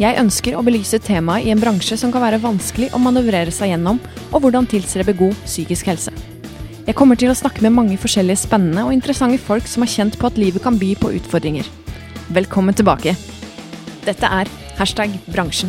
Jeg 0.00 0.16
ønsker 0.16 0.54
å 0.56 0.62
belyse 0.64 0.96
temaet 1.04 1.44
i 1.44 1.50
en 1.52 1.60
bransje 1.60 1.98
som 2.00 2.08
kan 2.08 2.22
være 2.24 2.38
vanskelig 2.40 2.86
å 2.96 2.98
manøvrere 3.04 3.52
seg 3.52 3.74
gjennom, 3.74 3.98
og 4.30 4.40
hvordan 4.40 4.64
tilstrebe 4.64 5.12
god 5.18 5.34
psykisk 5.42 5.90
helse. 5.90 6.14
Jeg 6.86 6.96
kommer 6.96 7.20
til 7.20 7.28
å 7.28 7.34
snakke 7.36 7.60
med 7.66 7.74
mange 7.76 7.98
forskjellige 8.00 8.40
spennende 8.46 8.86
og 8.86 8.94
interessante 8.96 9.36
folk 9.44 9.68
som 9.68 9.84
har 9.84 9.92
kjent 9.92 10.16
på 10.16 10.30
at 10.30 10.40
livet 10.40 10.64
kan 10.64 10.80
by 10.80 10.94
på 10.96 11.12
utfordringer. 11.18 11.68
Velkommen 12.32 12.72
tilbake. 12.80 13.12
Dette 14.08 14.32
er 14.40 14.48
hashtag 14.80 15.20
bransjen. 15.28 15.68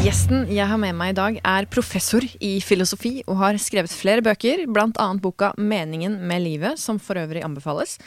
Gjesten 0.00 0.48
jeg 0.48 0.64
har 0.64 0.80
med 0.80 0.96
meg 0.96 1.12
i 1.12 1.20
dag 1.20 1.40
er 1.44 1.68
professor 1.68 2.24
i 2.40 2.56
filosofi 2.64 3.18
og 3.26 3.36
har 3.44 3.60
skrevet 3.60 3.92
flere 3.92 4.24
bøker, 4.24 4.64
bl.a. 4.64 5.12
boka 5.20 5.52
'Meningen 5.60 6.22
med 6.24 6.40
livet', 6.40 6.80
som 6.80 6.96
for 6.96 7.20
øvrig 7.20 7.44
anbefales. 7.44 7.98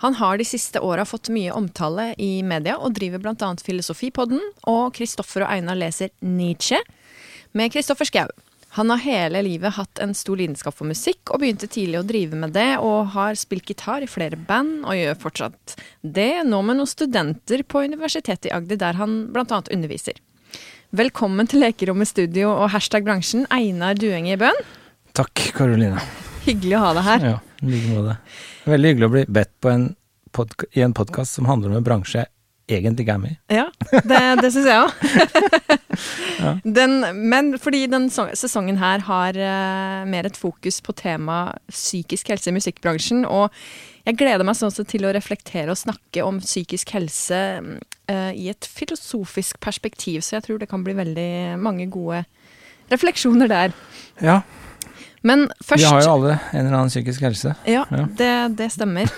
Han 0.00 0.14
har 0.16 0.38
de 0.38 0.44
siste 0.48 0.80
åra 0.80 1.04
fått 1.04 1.28
mye 1.28 1.52
omtale 1.52 2.14
i 2.16 2.40
media, 2.42 2.78
og 2.80 2.94
driver 2.96 3.20
bl.a. 3.20 3.48
Filosofipodden, 3.60 4.40
og 4.72 4.94
Kristoffer 4.96 5.44
og 5.44 5.52
Einar 5.52 5.76
leser 5.76 6.08
Nietzsche 6.24 6.80
med 7.52 7.72
Kristoffer 7.74 8.08
Schou. 8.08 8.30
Han 8.78 8.92
har 8.94 9.02
hele 9.02 9.42
livet 9.42 9.74
hatt 9.76 10.00
en 10.00 10.14
stor 10.14 10.38
lidenskap 10.40 10.76
for 10.78 10.88
musikk, 10.88 11.20
og 11.28 11.42
begynte 11.42 11.68
tidlig 11.68 11.98
å 12.00 12.06
drive 12.06 12.38
med 12.38 12.54
det, 12.56 12.78
og 12.80 13.12
har 13.16 13.36
spilt 13.36 13.68
gitar 13.68 14.06
i 14.06 14.08
flere 14.08 14.38
band, 14.38 14.86
og 14.86 14.96
gjør 14.96 15.20
fortsatt 15.26 15.76
det, 16.00 16.46
nå 16.48 16.62
med 16.64 16.80
noen 16.80 16.88
studenter 16.88 17.66
på 17.68 17.84
Universitetet 17.90 18.48
i 18.48 18.54
Agder, 18.56 18.80
der 18.80 19.02
han 19.02 19.20
bl.a. 19.34 19.60
underviser. 19.68 20.16
Velkommen 20.96 21.50
til 21.50 21.60
Lekerommet 21.66 22.08
studio 22.08 22.54
og 22.54 22.72
hashtag 22.72 23.04
bransjen, 23.04 23.44
Einar 23.52 24.00
Duenge 24.00 24.32
i 24.32 24.40
Bøen. 24.40 24.64
Takk, 25.18 25.50
Karoline. 25.58 26.00
Hyggelig 26.46 26.76
å 26.78 26.82
ha 26.84 26.92
deg 26.96 27.06
her. 27.06 27.24
Ja, 27.32 27.38
i 27.60 27.70
like 27.70 27.94
måte. 27.94 28.18
Veldig 28.70 28.92
hyggelig 28.92 29.08
å 29.08 29.14
bli 29.16 29.24
bedt 29.40 29.56
på 29.60 29.72
en 29.72 29.90
i 30.78 30.80
en 30.84 30.92
podkast 30.94 31.34
som 31.34 31.48
handler 31.50 31.72
om 31.72 31.80
en 31.80 31.84
bransje 31.84 32.22
jeg 32.70 32.84
egentlig 32.84 33.02
ikke 33.04 33.14
er 33.16 33.22
med 33.22 33.32
i. 33.32 33.38
Ja, 33.56 33.66
det, 34.06 34.20
det 34.44 34.50
syns 34.54 34.68
jeg 34.70 34.78
òg. 34.78 34.90
Men 37.32 37.58
fordi 37.58 37.80
den 37.90 38.08
sesongen 38.10 38.78
her 38.80 39.02
har 39.08 39.34
uh, 39.36 40.06
mer 40.08 40.28
et 40.28 40.38
fokus 40.38 40.80
på 40.84 40.94
temaet 40.98 41.58
psykisk 41.72 42.30
helse 42.30 42.50
i 42.50 42.54
musikkbransjen, 42.54 43.24
og 43.26 43.50
jeg 44.06 44.18
gleder 44.20 44.46
meg 44.46 44.56
sånn 44.58 44.72
til 44.88 45.06
å 45.06 45.14
reflektere 45.16 45.74
og 45.74 45.80
snakke 45.80 46.24
om 46.26 46.38
psykisk 46.42 46.94
helse 46.94 47.40
uh, 47.60 48.30
i 48.32 48.48
et 48.52 48.70
filosofisk 48.70 49.60
perspektiv, 49.62 50.22
så 50.22 50.38
jeg 50.38 50.46
tror 50.46 50.62
det 50.62 50.70
kan 50.70 50.86
bli 50.86 50.94
veldig 50.98 51.58
mange 51.60 51.90
gode 51.90 52.22
refleksjoner 52.90 53.50
der. 53.50 53.76
Ja, 54.22 54.40
Men 55.22 55.42
først 55.60 55.82
vi 55.82 55.88
har 55.90 56.00
jo 56.00 56.12
alle 56.14 56.30
en 56.38 56.62
eller 56.64 56.76
annen 56.78 56.88
psykisk 56.92 57.20
helse. 57.26 57.52
Ja, 57.68 57.82
Ja. 57.92 58.06
Det, 58.16 58.30
det 58.56 58.70
stemmer. 58.72 59.10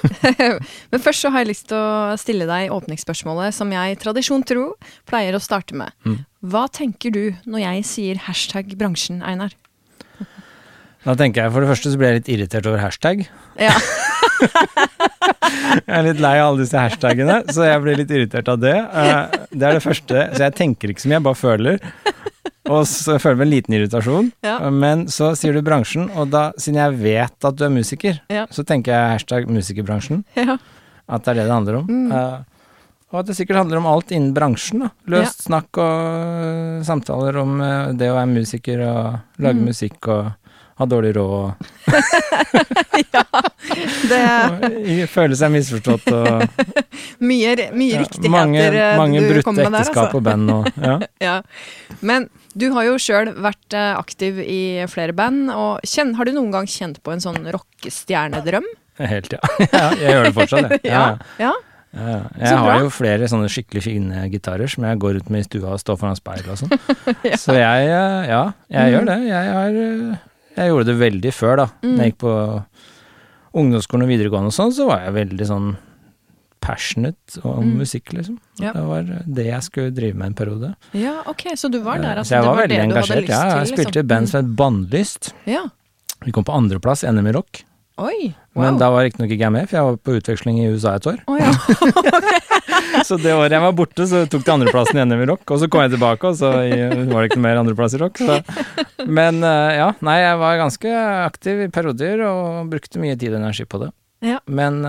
Men 0.91 1.01
først 1.05 1.23
så 1.23 1.31
har 1.31 1.45
jeg 1.45 1.53
lyst 1.53 1.69
til 1.71 1.79
å 1.79 2.17
stille 2.19 2.49
deg 2.51 2.73
åpningsspørsmålet 2.75 3.55
som 3.55 3.71
jeg 3.71 4.01
tradisjon 4.03 4.43
tro 4.49 4.73
pleier 5.07 5.39
å 5.39 5.43
starte 5.43 5.79
med. 5.79 5.95
Mm. 6.03 6.19
Hva 6.43 6.65
tenker 6.75 7.15
du 7.15 7.23
når 7.47 7.63
jeg 7.69 7.85
sier 7.87 8.23
hashtag 8.27 8.75
bransjen, 8.81 9.23
Einar? 9.23 9.55
Da 11.03 11.17
tenker 11.19 11.43
jeg 11.43 11.51
For 11.55 11.65
det 11.65 11.71
første 11.73 11.91
så 11.91 11.99
blir 11.99 12.13
jeg 12.13 12.19
litt 12.21 12.29
irritert 12.35 12.67
over 12.71 12.79
hashtag. 12.83 13.25
Ja. 13.59 13.75
Jeg 15.73 15.95
er 15.97 16.05
litt 16.07 16.21
lei 16.23 16.35
av 16.41 16.51
alle 16.53 16.63
disse 16.65 16.79
hashtagene, 16.79 17.37
så 17.53 17.65
jeg 17.67 17.81
blir 17.85 17.99
litt 18.01 18.11
irritert 18.13 18.49
av 18.51 18.59
det. 18.63 18.75
Eh, 18.75 19.35
Det 19.53 19.67
er 19.69 19.77
det 19.79 19.83
første. 19.85 20.23
Så 20.35 20.43
jeg 20.47 20.55
tenker 20.59 20.93
ikke 20.93 21.03
så 21.05 21.09
mye, 21.11 21.19
jeg 21.19 21.27
bare 21.27 21.39
føler. 21.39 21.79
Og 22.71 22.85
så 22.87 23.17
føler 23.19 23.41
jeg 23.41 23.47
en 23.49 23.51
liten 23.57 23.75
irritasjon. 23.75 24.29
Ja. 24.47 24.59
Men 24.71 25.07
så 25.11 25.33
sier 25.39 25.53
du 25.57 25.63
bransjen, 25.67 26.07
og 26.15 26.29
da, 26.31 26.53
siden 26.63 26.79
jeg 26.79 26.99
vet 27.03 27.45
at 27.49 27.57
du 27.59 27.65
er 27.67 27.73
musiker, 27.75 28.21
Ja. 28.31 28.47
så 28.55 28.63
tenker 28.65 28.93
jeg 28.95 29.11
hashtag 29.17 29.49
musikerbransjen. 29.51 30.25
ja. 30.39 30.59
At 31.13 31.25
det 31.25 31.33
er 31.33 31.35
det 31.43 31.47
det 31.49 31.53
handler 31.53 31.77
om. 31.81 31.87
Mm. 31.91 32.13
Uh, 32.13 32.45
og 33.13 33.19
at 33.21 33.27
det 33.27 33.35
sikkert 33.37 33.59
handler 33.59 33.81
om 33.83 33.87
alt 33.91 34.13
innen 34.15 34.31
bransjen. 34.33 34.85
da. 34.87 34.91
Løst 35.11 35.43
snakk 35.49 35.77
og 35.77 35.99
øh, 36.47 36.85
samtaler 36.87 37.37
om 37.43 37.59
uh, 37.61 37.91
det 37.93 38.09
å 38.09 38.15
være 38.17 38.31
musiker 38.31 38.81
og 38.87 39.19
lage 39.43 39.59
Mm. 39.59 39.67
musikk 39.69 40.09
og 40.09 40.31
ha 40.79 40.87
dårlig 40.89 41.11
råd 41.19 41.35
og, 41.37 41.67
ja. 43.13 43.25
Det 44.09 45.07
føle 45.17 45.37
seg 45.37 45.53
misforstått 45.53 46.09
og 46.15 46.47
mye, 47.29 47.53
mye 47.77 48.01
riktigheter 48.01 48.33
mange, 48.33 48.63
eh, 48.71 48.97
mange 48.99 49.21
du 49.21 49.29
brutte 49.35 49.53
med 49.59 49.67
der, 49.67 49.77
ekteskap 49.83 50.07
altså. 50.09 50.17
og 50.17 50.25
band 50.27 50.55
og 50.55 50.71
ja. 50.81 50.97
Ja. 51.23 51.37
Men 52.01 52.31
du 52.59 52.69
har 52.75 52.85
jo 52.87 52.99
sjøl 53.01 53.33
vært 53.43 53.75
eh, 53.77 53.93
aktiv 53.99 54.39
i 54.45 54.61
flere 54.93 55.15
band, 55.17 55.51
og 55.55 55.81
kjenn, 55.89 56.15
har 56.19 56.29
du 56.29 56.33
noen 56.37 56.51
gang 56.55 56.67
kjent 56.69 56.99
på 57.05 57.13
en 57.15 57.23
sånn 57.25 57.41
rockestjernedrøm? 57.55 58.65
Helt, 59.03 59.33
ja. 59.33 59.41
ja. 59.73 59.85
Jeg 59.99 60.11
gjør 60.13 60.25
det 60.29 60.35
fortsatt, 60.37 60.73
jeg. 60.77 60.83
Ja. 60.93 61.05
ja. 61.41 61.53
Ja. 61.93 62.13
Jeg 62.41 62.57
har 62.57 62.79
jo 62.81 62.89
flere 62.89 63.27
sånne 63.29 63.51
skikkelig 63.53 63.83
fine 63.85 64.23
gitarer 64.33 64.71
som 64.73 64.85
jeg 64.89 64.97
går 65.03 65.19
ut 65.21 65.27
med 65.29 65.43
i 65.43 65.45
stua 65.45 65.75
og 65.75 65.81
står 65.83 65.99
foran 66.01 66.17
speil 66.17 66.47
og 66.49 66.57
sånn. 66.63 66.73
Så 67.43 67.53
jeg, 67.59 67.91
øh, 67.93 68.23
ja, 68.31 68.43
jeg 68.73 68.87
Mm. 68.87 68.93
gjør 68.95 69.09
det. 69.11 69.17
Jeg 69.29 69.51
har 69.59 69.77
øh, 69.83 70.15
Jeg 70.57 70.71
gjorde 70.71 70.87
det 70.89 70.95
veldig 71.03 71.33
før, 71.37 71.57
da. 71.61 71.67
Mm. 71.83 71.91
Når 71.93 72.03
jeg 72.07 72.13
gikk 72.15 72.21
på 72.25 72.33
ungdomsskolen 73.61 74.07
og 74.07 74.13
videregående 74.13 74.49
og 74.53 74.57
sånn, 74.57 74.73
så 74.73 74.87
var 74.89 75.03
jeg 75.05 75.15
veldig 75.19 75.49
sånn 75.49 75.69
passionate 76.63 77.41
om 77.43 77.65
Mm. 77.73 77.75
musikk, 77.83 78.13
liksom. 78.15 78.39
Ja. 78.63 78.73
Det 78.77 78.85
var 78.87 79.03
det 79.27 79.47
jeg 79.49 79.63
skulle 79.67 79.91
drive 79.95 80.15
med 80.15 80.27
en 80.31 80.35
periode. 80.39 80.75
ja, 80.95 81.17
ok, 81.27 81.43
så 81.59 81.69
du 81.71 81.81
var 81.83 81.99
der, 81.99 82.13
Eh, 82.15 82.19
altså. 82.23 82.31
så 82.31 82.37
jeg 82.39 82.43
det 82.43 82.47
var, 82.49 82.55
var 82.55 82.63
veldig 82.63 82.79
det 82.79 82.87
engasjert. 82.87 83.29
Ja, 83.29 83.43
jeg 83.59 83.67
til, 83.67 83.75
spilte 83.77 83.91
i 83.91 84.03
liksom. 84.03 84.09
band 84.15 84.29
som 84.31 84.39
het 84.45 84.57
Bannlyst. 84.57 85.33
Mm. 85.45 85.53
Ja. 85.53 85.65
Vi 86.25 86.33
kom 86.33 86.45
på 86.47 86.55
andreplass, 86.55 87.03
NM 87.05 87.27
i 87.27 87.33
rock. 87.35 87.65
Oi, 87.99 88.33
wow. 88.57 88.63
Men 88.65 88.79
da 88.81 88.89
var 88.91 89.03
riktignok 89.05 89.31
ikke 89.35 89.45
jeg 89.45 89.53
med, 89.53 89.67
for 89.69 89.77
jeg 89.77 89.85
var 89.85 89.97
på 90.01 90.15
utveksling 90.17 90.59
i 90.63 90.69
USA 90.73 90.95
et 90.97 91.07
år. 91.07 91.19
Å 91.29 91.35
ja. 91.39 91.51
Så 93.05 93.17
det 93.21 93.33
året 93.35 93.53
jeg 93.53 93.61
var 93.63 93.73
borte, 93.77 94.05
så 94.09 94.23
tok 94.31 94.45
de 94.47 94.53
andreplassen 94.53 94.99
i 95.01 95.05
NM 95.05 95.23
i 95.25 95.27
rock. 95.29 95.43
Og 95.51 95.61
så 95.61 95.69
kom 95.71 95.83
jeg 95.85 95.93
tilbake, 95.95 96.29
og 96.29 96.37
så 96.39 96.51
var 96.53 97.21
det 97.21 97.29
ikke 97.31 97.39
noe 97.41 97.47
mer 97.47 97.61
andreplass 97.61 97.95
i 97.97 98.01
rock. 98.03 98.21
Så. 98.21 98.39
Men 99.09 99.43
eh, 99.45 99.77
ja, 99.81 99.91
nei, 100.05 100.17
jeg 100.23 100.39
var 100.43 100.61
ganske 100.61 100.93
aktiv 101.27 101.63
i 101.67 101.69
perioder 101.73 102.25
og 102.29 102.71
brukte 102.73 103.01
mye 103.03 103.17
tid 103.19 103.35
og 103.35 103.41
energi 103.43 103.67
på 103.69 103.81
det. 103.85 103.91
Ja. 104.25 104.39
Men 104.47 104.83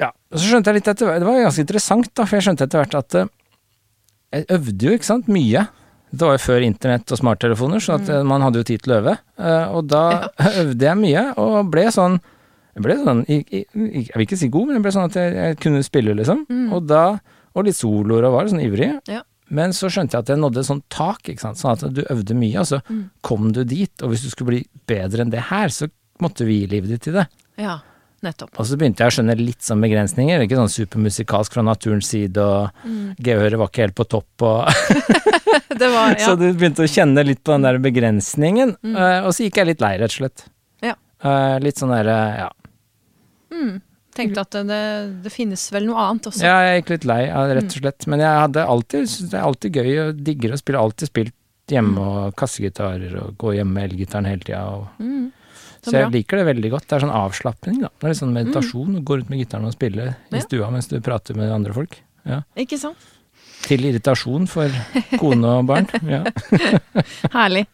eh, 0.00 0.12
og 0.32 0.38
så 0.38 0.44
skjønte 0.50 0.70
jeg 0.70 0.78
litt 0.80 0.88
etter 0.92 1.06
hvert 1.08 1.20
Det 1.22 1.26
var 1.28 1.40
ganske 1.46 1.64
interessant, 1.64 2.10
da, 2.14 2.24
for 2.24 2.36
jeg 2.38 2.46
skjønte 2.48 2.66
etter 2.68 2.82
hvert 2.82 2.94
at 2.98 3.14
eh, 3.22 3.28
jeg 4.32 4.44
øvde 4.58 4.84
jo, 4.88 4.92
ikke 4.98 5.08
sant, 5.08 5.28
mye. 5.32 5.62
Det 6.12 6.24
var 6.24 6.34
jo 6.36 6.40
før 6.44 6.64
internett 6.64 7.12
og 7.12 7.18
smarttelefoner, 7.20 7.80
så 7.84 7.94
at 7.96 8.08
eh, 8.12 8.22
man 8.28 8.42
hadde 8.44 8.60
jo 8.60 8.66
tid 8.68 8.82
til 8.84 8.92
å 8.94 8.98
øve. 9.02 9.14
Eh, 9.40 9.66
og 9.76 9.86
da 9.88 10.02
øvde 10.62 10.84
jeg 10.88 11.00
mye, 11.00 11.24
og 11.40 11.70
ble 11.72 11.86
sånn 11.94 12.18
Jeg 12.78 12.84
ble 12.84 12.94
sånn 13.02 13.24
jeg, 13.26 13.46
i- 13.50 13.64
Jeg 13.74 14.12
vil 14.14 14.26
ikke 14.26 14.36
si 14.38 14.48
god, 14.54 14.66
men 14.68 14.76
jeg 14.78 14.84
ble 14.84 14.92
sånn 14.94 15.08
at 15.08 15.16
jeg, 15.18 15.32
jeg 15.34 15.56
kunne 15.64 15.82
spille, 15.82 16.14
liksom. 16.20 16.44
Mm. 16.48 16.68
Og 16.76 16.86
da 16.86 17.02
Og 17.56 17.64
litt 17.66 17.74
soloer 17.78 18.28
og 18.28 18.36
var 18.36 18.46
sånn 18.52 18.62
ivrig. 18.62 18.92
Ja. 19.10 19.22
Men 19.50 19.72
så 19.72 19.88
skjønte 19.90 20.12
jeg 20.14 20.22
at 20.26 20.28
jeg 20.30 20.38
nådde 20.38 20.60
et 20.60 20.68
sånt 20.68 20.84
tak, 20.92 21.24
ikke 21.32 21.40
sant. 21.40 21.56
Sånn 21.58 21.72
at 21.72 21.86
du 21.96 22.02
øvde 22.12 22.36
mye, 22.36 22.60
og 22.60 22.66
så 22.68 22.78
Mm. 22.86 23.08
kom 23.24 23.48
du 23.56 23.64
dit. 23.64 23.90
Og 24.04 24.12
hvis 24.12 24.22
du 24.22 24.28
skulle 24.30 24.52
bli 24.52 24.60
bedre 24.86 25.24
enn 25.24 25.30
det 25.32 25.40
her, 25.48 25.68
så 25.72 25.88
måtte 26.20 26.44
du 26.44 26.52
gi 26.52 26.66
livet 26.68 26.90
ditt 26.92 27.02
til 27.08 27.14
det. 27.16 27.26
ja, 27.58 27.78
nettopp. 28.22 28.50
Og 28.58 28.66
så 28.66 28.76
begynte 28.76 29.04
jeg 29.04 29.12
å 29.12 29.14
skjønne 29.18 29.36
litt 29.38 29.60
sånn 29.62 29.80
begrensninger. 29.84 30.40
Ikke 30.42 30.56
sånn 30.58 30.72
supermusikalsk 30.72 31.52
fra 31.54 31.62
naturens 31.62 32.06
side, 32.10 32.36
og 32.38 32.70
Mm. 32.84 33.14
gehøret 33.20 33.58
var 33.58 33.68
ikke 33.68 33.84
helt 33.86 33.94
på 33.94 34.08
topp, 34.08 34.42
og 34.42 34.66
Det 35.78 35.88
var, 35.92 36.14
ja. 36.18 36.24
Så 36.26 36.36
du 36.38 36.52
begynte 36.52 36.82
å 36.82 36.90
kjenne 36.90 37.24
litt 37.24 37.42
på 37.44 37.52
den 37.54 37.62
der 37.62 37.78
begrensningen. 37.78 38.76
Mm. 38.82 38.96
eh, 38.96 39.20
og 39.26 39.32
så 39.32 39.44
gikk 39.46 39.56
jeg 39.62 39.66
litt 39.72 39.80
lei, 39.84 39.96
rett 39.98 40.10
og 40.10 40.18
slett. 40.22 40.46
Ja. 40.82 40.94
Eh, 41.22 41.58
litt 41.62 41.76
sånn 41.78 41.92
derre, 41.94 42.16
ja. 42.38 42.48
Mm. 43.54 43.80
Tenkte 44.18 44.42
at 44.42 44.50
det, 44.66 45.22
det 45.22 45.30
finnes 45.30 45.62
vel 45.70 45.86
noe 45.86 45.96
annet 46.02 46.26
også. 46.26 46.42
Ja, 46.42 46.56
jeg 46.66 46.82
gikk 46.82 46.90
litt 46.96 47.04
lei, 47.06 47.20
Mm. 47.30 47.52
rett 47.54 47.70
og 47.70 47.82
slett. 47.82 48.06
Men 48.10 48.18
jeg 48.24 48.40
hadde 48.42 48.64
alltid, 48.66 49.12
det 49.30 49.38
er 49.38 49.44
alltid 49.46 49.72
gøy 49.78 49.90
og 50.08 50.24
digger 50.26 50.52
å 50.56 50.58
spille. 50.58 50.78
Alltid 50.82 51.08
spilt 51.12 51.34
hjemme 51.70 51.94
Mm. 51.94 51.98
og 52.02 52.34
kassegitarer 52.36 53.14
og 53.22 53.36
gå 53.38 53.54
hjemme 53.54 53.72
med 53.78 53.90
elgitaren 53.92 54.26
hele 54.26 54.40
tida. 54.42 54.64
og- 54.66 54.88
Mm. 54.98 55.30
Så 55.84 55.94
jeg 55.94 56.10
liker 56.12 56.40
det 56.40 56.48
veldig 56.48 56.70
godt. 56.74 56.88
Det 56.88 56.96
er 56.96 57.04
sånn 57.04 57.14
avslapning, 57.14 57.78
da. 57.84 57.90
Det 57.94 58.06
er 58.06 58.12
litt 58.12 58.20
sånn 58.20 58.34
meditasjon. 58.34 58.96
Mm. 58.96 59.04
Gå 59.06 59.18
rundt 59.18 59.30
med 59.32 59.42
gitaren 59.42 59.68
og 59.68 59.76
spille 59.76 60.10
i 60.34 60.42
stua 60.42 60.70
mens 60.74 60.90
du 60.90 60.98
prater 61.04 61.38
med 61.38 61.52
andre 61.54 61.74
folk. 61.76 61.98
Ja. 62.28 62.42
Ikke 62.58 62.78
sant? 62.80 63.06
Til 63.66 63.84
irritasjon 63.88 64.46
for 64.50 64.72
kone 65.18 65.54
og 65.60 65.68
barn. 65.70 65.88
Ja. 66.14 66.22
Herlig. 67.34 67.66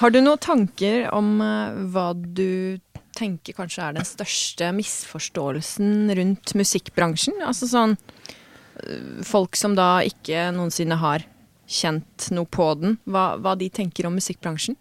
Har 0.00 0.12
du 0.12 0.20
noen 0.22 0.40
tanker 0.42 1.06
om 1.14 1.34
eh, 1.44 1.78
hva 1.94 2.10
du 2.14 2.78
tenker 3.16 3.56
kanskje 3.56 3.86
er 3.86 3.96
den 3.96 4.06
største 4.08 4.70
misforståelsen 4.76 6.12
rundt 6.18 6.54
musikkbransjen? 6.58 7.40
Altså 7.44 7.68
sånn 7.70 7.96
eh, 7.96 9.22
folk 9.26 9.58
som 9.58 9.76
da 9.78 9.98
ikke 10.08 10.50
noensinne 10.56 11.00
har 11.00 11.26
kjent 11.72 12.28
noe 12.36 12.48
på 12.52 12.68
den, 12.80 12.98
hva, 13.08 13.32
hva 13.40 13.56
de 13.56 13.70
tenker 13.72 14.08
om 14.08 14.16
musikkbransjen? 14.18 14.76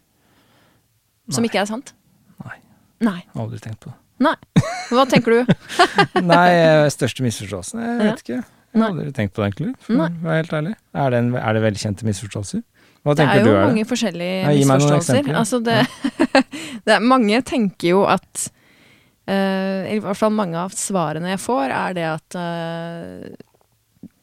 Som 1.32 1.46
Nei. 1.46 1.52
ikke 1.52 1.62
er 1.64 1.70
sant? 1.70 1.94
Nei. 3.02 3.20
Aldri 3.36 3.60
tenkt 3.64 3.82
på 3.84 3.92
det. 3.92 3.98
Nei. 4.22 4.36
Hva 4.92 5.06
tenker 5.10 5.34
du? 5.34 5.54
Nei, 6.32 6.48
eh, 6.54 6.88
største 6.94 7.26
misforståelsen? 7.26 7.82
Jeg 7.82 8.02
vet 8.02 8.26
ikke. 8.26 8.42
Jeg 8.72 8.80
har 8.80 8.94
aldri 8.94 9.12
tenkt 9.16 9.34
på 9.36 9.42
det, 9.42 9.50
egentlig. 9.52 9.74
For 9.84 9.98
å 9.98 10.08
være 10.24 10.38
helt 10.44 10.54
ærlig. 10.60 10.74
Er 10.96 11.12
det, 11.14 11.22
en, 11.24 11.32
er 11.42 11.58
det 11.58 11.64
velkjente 11.66 12.08
misforståelser? 12.08 12.62
Hva 13.02 13.16
Det 13.18 13.26
er 13.26 13.42
jo 13.42 13.54
er 13.58 13.66
mange 13.66 13.82
det? 13.82 13.90
forskjellige 13.90 14.42
Nei, 14.46 14.58
misforståelser. 14.62 15.30
Altså 15.40 15.60
det, 15.66 15.80
det 16.86 16.96
er, 16.96 17.02
mange 17.02 17.40
tenker 17.50 17.96
jo 17.96 18.04
at 18.06 18.44
uh, 19.26 19.90
I 19.90 19.98
hvert 20.04 20.20
fall 20.20 20.36
mange 20.38 20.60
av 20.62 20.76
svarene 20.78 21.34
jeg 21.34 21.42
får, 21.42 21.74
er 21.74 21.98
det 21.98 22.06
at 22.12 22.38
eh, 22.38 23.32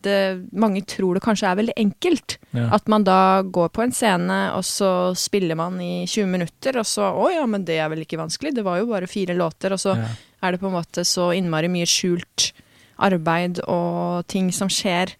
det, 0.09 0.19
mange 0.57 0.83
tror 0.89 1.15
det 1.19 1.23
kanskje 1.25 1.51
er 1.53 1.59
veldig 1.61 1.75
enkelt. 1.85 2.39
Ja. 2.57 2.69
At 2.75 2.89
man 2.89 3.05
da 3.07 3.19
går 3.45 3.69
på 3.77 3.85
en 3.85 3.93
scene, 3.95 4.39
og 4.57 4.65
så 4.67 4.91
spiller 5.19 5.55
man 5.61 5.77
i 5.85 6.07
20 6.09 6.27
minutter, 6.33 6.81
og 6.81 6.89
så 6.89 7.13
Å 7.13 7.29
ja, 7.35 7.45
men 7.47 7.65
det 7.69 7.77
er 7.79 7.93
vel 7.93 8.03
ikke 8.07 8.19
vanskelig, 8.21 8.55
det 8.57 8.65
var 8.67 8.81
jo 8.81 8.89
bare 8.91 9.07
fire 9.11 9.37
låter, 9.37 9.73
og 9.77 9.81
så 9.85 9.95
Ja. 9.99 10.09
er 10.43 10.53
det 10.57 10.61
på 10.63 10.69
en 10.73 10.77
måte 10.81 11.05
så 11.07 11.29
innmari 11.37 11.69
mye 11.71 11.87
skjult 11.89 12.51
arbeid 12.99 13.61
og 13.69 14.27
ting 14.27 14.51
som 14.55 14.69
skjer 14.73 15.15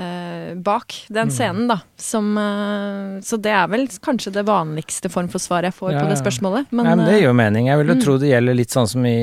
eh, 0.00 0.54
bak 0.56 0.94
den 1.08 1.28
Mm. 1.28 1.32
scenen, 1.34 1.66
da. 1.68 1.76
Som, 1.96 2.32
eh, 2.38 3.20
så 3.20 3.36
det 3.40 3.52
er 3.52 3.66
vel 3.68 3.86
kanskje 4.00 4.32
det 4.32 4.44
vanligste 4.48 5.10
form 5.12 5.28
for 5.28 5.38
svar 5.38 5.62
jeg 5.68 5.74
får 5.76 5.92
Ja, 5.92 6.00
på 6.00 6.08
det 6.08 6.16
ja. 6.18 6.22
spørsmålet. 6.24 6.66
Men, 6.72 6.86
Nei, 6.86 6.96
men 6.96 7.04
det 7.06 7.14
eh, 7.14 7.18
gir 7.20 7.28
jo 7.28 7.34
mening. 7.36 7.66
Jeg 7.68 7.78
vil 7.82 7.92
jo 7.92 7.94
mm. 7.98 8.02
tro 8.04 8.16
det 8.18 8.30
gjelder 8.32 8.54
litt 8.58 8.70
sånn 8.74 8.88
som 8.88 9.06
i 9.06 9.16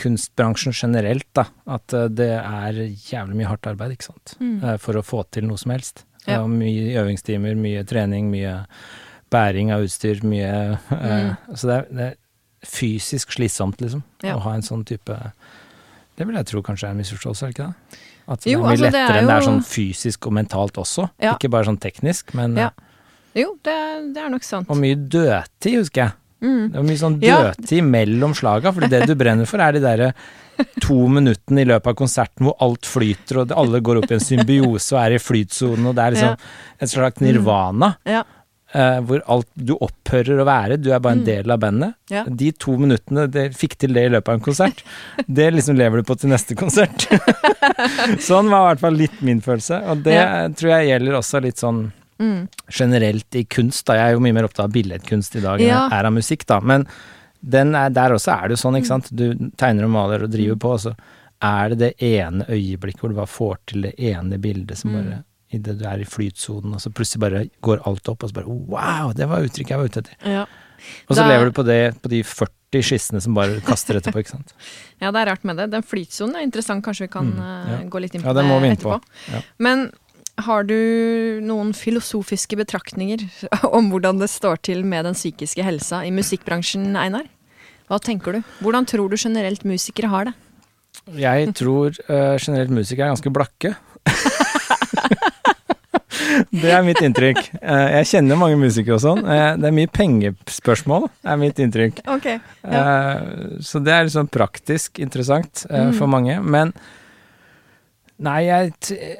kunstbransjen 0.00 0.72
generelt, 0.76 1.26
da. 1.34 1.44
At 1.66 1.92
eh, 1.92 2.08
det 2.08 2.30
er 2.38 2.80
jævlig 3.10 3.36
mye 3.42 3.50
hardt 3.50 3.66
arbeid, 3.66 3.96
ikke 3.98 4.08
sant. 4.12 4.36
Mm. 4.40 4.56
Eh, 4.64 4.76
For 4.78 4.94
å 4.94 5.04
få 5.04 5.24
til 5.30 5.46
noe 5.50 5.58
som 5.58 5.74
helst. 5.74 6.04
Ja. 6.26 6.42
Og 6.42 6.50
mye 6.52 6.94
øvingstimer, 7.00 7.56
mye 7.56 7.84
trening, 7.88 8.30
mye 8.30 8.64
bæring 9.32 9.70
av 9.72 9.84
utstyr, 9.86 10.22
mye 10.26 10.78
eh, 10.90 11.34
Så 11.54 11.66
det 11.70 11.76
er, 11.76 11.86
det 11.90 12.06
er 12.10 12.16
fysisk 12.66 13.32
slitsomt, 13.32 13.80
liksom. 13.80 14.02
Ja. 14.22 14.34
Å 14.36 14.42
ha 14.44 14.54
en 14.54 14.62
sånn 14.66 14.84
type 14.84 15.14
Det 16.18 16.26
vil 16.28 16.36
jeg 16.36 16.48
tro 16.50 16.60
kanskje 16.62 16.90
er 16.90 16.92
en 16.92 17.00
misforståelse, 17.00 17.46
er 17.46 17.52
det 17.52 17.56
ikke 17.56 17.68
det? 17.70 18.00
At 18.30 18.44
det 18.44 18.52
Jo, 18.54 18.60
er 18.60 18.68
mye 18.68 18.70
altså, 18.76 18.84
det 18.86 18.92
lettere 18.94 19.16
jo... 19.16 19.20
enn 19.24 19.30
det 19.32 19.36
er 19.36 19.46
sånn 19.48 19.64
fysisk 19.66 20.26
og 20.30 20.36
mentalt 20.38 20.78
også. 20.78 21.08
Ja. 21.18 21.34
Ikke 21.34 21.50
bare 21.50 21.66
sånn 21.66 21.80
teknisk, 21.82 22.32
men 22.38 22.56
Ja. 22.60 22.70
eh, 23.34 23.42
jo, 23.42 23.56
det, 23.66 23.76
det 24.14 24.22
er 24.22 24.30
nok 24.32 24.46
sant. 24.46 24.70
Og 24.70 24.78
mye 24.78 24.94
dødtid, 24.96 25.78
husker 25.80 26.04
jeg. 26.04 26.16
Mm. 26.40 26.70
Det 26.72 26.78
var 26.78 26.86
mye 26.88 27.00
sånn 27.02 27.18
Ja. 27.22 27.82
mellom 27.84 28.32
slaga, 28.38 28.72
fordi 28.72 28.88
det 28.88 29.06
du 29.10 29.14
brenner 29.18 29.46
for 29.50 29.60
er 29.60 29.72
de 29.76 29.80
derre 29.84 30.14
to 30.80 30.96
minuttene 31.08 31.62
i 31.62 31.68
løpet 31.68 31.86
av 31.92 31.96
konserten 31.98 32.46
hvor 32.46 32.56
alt 32.64 32.86
flyter 32.88 33.42
og 33.42 33.52
alle 33.56 33.80
går 33.80 34.02
opp 34.02 34.10
i 34.10 34.14
en 34.14 34.20
symbiose 34.24 34.92
og 34.94 35.00
er 35.02 35.16
i 35.16 35.20
flytsonen, 35.20 35.86
og 35.90 35.94
det 35.96 36.04
er 36.04 36.16
liksom 36.16 36.36
et 36.80 36.92
slags 36.94 37.20
nirvana. 37.24 37.94
Ja. 38.08 38.22
Eh, 38.74 39.00
hvor 39.00 39.22
alt 39.26 39.48
du 39.56 39.72
opphører 39.76 40.40
å 40.42 40.46
være, 40.46 40.76
du 40.80 40.90
er 40.92 41.00
bare 41.00 41.12
en 41.18 41.22
Mm. 41.24 41.24
del 41.26 41.50
av 41.50 41.58
bandet. 41.60 41.94
Ja. 42.10 42.24
De 42.24 42.52
to 42.52 42.76
minuttene 42.78 43.28
det 43.30 43.52
fikk 43.58 43.76
til 43.78 43.92
det 43.94 44.04
i 44.06 44.12
løpet 44.14 44.28
av 44.28 44.34
en 44.34 44.40
konsert, 44.46 44.82
det 45.28 45.52
liksom 45.54 45.76
lever 45.76 45.98
du 45.98 46.02
på 46.04 46.18
til 46.18 46.30
neste 46.30 46.54
konsert. 46.54 47.06
sånn 48.28 48.50
var 48.50 48.64
i 48.64 48.68
hvert 48.74 48.80
fall 48.84 48.98
litt 48.98 49.20
min 49.26 49.40
følelse, 49.44 49.80
og 49.90 50.02
det 50.04 50.14
Ja. 50.14 50.48
tror 50.48 50.70
jeg 50.76 50.88
gjelder 51.00 51.18
også 51.18 51.42
litt 51.42 51.56
sånn 51.58 51.92
Mm. 52.20 52.48
generelt 52.68 53.34
i 53.34 53.44
kunst, 53.44 53.86
da. 53.86 53.94
Jeg 53.94 54.10
er 54.10 54.12
jo 54.12 54.20
mye 54.20 54.34
mer 54.34 54.44
opptatt 54.44 54.64
av 54.66 54.72
billedkunst 54.72 55.36
i 55.36 55.40
dag 55.40 55.58
enn 55.60 55.68
jeg 55.68 55.92
er 55.92 56.04
av 56.04 56.12
musikk, 56.12 56.44
da. 56.46 56.60
Men 56.60 56.86
den 57.42 57.74
er, 57.74 57.88
der 57.88 58.10
også 58.12 58.34
er 58.36 58.48
det 58.48 58.58
jo 58.58 58.68
sånn, 58.68 58.76
ikke 58.76 58.86
sant. 58.86 59.08
Du 59.16 59.32
tegner 59.56 59.84
og 59.84 59.90
maler 59.90 60.22
og 60.24 60.30
driver 60.30 60.56
på, 60.60 60.72
og 60.74 60.80
så 60.80 60.94
er 61.40 61.70
det 61.70 61.78
det 61.78 61.94
ene 62.02 62.44
øyeblikket 62.44 63.00
hvor 63.00 63.08
du 63.08 63.14
bare 63.16 63.26
får 63.32 63.56
til 63.66 63.80
det 63.86 63.94
ene 63.98 64.36
bildet 64.38 64.76
som 64.76 64.90
Mm. 64.92 64.96
bare 65.00 65.24
Idet 65.52 65.78
du 65.80 65.84
er 65.88 65.98
i 65.98 66.04
flytsonen, 66.06 66.74
og 66.76 66.80
så 66.80 66.92
plutselig 66.94 67.20
bare 67.24 67.44
går 67.66 67.80
alt 67.88 68.08
opp, 68.08 68.22
og 68.22 68.30
så 68.30 68.34
bare 68.36 68.46
wow, 68.70 69.12
det 69.12 69.26
var 69.28 69.42
uttrykket 69.42 69.70
jeg 69.74 69.78
var 69.80 69.88
ute 69.90 70.02
etter. 70.04 70.14
Ja. 70.30 70.44
Og 71.08 71.16
så 71.16 71.22
Da- 71.24 71.28
lever 71.28 71.50
du 71.50 71.52
på 71.52 71.64
det 71.66 71.80
på 72.02 72.08
de 72.08 72.22
40 72.22 72.82
skissene 72.86 73.20
som 73.20 73.34
bare 73.34 73.58
kaster 73.60 73.98
etterpå, 73.98 74.22
ikke 74.22 74.30
sant. 74.36 74.52
ja, 75.02 75.10
det 75.10 75.20
er 75.20 75.26
rart 75.32 75.42
med 75.44 75.56
det. 75.58 75.70
Den 75.72 75.82
flytsonen 75.82 76.36
er 76.38 76.46
interessant, 76.46 76.84
kanskje 76.86 77.08
vi 77.08 77.12
kan 77.16 77.32
Mm, 77.32 77.40
eh, 77.40 77.72
ja. 77.82 77.88
gå 77.90 78.00
litt 78.00 78.14
inn 78.14 78.22
på 78.22 78.26
Ja, 78.30 78.32
det 78.38 78.44
må 78.46 78.60
vi 78.62 78.68
inn 78.70 78.76
på. 78.76 78.94
etterpå. 78.94 79.34
Ja. 79.34 79.42
Men 79.58 79.90
har 80.38 80.62
du 80.64 81.40
noen 81.42 81.74
filosofiske 81.74 82.56
betraktninger 82.56 83.26
om 83.76 83.90
hvordan 83.90 84.18
det 84.22 84.30
står 84.30 84.62
til 84.62 84.84
med 84.84 85.04
den 85.04 85.14
psykiske 85.18 85.62
helsa 85.66 86.04
i 86.06 86.10
musikkbransjen, 86.14 86.94
Einar? 86.96 87.26
Hva 87.90 87.98
tenker 88.00 88.32
du? 88.38 88.42
Hvordan 88.62 88.86
tror 88.86 89.10
du 89.10 89.16
generelt 89.18 89.64
musikere 89.66 90.08
har 90.08 90.24
det? 90.30 90.34
Jeg 91.18 91.52
tror 91.58 91.90
uh, 92.08 92.38
generelt 92.38 92.70
musikere 92.70 93.10
er 93.10 93.16
ganske 93.16 93.32
blakke. 93.34 93.74
det 96.50 96.70
er 96.74 96.82
mitt 96.86 97.00
inntrykk. 97.04 97.38
Eh, 97.60 97.86
jeg 97.98 98.08
kjenner 98.12 98.38
mange 98.40 98.56
musikere 98.60 98.96
og 98.98 99.02
sånn. 99.04 99.20
Eh, 99.24 99.56
det 99.60 99.68
er 99.70 99.74
mye 99.76 99.90
pengespørsmål, 99.96 101.08
er 101.24 101.40
mitt 101.40 101.58
inntrykk. 101.62 102.00
Ok. 102.12 102.26
ja. 102.64 102.84
så 103.64 103.82
det 103.84 103.92
er 103.94 104.06
litt 104.08 104.14
sånn 104.16 104.30
praktisk 104.32 104.98
interessant 105.02 105.66
eh, 105.70 105.88
Mm. 105.90 105.94
for 105.98 106.06
mange. 106.12 106.38
Men 106.42 106.72
nei, 108.20 108.40
jeg 108.48 108.72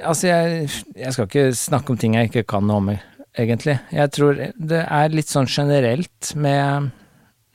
Altså, 0.04 0.26
jeg, 0.28 0.68
jeg 0.96 1.12
skal 1.16 1.26
ikke 1.28 1.46
snakke 1.56 1.90
om 1.94 2.00
ting 2.00 2.14
jeg 2.18 2.30
ikke 2.30 2.46
kan 2.54 2.66
noe 2.68 2.80
om, 2.82 2.90
egentlig. 3.38 3.78
Jeg 3.94 4.10
tror 4.16 4.40
det 4.54 4.82
er 4.86 5.14
litt 5.14 5.30
sånn 5.30 5.48
generelt 5.50 6.34
med 6.36 6.90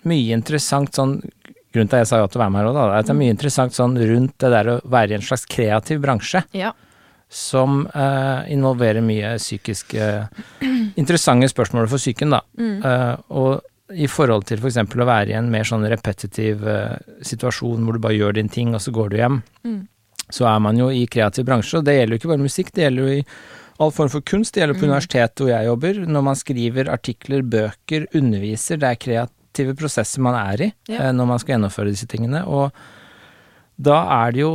mye 0.05 0.33
interessant 0.37 0.93
sånn 0.95 1.19
Grunnen 1.75 1.89
til 1.91 1.97
at 1.97 2.05
jeg 2.05 2.07
sa 2.13 2.17
ja 2.21 2.27
til 2.31 2.39
å 2.39 2.43
være 2.45 2.51
med 2.53 2.61
her 2.61 2.67
òg, 2.69 2.77
er 2.79 2.93
at 3.01 3.07
det 3.09 3.11
er 3.11 3.17
mye 3.19 3.33
interessant 3.33 3.73
sånn 3.75 3.97
rundt 3.99 4.35
det 4.39 4.49
der 4.53 4.67
å 4.71 4.75
være 4.87 5.11
i 5.11 5.15
en 5.17 5.25
slags 5.27 5.41
kreativ 5.51 5.97
bransje 6.05 6.39
Ja. 6.55 6.69
Som 7.35 7.81
eh, 7.91 8.45
involverer 8.55 9.03
mye 9.03 9.33
psykiske 9.41 10.05
Interessante 10.95 11.49
spørsmål 11.51 11.89
for 11.91 11.99
psyken, 11.99 12.31
da. 12.31 12.39
Mm. 12.55 12.77
Eh, 12.79 13.15
og 13.35 13.95
i 13.99 14.07
forhold 14.09 14.45
til 14.49 14.61
f.eks. 14.63 14.77
å 14.79 15.05
være 15.07 15.33
i 15.33 15.35
en 15.37 15.49
mer 15.51 15.67
sånn 15.67 15.83
repetitiv 15.91 16.63
eh, 16.67 16.95
situasjon 17.27 17.83
hvor 17.85 17.97
du 17.97 18.01
bare 18.05 18.15
gjør 18.17 18.37
din 18.39 18.49
ting, 18.49 18.71
og 18.73 18.81
så 18.81 18.93
går 18.95 19.11
du 19.11 19.17
hjem, 19.19 19.41
Mm. 19.65 19.81
så 20.31 20.47
er 20.49 20.59
man 20.63 20.77
jo 20.79 20.87
i 20.89 21.03
kreativ 21.11 21.45
bransje, 21.45 21.77
og 21.77 21.85
det 21.85 21.97
gjelder 21.99 22.15
jo 22.15 22.21
ikke 22.23 22.31
bare 22.31 22.45
musikk, 22.47 22.71
det 22.73 22.85
gjelder 22.87 23.03
jo 23.03 23.17
i 23.19 23.25
all 23.83 23.91
form 23.91 24.09
for 24.09 24.23
kunst. 24.25 24.53
Det 24.55 24.63
gjelder 24.63 24.79
på 24.79 24.85
Mm. 24.87 24.91
universitetet 24.93 25.43
hvor 25.43 25.51
jeg 25.51 25.67
jobber, 25.67 25.99
når 26.07 26.23
man 26.23 26.35
skriver 26.39 26.89
artikler, 26.89 27.41
bøker, 27.43 28.07
underviser. 28.15 28.79
Det 28.79 28.89
er 28.89 29.01
kreative 29.05 29.75
prosesser 29.75 30.21
man 30.23 30.35
er 30.39 30.61
i 30.69 30.73
eh, 30.89 31.11
når 31.11 31.27
man 31.27 31.39
skal 31.43 31.57
gjennomføre 31.57 31.91
disse 31.91 32.07
tingene. 32.07 32.45
Og 32.47 32.71
da 33.77 33.99
er 34.25 34.31
det 34.31 34.39
jo 34.45 34.53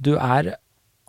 Du 0.00 0.12
er 0.14 0.52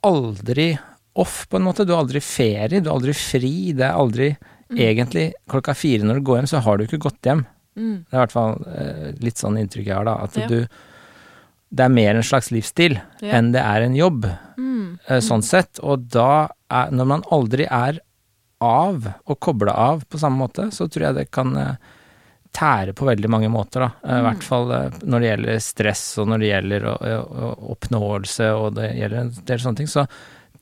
aldri 0.02 0.72
off, 1.16 1.48
på 1.50 1.58
en 1.58 1.64
måte. 1.64 1.86
Du 1.86 1.94
har 1.94 2.04
aldri 2.04 2.20
ferie, 2.22 2.80
du 2.82 2.90
har 2.90 2.98
aldri 3.00 3.14
fri. 3.14 3.74
Det 3.74 3.86
er 3.86 3.94
aldri 3.98 4.36
Mm. 4.70 4.78
Egentlig 4.86 5.34
klokka 5.50 5.74
fire 5.74 6.04
når 6.06 6.14
du 6.20 6.22
går 6.22 6.38
hjem, 6.38 6.48
så 6.48 6.60
har 6.62 6.78
du 6.78 6.84
ikke 6.86 7.00
gått 7.02 7.22
hjem. 7.26 7.40
Mm. 7.76 8.06
Det 8.06 8.14
er 8.14 8.18
i 8.20 8.22
hvert 8.22 8.32
fall 8.32 8.66
eh, 8.78 9.14
litt 9.20 9.36
sånn 9.42 9.58
inntrykk 9.58 9.88
jeg 9.88 9.96
har, 9.96 10.06
da. 10.06 10.14
At 10.24 10.36
Ja. 10.38 10.46
du 10.48 10.68
Det 11.74 11.86
er 11.86 11.90
mer 11.90 12.16
en 12.16 12.22
slags 12.22 12.52
livsstil 12.52 13.02
Ja. 13.22 13.32
enn 13.40 13.52
det 13.52 13.62
er 13.62 13.82
en 13.82 13.96
jobb, 13.96 14.26
Mm. 14.58 15.00
eh, 15.08 15.18
sånn 15.18 15.42
sett. 15.44 15.80
Og 15.82 16.08
da 16.10 16.50
er 16.70 16.92
Når 16.92 17.06
man 17.08 17.24
aldri 17.32 17.66
er 17.66 17.98
av 18.62 19.08
og 19.26 19.40
kobla 19.40 19.74
av 19.74 20.08
på 20.08 20.20
samme 20.20 20.38
måte, 20.38 20.70
så 20.72 20.88
tror 20.88 21.02
jeg 21.08 21.16
det 21.16 21.32
kan 21.32 21.58
eh, 21.58 21.76
tære 22.54 22.94
på 22.94 23.06
veldig 23.08 23.28
mange 23.28 23.50
måter, 23.50 23.80
da. 23.80 23.92
Eh, 24.04 24.20
I 24.20 24.22
Mm. 24.22 24.26
hvert 24.36 24.44
fall 24.44 24.72
eh, 24.72 24.90
når 25.04 25.20
det 25.20 25.30
gjelder 25.40 25.60
stress, 25.60 26.18
og 26.20 26.28
når 26.28 26.40
det 26.40 26.50
gjelder 26.54 26.82
oppnåelse, 27.72 28.54
og 28.56 28.76
det 28.76 28.96
gjelder 28.98 29.18
en 29.22 29.32
del 29.46 29.58
sånne 29.58 29.78
ting. 29.78 29.88
Så 29.88 30.08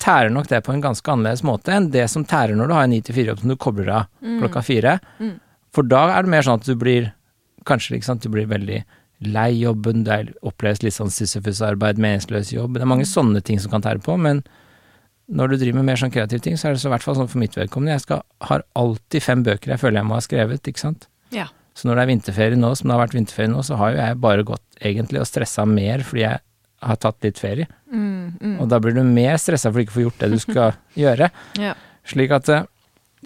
tærer 0.04 0.30
nok 0.34 0.48
det 0.52 0.64
på 0.66 0.74
en 0.74 0.82
ganske 0.84 1.10
annerledes 1.12 1.44
måte 1.48 1.74
enn 1.74 1.90
det 1.92 2.06
som 2.12 2.26
tærer 2.26 2.56
når 2.58 2.68
du 2.70 2.74
har 2.78 2.84
en 2.88 2.94
9-4-jobb 2.94 3.40
som 3.42 3.50
du 3.50 3.56
kobler 3.58 3.90
av 3.90 4.08
Mm. 4.22 4.40
klokka 4.42 4.62
fire. 4.64 5.00
Mm. 5.20 5.40
For 5.74 5.84
da 5.84 6.08
er 6.18 6.24
det 6.24 6.30
mer 6.32 6.42
sånn 6.46 6.60
at 6.62 6.66
du 6.66 6.76
blir 6.76 7.14
Kanskje 7.68 7.98
ikke 7.98 8.06
sant, 8.08 8.22
du 8.24 8.30
blir 8.32 8.46
veldig 8.48 8.78
lei 9.28 9.50
jobben, 9.60 10.06
det 10.06 10.34
oppleves 10.42 10.80
litt 10.86 10.94
sånn 10.96 11.10
sisyfusarbeid, 11.12 11.98
meningsløs 12.00 12.54
jobb. 12.54 12.78
Det 12.78 12.86
er 12.86 12.88
mange 12.88 13.04
sånne 13.10 13.42
ting 13.44 13.60
som 13.60 13.70
kan 13.74 13.82
tære 13.84 14.00
på, 14.06 14.16
men 14.18 14.40
når 15.28 15.50
du 15.50 15.56
driver 15.58 15.82
med 15.82 15.90
mer 15.90 16.00
sånn 16.00 16.14
kreative 16.14 16.40
ting, 16.46 16.56
så 16.56 16.70
er 16.70 16.78
det 16.78 16.80
så 16.80 16.88
i 16.88 16.94
hvert 16.94 17.04
fall 17.04 17.18
sånn 17.18 17.28
for 17.28 17.42
mitt 17.42 17.58
vedkommende. 17.58 17.98
Jeg 17.98 18.06
skal, 18.06 18.22
har 18.48 18.64
alltid 18.80 19.26
fem 19.26 19.44
bøker 19.44 19.74
jeg 19.74 19.82
føler 19.82 20.00
jeg 20.00 20.08
må 20.08 20.16
ha 20.16 20.24
skrevet, 20.24 20.64
ikke 20.72 20.80
sant. 20.86 21.10
Ja. 21.36 21.50
Så 21.76 21.90
når 21.90 22.00
det 22.00 22.06
er 22.06 22.12
vinterferie 22.14 22.56
nå, 22.62 22.72
som 22.80 22.88
det 22.88 22.96
har 22.96 23.04
vært 23.04 23.18
vinterferie 23.20 23.52
nå, 23.52 23.66
så 23.68 23.76
har 23.82 23.92
jo 23.92 24.00
jeg 24.00 24.22
bare 24.24 24.48
gått 24.48 24.80
egentlig 24.80 25.20
og 25.20 25.28
stressa 25.28 25.66
mer 25.68 26.06
fordi 26.08 26.24
jeg 26.24 26.40
har 26.82 26.96
tatt 27.02 27.24
litt 27.24 27.40
ferie. 27.40 27.68
Mm. 27.92 28.38
Mm. 28.42 28.60
Og 28.62 28.68
da 28.70 28.80
blir 28.80 28.94
du 28.94 29.04
mer 29.04 29.38
stressa 29.42 29.72
for 29.72 29.80
ikke 29.82 29.92
å 29.96 29.98
få 29.98 30.06
gjort 30.08 30.20
det 30.20 30.30
du 30.32 30.40
skal 30.40 30.74
gjøre. 31.04 31.30
Ja. 31.58 31.74
Slik 32.06 32.32
at 32.32 32.50
eh, 32.50 32.66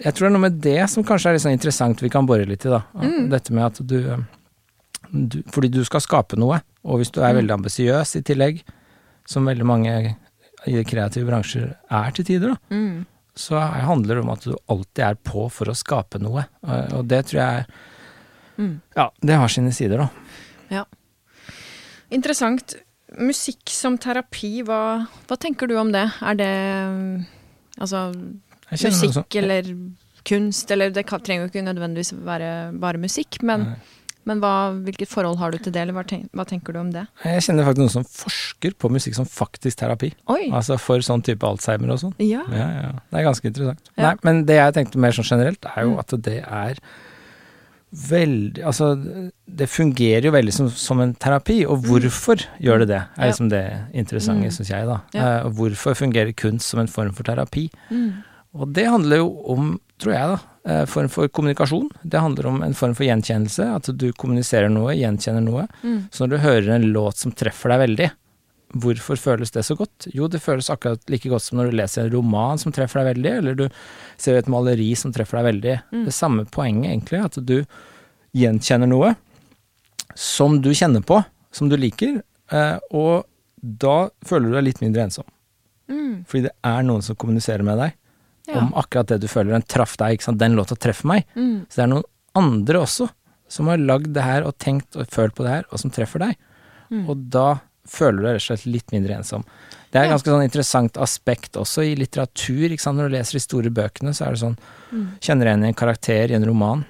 jeg 0.02 0.14
tror 0.14 0.26
det 0.26 0.30
er 0.30 0.36
noe 0.38 0.46
med 0.48 0.60
det 0.64 0.88
som 0.90 1.04
kanskje 1.04 1.28
er 1.30 1.36
litt 1.36 1.42
sånn 1.44 1.52
interessant 1.56 2.00
vi 2.02 2.08
kan 2.08 2.26
bore 2.26 2.46
litt 2.48 2.64
i, 2.64 2.70
da. 2.72 2.82
Mm. 2.96 3.28
Dette 3.30 3.52
med 3.52 3.64
at 3.66 3.80
du, 3.86 3.98
eh, 4.10 4.22
du 5.12 5.42
Fordi 5.52 5.68
du 5.68 5.82
skal 5.84 6.00
skape 6.00 6.38
noe, 6.40 6.62
og 6.84 6.98
hvis 7.02 7.12
du 7.12 7.20
er 7.20 7.32
Mm. 7.34 7.42
veldig 7.42 7.54
ambisiøs 7.58 8.16
i 8.16 8.22
tillegg, 8.22 8.62
som 9.28 9.44
veldig 9.46 9.64
mange 9.68 10.16
i 10.66 10.82
kreative 10.84 11.26
bransjer 11.28 11.74
er 11.90 12.10
til 12.16 12.24
tider, 12.24 12.48
da, 12.54 12.56
Mm. 12.74 13.06
så 13.36 13.56
er- 13.60 13.84
handler 13.84 14.14
det 14.16 14.22
om 14.24 14.30
at 14.30 14.40
du 14.40 14.56
alltid 14.68 15.04
er 15.04 15.14
på 15.16 15.50
for 15.50 15.66
å 15.66 15.74
skape 15.76 16.18
noe. 16.20 16.46
Og 16.64 16.92
og 16.94 17.08
det 17.08 17.26
tror 17.26 17.40
jeg 17.42 17.66
Mm. 18.58 18.80
Ja, 18.96 19.10
det 19.20 19.34
har 19.36 19.48
sine 19.48 19.72
sider, 19.72 19.96
da. 19.98 20.84
Interessant. 22.10 22.74
Musikk 23.18 23.72
som 23.72 23.98
terapi, 24.00 24.62
hva, 24.66 25.06
hva 25.28 25.36
tenker 25.40 25.68
du 25.70 25.76
om 25.80 25.90
det? 25.92 26.06
Er 26.24 26.38
det 26.38 26.52
mm, 26.92 27.26
altså 27.78 28.06
musikk 28.72 29.36
eller 29.40 29.72
kunst, 30.24 30.70
eller 30.70 30.92
det 30.94 31.04
trenger 31.10 31.44
jo 31.44 31.50
ikke 31.50 31.64
nødvendigvis 31.66 32.12
være 32.24 32.52
bare 32.80 33.00
musikk, 33.02 33.40
men, 33.42 33.66
men 34.24 34.38
hva, 34.40 34.70
hvilket 34.86 35.10
forhold 35.10 35.40
har 35.42 35.50
du 35.50 35.58
til 35.58 35.74
det, 35.74 35.82
eller 35.82 35.96
hva, 35.96 36.04
tenk, 36.08 36.28
hva 36.32 36.46
tenker 36.48 36.72
du 36.76 36.78
om 36.78 36.92
det? 36.94 37.02
Jeg 37.26 37.42
kjenner 37.48 37.66
faktisk 37.66 37.82
noen 37.82 37.94
som 37.96 38.06
forsker 38.06 38.76
på 38.78 38.90
musikk 38.94 39.18
som 39.18 39.26
faktisk 39.28 39.80
terapi. 39.82 40.12
Oi! 40.32 40.44
Altså 40.54 40.78
for 40.80 41.02
sånn 41.04 41.24
type 41.26 41.42
Alzheimer 41.48 41.90
og 41.96 42.02
sånn. 42.04 42.14
Ja. 42.22 42.44
Ja, 42.54 42.68
ja. 42.78 42.92
Det 43.10 43.18
er 43.20 43.26
ganske 43.28 43.50
interessant. 43.50 43.90
Nei, 43.98 44.14
men 44.22 44.44
det 44.48 44.60
jeg 44.60 44.76
tenkte 44.78 45.02
mer 45.02 45.18
sånn 45.18 45.28
generelt, 45.34 45.66
er 45.74 45.88
jo 45.88 45.96
Mm. 45.96 45.98
at 46.04 46.14
det 46.30 46.38
er 46.46 46.78
veldig 47.92 48.62
Altså, 48.64 48.86
det 49.46 49.68
fungerer 49.68 50.24
jo 50.24 50.32
veldig 50.32 50.52
som, 50.54 50.68
som 50.70 51.00
en 51.04 51.14
terapi, 51.14 51.60
og 51.68 51.84
hvorfor 51.84 52.40
gjør 52.62 52.78
det 52.84 52.88
det? 52.88 53.00
Er 53.18 53.26
Ja. 53.26 53.30
liksom 53.30 53.48
det 53.50 53.64
interessante, 53.94 54.46
Mm. 54.48 54.50
syns 54.56 54.70
jeg, 54.70 54.86
da. 54.86 55.00
Ja. 55.14 55.20
Eh, 55.38 55.46
og 55.46 55.52
hvorfor 55.54 55.94
fungerer 55.94 56.32
kunst 56.34 56.68
som 56.70 56.80
en 56.80 56.86
form 56.88 57.12
for 57.12 57.22
terapi? 57.22 57.70
Mm. 57.90 58.22
Og 58.54 58.72
det 58.72 58.86
handler 58.86 59.16
jo 59.16 59.28
om, 59.48 59.80
tror 59.98 60.12
jeg, 60.12 60.28
da, 60.28 60.38
en 60.80 60.86
form 60.86 61.08
for 61.08 61.28
kommunikasjon. 61.28 61.88
Det 62.06 62.20
handler 62.20 62.46
om 62.46 62.62
en 62.62 62.74
form 62.74 62.94
for 62.94 63.04
gjenkjennelse, 63.04 63.74
at 63.76 63.96
du 63.96 64.12
kommuniserer 64.12 64.70
noe, 64.70 64.92
gjenkjenner 64.94 65.42
noe. 65.42 65.66
Mm. 65.82 66.08
Så 66.10 66.24
når 66.26 66.28
du 66.30 66.38
hører 66.38 66.68
en 66.74 66.92
låt 66.92 67.16
som 67.16 67.32
treffer 67.32 67.68
deg 67.72 67.80
veldig, 67.96 68.10
hvorfor 68.72 69.18
føles 69.20 69.50
det 69.52 69.64
så 69.66 69.76
godt? 69.76 70.06
Jo, 70.14 70.28
det 70.28 70.40
føles 70.42 70.70
akkurat 70.72 71.02
like 71.12 71.28
godt 71.28 71.42
som 71.44 71.58
når 71.58 71.70
du 71.70 71.76
leser 71.76 72.04
en 72.06 72.12
roman 72.14 72.58
som 72.60 72.72
treffer 72.72 73.02
deg 73.02 73.16
veldig, 73.16 73.32
eller 73.40 73.54
du 73.58 73.66
ser 74.20 74.38
et 74.40 74.48
maleri 74.50 74.90
som 74.98 75.12
treffer 75.12 75.38
deg 75.40 75.48
veldig. 75.50 75.74
Mm. 75.92 76.04
Det 76.08 76.14
samme 76.16 76.44
poenget, 76.48 76.90
egentlig, 76.92 77.20
at 77.24 77.38
du 77.46 77.58
gjenkjenner 78.36 78.88
noe 78.88 79.14
som 80.18 80.58
du 80.62 80.70
kjenner 80.76 81.04
på, 81.06 81.20
som 81.52 81.68
du 81.68 81.76
liker, 81.80 82.20
eh, 82.52 82.76
og 82.92 83.24
da 83.62 84.08
føler 84.26 84.48
du 84.50 84.56
deg 84.58 84.66
litt 84.70 84.80
mindre 84.84 85.06
ensom. 85.06 85.26
Mm. 85.92 86.22
Fordi 86.28 86.46
det 86.48 86.54
er 86.66 86.86
noen 86.86 87.04
som 87.04 87.16
kommuniserer 87.16 87.62
med 87.66 87.78
deg 87.78 87.98
Ja. 88.48 88.58
om 88.58 88.72
akkurat 88.74 89.06
det 89.06 89.20
du 89.22 89.28
føler. 89.28 89.52
Den 89.52 89.62
traff 89.62 89.96
deg, 89.96 90.16
ikke 90.18 90.24
sant. 90.24 90.38
Den 90.40 90.56
låta 90.56 90.74
treffer 90.74 91.06
meg. 91.06 91.26
Mm. 91.36 91.66
Så 91.70 91.76
det 91.76 91.84
er 91.84 91.92
noen 91.92 92.08
andre 92.34 92.80
også 92.82 93.08
som 93.48 93.68
har 93.68 93.76
lagd 93.78 94.12
det 94.16 94.22
her 94.24 94.42
og 94.48 94.56
tenkt 94.58 94.96
og 94.96 95.06
følt 95.12 95.34
på 95.36 95.44
det 95.44 95.50
her, 95.52 95.64
og 95.70 95.78
som 95.78 95.90
treffer 95.90 96.18
deg. 96.24 96.36
Mm. 96.90 97.04
Og 97.08 97.30
da 97.30 97.60
føler 97.88 98.18
du 98.18 98.26
deg 98.26 98.36
rett 98.36 98.44
og 98.44 98.48
slett 98.50 98.66
litt 98.70 98.92
mindre 98.94 99.16
ensom. 99.18 99.44
Det 99.92 100.00
er 100.00 100.06
et 100.06 100.14
ganske 100.14 100.30
sånn 100.32 100.44
interessant 100.46 100.96
aspekt 101.02 101.58
også 101.60 101.84
i 101.84 101.96
litteratur. 101.98 102.72
Når 102.72 103.10
du 103.10 103.16
leser 103.16 103.36
de 103.36 103.42
store 103.44 103.72
bøkene, 103.74 104.14
så 104.16 104.28
er 104.28 104.36
det 104.36 104.44
sånn 104.44 104.58
Mm. 104.92 105.06
Kjenner 105.24 105.48
igjen 105.48 105.62
en 105.64 105.74
karakter 105.74 106.30
i 106.30 106.34
en 106.36 106.44
roman, 106.44 106.84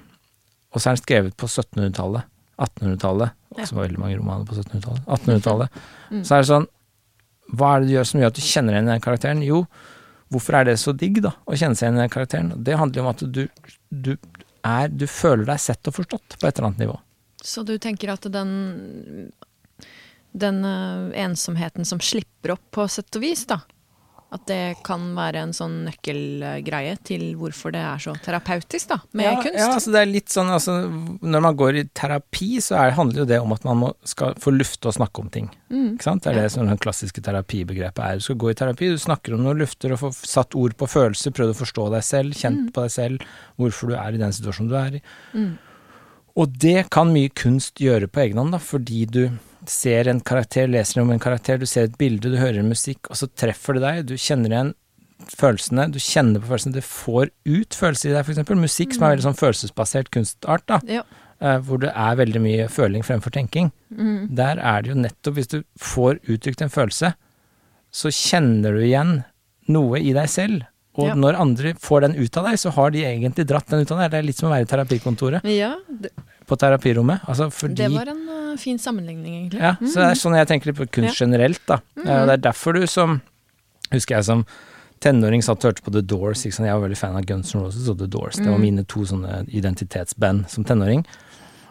og 0.73 0.81
så 0.81 0.89
er 0.89 0.97
den 0.97 1.03
skrevet 1.03 1.35
på 1.39 1.47
1700-tallet, 1.47 2.27
1800-tallet. 2.59 3.31
Ja. 3.55 3.63
Også 3.63 3.77
var 3.77 3.85
veldig 3.87 4.01
mange 4.01 4.17
romaner 4.19 4.47
på 4.49 4.57
1700-tallet. 4.57 5.05
1800-tallet. 5.07 5.77
Mm. 6.11 6.23
Så 6.25 6.35
er 6.35 6.43
det 6.43 6.49
sånn 6.49 6.67
Hva 7.53 7.69
er 7.69 7.83
det 7.83 7.87
du 7.87 7.93
gjør 7.93 8.09
som 8.09 8.19
gjør 8.19 8.31
at 8.33 8.39
du 8.39 8.43
kjenner 8.43 8.75
igjen 8.75 8.91
den 8.91 9.03
karakteren? 9.03 9.43
Jo, 9.45 9.61
hvorfor 10.33 10.57
er 10.59 10.67
det 10.67 10.75
så 10.81 10.93
digg, 10.97 11.21
da, 11.23 11.31
å 11.45 11.55
kjenne 11.55 11.77
seg 11.77 11.87
igjen 11.87 11.99
i 11.99 12.03
den 12.03 12.13
karakteren? 12.17 12.51
Det 12.65 12.77
handler 12.79 13.05
om 13.05 13.11
at 13.13 13.23
du, 13.23 13.43
du 13.87 14.13
er 14.63 14.91
Du 14.91 15.07
føler 15.11 15.47
deg 15.47 15.59
sett 15.59 15.87
og 15.91 15.95
forstått 16.01 16.37
på 16.39 16.47
et 16.47 16.57
eller 16.57 16.71
annet 16.73 16.83
nivå. 16.85 16.99
Så 17.43 17.63
du 17.67 17.75
tenker 17.83 18.13
at 18.13 18.27
den 18.31 18.51
den 20.33 20.65
eh, 20.65 21.23
ensomheten 21.23 21.85
som 21.85 22.01
slipper 22.01 22.57
opp 22.57 22.65
på 22.73 22.87
sett 22.89 23.15
og 23.15 23.23
vis, 23.23 23.45
da. 23.49 23.61
At 24.33 24.47
det 24.49 24.79
kan 24.81 25.11
være 25.13 25.43
en 25.45 25.51
sånn 25.53 25.83
nøkkelgreie 25.85 26.95
til 27.05 27.35
hvorfor 27.37 27.69
det 27.75 27.83
er 27.85 27.99
så 28.01 28.15
terapeutisk, 28.17 28.87
da, 28.89 28.95
med 29.13 29.27
ja, 29.27 29.33
kunst. 29.43 29.59
Ja, 29.59 29.67
altså 29.75 29.91
det 29.93 29.99
er 29.99 30.09
litt 30.09 30.33
sånn 30.33 30.49
altså, 30.49 30.77
Når 31.21 31.43
man 31.45 31.59
går 31.59 31.77
i 31.77 31.83
terapi, 31.93 32.47
så 32.65 32.79
er, 32.81 32.95
handler 32.97 33.21
jo 33.21 33.27
det 33.29 33.37
om 33.43 33.53
at 33.53 33.67
man 33.67 33.77
må, 33.83 33.91
skal 34.09 34.33
få 34.41 34.55
lufte 34.55 34.89
og 34.89 34.97
snakke 34.97 35.21
om 35.21 35.29
ting. 35.35 35.51
Mm. 35.69 35.91
Ikke 35.91 36.07
sant? 36.07 36.25
Det 36.25 36.33
er 36.33 36.39
det 36.41 36.47
som 36.55 36.65
det 36.65 36.79
klassiske 36.81 37.21
terapibegrepet 37.21 38.01
er. 38.07 38.17
Du 38.17 38.25
skal 38.25 38.41
gå 38.41 38.49
i 38.49 38.57
terapi, 38.57 38.89
du 38.95 39.05
snakker 39.05 39.37
om 39.37 39.45
noe, 39.45 39.53
lufter 39.59 39.93
og 39.93 40.01
får 40.01 40.17
satt 40.33 40.57
ord 40.57 40.73
på 40.81 40.89
følelser, 40.89 41.35
prøvd 41.37 41.53
å 41.53 41.59
forstå 41.61 41.87
deg 41.93 42.09
selv, 42.09 42.41
kjent 42.41 42.73
på 42.73 42.87
deg 42.87 42.97
selv, 42.97 43.29
hvorfor 43.61 43.93
du 43.93 43.99
er 43.99 44.17
i 44.17 44.23
den 44.23 44.33
situasjonen 44.33 44.73
du 44.73 44.77
er 44.81 44.97
i. 44.97 45.05
Mm. 45.37 45.53
Og 46.41 46.57
det 46.57 46.87
kan 46.89 47.13
mye 47.13 47.29
kunst 47.37 47.77
gjøre 47.77 48.09
på 48.09 48.25
egen 48.25 48.41
hånd, 48.41 48.57
da, 48.57 48.65
fordi 48.65 49.05
du 49.05 49.27
ser 49.69 50.07
en 50.11 50.19
karakter, 50.19 50.67
leser 50.67 51.01
om 51.01 51.11
en 51.13 51.19
karakter, 51.21 51.57
du 51.61 51.65
ser 51.69 51.83
et 51.87 51.97
bilde, 51.97 52.31
du 52.33 52.37
hører 52.39 52.63
musikk, 52.65 53.09
og 53.09 53.15
så 53.19 53.27
treffer 53.39 53.77
det 53.77 53.83
deg, 53.85 54.05
du 54.09 54.15
kjenner 54.19 54.51
igjen 54.53 54.73
følelsene, 55.23 55.85
du 55.93 55.99
kjenner 56.03 56.41
på 56.43 56.49
følelsene, 56.51 56.73
det 56.75 56.83
får 56.83 57.29
ut 57.47 57.77
følelser 57.79 58.09
i 58.09 58.13
deg, 58.17 58.29
eksempel. 58.33 58.59
Musikk 58.59 58.95
som 58.95 59.05
er 59.07 59.13
veldig 59.15 59.27
sånn 59.29 59.39
følelsesbasert 59.39 60.09
kunstart, 60.11 60.65
da, 60.67 60.79
Ja. 60.89 61.03
eh, 61.39 61.59
hvor 61.59 61.79
det 61.79 61.93
er 61.95 62.15
veldig 62.19 62.41
mye 62.41 62.67
føling 62.67 63.03
fremfor 63.03 63.31
tenking. 63.31 63.71
Mm. 63.95 64.35
Der 64.35 64.59
er 64.59 64.81
det 64.81 64.89
jo 64.91 64.99
nettopp, 64.99 65.35
hvis 65.35 65.47
du 65.47 65.63
får 65.79 66.19
uttrykt 66.27 66.61
en 66.61 66.69
følelse, 66.73 67.13
så 67.93 68.09
kjenner 68.11 68.73
du 68.73 68.81
igjen 68.83 69.23
noe 69.69 69.99
i 70.01 70.11
deg 70.13 70.27
selv. 70.27 70.65
Og 70.93 71.07
Ja. 71.07 71.15
når 71.17 71.39
andre 71.41 71.73
får 71.73 72.01
den 72.01 72.15
ut 72.15 72.37
av 72.37 72.45
deg, 72.45 72.59
så 72.61 72.69
har 72.69 72.91
de 72.91 73.01
egentlig 73.01 73.47
dratt 73.49 73.65
den 73.67 73.81
ut 73.81 73.91
av 73.91 73.97
deg. 73.97 74.11
Det 74.11 74.19
er 74.19 74.27
litt 74.27 74.37
som 74.37 74.49
å 74.49 74.53
være 74.53 74.67
i 74.67 74.69
terapikontoret 74.69 75.47
ja, 75.49 75.75
det, 75.89 76.11
på 76.45 76.55
terapirommet. 76.55 77.23
Altså 77.25 77.49
fordi 77.49 77.81
det 77.81 77.91
var 77.95 78.11
en 78.11 78.27
uh, 78.29 78.57
fin 78.61 78.77
sammenligning, 78.77 79.39
egentlig. 79.39 79.61
Ja, 79.61 79.73
så 79.81 80.03
det 80.03 80.09
er 80.11 80.19
sånn 80.21 80.37
jeg 80.37 80.47
tenker 80.51 80.69
litt 80.69 80.77
på 80.77 80.89
kunst 80.99 81.17
generelt, 81.17 81.63
da. 81.65 81.79
Mm 81.97 82.05
Og 82.05 82.27
det 82.27 82.33
er 82.37 82.45
derfor 82.51 82.77
du 82.77 82.85
som 82.87 83.21
Husker 83.93 84.15
jeg 84.15 84.25
som 84.25 84.45
tenåring 85.03 85.43
satt 85.43 85.61
og 85.61 85.69
hørte 85.69 85.83
på 85.85 85.91
The 85.93 86.01
Doors. 86.01 86.45
Jeg 86.47 86.63
var 86.63 86.81
veldig 86.81 86.97
fan 86.97 87.17
av 87.19 87.25
Guns 87.29 87.51
N' 87.53 87.61
Roses 87.61 87.89
og 87.91 87.99
The 87.99 88.07
Doors. 88.07 88.39
Det 88.39 88.49
var 88.49 88.57
mine 88.57 88.85
to 88.89 89.03
sånne 89.05 89.43
identitetsband 89.53 90.47
som 90.49 90.65
tenåring. 90.65 91.03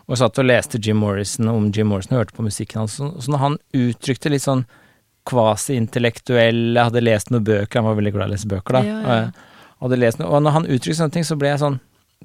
Og 0.06 0.18
satt 0.20 0.38
og 0.38 0.46
leste 0.46 0.78
Jim 0.82 1.00
Morrison 1.02 1.48
om 1.48 1.70
Jim 1.74 1.88
Morrison 1.90 2.14
og 2.14 2.24
hørte 2.24 2.36
på 2.36 2.44
musikken 2.46 2.82
hans. 2.82 3.00
og 3.00 3.22
så 3.22 3.32
når 3.32 3.42
han 3.42 3.58
uttrykte 3.74 4.30
litt 4.30 4.44
sånn 4.44 4.66
kvasi-intellektuell, 5.28 6.76
hadde 6.78 7.02
lest 7.04 7.30
noen 7.32 7.44
bøker, 7.46 7.78
han 7.80 7.88
var 7.88 7.98
veldig 7.98 8.12
glad 8.14 8.26
i 8.26 8.32
å 8.32 8.34
lese 8.34 8.50
bøker, 8.50 8.78
da. 8.78 8.82
Ja, 8.86 9.16
ja. 9.22 9.48
Og 9.82 9.90
noe, 9.90 10.28
og 10.28 10.42
når 10.44 10.54
han 10.54 10.68
uttrykte 10.70 11.00
sånne 11.00 11.16
ting, 11.16 11.26
så 11.26 11.34
ble 11.38 11.48
jeg 11.50 11.58
sånn 11.58 11.80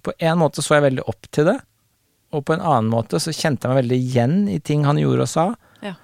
På 0.06 0.14
en 0.22 0.38
måte 0.38 0.62
så 0.62 0.76
jeg 0.76 0.84
veldig 0.86 1.08
opp 1.10 1.26
til 1.34 1.48
det, 1.50 1.56
og 2.36 2.44
på 2.46 2.54
en 2.54 2.62
annen 2.62 2.90
måte 2.92 3.18
så 3.24 3.32
kjente 3.34 3.66
jeg 3.66 3.72
meg 3.72 3.80
veldig 3.82 3.98
igjen 3.98 4.36
i 4.54 4.60
ting 4.62 4.84
han 4.86 5.00
gjorde 5.02 5.26
og 5.26 5.32
sa. 5.32 5.46
Ja. 5.82 5.96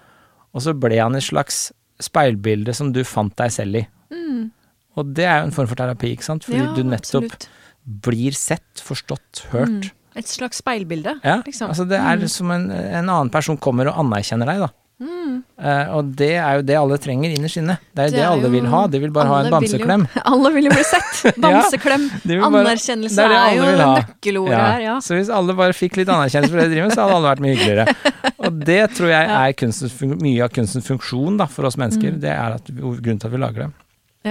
Og 0.56 0.64
så 0.66 0.74
ble 0.74 0.98
han 0.98 1.14
et 1.20 1.26
slags 1.28 1.68
speilbilde 2.02 2.74
som 2.74 2.90
du 2.96 3.04
fant 3.06 3.36
deg 3.38 3.52
selv 3.54 3.84
i. 3.84 3.84
Mm. 4.10 4.48
Og 4.98 5.12
det 5.14 5.28
er 5.30 5.42
jo 5.42 5.50
en 5.50 5.54
form 5.54 5.70
for 5.70 5.78
terapi, 5.78 6.14
ikke 6.16 6.26
sant? 6.26 6.48
Fordi 6.48 6.64
du 6.78 6.88
nettopp 6.90 7.28
absolutt. 7.28 7.48
blir 8.08 8.38
sett, 8.38 8.82
forstått, 8.82 9.44
hørt. 9.54 9.92
Mm. 9.92 10.00
Et 10.24 10.30
slags 10.30 10.62
speilbilde, 10.62 11.16
Ja, 11.26 11.40
liksom. 11.46 11.72
altså 11.74 11.86
det 11.90 11.98
er 11.98 12.26
som 12.30 12.52
en, 12.54 12.68
en 12.72 13.08
annen 13.10 13.32
person 13.34 13.58
kommer 13.58 13.90
og 13.90 14.02
anerkjenner 14.04 14.50
deg, 14.50 14.66
da. 14.66 14.72
Mm. 15.04 15.34
Eh, 15.60 15.90
og 15.98 16.12
det 16.16 16.30
er 16.40 16.56
jo 16.60 16.64
det 16.68 16.76
alle 16.80 16.98
trenger 17.04 17.34
innerst 17.36 17.58
inne. 17.60 17.76
Det 17.94 18.00
er 18.00 18.08
jo 18.08 18.12
Det 18.14 18.18
det, 18.18 18.24
er 18.24 18.30
alle 18.32 18.48
jo- 18.48 18.54
vil 18.56 18.68
ha. 18.72 18.82
De 18.88 19.00
vil 19.04 19.12
bare 19.16 19.28
ha 19.28 19.40
en 19.44 19.52
bamseklem. 19.52 20.06
vil 20.08 20.16
jo- 20.16 20.24
Alle 20.34 20.52
vil 20.56 20.64
jo 20.70 20.72
bli 20.72 20.84
sett. 20.88 21.38
Bamseklem. 21.44 22.06
ja, 22.24 22.40
bare- 22.40 22.64
Anerkjennelse 22.64 23.16
det 23.16 23.26
er 23.26 23.34
det 23.34 23.42
er, 23.42 23.56
jo 23.60 23.70
nøkkelordet 23.84 24.56
ja. 24.58 24.66
her, 24.72 24.82
ja. 24.88 24.96
Så 25.04 25.18
hvis 25.20 25.30
alle 25.30 25.54
bare 25.60 25.74
fikk 25.78 25.98
litt 26.02 26.08
anerkjennelse 26.14 26.52
for 26.54 26.62
det 26.64 26.70
de 26.70 26.76
driver 26.78 26.88
med, 26.90 26.96
så 26.98 27.06
hadde 27.08 27.16
alle 27.20 27.32
vært 27.34 27.44
mye 27.46 27.56
hyggeligere. 27.58 27.96
Og 28.48 28.60
det 28.72 28.82
tror 28.98 29.10
jeg 29.14 29.32
er 29.40 29.54
kunstens, 29.60 29.98
mye 30.24 30.44
av 30.44 30.50
kunstens 30.56 30.88
funksjon 30.88 31.38
da, 31.38 31.46
for 31.52 31.66
oss 31.70 31.78
mennesker. 31.80 32.16
Det 32.24 32.32
er 32.34 32.58
at, 32.60 32.72
grunnen 32.74 33.20
til 33.20 33.28
at 33.30 33.34
vi 33.36 33.44
lager 33.44 33.66
det. 33.66 33.70
Mm. 33.74 33.80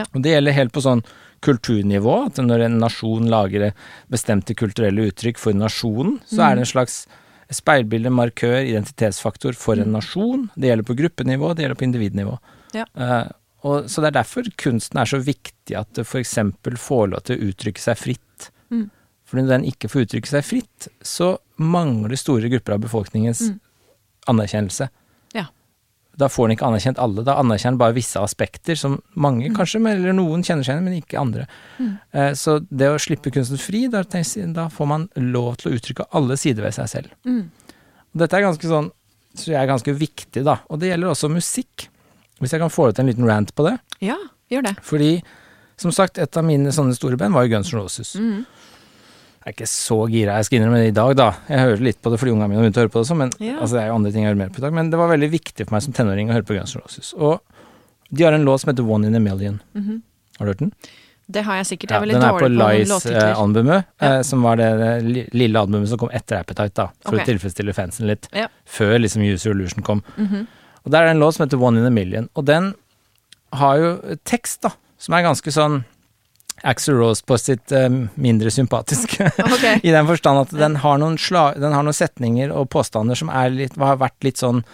Ja. 0.00 0.04
Og 0.14 0.22
det 0.24 0.32
gjelder 0.32 0.52
helt 0.56 0.72
på 0.72 0.80
sånn 0.84 1.02
kulturnivå, 1.42 2.12
at 2.30 2.38
når 2.40 2.62
en 2.68 2.76
nasjon 2.80 3.26
lager 3.28 3.72
bestemte 4.12 4.54
kulturelle 4.56 5.08
uttrykk 5.10 5.40
for 5.42 5.52
nasjonen, 5.58 6.20
så 6.24 6.38
Mm. 6.38 6.44
er 6.46 6.54
det 6.54 6.62
en 6.66 6.70
slags 6.72 7.06
speilbilde, 7.56 8.10
markør, 8.14 8.58
identitetsfaktor 8.64 9.56
for 9.58 9.80
en 9.80 9.94
nasjon. 9.96 10.48
Det 10.54 10.70
gjelder 10.70 10.88
på 10.88 10.96
gruppenivå, 10.98 11.52
det 11.54 11.66
gjelder 11.66 11.80
på 11.80 11.86
individnivå. 11.88 12.38
Mm. 12.38 12.76
Ja. 12.78 12.86
Uh, 12.96 13.30
og, 13.62 13.90
så 13.90 14.02
det 14.02 14.10
er 14.10 14.18
derfor 14.20 14.48
kunsten 14.58 14.98
er 14.98 15.06
så 15.10 15.20
viktig 15.22 15.76
at 15.78 15.92
det 15.94 16.06
f.eks. 16.08 16.38
får 16.82 17.12
lov 17.12 17.22
til 17.28 17.38
å 17.38 17.50
uttrykke 17.52 17.82
seg 17.82 18.00
fritt. 18.00 18.48
Mm. 18.74 18.88
For 19.28 19.38
når 19.38 19.52
den 19.52 19.68
ikke 19.70 19.90
får 19.92 20.06
uttrykke 20.06 20.32
seg 20.32 20.44
fritt, 20.44 20.88
så 21.06 21.36
mangler 21.62 22.18
store 22.18 22.50
grupper 22.52 22.74
av 22.76 22.82
befolkningens 22.86 23.46
Mm. 23.52 23.60
anerkjennelse. 24.32 24.88
Da 26.20 26.28
får 26.28 26.48
den 26.48 26.56
ikke 26.56 26.68
anerkjent 26.68 26.98
alle, 27.00 27.24
da 27.24 27.38
anerkjenner 27.40 27.78
den 27.78 27.80
bare 27.80 27.96
visse 27.96 28.20
aspekter 28.20 28.76
som 28.76 28.98
mange 29.16 29.48
kanskje, 29.56 29.80
eller 29.88 30.12
noen 30.16 30.44
kjenner 30.44 30.66
seg 30.66 30.76
igjen, 30.76 30.84
men 30.84 30.98
ikke 30.98 31.20
andre. 31.20 31.46
Mm. 31.78 31.92
Eh, 32.12 32.32
så 32.36 32.58
det 32.68 32.90
å 32.92 32.98
slippe 33.00 33.32
kunsten 33.32 33.60
fri, 33.60 33.86
da, 33.92 34.02
da 34.04 34.66
får 34.72 34.90
man 34.90 35.06
lov 35.16 35.56
til 35.60 35.70
å 35.70 35.78
uttrykke 35.78 36.10
alle 36.18 36.36
sider 36.40 36.66
ved 36.66 36.76
seg 36.76 36.90
selv. 36.92 37.14
Mm. 37.24 37.46
Dette 38.22 38.36
er 38.36 38.44
ganske 38.44 38.68
sånn, 38.68 38.90
så 39.32 39.54
jeg 39.54 39.60
er 39.62 39.70
ganske 39.70 39.94
viktig, 39.96 40.44
da. 40.44 40.58
Og 40.68 40.82
det 40.82 40.92
gjelder 40.92 41.14
også 41.14 41.32
musikk. 41.32 41.88
Hvis 42.42 42.52
jeg 42.52 42.60
kan 42.60 42.72
få 42.74 42.90
ut 42.90 42.98
en 42.98 43.08
liten 43.08 43.28
rant 43.28 43.54
på 43.54 43.64
det. 43.68 43.76
Ja, 44.02 44.18
gjør 44.52 44.66
det. 44.66 44.74
Fordi, 44.84 45.12
som 45.80 45.94
sagt, 45.94 46.18
et 46.20 46.36
av 46.36 46.44
mine 46.44 46.74
sånne 46.74 46.96
store 46.98 47.16
band 47.20 47.36
var 47.36 47.46
jo 47.46 47.54
Guns 47.54 47.72
N' 47.72 47.78
Roses. 47.78 48.12
Mm. 48.18 48.42
Jeg 49.42 49.50
er 49.50 49.56
ikke 49.56 49.66
så 49.66 49.96
gira, 50.06 50.36
jeg 50.38 50.46
skal 50.46 50.58
innrømme 50.60 50.78
det 50.78 50.90
i 50.92 50.94
dag, 50.94 51.16
da. 51.18 51.28
Jeg 51.48 51.58
hører 51.58 51.80
litt 51.82 51.96
på 52.02 52.10
det 52.12 52.18
fordi 52.22 52.30
ungene 52.30 52.46
mine 52.48 52.60
har 52.60 52.66
begynt 52.68 52.76
å 52.78 52.82
høre 52.84 52.92
på 52.94 53.00
det 53.00 53.06
også, 53.08 53.16
men 53.18 53.30
Ja. 53.42 53.56
altså, 53.58 53.74
det 53.74 53.82
er 53.82 53.88
jo 53.88 53.94
andre 53.98 54.12
ting 54.12 54.22
jeg 54.22 54.30
hører 54.30 54.38
mer 54.38 54.48
på 54.54 54.58
i 54.58 54.62
dag. 54.62 54.72
Men 54.72 54.90
det 54.90 54.98
var 55.00 55.08
veldig 55.10 55.30
viktig 55.32 55.66
for 55.66 55.74
meg 55.74 55.82
som 55.82 55.92
tenåring 55.92 56.30
å 56.30 56.32
høre 56.36 56.46
på 56.46 56.54
Guns 56.54 56.74
N' 56.76 56.82
Roses. 56.82 57.12
Og 57.18 57.40
de 58.14 58.22
har 58.24 58.32
en 58.32 58.44
låt 58.44 58.60
som 58.60 58.70
heter 58.70 58.86
One 58.86 59.06
in 59.06 59.14
a 59.16 59.18
Million. 59.20 59.60
Mhm. 59.74 60.02
Har 60.38 60.46
du 60.46 60.50
hørt 60.52 60.58
den? 60.58 60.72
Det 61.30 61.42
har 61.44 61.56
jeg 61.56 61.66
sikkert. 61.66 61.90
Jeg 61.90 61.96
er 61.96 62.04
veldig 62.06 62.12
den 62.14 62.22
er 62.22 62.32
på 62.32 62.38
dårlig 62.38 62.58
på 62.58 62.62
noen 62.62 62.88
låttitler. 62.92 63.34
Lies-albumet, 63.34 63.84
Ja. 64.00 64.22
som 64.22 64.42
var 64.42 64.56
det 64.56 65.32
lille 65.32 65.56
albumet 65.58 65.88
som 65.88 65.98
kom 65.98 66.10
etter 66.10 66.38
Appetite, 66.38 66.74
da. 66.74 66.86
For 67.04 67.14
okay. 67.14 67.24
å 67.24 67.38
tilfredsstille 67.38 67.74
fansen 67.74 68.06
litt. 68.06 68.28
Ja. 68.32 68.46
Før 68.66 68.98
liksom 69.00 69.22
Use 69.22 69.46
Your 69.46 69.56
Illusion 69.56 69.82
kom. 69.82 70.02
Mhm. 70.18 70.46
Og 70.84 70.90
der 70.90 71.02
er 71.02 71.06
det 71.06 71.16
en 71.16 71.20
låt 71.20 71.34
som 71.34 71.46
heter 71.48 71.58
One 71.60 71.78
in 71.78 71.86
a 71.86 71.90
Million, 71.90 72.28
og 72.36 72.44
den 72.44 72.74
har 73.52 73.76
jo 73.78 74.16
tekst, 74.24 74.60
da, 74.62 74.70
som 74.98 75.14
er 75.14 75.22
ganske 75.22 75.50
sånn 75.52 75.84
Axel 76.62 76.94
Rose 76.94 77.24
på 77.26 77.38
sitt 77.40 77.72
eh, 77.72 77.88
mindre 78.14 78.50
sympatiske. 78.50 79.30
Okay. 79.52 79.80
I 79.88 79.92
den 79.94 80.06
forstand 80.06 80.44
at 80.46 80.54
den 80.56 80.76
har, 80.82 80.98
noen 81.02 81.18
sla, 81.20 81.52
den 81.58 81.74
har 81.74 81.84
noen 81.84 81.96
setninger 81.96 82.52
og 82.54 82.70
påstander 82.72 83.18
som 83.18 83.30
litt, 83.52 83.76
har 83.80 84.00
vært 84.00 84.22
litt 84.26 84.42
sånn 84.42 84.64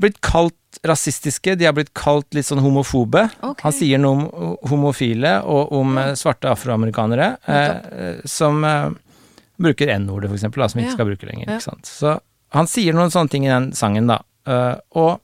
Blitt 0.00 0.16
kalt 0.24 0.56
rasistiske, 0.86 1.58
de 1.60 1.66
har 1.68 1.74
blitt 1.76 1.90
kalt 1.98 2.32
litt 2.32 2.46
sånn 2.48 2.62
homofobe. 2.64 3.26
Okay. 3.36 3.64
Han 3.66 3.74
sier 3.76 4.00
noe 4.00 4.14
om 4.30 4.54
homofile 4.70 5.34
og 5.44 5.74
om 5.76 5.98
ja. 6.00 6.14
svarte 6.16 6.48
afroamerikanere 6.48 7.26
eh, 7.44 7.72
eh, 8.06 8.22
som 8.24 8.64
eh, 8.64 8.86
bruker 9.60 9.92
N-ordet, 9.92 10.30
for 10.30 10.38
eksempel, 10.38 10.64
da, 10.64 10.70
som 10.72 10.80
ikke 10.80 10.94
Ja. 10.94 10.96
skal 10.96 11.10
bruke 11.10 11.28
lenger. 11.28 11.50
Ja. 11.50 11.58
Ikke 11.58 11.68
sant? 11.68 11.90
Så 11.90 12.14
han 12.56 12.70
sier 12.70 12.96
noen 12.96 13.12
sånne 13.12 13.34
ting 13.34 13.44
i 13.44 13.52
den 13.52 13.70
sangen, 13.76 14.08
da. 14.08 14.22
Uh, 14.48 14.80
og 14.96 15.20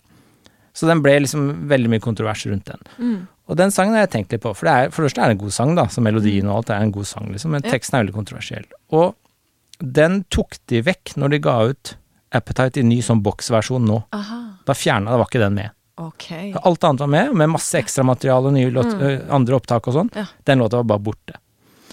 så 0.76 0.86
den 0.90 1.00
ble 1.02 1.16
liksom 1.24 1.48
veldig 1.70 1.90
mye 1.94 2.04
kontrovers 2.04 2.44
rundt 2.50 2.68
den. 2.68 2.82
Mm. 3.00 3.22
Og 3.46 3.56
den 3.60 3.70
sangen 3.70 3.94
har 3.94 4.06
jeg 4.06 4.10
tenkt 4.16 4.32
litt 4.34 4.42
på, 4.42 4.50
for 4.58 4.66
det 4.66 4.72
er, 4.74 4.90
for 4.90 5.02
det 5.04 5.10
første 5.12 5.22
er 5.22 5.30
det 5.30 5.36
en 5.36 5.44
god 5.44 5.54
sang, 5.54 5.74
da, 5.78 5.84
så 5.92 6.02
melodien 6.02 6.48
og 6.50 6.56
alt 6.60 6.70
er 6.74 6.82
en 6.82 6.90
god 6.94 7.06
sang, 7.06 7.28
liksom, 7.30 7.52
men 7.54 7.62
teksten 7.62 7.94
er 7.94 8.02
veldig 8.04 8.16
kontroversiell. 8.16 8.66
Og 8.90 9.14
den 9.78 10.24
tok 10.34 10.56
de 10.72 10.80
vekk 10.82 11.14
når 11.20 11.34
de 11.36 11.38
ga 11.44 11.56
ut 11.70 11.96
Appetite 12.34 12.80
i 12.82 12.82
ny 12.82 12.98
sånn 13.06 13.20
boksversjon 13.22 13.84
nå. 13.86 14.00
Aha. 14.12 14.38
Da 14.66 14.74
fjerna 14.74 15.12
det, 15.14 15.18
var 15.22 15.28
ikke 15.30 15.40
den 15.44 15.54
med. 15.54 15.70
Okay. 15.96 16.50
Alt 16.66 16.84
annet 16.84 17.00
var 17.04 17.08
med, 17.12 17.30
med 17.38 17.48
masse 17.54 17.78
ekstramateriale, 17.78 18.50
nye 18.52 18.70
låt, 18.74 18.90
Mm. 18.98 19.30
andre 19.32 19.56
opptak 19.56 19.86
og 19.88 19.94
sånn. 19.94 20.10
Ja. 20.18 20.26
Den 20.44 20.58
låta 20.58 20.76
var 20.82 20.84
bare 20.90 21.04
borte. 21.06 21.38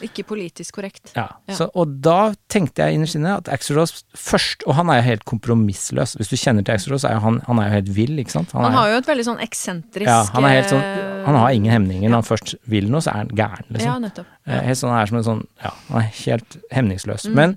Ikke 0.01 0.23
politisk 0.25 0.75
korrekt. 0.79 1.11
Ja. 1.15 1.27
Ja. 1.47 1.55
Så, 1.57 1.67
og 1.77 1.99
da 2.03 2.33
tenkte 2.51 2.85
jeg 2.85 2.97
innerst 2.97 3.17
inne 3.19 3.35
at 3.37 3.49
Axel 3.51 3.77
Rose 3.77 4.01
først 4.17 4.65
Og 4.67 4.73
han 4.77 4.89
er 4.89 4.99
jo 4.99 5.05
helt 5.05 5.25
kompromissløs. 5.29 6.15
Hvis 6.19 6.31
du 6.31 6.37
kjenner 6.39 6.65
til 6.65 6.75
Axel 6.75 6.95
Rose, 6.95 7.07
er 7.07 7.21
han, 7.23 7.41
han 7.47 7.61
er 7.61 7.69
jo 7.69 7.75
helt 7.77 7.91
vill, 7.97 8.15
ikke 8.23 8.33
sant? 8.33 8.55
Han 8.57 8.67
er, 8.67 8.77
har 8.77 8.93
jo 8.93 9.01
et 9.03 9.11
veldig 9.11 9.27
sånn 9.29 9.43
eksentrisk 9.43 10.09
ja, 10.09 10.23
han 10.33 10.47
helt 10.49 10.71
sånn 10.71 10.81
eh, 10.81 11.19
Han 11.27 11.37
har 11.39 11.57
ingen 11.57 11.75
hemninger. 11.75 12.09
Når 12.09 12.23
han 12.23 12.29
først 12.31 12.55
vil 12.71 12.89
noe, 12.91 13.03
så 13.03 13.13
er 13.13 13.21
han 13.21 13.35
gæren, 13.37 13.69
liksom. 13.69 13.91
Ja, 13.91 13.99
nettopp. 14.01 14.31
Ja. 14.49 14.63
Helt 14.69 14.81
sånn, 14.81 14.95
han 14.95 15.03
er 15.03 15.11
som 15.11 15.21
en 15.21 15.27
sånn 15.29 15.45
Ja, 15.61 15.75
han 15.91 16.01
er 16.01 16.09
helt 16.23 16.57
hemningsløs. 16.73 17.27
Mm. 17.29 17.37
Men 17.39 17.55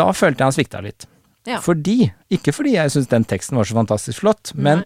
da 0.00 0.08
følte 0.16 0.42
jeg 0.42 0.50
han 0.50 0.56
svikta 0.56 0.82
litt. 0.84 1.06
Ja. 1.46 1.60
Fordi 1.62 2.10
Ikke 2.34 2.54
fordi 2.54 2.74
jeg 2.74 2.90
syns 2.94 3.10
den 3.12 3.26
teksten 3.28 3.58
var 3.58 3.68
så 3.68 3.76
fantastisk 3.76 4.24
flott, 4.24 4.50
men 4.58 4.82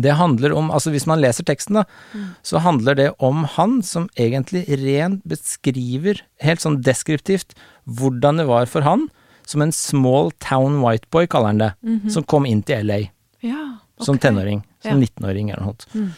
det 0.00 0.14
handler 0.16 0.52
om 0.56 0.70
Altså, 0.70 0.90
hvis 0.90 1.06
man 1.06 1.20
leser 1.20 1.44
teksten, 1.44 1.74
da, 1.74 1.84
Mm. 2.14 2.34
så 2.42 2.60
handler 2.60 2.94
det 2.94 3.14
om 3.20 3.44
han 3.44 3.82
som 3.82 4.08
egentlig 4.16 4.66
rent 4.68 5.22
beskriver, 5.28 6.20
helt 6.40 6.60
sånn 6.60 6.80
deskriptivt, 6.82 7.54
hvordan 7.86 8.38
det 8.38 8.46
var 8.46 8.66
for 8.66 8.82
han, 8.82 9.08
som 9.44 9.62
en 9.62 9.72
small 9.72 10.30
town 10.40 10.80
white 10.82 11.06
boy, 11.10 11.26
kaller 11.26 11.46
han 11.48 11.58
det, 11.58 11.74
Mhm. 11.84 12.10
som 12.10 12.22
kom 12.24 12.46
inn 12.46 12.62
til 12.62 12.76
LA 12.86 13.10
Ja, 13.42 13.78
som 14.00 14.16
ok. 14.16 14.20
tenåring. 14.22 14.62
Som 14.82 15.00
Ja. 15.00 15.06
19-åring 15.06 15.50
eller 15.50 15.62
noe 15.64 15.74
sånt. 15.74 15.86
Mm. 15.94 16.10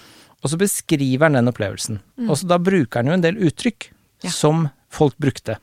Og 0.45 0.51
så 0.51 0.57
beskriver 0.59 1.21
han 1.25 1.33
den 1.33 1.49
opplevelsen. 1.49 2.01
Mm. 2.19 2.31
Og 2.31 2.37
så 2.37 2.47
da 2.47 2.59
bruker 2.59 2.97
han 2.97 3.07
jo 3.07 3.13
en 3.13 3.21
del 3.23 3.35
uttrykk 3.37 3.89
Ja. 4.23 4.31
som 4.31 4.71
folk 4.91 5.15
brukte. 5.19 5.57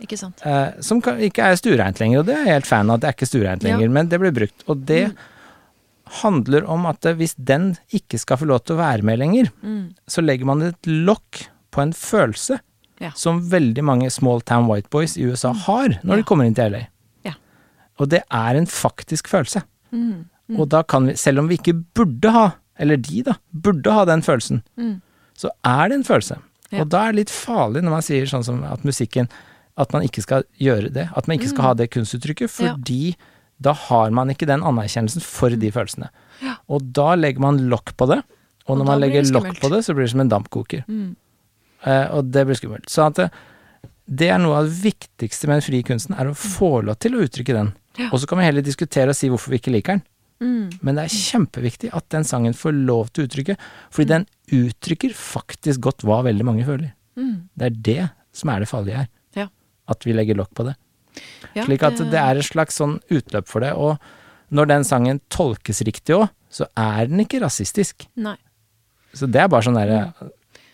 Ikke 0.00 0.16
sant. 0.16 0.40
Eh, 0.46 0.80
som 0.80 1.02
kan, 1.02 1.18
ikke 1.18 1.38
er 1.42 1.56
stuereint 1.56 1.98
lenger, 2.00 2.20
og 2.20 2.26
det 2.26 2.34
er 2.36 2.44
jeg 2.44 2.54
helt 2.54 2.66
fan 2.66 2.90
av. 2.90 3.00
Det 3.00 3.08
er 3.08 3.12
ikke 3.12 3.28
stuereint 3.28 3.62
lenger, 3.62 3.90
men 3.90 4.08
det 4.08 4.18
blir 4.20 4.32
brukt. 4.32 4.64
Og 4.68 4.86
det 4.86 5.08
Mm. 5.10 5.16
Handler 6.22 6.64
om 6.68 6.86
at 6.90 7.04
eh, 7.06 7.14
hvis 7.18 7.34
den 7.38 7.76
ikke 7.94 8.18
skal 8.18 8.36
få 8.40 8.48
lov 8.50 8.64
til 8.64 8.76
å 8.76 8.80
være 8.82 9.02
med 9.06 9.18
lenger, 9.20 9.50
Mm. 9.62 9.94
så 10.08 10.22
legger 10.24 10.44
man 10.46 10.62
et 10.62 10.82
lokk 10.86 11.46
på 11.70 11.82
en 11.82 11.92
følelse 11.92 12.58
Ja. 13.00 13.10
som 13.14 13.40
veldig 13.50 13.82
mange 13.84 14.10
small 14.10 14.40
town 14.42 14.66
white 14.68 14.90
boys 14.90 15.16
i 15.16 15.22
USA 15.24 15.52
har 15.52 15.88
når 16.02 16.10
Ja. 16.10 16.16
de 16.16 16.22
kommer 16.24 16.44
inn 16.46 16.54
til 16.54 16.70
LA. 16.72 16.86
Ja. 17.24 17.32
Og 17.98 18.08
det 18.10 18.22
er 18.30 18.56
en 18.56 18.66
faktisk 18.66 19.28
følelse. 19.28 19.62
Mm. 19.92 20.26
Mm. 20.50 20.60
Og 20.60 20.68
da 20.68 20.82
kan 20.82 21.06
vi, 21.06 21.14
selv 21.14 21.38
om 21.38 21.48
vi 21.48 21.56
ikke 21.56 21.84
burde 21.94 22.30
ha, 22.30 22.50
eller 22.78 22.96
de 22.96 23.22
da, 23.22 23.34
burde 23.54 23.90
ha 23.92 24.04
den 24.04 24.20
følelsen, 24.22 24.62
Mm. 24.76 25.00
så 25.36 25.48
er 25.64 25.88
det 25.88 25.94
en 25.94 26.04
følelse. 26.04 26.38
Og 26.72 26.88
da 26.88 27.08
er 27.08 27.12
det 27.12 27.16
litt 27.16 27.30
farlig 27.30 27.82
når 27.82 27.90
man 27.90 28.02
sier 28.02 28.26
sånn 28.26 28.44
som 28.44 28.62
at 28.64 28.82
musikken 28.84 29.28
At 29.78 29.92
man 29.94 30.02
ikke 30.02 30.20
skal 30.20 30.42
gjøre 30.60 30.92
det. 30.92 31.08
At 31.16 31.26
man 31.26 31.38
ikke 31.38 31.48
skal 31.48 31.62
Mm. 31.62 31.66
ha 31.68 31.74
det 31.74 31.90
kunstuttrykket, 31.90 32.50
fordi 32.50 33.16
da 33.60 33.74
har 33.76 34.12
man 34.16 34.32
ikke 34.32 34.48
den 34.48 34.64
anerkjennelsen 34.66 35.24
for 35.24 35.52
de 35.52 35.70
følelsene. 35.74 36.08
Ja. 36.40 36.56
Og 36.72 36.86
da 36.96 37.12
legger 37.18 37.44
man 37.44 37.60
lokk 37.72 37.94
på 38.00 38.08
det. 38.10 38.22
Og 38.66 38.74
Og 38.74 38.78
når 38.80 38.88
man 38.88 39.00
legger 39.02 39.26
lokk 39.34 39.60
på 39.60 39.70
det, 39.72 39.82
så 39.84 39.94
blir 39.96 40.06
det 40.06 40.12
som 40.14 40.22
en 40.24 40.32
dampkoker. 40.32 40.84
Mm. 40.88 41.16
Eh, 41.84 42.06
og 42.16 42.30
det 42.32 42.46
blir 42.46 42.58
skummelt. 42.58 42.88
Så 42.92 43.06
at 43.08 43.18
det, 43.18 43.28
det 44.06 44.30
er 44.30 44.40
noe 44.40 44.60
av 44.60 44.68
det 44.68 44.78
viktigste 44.84 45.48
med 45.48 45.60
den 45.60 45.66
frie 45.66 45.86
kunsten, 45.86 46.16
er 46.16 46.30
å 46.30 46.36
få 46.36 46.80
lov 46.86 47.00
til 47.02 47.16
å 47.16 47.24
uttrykke 47.26 47.56
den. 47.56 47.72
Ja. 47.98 48.08
Og 48.12 48.22
så 48.22 48.30
kan 48.30 48.40
vi 48.40 48.46
heller 48.46 48.64
diskutere 48.64 49.12
og 49.12 49.18
si 49.18 49.30
hvorfor 49.32 49.52
vi 49.52 49.60
ikke 49.60 49.74
liker 49.74 49.98
den. 49.98 50.04
Mm. 50.40 50.70
Men 50.80 50.96
det 50.96 51.04
er 51.04 51.18
kjempeviktig 51.20 51.90
at 51.96 52.06
den 52.14 52.24
sangen 52.24 52.56
får 52.56 52.72
lov 52.88 53.10
til 53.12 53.24
å 53.24 53.28
uttrykke, 53.28 53.56
fordi 53.92 54.12
den 54.14 54.28
uttrykker 54.56 55.12
faktisk 55.16 55.82
godt 55.84 56.06
hva 56.08 56.22
veldig 56.24 56.46
mange 56.48 56.64
føler. 56.68 56.94
Mm. 57.20 57.50
Det 57.52 57.66
er 57.66 57.80
det 57.90 58.04
som 58.36 58.52
er 58.52 58.62
det 58.62 58.70
farlige 58.70 59.02
her. 59.02 59.10
Ja. 59.36 59.50
At 59.90 60.06
vi 60.06 60.16
legger 60.16 60.38
lokk 60.38 60.54
på 60.56 60.64
det. 60.68 60.78
Ja, 61.54 61.64
Slik 61.66 61.82
at 61.82 61.96
det 61.98 62.14
er 62.20 62.36
et 62.38 62.44
slags 62.46 62.76
sånn 62.78 62.98
utløp 63.10 63.48
for 63.50 63.60
det. 63.60 63.72
Og 63.74 63.98
når 64.52 64.66
den 64.68 64.84
sangen 64.84 65.20
tolkes 65.30 65.82
riktig 65.86 66.14
òg, 66.16 66.28
så 66.50 66.66
er 66.76 67.06
den 67.06 67.20
ikke 67.24 67.40
rasistisk. 67.42 68.06
Nei. 68.16 68.36
Så 69.14 69.26
det 69.30 69.40
er 69.42 69.48
bare 69.48 69.62
sånn 69.66 69.74
derre 69.78 70.12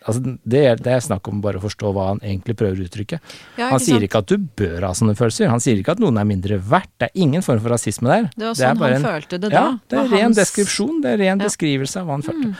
Altså, 0.07 0.21
det, 0.47 0.61
det 0.85 0.87
er 0.87 1.01
snakk 1.03 1.25
om 1.27 1.41
bare 1.43 1.59
å 1.59 1.61
forstå 1.65 1.89
hva 1.91 2.05
han 2.13 2.19
egentlig 2.23 2.53
prøver 2.55 2.79
å 2.79 2.85
uttrykke. 2.87 3.17
Ja, 3.59 3.65
Han 3.73 3.81
sier 3.83 3.97
sant? 3.97 4.05
ikke 4.07 4.19
at 4.21 4.29
du 4.31 4.37
bør 4.55 4.85
ha 4.87 4.91
sånne 4.95 5.17
følelser. 5.19 5.49
Han 5.51 5.59
sier 5.59 5.81
ikke 5.81 5.97
at 5.97 5.99
noen 5.99 6.15
er 6.21 6.23
mindre 6.29 6.55
verdt. 6.63 6.93
Det 6.95 7.09
er 7.09 7.19
ingen 7.25 7.43
form 7.43 7.59
for 7.59 7.73
rasisme 7.75 8.07
der. 8.07 8.29
Det 8.31 8.45
var 8.45 8.53
det 8.55 8.63
er 8.63 8.69
sånn 8.71 8.79
bare 8.79 8.93
han 8.95 9.03
en- 9.03 9.11
følte 9.11 9.39
det 9.41 9.49
da. 9.51 9.57
Ja, 9.57 9.65
det 9.91 9.97
er 9.99 10.07
ren 10.13 10.23
hans- 10.29 10.37
deskripsjon. 10.39 11.01
Det 11.03 11.11
er 11.11 11.17
ren 11.25 11.39
Ja. 11.41 11.43
beskrivelse 11.49 11.99
av 11.99 12.07
hva 12.07 12.11
han 12.15 12.23
følte. 12.23 12.53
Mm. 12.53 12.55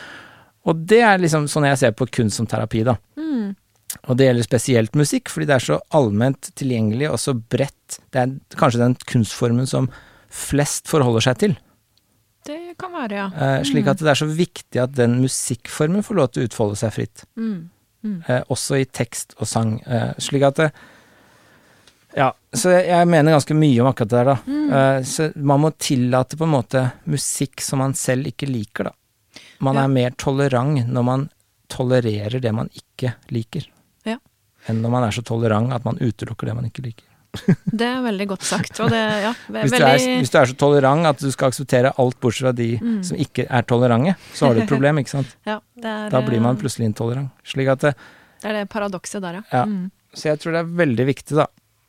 Og 0.66 0.86
det 0.92 1.00
er 1.00 1.16
liksom 1.24 1.48
sånn 1.48 1.64
jeg 1.70 1.78
ser 1.78 1.92
på 1.92 2.10
kunst 2.18 2.36
som 2.36 2.46
terapi, 2.46 2.84
da. 2.84 2.98
Mm. 3.16 3.56
Og 4.08 4.18
det 4.18 4.26
gjelder 4.28 4.44
spesielt 4.44 4.96
musikk, 4.98 5.30
fordi 5.32 5.46
det 5.48 5.54
er 5.56 5.64
så 5.64 5.78
allment 5.96 6.50
tilgjengelig 6.58 7.08
og 7.10 7.18
så 7.22 7.32
bredt. 7.34 7.98
Det 8.12 8.20
er 8.20 8.34
kanskje 8.60 8.82
den 8.82 8.96
kunstformen 9.08 9.66
som 9.70 9.88
flest 10.28 10.90
forholder 10.90 11.24
seg 11.24 11.38
til. 11.40 11.56
Det 12.48 12.76
kan 12.80 12.92
være, 12.94 13.16
ja. 13.16 13.26
Mm. 13.32 13.64
slik 13.68 13.88
at 13.90 14.00
det 14.00 14.08
er 14.12 14.20
så 14.20 14.28
viktig 14.28 14.80
at 14.80 14.92
den 14.96 15.18
musikkformen 15.22 16.04
får 16.04 16.16
lov 16.16 16.28
til 16.32 16.44
å 16.44 16.48
utfolde 16.48 16.76
seg 16.80 16.92
fritt. 16.94 17.24
Mm. 17.36 17.68
Mm. 18.04 18.18
Eh, 18.28 18.42
også 18.52 18.78
i 18.78 18.84
tekst 18.84 19.34
og 19.40 19.48
sang. 19.50 19.80
Eh, 19.88 20.12
slik 20.22 20.44
at 20.46 20.60
det 20.60 20.68
Ja, 22.16 22.30
så 22.56 22.70
jeg, 22.72 22.86
jeg 22.88 23.08
mener 23.10 23.34
ganske 23.36 23.54
mye 23.58 23.80
om 23.82 23.88
akkurat 23.90 24.08
det 24.12 24.18
der, 24.20 24.30
da. 24.30 24.36
Mm. 24.48 24.68
Eh, 24.78 25.00
så 25.04 25.26
man 25.36 25.60
må 25.64 25.72
tillate 25.76 26.38
på 26.40 26.46
en 26.46 26.54
måte 26.54 26.84
musikk 27.10 27.60
som 27.64 27.82
man 27.82 27.92
selv 27.98 28.30
ikke 28.30 28.48
liker, 28.48 28.88
da. 28.88 28.94
Man 29.60 29.76
Ja. 29.76 29.84
er 29.84 29.88
mer 29.92 30.10
tolerant 30.16 30.88
når 30.88 31.04
man 31.04 31.26
tolererer 31.68 32.40
det 32.40 32.52
man 32.54 32.70
ikke 32.72 33.14
liker. 33.34 33.66
Enn 34.68 34.82
når 34.84 34.90
man 34.92 35.04
er 35.08 35.14
så 35.16 35.22
tolerant 35.24 35.72
at 35.72 35.84
man 35.88 35.96
utelukker 36.00 36.46
det 36.50 36.54
man 36.58 36.66
ikke 36.68 36.82
liker. 36.84 37.04
Det 37.68 37.84
er 37.86 38.00
veldig 38.02 38.26
godt 38.30 38.42
sagt. 38.48 38.78
Det, 38.88 38.98
ja, 39.22 39.32
ve- 39.52 39.60
Hvis 39.66 39.74
du, 39.74 39.76
er, 39.76 39.84
veldig 39.98 40.14
hvis 40.22 40.30
du 40.32 40.38
er 40.40 40.48
så 40.50 40.56
tolerant 40.58 41.06
at 41.10 41.18
du 41.20 41.28
skal 41.30 41.50
akseptere 41.52 41.92
alt 42.00 42.16
bortsett 42.20 42.46
fra 42.48 42.52
de 42.56 42.68
Mm. 42.80 43.02
som 43.04 43.16
ikke 43.20 43.44
er 43.50 43.62
tolerante, 43.68 44.14
så 44.34 44.46
har 44.48 44.54
du 44.56 44.62
et 44.62 44.68
problem, 44.74 44.98
ikke 45.02 45.10
sant. 45.16 45.36
ja, 45.46 45.58
det 45.76 45.84
er, 45.92 46.08
Da 46.10 46.22
blir 46.24 46.40
man 46.40 46.56
eh, 46.56 46.60
plutselig 46.62 46.88
intolerant. 46.88 47.30
Slik 47.44 47.68
at 47.68 47.80
det, 47.84 47.94
Det 48.42 48.48
er 48.50 48.58
det 48.62 48.68
paradokset 48.72 49.20
der, 49.22 49.40
ja. 49.40 49.42
Ja. 49.52 49.64
Mm. 49.68 49.90
Så 50.14 50.30
jeg 50.32 50.40
tror 50.40 50.52
det 50.56 50.60
er 50.64 50.70
veldig 50.80 51.06
viktig, 51.06 51.36
da. 51.36 51.46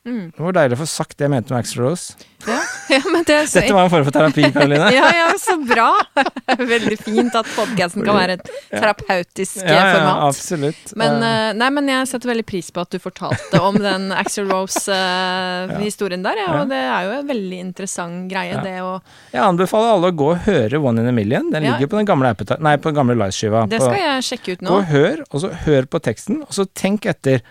Mm. 0.08 0.30
Det 0.32 0.40
var 0.40 0.54
deilig 0.56 0.78
å 0.78 0.80
få 0.80 0.86
sagt 0.88 1.18
det 1.20 1.26
jeg 1.26 1.30
mente 1.34 1.52
med 1.52 1.60
Axel 1.60 1.82
Rose. 1.84 2.14
Ja. 2.48 2.54
ja, 2.94 3.00
men 3.12 3.24
det 3.28 3.34
så 3.52 3.58
Dette 3.60 3.74
var 3.76 3.84
en 3.84 3.90
form 3.92 4.06
for 4.06 4.14
terapi, 4.16 4.46
Karoline. 4.54 4.86
Ja, 4.96 5.10
ja, 5.12 5.26
så 5.36 5.58
bra! 5.60 5.90
Veldig 6.72 6.96
fint 7.02 7.34
at 7.36 7.50
podkasten 7.52 8.06
kan 8.06 8.16
være 8.16 8.38
et 8.38 8.48
terapeutisk 8.72 9.60
eh, 9.60 9.68
format. 9.76 10.22
absolutt. 10.30 10.94
Men, 10.96 11.18
eh, 11.26 11.50
nei, 11.60 11.68
men 11.76 11.90
jeg 11.92 12.08
setter 12.08 12.32
veldig 12.32 12.46
pris 12.48 12.70
på 12.74 12.80
at 12.82 12.96
du 12.96 12.98
fortalte 13.02 13.60
om 13.60 13.76
den 13.80 14.08
Axel 14.16 14.48
Rose-historien 14.50 16.24
der, 16.24 16.40
ja, 16.42 16.48
Ja. 16.48 16.62
og 16.62 16.72
det 16.72 16.80
er 16.80 17.04
jo 17.06 17.12
en 17.20 17.28
veldig 17.28 17.60
interessant 17.68 18.24
greie, 18.32 18.56
det 18.64 18.78
å 18.80 18.96
jeg 19.30 19.44
anbefaler 19.44 19.92
alle 19.94 20.10
å 20.10 20.16
gå 20.16 20.32
og 20.32 20.42
høre 20.48 20.80
One 20.82 21.04
in 21.04 21.08
a 21.08 21.14
Million. 21.14 21.52
Den 21.52 21.62
ligger 21.68 21.90
på 21.92 22.00
den 22.00 22.08
gamle, 22.08 22.32
appeta- 22.34 22.58
nei, 22.62 22.76
på 22.80 22.88
den 22.90 22.96
gamle 22.98 23.14
liveskiva. 23.20 23.66
Det 23.70 23.78
på- 23.84 23.92
jeg 24.00 24.24
sjekke 24.26 24.56
ut 24.56 24.64
Gå 24.66 24.74
og 24.80 24.84
hør, 24.90 25.22
og 25.30 25.40
så 25.44 25.52
hør 25.68 25.86
på 25.92 26.00
teksten, 26.08 26.40
og 26.42 26.52
så 26.56 26.66
tenk 26.74 27.06
etter. 27.06 27.44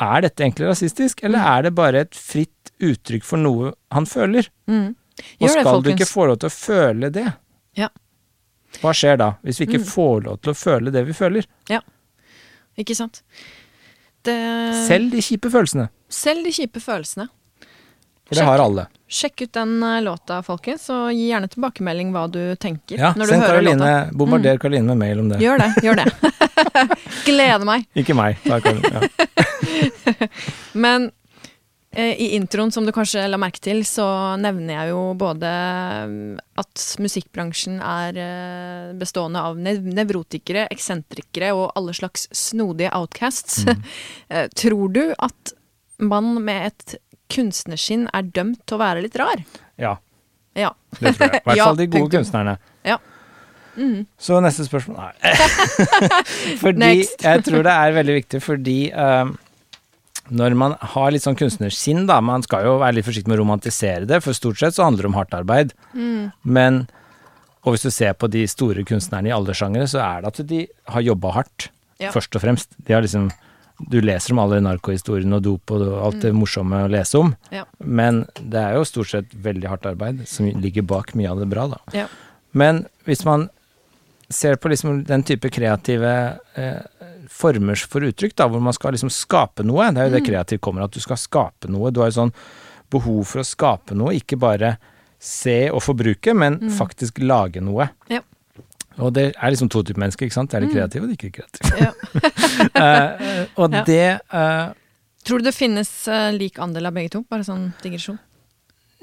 Er 0.00 0.20
dette 0.22 0.42
egentlig 0.42 0.68
rasistisk, 0.68 1.22
eller 1.24 1.38
Mm. 1.38 1.46
er 1.58 1.62
det 1.62 1.74
bare 1.74 2.00
et 2.00 2.14
fritt 2.14 2.70
uttrykk 2.80 3.22
for 3.24 3.36
noe 3.38 3.72
han 3.92 4.04
føler? 4.06 4.48
Mm. 4.66 4.94
Og 5.40 5.50
skal 5.50 5.82
det, 5.82 5.84
du 5.84 5.90
ikke 5.96 6.08
få 6.10 6.26
lov 6.26 6.38
til 6.40 6.48
å 6.48 6.52
føle 6.52 7.10
det? 7.12 7.32
Ja. 7.76 7.88
Hva 8.80 8.90
skjer 8.96 9.18
da, 9.18 9.32
hvis 9.44 9.58
vi 9.60 9.66
ikke 9.66 9.80
Mm. 9.84 9.90
får 9.92 10.24
lov 10.24 10.40
til 10.42 10.52
å 10.52 10.56
føle 10.56 10.90
det 10.92 11.06
vi 11.06 11.12
føler? 11.12 11.46
Ja, 11.68 11.80
Ikke 12.78 12.96
sant? 12.96 13.20
Det, 14.24 14.32
Selv 14.88 15.10
de 15.10 15.18
kjipe 15.20 15.50
følelsene. 15.50 15.90
selv 16.08 16.42
de 16.44 16.50
kjipe 16.50 16.80
følelsene. 16.80 17.28
For 18.32 18.40
det 18.40 18.48
har 18.48 18.64
alle. 18.64 18.86
Sjekk 19.12 19.44
ut 19.44 19.52
den 19.58 19.74
eh, 19.86 20.00
låta, 20.02 20.40
folkens, 20.46 20.88
og 20.94 21.12
gi 21.12 21.28
gjerne 21.28 21.50
tilbakemelding 21.52 22.12
hva 22.14 22.26
du 22.32 22.40
tenker 22.60 23.00
Ja, 23.00 23.12
når 23.12 23.28
du 23.28 23.34
send 23.34 23.44
hører 23.44 23.58
Karoline, 23.58 23.78
låta. 23.78 24.04
Mm. 24.08 24.18
bombarder 24.22 24.60
Karoline 24.62 24.86
med 24.92 25.02
mail 25.04 25.24
om 25.24 25.32
det. 25.32 25.40
Gjør 25.44 25.64
det, 25.64 25.70
gjør 25.84 26.00
det. 26.02 26.06
Gleder 27.28 27.66
meg. 27.68 27.88
Ikke 28.02 28.16
meg. 28.16 28.40
Takk. 28.46 28.70
Ja. 28.88 30.28
Men 30.84 31.10
Eh, 31.94 32.20
I 32.20 32.28
introen, 32.36 32.72
som 32.72 32.86
du 32.86 32.92
kanskje 32.92 33.26
la 33.28 33.36
merke 33.36 33.60
til, 33.60 33.82
så 33.84 34.04
nevner 34.40 34.78
jeg 34.78 34.92
jo 34.94 35.00
både 35.20 35.48
mm, 36.08 36.38
at 36.62 36.84
musikkbransjen 37.04 37.82
er 37.84 38.20
eh, 38.22 38.94
bestående 38.96 39.42
av 39.44 39.60
nev 39.60 39.84
nevrotikere, 39.84 40.64
eksentrikere 40.72 41.50
og 41.52 41.74
alle 41.76 41.92
slags 41.96 42.30
snodige 42.32 42.92
outcasts. 42.96 43.66
Mm. 43.68 43.84
Eh, 44.32 44.46
Tror 44.56 44.88
du 44.94 45.02
at 45.20 45.52
man 46.00 46.30
med 46.40 46.70
et 46.70 46.94
kunstnerskinn 47.34 48.08
er 48.12 48.22
dømt 48.36 48.60
til 48.66 48.76
å 48.78 48.82
være 48.82 49.02
litt 49.06 49.16
rar? 49.20 49.42
Ja, 49.80 49.96
Ja. 50.58 50.70
det 51.00 51.14
tror 51.16 51.30
jeg. 51.32 51.40
I 51.40 51.46
hvert 51.46 51.56
Ja, 51.60 51.64
fall 51.70 51.76
de 51.80 51.86
gode 51.94 52.10
kunstnerne. 52.18 52.58
Ja. 52.84 52.98
Mm. 53.76 54.02
Så 54.20 54.36
neste 54.44 54.66
spørsmål 54.68 54.98
Nei. 55.00 55.32
fordi 56.62 56.90
jeg 57.24 57.44
tror 57.46 57.62
det 57.64 57.72
er 57.72 57.94
veldig 57.96 58.16
viktig 58.18 58.40
fordi 58.44 58.74
um, 58.92 59.30
når 60.32 60.54
man 60.60 60.74
har 60.92 61.10
litt 61.12 61.24
sånn 61.24 61.36
kunstnersinn, 61.40 62.04
da 62.08 62.18
Man 62.24 62.44
skal 62.44 62.66
jo 62.68 62.74
være 62.80 62.98
litt 62.98 63.06
forsiktig 63.08 63.28
med 63.32 63.38
å 63.40 63.42
romantisere 63.42 64.06
det, 64.08 64.20
for 64.24 64.36
stort 64.36 64.60
sett 64.60 64.76
så 64.76 64.84
handler 64.86 65.04
det 65.08 65.10
om 65.10 65.16
hardt 65.18 65.34
arbeid. 65.36 65.72
Mm. 65.96 66.28
Men 66.44 66.82
Og 67.64 67.74
hvis 67.74 67.84
du 67.88 67.90
ser 67.94 68.12
på 68.18 68.28
de 68.30 68.44
store 68.50 68.84
kunstnerne 68.86 69.28
i 69.30 69.34
alle 69.34 69.54
sjangere, 69.56 69.88
så 69.90 70.00
er 70.04 70.22
det 70.24 70.30
at 70.32 70.46
de 70.52 70.60
har 70.94 71.04
jobba 71.08 71.32
hardt, 71.36 71.68
Ja. 72.02 72.10
først 72.10 72.34
og 72.34 72.42
fremst. 72.42 72.72
De 72.86 72.92
har 72.94 73.02
liksom 73.04 73.28
Du 73.90 74.00
leser 74.00 74.32
om 74.32 74.38
alle 74.38 74.60
narkohistoriene 74.62 75.36
og 75.36 75.42
dop 75.42 75.70
og 75.74 75.82
alt 76.06 76.20
det 76.22 76.32
morsomme 76.34 76.84
å 76.84 76.90
lese 76.90 77.18
om, 77.18 77.32
Mm. 77.50 77.56
Ja. 77.56 77.64
men 77.84 78.26
det 78.38 78.60
er 78.60 78.74
jo 78.74 78.84
stort 78.84 79.08
sett 79.10 79.32
veldig 79.34 79.68
hardt 79.68 79.86
arbeid 79.86 80.26
som 80.28 80.46
ligger 80.46 80.82
bak 80.82 81.14
mye 81.14 81.30
av 81.30 81.38
det 81.40 81.48
bra, 81.48 81.66
da. 81.68 81.78
Ja. 81.92 82.06
Men 82.52 82.86
hvis 83.06 83.24
man 83.24 83.48
ser 84.30 84.56
på 84.56 84.68
liksom 84.70 85.04
den 85.04 85.22
type 85.22 85.50
kreative 85.50 86.38
eh, 86.56 86.80
former 87.28 87.74
for 87.76 88.00
uttrykk, 88.00 88.34
da, 88.36 88.46
hvor 88.48 88.60
man 88.60 88.72
skal 88.72 88.92
liksom 88.92 89.10
skape 89.12 89.64
noe, 89.64 89.90
det 89.92 89.98
er 90.00 90.08
jo 90.08 90.14
det 90.16 90.22
Mm. 90.22 90.30
kreativt 90.30 90.60
kommer, 90.60 90.84
at 90.84 90.92
du 90.92 91.00
skal 91.00 91.16
skape 91.16 91.68
noe. 91.68 91.90
Du 91.90 92.00
har 92.00 92.10
jo 92.10 92.22
sånn 92.22 92.32
behov 92.90 93.26
for 93.26 93.40
å 93.40 93.44
skape 93.44 93.94
noe, 93.96 94.12
ikke 94.14 94.38
bare 94.38 94.76
se 95.18 95.70
og 95.70 95.80
forbruke, 95.82 96.34
men 96.34 96.58
faktisk 96.70 97.18
lage 97.22 97.60
noe. 97.62 97.88
Mm. 98.08 98.16
Ja. 98.16 98.20
Og 99.02 99.12
det 99.16 99.24
er 99.34 99.50
liksom 99.54 99.68
to 99.72 99.82
typer 99.82 100.00
mennesker, 100.04 100.28
ikke 100.28 100.36
sant. 100.36 100.50
Det 100.52 100.56
er 100.58 100.66
de 100.66 100.70
Mm. 100.70 100.74
kreative 100.76 101.02
og 101.02 101.08
de 101.10 101.16
ikke 101.18 101.32
kreative. 101.40 101.80
Ja. 101.80 101.90
Eh, 102.82 103.46
og 103.56 103.72
Ja. 103.72 103.82
det 103.84 104.20
uh, 104.32 104.72
Tror 105.24 105.38
du 105.38 105.44
det 105.44 105.54
finnes 105.54 105.88
uh, 106.08 106.30
lik 106.34 106.58
andel 106.58 106.86
av 106.86 106.94
begge 106.94 107.10
to? 107.14 107.22
Bare 107.30 107.44
sånn 107.46 107.72
digresjon. 107.82 108.18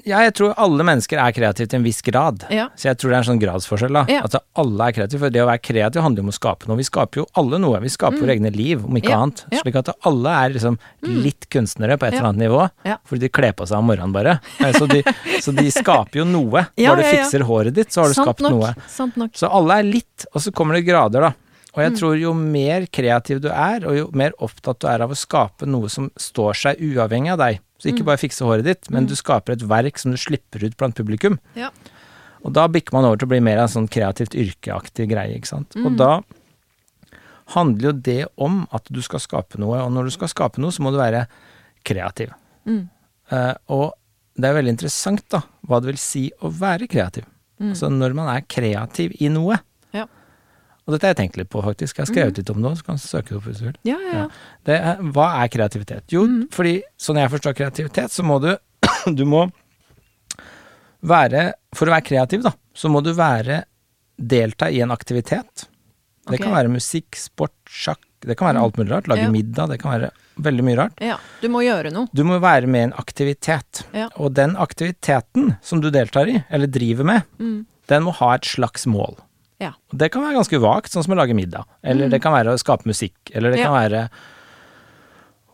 Ja, 0.08 0.20
jeg 0.24 0.32
tror 0.38 0.54
alle 0.56 0.84
mennesker 0.86 1.18
er 1.20 1.32
kreative 1.36 1.68
til 1.68 1.78
en 1.80 1.84
viss 1.84 2.00
grad. 2.02 2.44
Ja. 2.50 2.68
Så 2.78 2.88
jeg 2.88 2.98
tror 3.00 3.10
det 3.10 3.16
er 3.18 3.22
en 3.24 3.28
sånn 3.28 3.40
gradsforskjell, 3.42 3.92
da. 3.92 4.04
Ja. 4.08 4.22
At 4.24 4.36
alle 4.60 4.86
er 4.88 4.92
kreative. 4.96 5.20
For 5.26 5.34
det 5.34 5.42
å 5.42 5.48
være 5.48 5.62
kreativ 5.62 6.02
handler 6.04 6.22
jo 6.22 6.26
om 6.28 6.32
å 6.32 6.36
skape 6.38 6.68
noe. 6.70 6.78
Vi 6.80 6.86
skaper 6.88 7.20
jo 7.22 7.26
alle 7.40 7.58
noe. 7.60 7.80
Vi 7.84 7.92
skaper 7.92 8.20
våre 8.22 8.36
egne 8.38 8.52
liv, 8.54 8.84
om 8.84 8.96
ikke 8.96 9.10
Mm. 9.10 9.14
Ja. 9.14 9.20
annet. 9.22 9.44
Slik 9.62 9.76
at 9.76 9.90
alle 10.06 10.30
er 10.44 10.54
liksom 10.56 10.78
litt 11.02 11.48
kunstnere 11.50 11.98
på 11.98 12.06
et 12.08 12.14
eller 12.14 12.30
annet 12.32 12.44
nivå. 12.48 12.70
Fordi 13.06 13.20
de 13.20 13.28
kler 13.28 13.52
på 13.52 13.66
seg 13.68 13.78
om 13.78 13.86
morgenen, 13.90 14.12
bare. 14.12 14.38
Så 14.78 14.88
de, 14.88 15.02
så 15.44 15.54
de 15.56 15.68
skaper 15.70 16.20
jo 16.22 16.24
noe. 16.24 16.66
Bare 16.76 16.96
du 16.96 17.02
fikser 17.04 17.44
håret 17.48 17.74
ditt, 17.74 17.92
så 17.92 18.02
har 18.02 18.08
du 18.08 18.14
Sant 18.14 18.26
skapt 18.28 18.40
nok. 18.46 18.50
noe. 18.52 18.74
Sant 18.88 19.16
nok. 19.16 19.32
Så 19.36 19.48
alle 19.52 19.80
er 19.80 19.82
litt, 19.84 20.26
og 20.34 20.40
så 20.40 20.52
kommer 20.52 20.74
det 20.78 20.86
grader, 20.88 21.20
da. 21.28 21.32
Og 21.72 21.78
Mm. 21.78 21.84
jeg 21.86 21.92
tror 22.00 22.18
jo 22.20 22.32
mer 22.34 22.86
kreativ 22.86 23.40
du 23.40 23.48
er, 23.48 23.86
og 23.86 23.94
jo 23.96 24.10
mer 24.12 24.32
opptatt 24.40 24.80
du 24.80 24.86
er 24.88 25.00
av 25.02 25.10
å 25.10 25.16
skape 25.16 25.66
noe 25.66 25.88
som 25.88 26.10
står 26.18 26.54
seg 26.54 26.80
uavhengig 26.80 27.30
av 27.32 27.38
deg, 27.38 27.60
så 27.78 27.88
Mm. 27.88 27.94
ikke 27.96 28.04
bare 28.04 28.18
fikse 28.18 28.42
håret 28.44 28.64
ditt, 28.64 28.90
men 28.90 29.06
du 29.06 29.14
skaper 29.14 29.52
et 29.52 29.62
verk 29.62 29.96
som 29.98 30.10
du 30.10 30.16
slipper 30.18 30.64
ut 30.64 30.76
blant 30.76 30.94
publikum. 30.94 31.38
Ja. 31.54 31.70
Og 32.44 32.52
da 32.52 32.66
bikker 32.66 32.92
man 32.92 33.04
over 33.04 33.16
til 33.18 33.26
å 33.26 33.30
bli 33.30 33.40
mer 33.40 33.58
en 33.58 33.68
sånn 33.68 33.88
kreativt 33.88 34.34
yrkeaktig 34.34 35.08
greie, 35.10 35.36
ikke 35.38 35.46
sant. 35.46 35.70
Mm. 35.76 35.86
Og 35.86 35.96
da 35.96 36.22
handler 37.54 37.90
jo 37.90 37.92
det 37.92 38.26
om 38.38 38.66
at 38.72 38.84
du 38.90 39.00
skal 39.02 39.20
skape 39.22 39.58
noe, 39.58 39.80
og 39.82 39.92
når 39.92 40.04
du 40.10 40.10
skal 40.10 40.28
skape 40.28 40.58
noe, 40.62 40.70
så 40.70 40.80
må 40.84 40.92
du 40.94 40.98
være 41.00 41.26
kreativ. 41.84 42.32
Mm. 42.66 42.88
Eh, 43.32 43.54
og 43.68 43.92
det 44.38 44.44
er 44.50 44.54
veldig 44.62 44.74
interessant, 44.76 45.24
da, 45.32 45.42
hva 45.66 45.80
det 45.82 45.90
vil 45.92 46.00
si 46.00 46.30
å 46.42 46.50
være 46.52 46.88
kreativ. 46.90 47.24
Mm. 47.60 47.70
Altså 47.74 47.90
når 47.92 48.14
man 48.16 48.30
er 48.36 48.42
kreativ 48.48 49.16
i 49.20 49.28
noe. 49.28 49.58
Og 50.86 50.94
dette 50.94 51.06
har 51.06 51.12
jeg 51.14 51.18
tenkt 51.20 51.36
litt 51.38 51.50
på, 51.52 51.60
faktisk. 51.62 51.98
Jeg 51.98 52.06
har 52.06 52.10
skrevet 52.12 52.38
litt 52.40 52.50
om 52.50 52.62
det, 52.64 52.72
så 52.80 52.84
kan 52.86 52.96
du 52.98 53.02
søke 53.04 53.28
det 53.28 53.36
opp 53.38 53.44
hvis 53.50 53.58
du 53.60 53.64
vil. 53.68 53.76
Ja, 53.86 53.98
ja, 54.00 54.12
ja. 54.22 54.26
Det 54.66 54.76
er, 54.80 55.02
hva 55.14 55.26
er 55.42 55.48
kreativitet? 55.52 56.04
Jo, 56.10 56.24
fordi 56.54 56.80
sånn 56.98 57.20
jeg 57.20 57.30
forstår 57.30 57.54
kreativitet, 57.60 58.10
så 58.14 58.24
må 58.26 58.40
du 58.42 58.50
Du 59.18 59.24
må 59.28 59.44
være 61.06 61.52
For 61.76 61.88
å 61.88 61.94
være 61.94 62.04
kreativ, 62.10 62.42
da, 62.44 62.52
så 62.76 62.90
må 62.92 63.00
du 63.04 63.12
være 63.16 63.62
Delta 64.20 64.66
i 64.68 64.82
en 64.84 64.90
aktivitet. 64.92 65.66
Det 66.28 66.34
okay. 66.36 66.42
kan 66.44 66.52
være 66.52 66.72
musikk, 66.74 67.16
sport, 67.16 67.54
sjakk, 67.64 68.02
det 68.20 68.34
kan 68.36 68.50
være 68.50 68.60
alt 68.66 68.76
mulig 68.76 68.92
rart. 68.92 69.06
Lage 69.08 69.22
Ja. 69.24 69.30
middag, 69.32 69.70
det 69.70 69.78
kan 69.80 69.94
være 69.94 70.10
veldig 70.44 70.64
mye 70.66 70.76
rart. 70.76 71.00
ja. 71.00 71.16
Du 71.40 71.48
må 71.48 71.62
gjøre 71.64 71.90
noe. 71.94 72.08
Du 72.12 72.20
må 72.28 72.36
være 72.38 72.66
med 72.68 72.80
i 72.80 72.88
en 72.90 72.92
aktivitet. 73.00 73.84
Ja. 73.96 74.10
Og 74.16 74.34
den 74.36 74.56
aktiviteten 74.60 75.56
som 75.62 75.80
du 75.80 75.88
deltar 75.90 76.28
i, 76.28 76.44
eller 76.50 76.66
driver 76.66 77.04
med, 77.04 77.22
Mm. 77.38 77.64
den 77.88 78.02
må 78.02 78.12
ha 78.12 78.34
et 78.34 78.42
slags 78.44 78.84
mål. 78.86 79.16
Ja. 79.60 79.72
Det 79.92 80.10
kan 80.12 80.22
være 80.22 80.38
ganske 80.38 80.60
vagt, 80.60 80.90
sånn 80.92 81.04
som 81.04 81.12
å 81.14 81.16
lage 81.20 81.34
middag. 81.36 81.64
Eller 81.84 82.08
det 82.08 82.22
kan 82.22 82.32
være 82.32 82.54
å 82.54 82.58
skape 82.60 82.86
musikk. 82.88 83.14
Eller 83.34 83.50
det 83.52 83.58
Mm. 83.58 83.62
Ja. 83.62 83.66
kan 83.68 83.90
være 83.90 84.10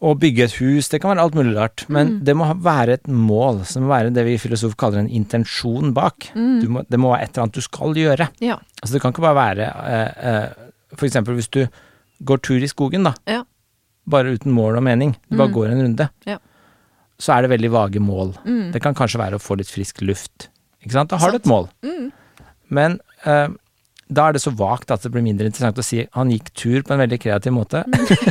å 0.06 0.12
bygge 0.20 0.44
et 0.44 0.52
hus. 0.60 0.88
Det 0.92 1.00
kan 1.00 1.14
være 1.14 1.22
alt 1.24 1.34
mulig 1.34 1.54
rart. 1.56 1.84
Men 1.88 2.08
Mm. 2.20 2.24
det 2.24 2.34
må 2.36 2.44
være 2.62 2.92
et 2.92 3.04
mål, 3.08 3.64
som 3.66 3.82
må 3.84 3.88
være 3.88 4.12
det 4.12 4.24
vi 4.26 4.36
filosofer 4.36 4.76
kaller 4.76 4.98
en 4.98 5.08
intensjon 5.08 5.92
bak. 5.94 6.30
Mm. 6.34 6.60
Du 6.60 6.68
må, 6.68 6.84
det 6.88 6.98
må 7.00 7.10
være 7.16 7.22
et 7.22 7.30
eller 7.34 7.42
annet 7.46 7.52
du 7.54 7.60
skal 7.62 7.94
gjøre. 7.94 8.28
Ja. 8.40 8.58
Altså 8.82 8.92
Det 8.92 9.00
kan 9.02 9.12
ikke 9.12 9.22
bare 9.22 9.56
være 9.56 9.66
eh, 9.86 10.28
eh, 10.28 10.48
For 10.94 11.06
eksempel 11.06 11.34
hvis 11.34 11.50
du 11.50 11.66
går 12.24 12.38
tur 12.42 12.62
i 12.62 12.66
skogen, 12.68 13.02
da. 13.04 13.14
Ja. 13.26 13.42
Bare 14.08 14.32
uten 14.38 14.52
mål 14.52 14.76
og 14.76 14.82
mening. 14.84 15.16
Du 15.30 15.36
bare 15.36 15.48
Mm. 15.48 15.54
går 15.54 15.66
en 15.72 15.82
runde. 15.82 16.10
Ja. 16.26 16.38
Så 17.18 17.32
er 17.36 17.42
det 17.42 17.50
veldig 17.58 17.70
vage 17.70 17.98
mål. 18.00 18.36
Mm. 18.46 18.72
Det 18.72 18.80
kan 18.82 18.94
kanskje 18.94 19.18
være 19.18 19.34
å 19.34 19.40
få 19.42 19.56
litt 19.56 19.66
frisk 19.66 20.00
luft. 20.02 20.48
Ikke 20.84 20.92
sant? 20.92 21.08
Da 21.10 21.16
har 21.16 21.30
du 21.30 21.36
et 21.36 21.44
mål. 21.46 21.68
Mm. 21.82 22.12
Men 22.70 23.00
eh, 23.24 23.48
da 24.08 24.28
er 24.28 24.36
det 24.36 24.42
så 24.44 24.52
vagt 24.54 24.90
at 24.94 25.02
det 25.02 25.10
blir 25.10 25.24
mindre 25.26 25.48
interessant 25.48 25.78
å 25.78 25.84
si 25.84 26.04
han 26.14 26.30
gikk 26.30 26.52
tur 26.54 26.82
på 26.86 26.94
en 26.94 27.00
veldig 27.02 27.18
kreativ 27.22 27.54
måte. 27.56 27.80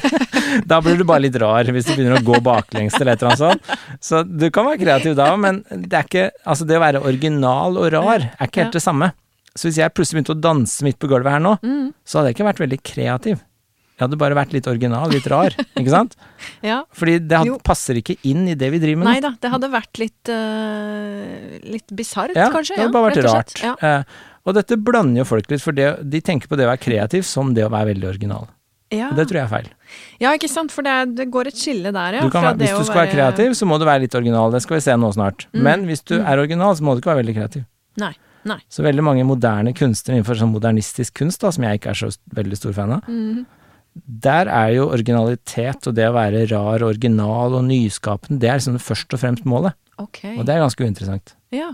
da 0.71 0.77
blir 0.83 0.95
du 0.99 1.03
bare 1.07 1.25
litt 1.25 1.35
rar 1.41 1.67
hvis 1.67 1.87
du 1.89 1.93
begynner 1.97 2.21
å 2.21 2.25
gå 2.25 2.39
baklengs 2.45 2.95
eller 2.99 3.15
et 3.17 3.23
eller 3.25 3.33
annet 3.33 3.43
sånt. 3.43 3.99
Så 4.03 4.21
du 4.23 4.47
kan 4.55 4.67
være 4.69 4.79
kreativ 4.85 5.17
da, 5.19 5.31
men 5.39 5.63
det 5.71 5.91
er 5.99 6.07
ikke 6.07 6.25
Altså, 6.45 6.63
det 6.69 6.77
å 6.79 6.83
være 6.85 7.01
original 7.03 7.75
og 7.81 7.89
rar 7.95 8.29
er 8.29 8.47
ikke 8.47 8.63
helt 8.63 8.77
det 8.77 8.83
samme. 8.85 9.11
Så 9.55 9.67
hvis 9.69 9.79
jeg 9.81 9.91
plutselig 9.95 10.19
begynte 10.21 10.35
å 10.35 10.43
danse 10.43 10.83
midt 10.87 10.97
på 10.99 11.07
gulvet 11.11 11.31
her 11.35 11.43
nå, 11.43 11.57
Mm. 11.63 11.91
så 12.07 12.19
hadde 12.19 12.31
jeg 12.31 12.35
ikke 12.39 12.47
vært 12.51 12.63
veldig 12.63 12.79
kreativ. 12.83 13.43
Jeg 13.95 14.03
hadde 14.03 14.17
bare 14.19 14.35
vært 14.35 14.51
litt 14.51 14.65
original, 14.67 15.07
litt 15.07 15.27
rar, 15.31 15.53
ikke 15.79 15.91
sant? 15.93 16.15
Ja. 16.69 16.81
Fordi 16.91 17.13
det 17.23 17.37
hadde, 17.39 17.59
passer 17.63 17.95
ikke 18.01 18.17
inn 18.27 18.43
i 18.51 18.55
det 18.59 18.67
vi 18.73 18.79
driver 18.83 19.03
med. 19.03 19.07
Nei 19.07 19.21
da, 19.23 19.31
det 19.39 19.51
hadde 19.53 19.69
vært 19.71 19.99
litt 20.01 20.31
uh, 20.31 21.59
Litt 21.63 21.93
bisart, 21.95 22.35
Ja, 22.35 22.49
kanskje. 22.51 22.75
det 22.75 22.83
hadde 22.87 22.95
bare 22.95 23.11
vært 23.13 23.23
rart. 23.27 23.53
Ja. 23.63 23.75
Eh, 23.79 24.03
og 24.45 24.57
dette 24.57 24.77
blander 24.77 25.23
jo 25.23 25.29
folk 25.29 25.49
litt, 25.49 25.63
for 25.63 25.75
det, 25.75 25.89
de 26.05 26.21
tenker 26.21 26.49
på 26.49 26.57
det 26.59 26.67
å 26.67 26.73
være 26.73 26.83
kreativ 26.83 27.25
som 27.25 27.53
det 27.57 27.65
å 27.65 27.71
være 27.73 27.93
veldig 27.93 28.11
original. 28.11 28.45
Ja. 28.93 29.09
Og 29.09 29.17
det 29.17 29.25
tror 29.29 29.39
jeg 29.39 29.47
er 29.47 29.51
feil. 29.51 29.69
ja, 30.21 30.31
ikke 30.37 30.49
sant, 30.51 30.73
for 30.73 30.85
det, 30.85 30.93
er, 30.93 31.07
det 31.17 31.25
går 31.33 31.49
et 31.49 31.57
skille 31.57 31.89
der, 31.89 32.19
ja. 32.19 32.25
Du 32.25 32.33
kan, 32.33 32.51
hvis 32.59 32.75
du 32.75 32.85
skal 32.85 33.01
være 33.01 33.15
kreativ, 33.15 33.55
så 33.57 33.67
må 33.67 33.79
du 33.81 33.87
være 33.87 34.03
litt 34.05 34.17
original. 34.17 34.53
Det 34.53 34.61
skal 34.63 34.77
vi 34.77 34.83
se 34.85 34.95
nå 35.01 35.09
snart. 35.15 35.47
Mm. 35.55 35.63
Men 35.65 35.87
hvis 35.89 36.05
du 36.05 36.19
er 36.19 36.37
original, 36.37 36.75
så 36.77 36.85
må 36.85 36.93
du 36.93 37.01
ikke 37.01 37.11
være 37.15 37.23
veldig 37.23 37.35
kreativ. 37.39 37.65
Nei. 38.01 38.13
Nei. 38.45 38.59
Så 38.69 38.85
veldig 38.85 39.01
mange 39.01 39.25
moderne 39.25 39.73
kunstnere 39.73 40.19
innenfor 40.19 40.37
sånn 40.37 40.53
modernistisk 40.53 41.15
kunst, 41.17 41.41
da, 41.41 41.49
som 41.55 41.65
jeg 41.65 41.79
ikke 41.79 41.95
er 41.95 42.01
så 42.03 42.11
veldig 42.37 42.59
stor 42.59 42.75
fan 42.77 42.93
av, 42.99 43.07
mm. 43.09 43.39
der 44.27 44.51
er 44.53 44.75
jo 44.75 44.85
originalitet 44.93 45.89
og 45.89 45.95
det 45.97 46.05
å 46.11 46.13
være 46.13 46.43
rar, 46.51 46.85
original 46.85 47.57
og 47.57 47.65
nyskapende, 47.65 48.37
det 48.43 48.51
er 48.51 48.61
liksom 48.61 48.77
først 48.77 49.17
og 49.17 49.23
fremst 49.23 49.49
målet. 49.49 49.73
Ok. 49.97 50.21
Og 50.35 50.45
det 50.45 50.53
er 50.53 50.61
ganske 50.61 50.85
uinteressant. 50.85 51.33
Ja. 51.55 51.71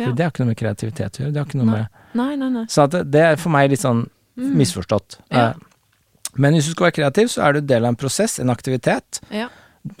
For 0.00 0.16
det 0.16 0.24
har 0.24 0.32
ikke 0.32 0.46
noe 0.46 0.54
med 0.54 0.58
kreativitet 0.58 1.20
å 1.20 1.26
gjøre. 1.26 1.34
Det 1.34 1.42
har 1.42 1.50
ikke 1.50 1.60
noe 1.60 1.68
Nei. 1.68 1.82
med 1.82 2.00
Nei, 2.14 2.34
nei, 2.36 2.48
nei. 2.50 2.64
Så 2.66 2.84
at 2.84 2.90
det, 2.94 3.04
det 3.10 3.20
er 3.22 3.36
for 3.36 3.50
meg 3.50 3.70
litt 3.70 3.80
sånn 3.84 4.06
Mm. 4.36 4.56
misforstått. 4.58 5.20
Ja. 5.30 5.50
Eh, 5.50 5.54
Men 6.36 6.54
hvis 6.54 6.66
du 6.66 6.72
skal 6.72 6.88
være 6.90 6.96
kreativ, 6.96 7.28
så 7.30 7.44
er 7.46 7.52
du 7.52 7.60
del 7.60 7.84
av 7.84 7.90
en 7.92 7.96
prosess, 7.96 8.40
en 8.40 8.48
aktivitet, 8.50 9.20
Ja. 9.30 9.48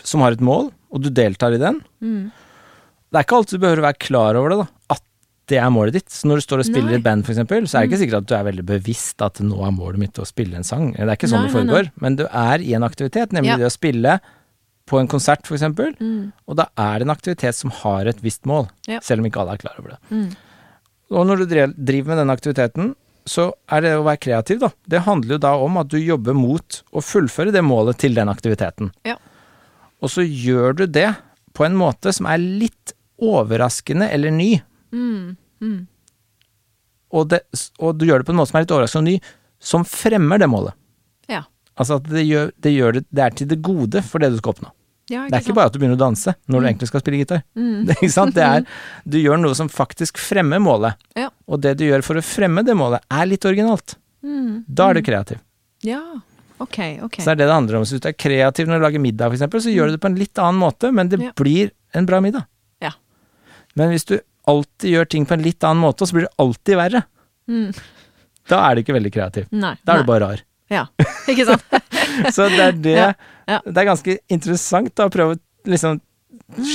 som 0.02 0.20
har 0.22 0.32
et 0.32 0.40
mål, 0.40 0.72
og 0.90 1.02
du 1.02 1.08
deltar 1.10 1.54
i 1.54 1.58
den. 1.58 1.84
Mm. 2.02 2.32
Det 3.12 3.14
er 3.20 3.22
ikke 3.22 3.36
alltid 3.38 3.60
du 3.60 3.62
behøver 3.62 3.78
å 3.78 3.86
være 3.92 3.98
klar 4.02 4.34
over 4.34 4.48
det, 4.50 4.58
da. 4.58 4.66
At 4.90 5.02
det 5.46 5.58
er 5.58 5.70
målet 5.70 5.92
ditt. 5.92 6.08
Så 6.10 6.26
når 6.26 6.40
du 6.42 6.46
står 6.48 6.58
og 6.58 6.64
spiller 6.66 6.90
i 6.90 6.94
et 6.96 7.04
band, 7.04 7.22
eksempel, 7.24 7.62
så 7.70 7.78
er 7.78 7.86
det 7.86 7.90
Mm. 7.90 7.92
ikke 7.94 8.02
sikkert 8.02 8.16
at 8.18 8.26
du 8.26 8.34
er 8.34 8.44
veldig 8.50 8.66
bevisst 8.66 9.22
at 9.22 9.34
nå 9.38 9.62
er 9.64 9.70
målet 9.70 9.98
mitt 9.98 10.14
å 10.18 10.26
spille 10.26 10.56
en 10.56 10.64
sang. 10.64 10.90
Det 10.94 10.98
er 11.00 11.14
ikke 11.14 11.30
sånn 11.30 11.44
Nei, 11.44 11.52
det 11.52 11.54
nei, 11.54 11.74
foregår. 11.74 11.92
Men 12.00 12.16
du 12.16 12.24
er 12.26 12.58
i 12.58 12.74
en 12.74 12.82
aktivitet, 12.82 13.30
nemlig 13.30 13.46
Ja. 13.54 13.56
det 13.58 13.66
å 13.70 13.78
spille 13.78 14.20
på 14.88 14.98
en 14.98 15.06
konsert, 15.06 15.42
eksempel. 15.46 15.96
Mm. 16.00 16.32
Og 16.48 16.56
da 16.56 16.66
er 16.76 16.98
det 16.98 17.02
en 17.08 17.14
aktivitet 17.16 17.54
som 17.54 17.70
har 17.70 18.06
et 18.08 18.20
visst 18.20 18.42
mål, 18.44 18.68
Ja. 18.88 18.98
selv 18.98 19.20
om 19.20 19.26
ikke 19.30 19.40
alle 19.40 19.52
er 19.52 19.58
klar 19.58 19.78
over 19.78 19.90
det. 19.90 19.98
Mm. 20.10 20.36
Og 21.14 21.26
når 21.28 21.42
du 21.42 21.46
driver 21.46 22.10
med 22.10 22.20
denne 22.20 22.34
aktiviteten, 22.34 22.92
så 23.24 23.48
er 23.72 23.84
det 23.84 23.94
å 23.96 24.04
være 24.04 24.20
kreativ, 24.20 24.60
da. 24.60 24.70
Det 24.84 25.04
handler 25.06 25.36
jo 25.36 25.44
da 25.46 25.54
om 25.64 25.78
at 25.80 25.88
du 25.92 25.96
jobber 26.00 26.36
mot 26.36 26.80
å 26.92 27.02
fullføre 27.04 27.54
det 27.54 27.62
målet 27.64 28.02
til 28.02 28.16
den 28.16 28.28
aktiviteten. 28.32 28.90
Ja. 29.08 29.16
Og 30.04 30.12
så 30.12 30.24
gjør 30.26 30.76
du 30.82 30.84
det 30.90 31.08
på 31.56 31.64
en 31.64 31.78
måte 31.78 32.12
som 32.12 32.28
er 32.28 32.42
litt 32.42 32.92
overraskende 33.22 34.10
eller 34.12 34.34
ny. 34.34 34.50
Mm. 34.92 35.36
Mm. 35.64 35.80
Og, 37.14 37.28
det, 37.30 37.44
og 37.78 37.96
du 37.96 38.08
gjør 38.08 38.20
det 38.20 38.28
på 38.28 38.34
en 38.34 38.40
måte 38.42 38.52
som 38.52 38.60
er 38.60 38.66
litt 38.66 38.74
overraskende 38.74 39.04
og 39.04 39.12
ny, 39.14 39.34
som 39.64 39.86
fremmer 39.88 40.42
det 40.42 40.50
målet. 40.50 40.76
Ja. 41.30 41.46
Altså 41.80 42.00
at 42.02 42.10
det 42.10 42.26
gjør, 42.26 42.52
det, 42.60 42.74
gjør 42.74 42.98
det, 42.98 43.04
det 43.14 43.24
er 43.24 43.38
til 43.38 43.48
det 43.54 43.62
gode 43.64 44.04
for 44.04 44.20
det 44.20 44.34
du 44.34 44.40
skal 44.42 44.56
oppnå. 44.58 44.74
Ja, 45.10 45.26
Det 45.28 45.36
er 45.36 45.42
ikke 45.44 45.54
bare 45.58 45.66
at 45.68 45.74
du 45.74 45.78
begynner 45.78 45.98
å 45.98 46.00
danse 46.00 46.32
når 46.48 46.54
du 46.60 46.64
Mm. 46.64 46.68
egentlig 46.70 46.88
skal 46.88 47.00
spille 47.02 47.18
gitar. 47.20 47.42
Mm. 47.56 47.84
Det, 47.88 48.10
sant? 48.10 48.34
det 48.34 48.42
er 48.44 48.64
Du 49.06 49.18
gjør 49.18 49.36
noe 49.42 49.54
som 49.54 49.68
faktisk 49.68 50.16
fremmer 50.16 50.58
målet. 50.64 50.94
Ja. 51.16 51.28
Og 51.46 51.60
det 51.60 51.76
du 51.78 51.84
gjør 51.84 52.02
for 52.06 52.16
å 52.16 52.22
fremme 52.24 52.64
det 52.64 52.74
målet, 52.76 53.04
er 53.10 53.26
litt 53.26 53.44
originalt. 53.44 53.96
Mm. 54.24 54.64
Da 54.68 54.88
er 54.90 54.94
du 54.94 55.02
kreativ. 55.04 55.38
Ja, 55.84 56.00
ok, 56.58 56.78
ok. 57.04 57.18
Så 57.20 57.24
det 57.28 57.34
er 57.34 57.40
det 57.42 57.48
det 57.50 57.56
handler 57.58 57.76
om. 57.76 57.84
Så 57.84 57.98
hvis 57.98 58.00
du 58.06 58.08
er 58.08 58.16
kreativ 58.16 58.66
når 58.70 58.80
du 58.80 58.86
lager 58.86 59.02
middag, 59.04 59.32
eksempel, 59.36 59.60
så 59.60 59.68
gjør 59.74 59.90
du 59.92 59.96
det 59.98 60.00
på 60.00 60.08
en 60.08 60.16
litt 60.16 60.40
annen 60.40 60.60
måte, 60.62 60.90
men 60.94 61.08
det 61.12 61.20
Ja. 61.20 61.32
blir 61.36 61.70
en 61.92 62.06
bra 62.08 62.20
middag. 62.24 62.46
Ja. 62.80 62.92
Men 63.76 63.90
hvis 63.92 64.06
du 64.08 64.18
alltid 64.48 64.88
gjør 64.94 65.08
ting 65.08 65.26
på 65.26 65.34
en 65.36 65.42
litt 65.44 65.60
annen 65.64 65.82
måte, 65.84 66.06
så 66.08 66.12
blir 66.16 66.24
det 66.24 66.32
alltid 66.38 66.76
verre. 66.80 67.04
Mm. 67.48 67.74
Da 68.48 68.70
er 68.70 68.74
du 68.76 68.82
ikke 68.82 68.96
veldig 68.96 69.12
kreativ. 69.12 69.46
Nei. 69.52 69.76
Da 69.84 69.94
er 69.98 70.02
du 70.02 70.08
bare 70.08 70.20
rar. 70.24 70.40
Ja, 70.74 70.88
ikke 71.30 71.46
sant? 71.48 71.64
Så 72.36 72.48
det 72.52 72.66
er 72.66 72.76
det 72.78 72.98
Ja, 72.98 73.12
ja. 73.48 73.60
Det 73.64 73.76
er 73.80 73.88
ganske 73.90 74.18
interessant 74.32 74.92
da, 74.96 75.08
å 75.08 75.12
prøve 75.12 75.36
å 75.36 75.70
liksom 75.70 76.00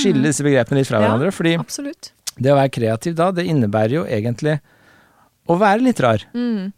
skille 0.00 0.24
disse 0.26 0.44
begrepene 0.46 0.80
litt 0.80 0.90
fra 0.90 1.00
hverandre. 1.02 1.30
Fordi 1.34 1.56
Absolutt. 1.60 2.12
det 2.36 2.52
å 2.52 2.58
være 2.58 2.72
kreativ 2.74 3.16
da, 3.18 3.30
det 3.34 3.46
innebærer 3.50 4.00
jo 4.00 4.04
egentlig 4.08 4.58
å 5.50 5.56
være 5.60 5.84
litt 5.86 6.02
rar. 6.04 6.24
Mm. 6.34 6.70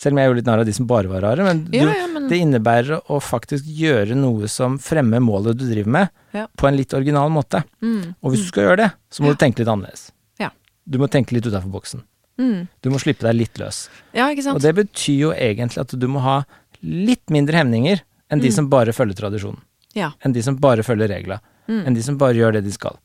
Selv 0.00 0.16
om 0.16 0.20
jeg 0.20 0.28
gjorde 0.28 0.40
litt 0.40 0.48
narr 0.48 0.62
av 0.64 0.68
de 0.68 0.74
som 0.74 0.88
bare 0.90 1.10
var 1.10 1.22
rare. 1.24 1.44
Men 1.46 1.62
du, 1.70 1.78
men 2.12 2.26
det 2.30 2.40
innebærer 2.42 3.12
å 3.14 3.20
faktisk 3.22 3.66
gjøre 3.78 4.16
noe 4.18 4.50
som 4.50 4.76
fremmer 4.82 5.22
målet 5.22 5.60
du 5.60 5.68
driver 5.68 5.94
med, 5.98 6.10
på 6.58 6.68
en 6.68 6.76
litt 6.76 6.96
original 6.96 7.30
måte. 7.32 7.62
mm. 7.84 8.16
Og 8.20 8.34
hvis 8.34 8.44
du 8.44 8.50
skal 8.50 8.68
gjøre 8.68 8.80
det, 8.82 8.90
så 9.08 9.24
må 9.24 9.32
du 9.32 9.40
tenke 9.40 9.62
litt 9.62 9.70
annerledes. 9.70 10.08
Ja. 10.42 10.50
Du 10.84 10.98
må 11.00 11.08
tenke 11.08 11.36
litt 11.36 11.46
utafor 11.46 11.70
boksen. 11.72 12.02
Mm. 12.40 12.66
Du 12.82 12.90
må 12.90 12.98
slippe 13.02 13.22
deg 13.26 13.36
litt 13.38 13.58
løs. 13.62 13.88
Ja, 14.16 14.26
ikke 14.32 14.42
sant? 14.42 14.56
Og 14.58 14.62
det 14.64 14.74
betyr 14.74 15.18
jo 15.20 15.32
egentlig 15.32 15.80
at 15.84 15.94
du 15.98 16.06
må 16.10 16.20
ha 16.24 16.40
litt 16.82 17.30
mindre 17.30 17.60
hemninger 17.62 18.02
enn 18.30 18.40
de 18.42 18.48
Mm. 18.50 18.56
som 18.58 18.68
bare 18.68 18.92
følger 18.92 19.14
tradisjonen. 19.14 19.60
Ja. 19.94 20.12
Enn 20.24 20.32
de 20.34 20.42
som 20.42 20.56
bare 20.58 20.82
følger 20.82 21.08
regla. 21.08 21.40
Mm. 21.68 21.86
Enn 21.86 21.94
de 21.94 22.02
som 22.02 22.16
bare 22.18 22.34
gjør 22.34 22.52
det 22.58 22.64
de 22.64 22.72
skal. 22.74 22.98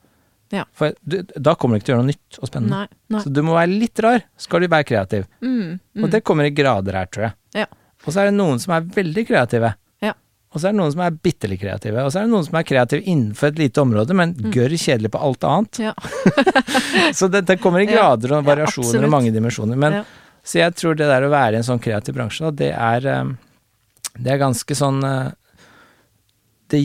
Ja. 0.52 0.64
For 0.74 0.96
du, 1.06 1.22
da 1.38 1.54
kommer 1.56 1.78
du 1.78 1.82
ikke 1.84 1.86
til 1.86 1.94
å 1.94 1.98
gjøre 2.00 2.06
noe 2.08 2.14
nytt 2.16 2.40
og 2.42 2.48
spennende. 2.50 2.70
Nei. 2.80 2.88
nei. 3.14 3.22
Så 3.22 3.30
du 3.32 3.42
må 3.46 3.54
være 3.54 3.70
litt 3.80 4.00
rar, 4.02 4.24
skal 4.38 4.62
du 4.62 4.68
være 4.68 4.88
kreativ. 4.90 5.28
Mm. 5.46 5.80
Og 6.04 6.10
det 6.10 6.24
kommer 6.26 6.44
i 6.50 6.50
grader 6.50 6.98
her, 6.98 7.06
tror 7.06 7.28
jeg. 7.30 7.34
Ja. 7.62 7.66
Og 8.06 8.14
så 8.16 8.22
er 8.24 8.32
det 8.32 8.38
noen 8.40 8.60
som 8.60 8.74
er 8.74 8.82
veldig 8.82 9.28
kreative. 9.28 9.76
Og 10.50 10.58
så 10.58 10.70
er 10.70 10.74
det 10.74 10.80
noen 10.80 10.94
som 10.96 11.02
er 11.06 11.18
bitte 11.22 11.50
litt 11.50 11.62
kreative. 11.62 12.02
Og 12.02 12.10
så 12.10 12.22
er 12.22 12.26
det 12.26 12.34
noen 12.34 12.46
som 12.48 12.56
er 12.58 12.66
kreative 12.66 13.06
innenfor 13.06 13.52
et 13.52 13.60
lite 13.62 13.84
område, 13.84 14.16
men 14.18 14.32
gørr 14.54 14.74
kjedelig 14.74 15.12
på 15.14 15.22
alt 15.22 15.46
annet. 15.46 15.78
Mm. 15.78 15.90
Ja. 15.92 15.94
Så 17.20 17.30
det, 17.30 17.44
det 17.46 17.60
kommer 17.62 17.84
i 17.84 17.90
grader 17.90 18.34
og 18.40 18.48
variasjoner 18.48 19.06
og 19.06 19.14
mange 19.14 19.34
dimensjoner. 19.36 19.78
Men. 19.78 20.00
Så 20.50 20.62
jeg 20.62 20.74
tror 20.80 20.98
det 20.98 21.06
der 21.10 21.28
å 21.28 21.30
være 21.30 21.58
i 21.58 21.60
en 21.60 21.68
sånn 21.68 21.82
kreativ 21.84 22.16
bransje, 22.18 22.48
da, 22.48 22.52
det 22.64 22.70
er 22.74 23.06
eh, 23.12 23.34
Det 24.16 24.32
er 24.34 24.42
ganske 24.42 24.78
sånn 24.78 25.04
eh, 25.06 25.28
det, 26.74 26.80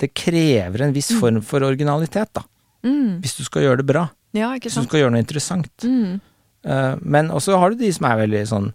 det 0.00 0.10
krever 0.16 0.86
en 0.86 0.94
viss 0.94 1.10
form 1.18 1.42
for 1.44 1.64
originalitet, 1.66 2.30
da. 2.36 2.44
Mm. 2.86 3.18
Hvis 3.20 3.36
du 3.36 3.42
skal 3.44 3.66
gjøre 3.66 3.82
det 3.82 3.88
bra. 3.90 4.06
ja, 4.36 4.54
ikke 4.56 4.70
Hvis 4.70 4.78
du 4.80 4.88
skal 4.88 5.02
gjøre 5.02 5.14
noe 5.16 5.24
interessant. 5.24 5.84
Mm. 5.84 6.20
Eh, 6.64 6.94
men 7.02 7.28
også 7.34 7.58
har 7.60 7.72
du 7.72 7.82
de 7.82 7.92
som 7.92 8.08
er 8.08 8.22
veldig 8.22 8.44
sånn 8.48 8.70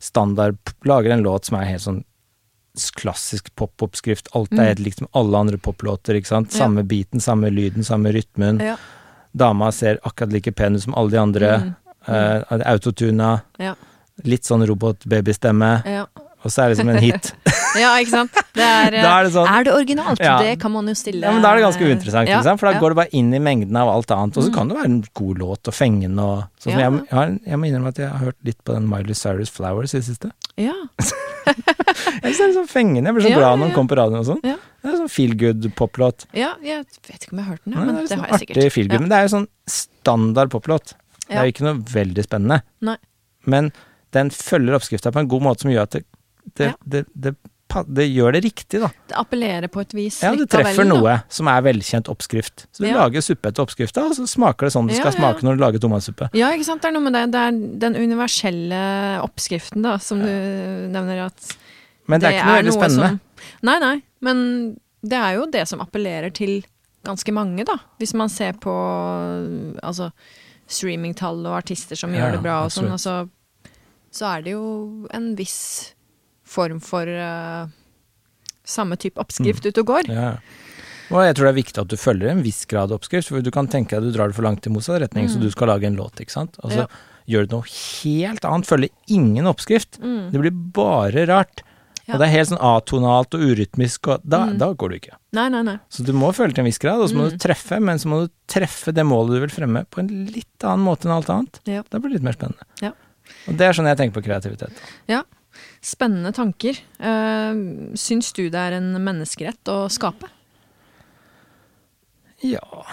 standard, 0.00 0.58
lager 0.88 1.16
en 1.16 1.26
låt 1.26 1.50
som 1.50 1.58
er 1.58 1.72
helt 1.72 1.84
sånn 1.84 2.04
klassisk 2.90 3.50
popoppskrift. 3.56 4.28
Alt 4.34 4.52
er 4.52 4.56
Mm. 4.56 4.66
helt 4.66 4.78
likt 4.86 4.98
som 4.98 5.08
alle 5.12 5.36
andre 5.38 5.58
poplåter, 5.58 6.14
ikke 6.16 6.26
sant. 6.26 6.52
Samme 6.52 6.82
beaten, 6.82 7.20
samme 7.20 7.50
lyden, 7.50 7.84
samme 7.84 8.12
rytmen. 8.12 8.60
Ja. 8.60 8.76
Dama 9.36 9.68
ser 9.72 9.98
akkurat 10.02 10.32
like 10.32 10.52
pen 10.52 10.74
ut 10.76 10.82
som 10.82 10.94
alle 10.94 11.10
de 11.10 11.18
andre. 11.18 11.50
Mm. 11.60 11.74
Uh, 12.08 12.60
autotuna. 12.66 13.40
Ja. 13.58 13.74
Litt 14.24 14.42
sånn 14.48 14.64
robotbabystemme. 14.66 15.82
Ja. 15.86 16.06
Og 16.44 16.50
så 16.52 16.62
er 16.64 16.68
det 16.72 16.76
som 16.80 16.88
en 16.88 16.96
hit. 17.02 17.32
ja, 17.82 17.90
ikke 18.00 18.10
sant? 18.14 18.32
Det 18.56 18.64
er, 18.64 18.94
er 18.96 19.26
det 19.26 19.32
sånn 19.34 19.46
er 19.50 19.64
det 19.66 19.72
originalt? 19.76 20.22
Ja. 20.24 20.38
Det 20.40 20.54
kan 20.62 20.72
man 20.72 20.86
jo 20.88 20.94
stille 20.96 21.20
Ja, 21.26 21.32
men 21.36 21.42
da 21.44 21.50
er 21.52 21.60
det 21.60 21.64
ganske 21.66 21.84
uinteressant, 21.84 22.28
Ja, 22.32 22.40
for 22.56 22.70
da 22.70 22.72
ja. 22.74 22.80
går 22.80 22.94
det 22.94 22.98
bare 23.02 23.12
inn 23.20 23.28
i 23.36 23.40
mengden 23.44 23.76
av 23.76 23.90
alt 23.92 24.10
annet. 24.16 24.38
Og 24.40 24.46
så 24.46 24.48
Mm. 24.50 24.54
kan 24.56 24.68
det 24.72 24.76
være 24.78 24.88
en 24.90 25.04
god 25.20 25.38
låt 25.38 25.68
og 25.68 25.74
fengende 25.76 26.24
og 26.24 26.44
sånn. 26.64 26.78
Jeg, 26.80 27.02
jeg, 27.12 27.40
jeg 27.46 27.58
må 27.60 27.68
innrømme 27.68 27.92
at 27.92 28.00
jeg 28.00 28.08
har 28.08 28.24
hørt 28.24 28.38
litt 28.48 28.58
på 28.64 28.72
den 28.78 28.88
Miley 28.88 29.14
Cyrus 29.14 29.50
Flowers 29.52 29.92
i 29.94 29.98
det 30.00 30.06
siste. 30.08 30.32
Ja. 30.56 30.74
Jeg 32.20 32.34
synes 32.34 32.38
det 32.40 32.46
er 32.50 32.54
sånn 32.60 32.68
fengende. 32.70 33.08
Jeg 33.10 33.16
blir 33.16 33.24
så 33.26 33.32
glad 33.36 33.58
når 33.58 33.68
den 33.70 33.74
kommer 33.74 33.90
på 33.92 33.96
radioen 33.98 34.20
og 34.20 34.26
sånn. 34.28 34.40
Det 34.44 34.90
er 34.90 34.96
sånn 35.00 35.10
feel 35.12 35.32
good 35.40 35.66
poplåt. 35.76 36.26
ja, 36.36 36.50
jeg 36.64 36.84
vet 37.08 37.24
ikke 37.24 37.32
om 37.34 37.40
jeg 37.40 37.46
har 37.46 37.54
hørt 37.54 37.64
den, 37.64 37.74
men 37.76 37.88
det 37.94 38.02
det 38.04 38.10
sånn 38.12 38.20
har 38.24 38.28
jeg 38.34 38.42
sikkert. 38.44 38.56
artig 38.60 38.72
feel 38.74 38.88
good, 38.90 39.00
men 39.04 39.10
det 39.12 39.18
er 39.18 39.26
jo 39.26 39.32
sånn 39.34 39.46
standard 39.74 40.52
poplåt. 40.52 40.94
Det 41.28 41.36
er 41.38 41.48
jo 41.48 41.52
ikke 41.54 41.66
noe 41.66 41.80
veldig 41.94 42.24
spennende. 42.26 42.60
Nei. 42.86 42.96
Men 43.46 43.70
den 44.16 44.30
følger 44.34 44.76
oppskrifta 44.78 45.12
på 45.14 45.22
en 45.22 45.28
god 45.30 45.44
måte 45.48 45.64
som 45.64 45.72
gjør 45.72 45.86
at 45.88 45.96
det, 45.98 46.04
det, 46.58 46.74
det, 46.84 47.04
det, 47.14 47.34
det 47.86 48.06
gjør 48.08 48.34
det 48.34 48.40
riktig, 48.44 48.80
da. 48.82 48.90
Det 49.10 49.16
appellerer 49.20 49.70
på 49.72 49.82
et 49.84 49.94
vis 49.94 50.20
Ja, 50.24 50.32
det 50.36 50.48
treffer 50.50 50.82
vel, 50.82 50.90
noe 50.90 51.16
som 51.32 51.50
er 51.52 51.62
velkjent 51.64 52.10
oppskrift. 52.12 52.66
Så 52.74 52.84
du 52.84 52.90
lager 52.90 53.24
suppe 53.24 53.52
etter 53.52 53.64
oppskrifta, 53.64 54.04
og 54.08 54.16
så 54.18 54.26
smaker 54.30 54.68
det 54.68 54.74
sånn 54.74 54.90
det 54.90 54.98
skal 54.98 55.14
smake 55.16 55.46
når 55.46 55.58
du 55.58 55.64
lager 55.64 55.82
tomatsuppe. 55.82 56.30
Ja, 56.38 56.50
ikke 56.56 56.66
sant. 56.66 56.82
Det 56.82 56.90
er 56.90 56.96
noe 56.96 57.06
med 57.06 57.16
det. 57.16 57.24
Det 57.34 57.44
er 57.46 57.62
den 57.86 57.98
universelle 58.00 58.82
oppskriften, 59.24 59.86
da, 59.86 59.96
som 60.02 60.22
du 60.22 60.30
nevner 60.90 61.26
at 61.28 61.56
Men 62.10 62.22
det, 62.22 62.32
er 62.32 62.40
ikke 62.40 62.50
noe 62.50 62.60
veldig 62.62 62.76
spennende. 62.76 63.14
Som, 63.14 63.56
nei, 63.70 63.78
nei. 63.82 63.96
Men 64.26 64.44
det 65.00 65.16
er 65.16 65.38
jo 65.38 65.48
det 65.52 65.64
som 65.70 65.82
appellerer 65.84 66.34
til 66.34 66.60
ganske 67.06 67.32
mange, 67.32 67.64
da. 67.68 67.78
Hvis 68.00 68.12
man 68.18 68.32
ser 68.32 68.58
på 68.60 68.72
altså 69.80 70.10
streamingtall 70.70 71.40
og 71.46 71.56
artister 71.62 71.98
som 71.98 72.12
Ja, 72.14 72.24
gjør 72.24 72.36
det 72.36 72.42
bra 72.44 72.58
og 72.66 72.74
sånn, 72.74 72.90
altså, 72.92 73.24
så 74.14 74.28
er 74.34 74.44
det 74.44 74.54
jo 74.54 74.66
en 75.14 75.32
viss 75.38 75.94
form 76.50 76.80
for 76.82 77.06
uh, 77.06 77.68
samme 78.66 78.98
type 79.00 79.18
oppskrift 79.22 79.64
ute 79.70 79.82
og 79.84 79.86
går. 79.94 80.10
Mm. 80.10 80.18
Ja. 80.18 80.32
Og 81.10 81.24
jeg 81.26 81.34
tror 81.38 81.48
det 81.48 81.52
er 81.54 81.58
viktig 81.62 81.80
at 81.82 81.90
du 81.90 81.96
følger 81.98 82.30
en 82.30 82.42
viss 82.46 82.64
grad 82.70 82.92
oppskrift, 82.94 83.30
for 83.32 83.42
du 83.42 83.50
kan 83.54 83.66
tenke 83.70 83.96
deg 83.96 84.02
at 84.04 84.06
du 84.10 84.14
drar 84.14 84.30
det 84.30 84.36
for 84.36 84.46
langt 84.46 84.66
i 84.66 84.70
motsatt 84.70 85.00
retning, 85.02 85.26
så 85.30 85.38
Mm. 85.40 85.42
du 85.46 85.50
skal 85.50 85.66
lage 85.72 85.86
en 85.88 85.96
låt, 85.98 86.20
ikke 86.22 86.30
sant. 86.36 86.54
Og 86.62 86.70
så 86.70 86.84
Ja. 86.84 86.86
gjør 87.26 87.48
du 87.48 87.56
noe 87.56 87.66
helt 87.66 88.44
annet, 88.44 88.66
følger 88.66 88.90
ingen 89.08 89.44
oppskrift. 89.50 89.98
Mm. 89.98 90.30
Det 90.30 90.40
blir 90.40 90.50
bare 90.72 91.26
rart. 91.26 91.62
Ja. 92.06 92.14
Og 92.14 92.20
det 92.20 92.28
er 92.28 92.32
helt 92.38 92.48
sånn 92.50 92.62
atonalt 92.62 93.34
og 93.34 93.40
urytmisk, 93.42 94.06
og 94.08 94.22
da, 94.28 94.46
Mm. 94.46 94.58
da 94.58 94.72
går 94.74 94.88
du 94.90 94.94
ikke. 95.00 95.16
Nei, 95.32 95.48
nei, 95.48 95.62
nei. 95.62 95.78
Så 95.90 96.04
du 96.04 96.12
må 96.12 96.32
følge 96.34 96.54
til 96.54 96.62
en 96.62 96.70
viss 96.70 96.78
grad, 96.78 97.00
og 97.00 97.08
så 97.08 97.14
må 97.14 97.26
Mm. 97.26 97.30
du 97.30 97.36
treffe, 97.38 97.80
men 97.82 97.98
så 97.98 98.06
må 98.06 98.26
du 98.26 98.32
treffe 98.48 98.92
det 98.94 99.04
målet 99.04 99.34
du 99.34 99.40
vil 99.40 99.48
fremme 99.66 99.86
på 99.90 99.98
en 99.98 100.26
litt 100.26 100.58
annen 100.62 100.84
måte 100.84 101.06
enn 101.06 101.12
alt 101.16 101.26
annet. 101.30 101.60
Ja. 101.66 101.82
Da 101.90 101.98
blir 101.98 102.10
det 102.12 102.20
litt 102.20 102.22
mer 102.22 102.32
spennende. 102.32 102.62
Ja. 102.82 102.92
Og 103.48 103.56
det 103.56 103.60
er 103.66 103.72
sånn 103.72 103.86
jeg 103.86 103.98
tenker 103.98 104.20
på 104.22 104.24
kreativitet. 104.26 104.70
Spennende 105.80 106.32
tanker. 106.36 106.76
Uh, 107.00 107.94
syns 107.96 108.32
du 108.36 108.42
det 108.52 108.60
er 108.60 108.76
en 108.76 108.90
menneskerett 109.00 109.70
å 109.72 109.86
skape? 109.92 110.28
Ja 112.44 112.84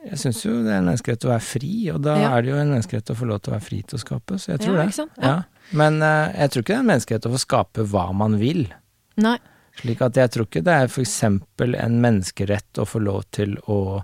Jeg 0.00 0.16
syns 0.20 0.38
jo 0.46 0.54
det 0.64 0.72
er 0.72 0.78
en 0.80 0.86
menneskerett 0.88 1.24
å 1.28 1.32
være 1.34 1.44
fri, 1.44 1.72
og 1.92 2.00
da 2.04 2.14
Ja. 2.16 2.30
er 2.36 2.42
det 2.42 2.50
jo 2.54 2.56
en 2.60 2.70
menneskerett 2.72 3.10
å 3.12 3.16
få 3.18 3.26
lov 3.28 3.40
til 3.42 3.52
å 3.52 3.56
være 3.58 3.66
fri 3.66 3.80
til 3.82 3.98
å 3.98 4.00
skape, 4.00 4.38
så 4.40 4.52
jeg 4.54 4.60
tror 4.64 4.78
Ja, 4.78 4.86
det. 4.86 5.06
Ja. 5.20 5.34
Men 5.76 6.00
uh, 6.02 6.32
jeg 6.36 6.50
tror 6.50 6.62
ikke 6.64 6.72
det 6.72 6.78
er 6.78 6.84
en 6.84 6.92
menneskerett 6.92 7.26
å 7.28 7.32
få 7.34 7.40
skape 7.44 7.84
hva 7.92 8.06
man 8.16 8.38
vil. 8.40 8.62
Nei. 9.20 9.36
Slik 9.80 10.00
at 10.02 10.16
jeg 10.16 10.30
tror 10.32 10.48
ikke 10.48 10.64
det 10.64 10.72
er 10.74 10.88
eksempel 11.04 11.76
en 11.76 12.00
menneskerett 12.00 12.80
å 12.80 12.88
få 12.88 13.00
lov 13.04 13.22
til 13.30 13.56
å 13.68 14.02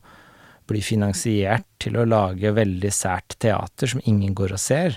bli 0.66 0.80
finansiert 0.82 1.64
til 1.78 1.94
å 2.00 2.04
lage 2.08 2.50
veldig 2.56 2.90
sært 2.90 3.36
teater 3.38 3.86
som 3.92 4.00
ingen 4.04 4.34
går 4.34 4.52
og 4.56 4.58
ser. 4.58 4.96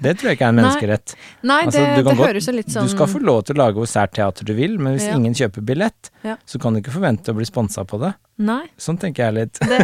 Det 0.00 0.16
tror 0.18 0.30
jeg 0.30 0.38
ikke 0.38 0.46
er 0.48 0.52
en 0.54 0.58
menneskerett. 0.62 1.14
Nei, 1.46 1.58
Altså, 1.66 1.78
det, 1.84 1.96
det 1.96 2.04
godt- 2.08 2.22
høres 2.26 2.48
jo 2.48 2.54
litt 2.56 2.70
sånn 2.72 2.88
Du 2.88 2.94
skal 2.94 3.06
få 3.12 3.20
lov 3.22 3.44
til 3.46 3.54
å 3.56 3.60
lage 3.62 3.74
hvor 3.78 3.86
sært 3.90 4.14
teater 4.18 4.44
du 4.48 4.54
vil, 4.58 4.78
men 4.78 4.96
hvis 4.96 5.06
Ja. 5.08 5.16
ingen 5.16 5.34
kjøper 5.34 5.64
billett, 5.64 6.10
Ja. 6.24 6.36
så 6.46 6.58
kan 6.60 6.74
du 6.74 6.80
ikke 6.80 6.94
forvente 6.96 7.30
å 7.30 7.36
bli 7.36 7.44
sponsa 7.46 7.84
på 7.86 8.00
det. 8.00 8.14
Nei. 8.38 8.64
Sånn 8.78 8.98
tenker 8.98 9.26
jeg 9.28 9.34
litt. 9.34 9.58
Det, 9.60 9.78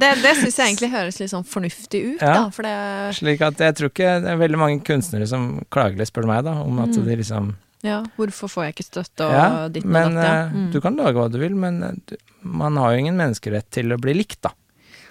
det, 0.00 0.10
det 0.22 0.34
syns 0.36 0.56
jeg 0.58 0.66
egentlig 0.74 0.90
høres 0.92 1.18
litt 1.20 1.30
sånn 1.32 1.44
fornuftig 1.48 2.00
ut, 2.14 2.20
Ja. 2.22 2.34
da. 2.34 2.50
For 2.50 2.62
det 2.62 3.16
Slik 3.16 3.40
at 3.42 3.56
jeg 3.58 3.74
tror 3.76 3.90
ikke 3.92 4.14
det 4.24 4.30
er 4.32 4.36
veldig 4.40 4.58
mange 4.60 4.80
kunstnere 4.84 5.26
som 5.28 5.64
klager 5.70 5.96
litt, 5.98 6.08
spør 6.12 6.26
meg, 6.28 6.44
da, 6.44 6.52
om 6.62 6.78
at 6.80 6.90
Mm. 6.94 7.04
de 7.04 7.16
liksom 7.16 7.54
Ja, 7.84 7.98
hvorfor 8.16 8.48
får 8.48 8.64
jeg 8.64 8.74
ikke 8.74 8.86
støtte 8.86 9.26
og 9.28 9.32
Ja, 9.36 9.68
ditt 9.68 9.84
og 9.84 9.92
datt, 9.92 10.14
ja. 10.16 10.34
eh, 10.46 10.52
Mm. 10.54 10.70
du 10.72 10.80
kan 10.80 10.96
lage 10.96 11.14
hva 11.20 11.26
du 11.30 11.38
vil, 11.38 11.54
men 11.54 11.82
eh, 11.84 12.16
man 12.42 12.76
har 12.80 12.94
jo 12.94 13.02
ingen 13.04 13.16
menneskerett 13.20 13.68
til 13.70 13.92
å 13.92 13.98
bli 14.00 14.14
likt, 14.16 14.40
da. 14.46 14.54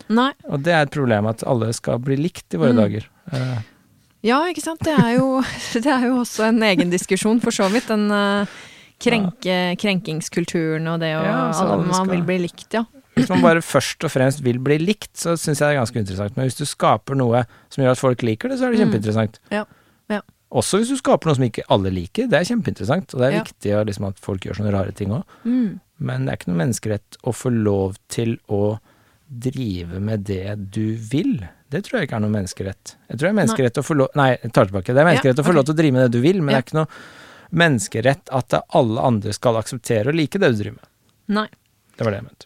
Nei. 0.09 0.31
Og 0.49 0.63
det 0.65 0.73
er 0.73 0.81
et 0.87 0.91
problem 0.91 1.27
at 1.29 1.43
alle 1.47 1.69
skal 1.77 1.99
bli 2.03 2.17
likt 2.17 2.53
i 2.53 2.57
våre 2.57 2.73
Mm. 2.73 2.81
dager. 2.81 3.05
Uh. 3.31 3.61
Ja, 4.23 4.41
ikke 4.49 4.63
sant. 4.63 4.79
Det 4.83 4.93
er 4.97 5.17
jo, 5.19 5.41
det 5.85 5.85
er 5.85 6.07
jo 6.09 6.17
også 6.23 6.47
en 6.49 6.61
egen 6.63 6.89
diskusjon, 6.89 7.39
for 7.43 7.51
så 7.51 7.69
vidt. 7.71 7.87
Den 7.87 8.09
uh, 8.11 8.45
krenke, 9.03 9.75
krenkingskulturen 9.79 10.87
og 10.93 10.99
det 11.03 11.13
å 11.17 11.23
Ja, 11.23 11.37
så 11.53 11.63
alle, 11.67 11.77
alle 11.83 11.87
Man 11.93 12.09
vil 12.09 12.23
bli 12.27 12.37
likt, 12.47 12.67
ja. 12.73 12.83
hvis 13.15 13.29
man 13.29 13.41
bare 13.43 13.61
først 13.61 14.03
og 14.07 14.11
fremst 14.13 14.41
vil 14.43 14.57
bli 14.63 14.77
likt, 14.81 15.11
så 15.19 15.35
syns 15.37 15.59
jeg 15.61 15.67
det 15.67 15.75
er 15.75 15.81
ganske 15.81 15.99
interessant. 16.01 16.35
Men 16.37 16.47
hvis 16.49 16.57
du 16.57 16.65
skaper 16.65 17.15
noe 17.19 17.43
som 17.69 17.83
gjør 17.83 17.91
at 17.93 18.01
folk 18.01 18.23
liker 18.25 18.49
det, 18.49 18.57
så 18.59 18.65
er 18.67 18.71
det 18.73 18.79
Mm. 18.79 18.85
kjempeinteressant. 18.87 19.39
Ja, 19.51 19.65
ja. 20.09 20.21
Også 20.53 20.77
hvis 20.79 20.91
du 20.93 20.97
skaper 20.99 21.25
noe 21.31 21.35
som 21.39 21.45
ikke 21.47 21.63
alle 21.73 21.89
liker, 21.89 22.27
det 22.29 22.37
er 22.39 22.45
kjempeinteressant. 22.45 23.13
Og 23.15 23.19
det 23.21 23.27
er 23.27 23.35
Ja. 23.37 23.43
viktig 23.43 23.85
liksom, 23.89 24.07
at 24.07 24.19
folk 24.21 24.41
gjør 24.45 24.59
sånne 24.59 24.73
rare 24.75 24.91
ting 24.93 25.09
òg. 25.09 25.23
Mm. 25.45 25.79
Men 25.99 26.25
det 26.25 26.31
er 26.33 26.37
ikke 26.37 26.51
noe 26.53 26.61
menneskerett 26.67 27.17
å 27.23 27.33
få 27.33 27.49
lov 27.51 27.97
til 28.07 28.37
å 28.49 28.77
drive 29.33 29.99
med 29.99 30.25
det 30.25 30.69
du 30.71 30.95
vil. 31.09 31.39
Det 31.73 31.81
tror 31.85 31.99
jeg 31.99 32.07
ikke 32.09 32.17
er 32.19 32.25
noe 32.27 32.29
menneskerett. 32.35 32.95
Jeg 33.09 33.17
tror 33.17 33.25
det 33.25 33.31
er 33.33 33.39
menneskerett 33.41 33.79
å 33.81 33.83
få 33.87 33.95
lov 33.97 34.09
Nei, 34.19 34.37
jeg 34.43 34.53
tar 34.53 34.65
tilbake. 34.69 34.93
Det 34.93 35.01
er 35.01 35.09
menneskerett 35.09 35.37
Ja, 35.37 35.43
å 35.43 35.47
få 35.47 35.55
lov 35.57 35.65
til 35.65 35.73
å 35.73 35.77
drive 35.77 35.93
med 35.93 36.03
det 36.05 36.11
du 36.11 36.21
vil, 36.21 36.41
men 36.41 36.53
Ja. 36.53 36.61
det 36.61 36.61
er 36.61 36.69
ikke 36.69 36.79
noe 36.85 36.87
menneskerett 37.53 38.29
at 38.31 38.53
alle 38.73 39.01
andre 39.01 39.33
skal 39.33 39.55
akseptere 39.57 40.07
og 40.09 40.15
like 40.15 40.37
det 40.37 40.51
du 40.53 40.63
driver 40.63 40.77
med. 40.77 40.87
Nei. 41.29 41.47
Det 41.97 42.05
var 42.05 42.11
det 42.13 42.21
jeg 42.21 42.29
mente. 42.29 42.45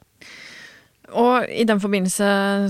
Og 1.15 1.45
i 1.47 1.63
den 1.63 1.79
forbindelse 1.79 2.25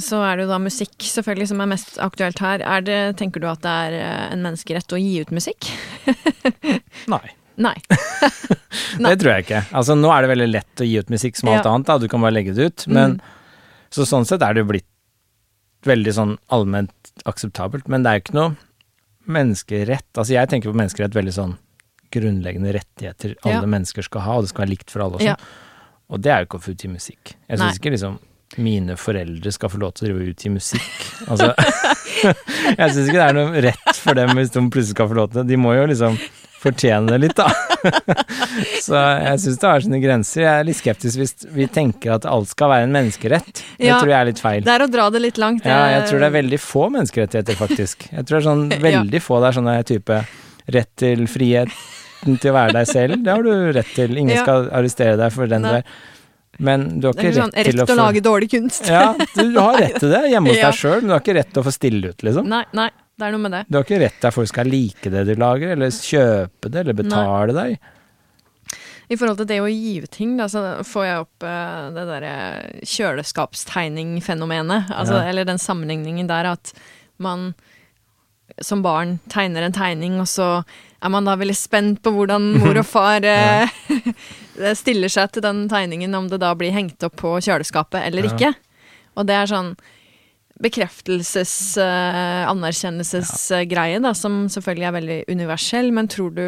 så 0.05 0.19
er 0.27 0.37
det 0.37 0.43
jo 0.45 0.51
da 0.51 0.59
musikk 0.61 0.93
selvfølgelig 1.01 1.47
som 1.49 1.61
er 1.63 1.69
mest 1.71 1.95
aktuelt 2.03 2.37
her. 2.43 2.61
Er 2.61 2.81
det, 2.85 2.97
tenker 3.17 3.41
du 3.41 3.47
at 3.49 3.61
det 3.65 3.71
er 3.87 3.95
eh, 3.97 4.27
en 4.35 4.43
menneskerett 4.45 4.93
å 4.93 4.99
gi 5.01 5.15
ut 5.23 5.31
musikk? 5.33 5.69
Nei. 7.13 7.23
Nei. 7.57 7.73
Nei. 9.01 9.09
Det 9.09 9.15
tror 9.23 9.31
jeg 9.33 9.45
ikke. 9.47 9.63
Altså 9.73 9.95
Nå 9.97 10.11
er 10.13 10.21
det 10.21 10.29
veldig 10.35 10.47
lett 10.53 10.83
å 10.83 10.85
gi 10.85 10.99
ut 11.01 11.09
musikk 11.09 11.39
som 11.39 11.49
alt 11.49 11.65
Ja. 11.65 11.71
annet, 11.73 11.87
da. 11.89 11.97
Du 11.97 12.07
kan 12.11 12.21
bare 12.21 12.35
legge 12.37 12.53
det 12.53 12.69
ut. 12.71 12.87
Men 12.87 13.17
Mm. 13.17 13.33
Så 13.89 14.03
sånn 14.03 14.25
sett 14.27 14.41
er 14.43 14.53
det 14.53 14.59
jo 14.65 14.67
blitt 14.67 14.85
veldig 15.87 16.11
sånn 16.13 16.33
allment 16.51 16.91
akseptabelt. 17.25 17.87
Men 17.87 18.03
det 18.03 18.09
er 18.11 18.17
jo 18.19 18.23
ikke 18.25 18.35
noe 18.35 18.57
menneskerett. 19.31 20.09
Altså 20.19 20.33
jeg 20.35 20.49
tenker 20.51 20.69
på 20.73 20.77
menneskerett 20.77 21.15
veldig 21.15 21.33
sånn 21.33 21.53
grunnleggende 22.13 22.73
rettigheter 22.75 23.35
alle 23.43 23.61
Ja. 23.63 23.65
mennesker 23.65 24.03
skal 24.03 24.21
ha, 24.21 24.35
og 24.37 24.43
det 24.43 24.49
skal 24.51 24.65
være 24.65 24.73
likt 24.75 24.91
for 24.91 25.01
alle 25.05 25.15
og 25.15 25.21
sånn. 25.21 25.27
Ja. 25.27 25.35
Og 26.09 26.21
det 26.21 26.31
er 26.31 26.39
jo 26.43 26.45
ikke 26.47 26.59
å 26.59 26.63
få 26.67 26.71
ut 26.75 26.85
i 26.85 26.87
musikk. 26.91 27.33
Jeg 27.49 27.59
syns 27.59 27.79
ikke 27.79 27.91
liksom 27.95 28.19
mine 28.57 28.95
foreldre 28.97 29.51
skal 29.51 29.69
få 29.69 29.77
lov 29.81 29.91
til 29.97 30.07
å 30.07 30.07
drive 30.07 30.23
og 30.23 30.31
utgi 30.33 30.49
musikk. 30.53 30.89
Altså 31.27 31.51
Jeg 32.79 32.93
syns 32.95 33.05
ikke 33.09 33.19
det 33.19 33.25
er 33.27 33.35
noe 33.37 33.61
rett 33.67 33.99
for 33.99 34.17
dem 34.17 34.31
hvis 34.37 34.53
de 34.55 34.63
plutselig 34.71 34.95
skal 34.95 35.09
få 35.11 35.17
lov 35.19 35.31
til 35.33 35.41
det. 35.43 35.49
De 35.51 35.59
må 35.61 35.73
jo 35.77 35.83
liksom 35.91 36.15
fortjene 36.57 37.11
det 37.11 37.19
litt, 37.21 37.37
da. 37.37 37.51
Så 38.85 38.97
jeg 38.97 39.41
syns 39.43 39.59
det 39.61 39.67
har 39.69 39.83
sine 39.85 39.99
grenser. 40.01 40.41
Jeg 40.41 40.61
er 40.63 40.65
litt 40.67 40.79
skeptisk 40.79 41.19
hvis 41.21 41.35
vi 41.53 41.67
tenker 41.69 42.15
at 42.15 42.25
alt 42.29 42.49
skal 42.49 42.71
være 42.71 42.87
en 42.87 42.95
menneskerett. 42.95 43.61
Det 43.77 43.91
Ja. 43.91 43.99
tror 44.01 44.09
jeg 44.15 44.17
er 44.23 44.29
litt 44.31 44.41
feil. 44.41 44.63
Det 44.65 44.73
er 44.73 44.85
å 44.87 44.89
dra 44.89 45.09
det 45.13 45.21
litt 45.21 45.37
langt. 45.37 45.67
Ja, 45.67 45.83
jeg 45.99 46.07
tror 46.09 46.23
det 46.23 46.31
er 46.31 46.35
veldig 46.39 46.59
få 46.63 46.87
menneskerettigheter, 46.95 47.59
faktisk. 47.59 48.07
Jeg 48.11 48.25
tror 48.25 48.39
det 48.39 48.41
er 48.41 48.49
sånn 48.49 48.65
veldig 48.89 49.21
få 49.27 49.41
det 49.43 49.51
er 49.51 49.59
sånn 49.59 49.71
type 49.91 50.19
rett 50.73 50.91
til 50.99 51.27
friheten 51.29 52.39
til 52.41 52.51
å 52.51 52.57
være 52.57 52.73
deg 52.79 52.89
selv. 52.89 53.21
Det 53.23 53.31
har 53.37 53.43
du 53.45 53.71
rett 53.77 53.93
til. 53.95 54.17
Ingen 54.17 54.35
Ja. 54.39 54.43
skal 54.47 54.69
arrestere 54.73 55.17
deg 55.21 55.31
for 55.35 55.45
den 55.47 55.61
du 55.67 55.69
er. 55.77 55.83
Men 56.57 56.99
du 56.99 57.07
har 57.07 57.13
ikke 57.17 57.27
ikke 57.29 57.41
sånn 57.41 57.51
rett 57.53 57.65
rett 57.67 57.75
til 57.75 57.81
å 57.81 57.83
å 57.85 57.87
få 57.91 57.95
lage 57.99 58.21
dårlig 58.25 58.49
kunst. 58.51 58.87
Ja, 58.89 59.13
du 59.35 59.59
har 59.59 59.77
rett 59.81 59.99
til 60.01 60.09
det 60.13 60.23
hjemme 60.31 60.49
hos 60.53 60.57
Ja. 60.61 60.65
deg 60.71 60.77
sjøl, 60.79 60.99
men 61.03 61.09
du 61.11 61.15
har 61.17 61.21
ikke 61.25 61.37
rett 61.37 61.51
til 61.53 61.61
å 61.61 61.65
få 61.67 61.73
stille 61.75 62.05
ut, 62.15 62.19
liksom. 62.25 62.45
Nei, 62.49 62.63
nei, 62.77 62.89
det 63.17 63.23
er 63.27 63.31
noe 63.35 63.43
med 63.43 63.51
det. 63.57 63.63
Du 63.69 63.73
har 63.77 63.83
ikke 63.85 64.01
rett 64.01 64.17
til 64.21 64.27
at 64.31 64.35
folk 64.39 64.49
skal 64.49 64.65
like 64.71 65.07
det 65.13 65.21
du 65.29 65.33
lager, 65.37 65.67
eller 65.75 65.89
kjøpe 65.93 66.65
det, 66.73 66.79
eller 66.85 66.95
betale 66.97 67.53
deg. 67.57 67.71
I 69.07 69.15
forhold 69.15 69.37
til 69.39 69.47
det 69.47 69.61
å 69.63 69.69
gi 69.71 69.93
ut 70.03 70.11
ting, 70.11 70.33
da, 70.35 70.49
så 70.51 70.59
får 70.83 71.03
jeg 71.07 71.19
opp 71.23 71.43
uh, 71.47 71.87
det 71.95 72.03
derre 72.09 72.33
kjøleskapstegningfenomenet. 72.83 74.89
Altså, 74.91 75.15
Ja. 75.21 75.29
Eller 75.29 75.43
den 75.47 75.61
sammenligningen 75.61 76.27
der 76.27 76.43
at 76.57 76.73
man 77.17 77.53
som 78.61 78.81
barn 78.85 79.17
tegner 79.29 79.61
en 79.67 79.75
tegning, 79.75 80.19
og 80.21 80.27
så 80.27 80.63
er 81.03 81.11
man 81.13 81.27
da 81.27 81.35
veldig 81.37 81.55
spent 81.57 81.99
på 82.01 82.13
hvordan 82.15 82.53
mor 82.61 82.79
og 82.81 82.85
far 82.89 83.25
eh, 83.27 83.69
stiller 84.77 85.11
seg 85.13 85.31
til 85.35 85.45
den 85.45 85.65
tegningen, 85.71 86.15
om 86.17 86.29
det 86.31 86.39
da 86.41 86.53
blir 86.57 86.73
hengt 86.73 87.03
opp 87.05 87.19
på 87.21 87.35
kjøleskapet 87.43 88.01
eller 88.07 88.25
Ja. 88.27 88.33
ikke. 88.33 88.53
Og 89.17 89.25
det 89.29 89.35
er 89.37 89.49
sånn 89.49 89.75
bekreftelses-, 90.61 91.77
eh, 91.81 92.43
anerkjennelsesgreie, 92.49 94.01
da, 94.01 94.13
som 94.17 94.47
selvfølgelig 94.49 94.87
er 94.89 94.95
veldig 94.97 95.19
universell, 95.29 95.91
men 95.93 96.09
tror 96.11 96.33
du 96.37 96.47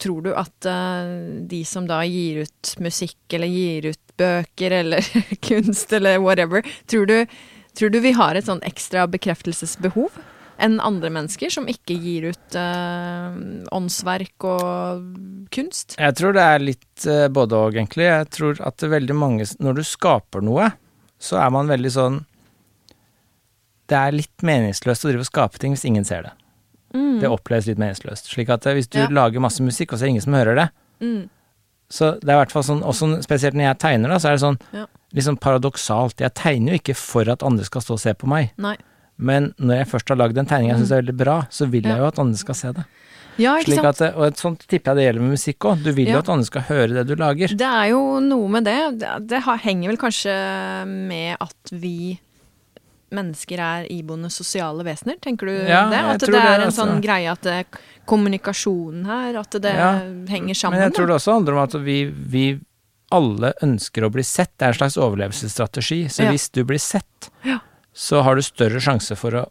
Tror 0.00 0.22
du 0.24 0.30
at 0.32 0.64
eh, 0.64 1.10
de 1.44 1.58
som 1.68 1.84
da 1.84 1.98
gir 2.08 2.46
ut 2.46 2.70
musikk, 2.80 3.18
eller 3.36 3.50
gir 3.52 3.90
ut 3.92 3.98
bøker, 4.16 4.72
eller 4.72 5.04
kunst, 5.44 5.92
eller 5.92 6.16
whatever, 6.24 6.64
tror 6.88 7.04
du, 7.04 7.26
tror 7.76 7.92
du 7.92 7.98
vi 8.00 8.14
har 8.16 8.32
et 8.34 8.46
sånn 8.48 8.62
ekstra 8.64 9.04
bekreftelsesbehov 9.12 10.16
enn 10.60 10.78
andre 10.84 11.10
mennesker 11.10 11.50
som 11.52 11.66
ikke 11.70 11.96
gir 12.00 12.28
ut 12.30 12.56
eh, 12.58 13.38
åndsverk 13.74 14.46
og 14.48 15.04
kunst? 15.54 15.96
Jeg 15.98 16.16
tror 16.20 16.36
det 16.36 16.44
er 16.46 16.64
litt 16.64 17.06
eh, 17.08 17.26
både 17.32 17.56
og, 17.58 17.74
egentlig. 17.78 18.06
Jeg 18.08 18.28
tror 18.36 18.60
at 18.68 18.84
veldig 18.92 19.16
mange 19.16 19.46
Når 19.58 19.80
du 19.80 19.82
skaper 19.86 20.44
noe, 20.44 20.70
så 21.20 21.40
er 21.42 21.50
man 21.54 21.68
veldig 21.70 21.92
sånn 21.96 22.20
Det 23.90 23.96
er 23.98 24.14
litt 24.14 24.44
meningsløst 24.46 25.04
å 25.04 25.10
drive 25.10 25.24
og 25.24 25.30
skape 25.30 25.58
ting 25.58 25.74
hvis 25.74 25.84
ingen 25.88 26.04
ser 26.06 26.28
det. 26.28 26.32
Det 26.92 27.28
oppleves 27.30 27.66
litt 27.70 27.78
meningsløst. 27.78 28.30
Slik 28.32 28.48
at 28.50 28.66
eh, 28.66 28.74
hvis 28.78 28.88
du 28.90 28.98
Ja. 28.98 29.08
lager 29.10 29.42
masse 29.42 29.62
musikk, 29.62 29.92
og 29.92 29.98
så 29.98 30.04
er 30.04 30.06
det 30.10 30.14
ingen 30.16 30.26
som 30.28 30.34
hører 30.38 30.54
det, 30.64 30.68
Mm. 31.00 31.28
så 31.90 32.20
det 32.20 32.28
er 32.28 32.36
i 32.36 32.44
hvert 32.44 32.52
fall 32.52 32.62
sånn 32.62 32.82
også 32.84 33.22
Spesielt 33.24 33.54
når 33.54 33.70
jeg 33.70 33.78
tegner, 33.78 34.08
da, 34.10 34.16
så 34.18 34.28
er 34.28 34.32
det 34.36 34.42
sånn 34.42 34.58
Ja. 34.74 34.86
sånn 35.16 35.38
paradoksalt. 35.40 36.16
Jeg 36.20 36.34
tegner 36.34 36.72
jo 36.72 36.78
ikke 36.78 36.96
for 36.96 37.28
at 37.30 37.42
andre 37.42 37.64
skal 37.64 37.80
stå 37.80 37.92
og 37.94 38.00
se 38.00 38.12
på 38.14 38.26
meg, 38.28 38.52
Nei. 38.58 38.76
Men 39.20 39.50
når 39.60 39.82
jeg 39.82 39.88
først 39.92 40.08
har 40.12 40.18
lagd 40.20 40.38
en 40.40 40.48
tegning 40.50 40.72
jeg 40.72 40.80
syns 40.82 40.92
er 40.96 41.02
veldig 41.04 41.16
bra, 41.20 41.36
så 41.52 41.68
vil 41.70 41.84
jeg 41.90 42.00
jo 42.00 42.08
at 42.08 42.18
andre 42.22 42.40
skal 42.40 42.56
se 42.58 42.72
det. 42.80 42.86
Ja, 43.40 43.52
Slik 43.64 43.84
at, 43.86 44.00
og 44.16 44.24
et 44.26 44.40
sånt 44.40 44.64
tipper 44.68 44.90
jeg 44.92 44.98
det 44.98 45.04
gjelder 45.06 45.22
med 45.24 45.32
musikk 45.36 45.64
òg. 45.70 45.84
Du 45.84 45.92
vil 45.96 46.08
jo 46.10 46.16
Ja. 46.18 46.24
at 46.24 46.28
andre 46.28 46.44
skal 46.48 46.64
høre 46.68 46.88
det 46.98 47.04
du 47.08 47.14
lager. 47.16 47.52
Det 47.56 47.68
er 47.68 47.86
jo 47.92 48.00
noe 48.20 48.48
med 48.52 48.64
det. 48.68 48.98
Det, 49.00 49.12
det 49.30 49.40
henger 49.64 49.88
vel 49.92 50.00
kanskje 50.02 50.34
med 50.88 51.36
at 51.40 51.72
vi 51.72 52.18
mennesker 53.10 53.58
er 53.58 53.86
iboende 53.90 54.28
sosiale 54.30 54.84
vesener, 54.86 55.16
tenker 55.22 55.48
du 55.50 55.54
Ja, 55.66 55.86
det? 55.90 55.98
At 56.12 56.20
det, 56.22 56.28
det 56.30 56.42
er 56.42 56.60
en 56.60 56.68
også. 56.68 56.84
sånn 56.84 57.00
greie 57.02 57.30
at 57.32 57.40
det, 57.42 57.56
kommunikasjonen 58.10 59.06
her, 59.08 59.38
at 59.40 59.56
det 59.62 59.72
Ja, 59.74 59.88
henger 60.30 60.54
sammen? 60.54 60.78
Men 60.78 60.86
jeg 60.90 60.94
tror 60.98 61.08
det 61.10 61.16
også 61.16 61.34
handler 61.38 61.56
om 61.58 61.62
at 61.64 61.74
vi, 61.86 61.96
vi 62.06 62.44
alle 63.10 63.50
ønsker 63.66 64.06
å 64.06 64.12
bli 64.14 64.22
sett. 64.22 64.52
Det 64.58 64.68
er 64.68 64.74
en 64.76 64.78
slags 64.78 64.98
overlevelsesstrategi. 65.00 66.04
Så 66.12 66.28
hvis 66.30 66.50
du 66.54 66.62
blir 66.64 66.78
sett, 66.82 67.30
Ja. 67.42 67.58
Så 67.94 68.22
har 68.22 68.34
du 68.36 68.42
større 68.42 68.80
sjanse 68.80 69.16
for 69.18 69.30
å 69.32 69.44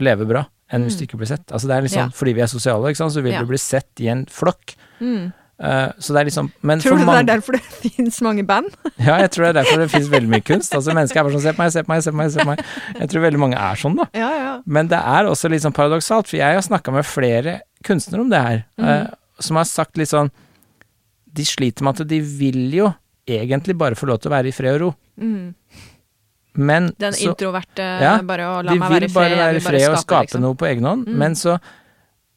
leve 0.00 0.26
bra 0.28 0.46
enn 0.70 0.84
hvis 0.86 0.94
Mm. 0.94 0.98
du 0.98 1.06
ikke 1.06 1.18
blir 1.18 1.26
sett. 1.28 1.46
Altså 1.50 1.66
det 1.66 1.76
er 1.76 1.82
liksom, 1.82 1.98
Ja. 1.98 2.08
Fordi 2.14 2.32
vi 2.34 2.40
er 2.42 2.46
sosiale, 2.46 2.88
ikke 2.90 2.96
sant? 2.96 3.12
så 3.12 3.22
vil 3.22 3.32
Ja. 3.32 3.40
du 3.40 3.46
bli 3.46 3.58
sett 3.58 3.90
i 4.00 4.06
en 4.08 4.24
flokk. 4.26 4.76
Mm. 5.00 5.32
Uh, 5.60 5.92
så 6.00 6.14
det 6.14 6.20
er 6.22 6.24
liksom 6.24 6.50
men 6.62 6.78
Tror 6.80 6.96
du 6.96 7.04
det 7.04 7.14
er 7.20 7.36
derfor 7.36 7.52
det 7.52 7.60
fins 7.84 8.20
mange 8.22 8.46
band? 8.46 8.70
Ja, 8.98 9.18
jeg 9.20 9.30
tror 9.32 9.44
det 9.44 9.56
er 9.56 9.62
derfor 9.62 9.76
det 9.82 9.90
finnes 9.90 10.08
veldig 10.08 10.30
mye 10.30 10.40
kunst. 10.46 10.72
Altså 10.72 10.94
Mennesker 10.94 11.20
er 11.20 11.24
bare 11.24 11.34
sånn 11.34 11.42
Se 11.42 11.52
på 11.52 11.58
meg, 11.58 11.72
se 11.72 11.82
på 11.82 11.88
meg, 11.92 12.00
se 12.02 12.10
på 12.10 12.16
meg. 12.16 12.30
se 12.32 12.38
på 12.40 12.46
meg. 12.46 12.64
Jeg 13.00 13.08
tror 13.10 13.20
veldig 13.26 13.38
mange 13.42 13.58
er 13.60 13.74
sånn, 13.76 13.96
da. 13.96 14.06
Ja, 14.14 14.30
ja. 14.38 14.62
Men 14.64 14.88
det 14.88 14.96
er 15.02 15.24
også 15.28 15.50
litt 15.50 15.60
sånn 15.60 15.74
paradoksalt, 15.76 16.28
for 16.28 16.36
jeg 16.38 16.54
har 16.54 16.62
snakka 16.64 16.92
med 16.94 17.04
flere 17.04 17.60
kunstnere 17.84 18.20
om 18.24 18.30
det 18.30 18.40
her, 18.40 18.64
mm. 18.78 18.88
uh, 18.88 19.06
som 19.38 19.56
har 19.56 19.64
sagt 19.64 19.98
litt 19.98 20.08
sånn 20.08 20.30
De 21.32 21.44
sliter 21.44 21.82
med 21.84 22.00
at 22.00 22.08
de 22.08 22.20
vil 22.20 22.72
jo 22.72 22.94
egentlig 23.28 23.76
bare 23.76 23.94
få 23.94 24.06
lov 24.08 24.18
til 24.22 24.30
å 24.30 24.36
være 24.38 24.48
i 24.48 24.52
fred 24.56 24.74
og 24.78 24.80
ro, 24.80 24.94
Mm. 25.20 25.52
Men 26.54 26.92
Den 26.98 27.12
så, 27.12 27.30
introverte 27.30 27.84
Ja, 28.02 28.20
bare 28.22 28.46
å 28.48 28.62
la 28.64 28.72
de 28.72 28.78
meg 28.78 28.90
være 28.90 29.04
i 29.04 29.12
bare 29.14 29.28
vil 29.30 29.38
bare 29.38 29.52
være 29.52 29.56
i 29.56 29.60
fred 29.60 29.88
og 29.90 29.98
skape 30.02 30.26
liksom. 30.26 30.40
noe 30.42 30.54
på 30.54 30.66
egen 30.70 30.84
hånd, 30.84 31.06
Mm. 31.06 31.16
men 31.16 31.32
så 31.34 31.58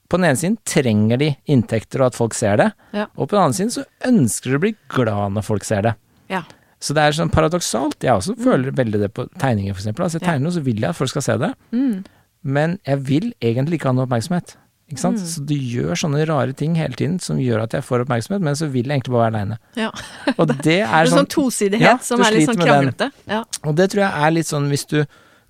på 0.10 0.18
den 0.20 0.26
ene 0.30 0.38
siden 0.38 0.58
trenger 0.66 1.18
de 1.18 1.36
inntekter 1.50 2.02
og 2.02 2.08
at 2.12 2.16
folk 2.16 2.34
ser 2.34 2.58
det, 2.58 2.72
Ja. 2.94 3.08
og 3.18 3.30
på 3.30 3.36
den 3.36 3.44
andre 3.44 3.58
siden 3.58 3.72
så 3.72 3.86
ønsker 4.06 4.52
de 4.52 4.58
å 4.58 4.60
bli 4.62 4.76
glad 4.90 5.32
når 5.34 5.44
folk 5.44 5.64
ser 5.64 5.82
det. 5.82 5.96
Ja. 6.30 6.44
Så 6.80 6.94
det 6.94 7.02
er 7.02 7.12
sånn 7.12 7.32
paradoksalt. 7.32 7.96
Jeg 8.04 8.12
også 8.12 8.36
føler 8.38 8.72
veldig 8.72 9.00
det 9.00 9.14
på 9.14 9.26
tegninger, 9.40 9.74
eksempel. 9.74 10.04
Altså, 10.04 10.20
jeg 10.20 10.22
Mm. 10.22 10.28
Tegner 10.28 10.44
noe, 10.44 10.52
så 10.52 10.62
vil 10.64 10.76
jeg 10.82 10.90
at 10.90 10.96
folk 10.96 11.10
skal 11.10 11.22
se 11.22 11.38
det. 11.38 11.54
Mm. 11.72 12.06
Men 12.44 12.80
jeg 12.86 13.00
vil 13.00 13.34
egentlig 13.42 13.80
ikke 13.80 13.86
ha 13.86 13.92
noe 13.94 14.06
oppmerksomhet. 14.06 14.56
Ikke 14.92 15.00
sant? 15.00 15.18
Mm. 15.18 15.28
Så 15.32 15.44
du 15.48 15.54
gjør 15.56 15.96
sånne 15.98 16.26
rare 16.28 16.54
ting 16.54 16.76
hele 16.76 16.94
tiden 17.00 17.16
som 17.24 17.38
gjør 17.42 17.64
at 17.64 17.72
jeg 17.78 17.86
får 17.88 18.04
oppmerksomhet, 18.04 18.44
men 18.44 18.58
så 18.60 18.68
vil 18.70 18.84
jeg 18.90 19.00
egentlig 19.00 19.14
bare 19.16 19.30
være 19.32 19.34
aleine. 19.34 19.58
Ja. 19.80 19.90
Og 20.40 20.52
det 20.64 20.82
er 20.84 21.08
sånn 21.10 21.24
sånn 21.24 21.32
tosidighet 21.34 21.88
Ja, 21.88 21.96
som 22.04 22.22
er 22.22 22.36
litt 22.36 22.50
sånn 22.52 22.60
kranglete. 22.62 23.08
Ja. 23.30 23.44
Og 23.64 23.76
det 23.80 23.90
tror 23.94 24.04
jeg 24.06 24.28
er 24.28 24.36
litt 24.36 24.50
sånn 24.52 24.68
hvis 24.70 24.86
du 24.92 25.00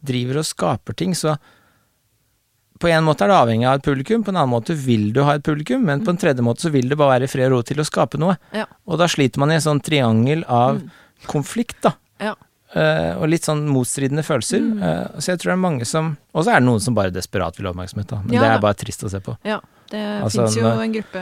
driver 0.04 0.41
og 0.43 0.46
skaper 0.48 0.96
ting, 1.00 1.13
så 1.17 1.36
på 2.84 2.89
en 2.91 3.06
måte 3.08 3.24
er 3.24 3.32
det 3.32 3.36
avhengig 3.39 3.67
av 3.69 3.78
et 3.80 3.86
publikum, 3.86 4.24
på 4.26 4.34
en 4.34 4.38
annen 4.41 4.52
måte 4.52 4.76
vil 4.76 5.12
du 5.15 5.22
ha 5.24 5.38
et 5.38 5.43
publikum, 5.46 5.86
men 5.88 6.02
på 6.04 6.12
en 6.12 6.17
tredje 6.19 6.43
måte 6.43 6.65
så 6.65 6.72
vil 6.74 6.89
det 6.91 6.98
bare 7.00 7.13
være 7.15 7.30
i 7.30 7.32
fred 7.32 7.46
og 7.48 7.54
ro 7.56 7.62
til 7.69 7.80
å 7.80 7.86
skape 7.88 8.19
noe. 8.19 8.36
Ja. 8.52 8.65
Og 8.89 9.00
da 9.00 9.08
sliter 9.08 9.39
man 9.39 9.54
i 9.54 9.56
en 9.56 9.63
sånn 9.63 9.80
triangel 9.84 10.43
av 10.52 10.82
Mm. 10.82 10.89
konflikt, 11.32 11.78
da. 11.86 11.93
Ja. 12.19 12.34
Eh, 12.76 13.14
og 13.22 13.28
litt 13.30 13.46
sånn 13.46 13.68
motstridende 13.70 14.24
følelser. 14.26 14.60
Mm. 14.66 14.80
Uh, 14.82 15.20
så 15.22 15.28
jeg 15.34 15.40
tror 15.40 15.52
det 15.52 15.58
er 15.60 15.62
mange 15.62 15.86
som 15.86 16.18
Og 16.34 16.44
så 16.46 16.56
er 16.56 16.60
det 16.60 16.66
noen 16.66 16.82
som 16.82 16.96
bare 16.98 17.12
desperat 17.14 17.56
vil 17.60 17.68
ha 17.68 17.72
oppmerksomhet, 17.76 18.08
da. 18.10 18.22
Men 18.26 18.34
Ja 18.34 18.42
det 18.42 18.50
er 18.56 18.62
bare 18.64 18.74
trist 18.74 19.04
å 19.06 19.10
se 19.14 19.20
på. 19.22 19.38
ja. 19.46 19.60
Det 19.94 20.00
Altså, 20.24 20.48
fins 20.48 20.56
jo 20.58 20.66
en 20.82 20.92
gruppe 20.94 21.22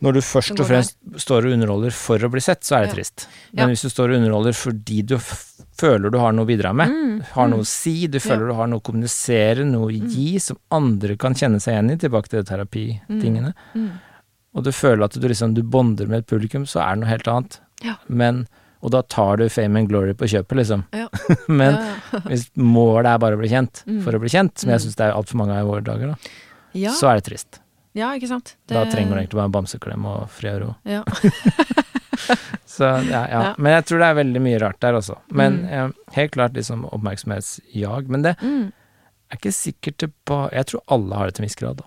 Når 0.00 0.12
du 0.14 0.20
først 0.24 0.52
og 0.60 0.66
fremst 0.66 0.94
fremst 0.96 1.20
står 1.26 1.44
og 1.48 1.52
underholder 1.52 1.90
for 1.92 2.16
å 2.24 2.30
bli 2.32 2.40
sett, 2.40 2.62
så 2.64 2.76
er 2.78 2.86
det 2.86 2.88
Ja. 2.88 2.94
trist. 2.94 3.26
Men 3.52 3.68
Ja. 3.68 3.74
hvis 3.74 3.82
du 3.82 3.88
står 3.90 4.08
og 4.14 4.16
underholder 4.22 4.52
fordi 4.56 5.02
du 5.04 5.18
føler 5.76 6.10
du 6.10 6.18
har 6.18 6.32
noe 6.32 6.46
å 6.46 6.48
bidra 6.48 6.72
med, 6.74 6.88
Mm, 6.88 7.20
har 7.34 7.48
noe 7.48 7.58
mm. 7.58 7.62
å 7.62 7.66
si, 7.66 8.06
du 8.06 8.18
føler 8.18 8.48
du 8.48 8.54
har 8.54 8.66
noe 8.68 8.80
å 8.80 8.82
kommunisere, 8.82 9.66
noe 9.66 9.90
å 9.92 10.08
gi 10.08 10.38
som 10.38 10.56
andre 10.70 11.16
kan 11.18 11.34
kjenne 11.34 11.60
seg 11.60 11.74
igjen 11.74 11.90
i, 11.92 11.96
tilbake 11.96 12.28
til 12.28 12.42
terapitingene, 12.42 13.52
Mm. 13.74 13.90
og 14.54 14.64
du 14.64 14.70
føler 14.72 15.04
at 15.04 15.12
du 15.20 15.28
liksom 15.28 15.52
du 15.52 15.62
bonder 15.62 16.06
med 16.06 16.20
et 16.20 16.26
publikum, 16.26 16.64
så 16.64 16.80
er 16.80 16.94
det 16.94 17.00
noe 17.04 17.10
helt 17.10 17.28
annet. 17.28 17.60
Ja. 17.82 17.96
Men 18.08 18.46
Og 18.82 18.90
da 18.90 19.00
tar 19.02 19.36
du 19.40 19.48
fame 19.48 19.76
and 19.80 19.88
glory 19.88 20.12
på 20.14 20.28
kjøpet, 20.28 20.56
liksom. 20.60 20.84
Ja. 20.92 21.08
Men 21.48 21.78
hvis 22.28 22.50
målet 22.56 23.06
er 23.14 23.18
bare 23.18 23.34
å 23.36 23.40
bli 23.40 23.48
kjent, 23.48 23.82
Mm. 23.86 24.02
for 24.04 24.12
å 24.12 24.20
bli 24.20 24.28
kjent, 24.28 24.58
som 24.58 24.70
jeg 24.70 24.78
Mm. 24.80 24.84
syns 24.86 24.96
det 24.96 25.06
er 25.06 25.12
altfor 25.16 25.36
mange 25.36 25.52
av 25.56 25.64
i 25.64 25.70
våre 25.70 25.82
dager, 25.84 26.06
da, 26.08 26.16
ja. 26.74 26.90
så 26.90 27.08
er 27.10 27.20
det 27.20 27.24
trist. 27.30 27.60
ja, 27.94 28.10
ikke 28.14 28.28
sant. 28.28 28.56
Da 28.68 28.84
trenger 28.84 29.14
du 29.14 29.20
egentlig 29.22 29.38
bare 29.40 29.44
en 29.48 29.52
bamseklem 29.52 30.04
og 30.04 30.28
fred 30.30 30.60
og 30.62 30.68
ro. 30.68 30.74
Ja. 30.84 31.02
Så 32.66 32.84
ja, 33.10 33.22
ja. 33.30 33.54
Men 33.58 33.72
jeg 33.76 33.84
tror 33.88 34.00
det 34.02 34.06
er 34.10 34.16
veldig 34.18 34.40
mye 34.42 34.58
rart 34.60 34.80
der 34.80 34.96
også. 34.98 35.16
Men 35.30 35.60
Mm. 35.62 35.68
eh, 35.72 35.90
helt 36.16 36.32
klart 36.32 36.52
liksom 36.54 36.84
oppmerksomhetsjag. 36.92 38.08
Men 38.08 38.22
det 38.22 38.36
Mm. 38.42 38.72
er 39.30 39.36
ikke 39.36 39.52
sikkert 39.52 39.96
det 39.98 40.12
på, 40.26 40.50
Jeg 40.52 40.66
tror 40.66 40.80
alle 40.88 41.14
har 41.16 41.26
det 41.26 41.34
til 41.34 41.42
en 41.42 41.46
viss 41.48 41.54
grad, 41.56 41.76
da. 41.76 41.84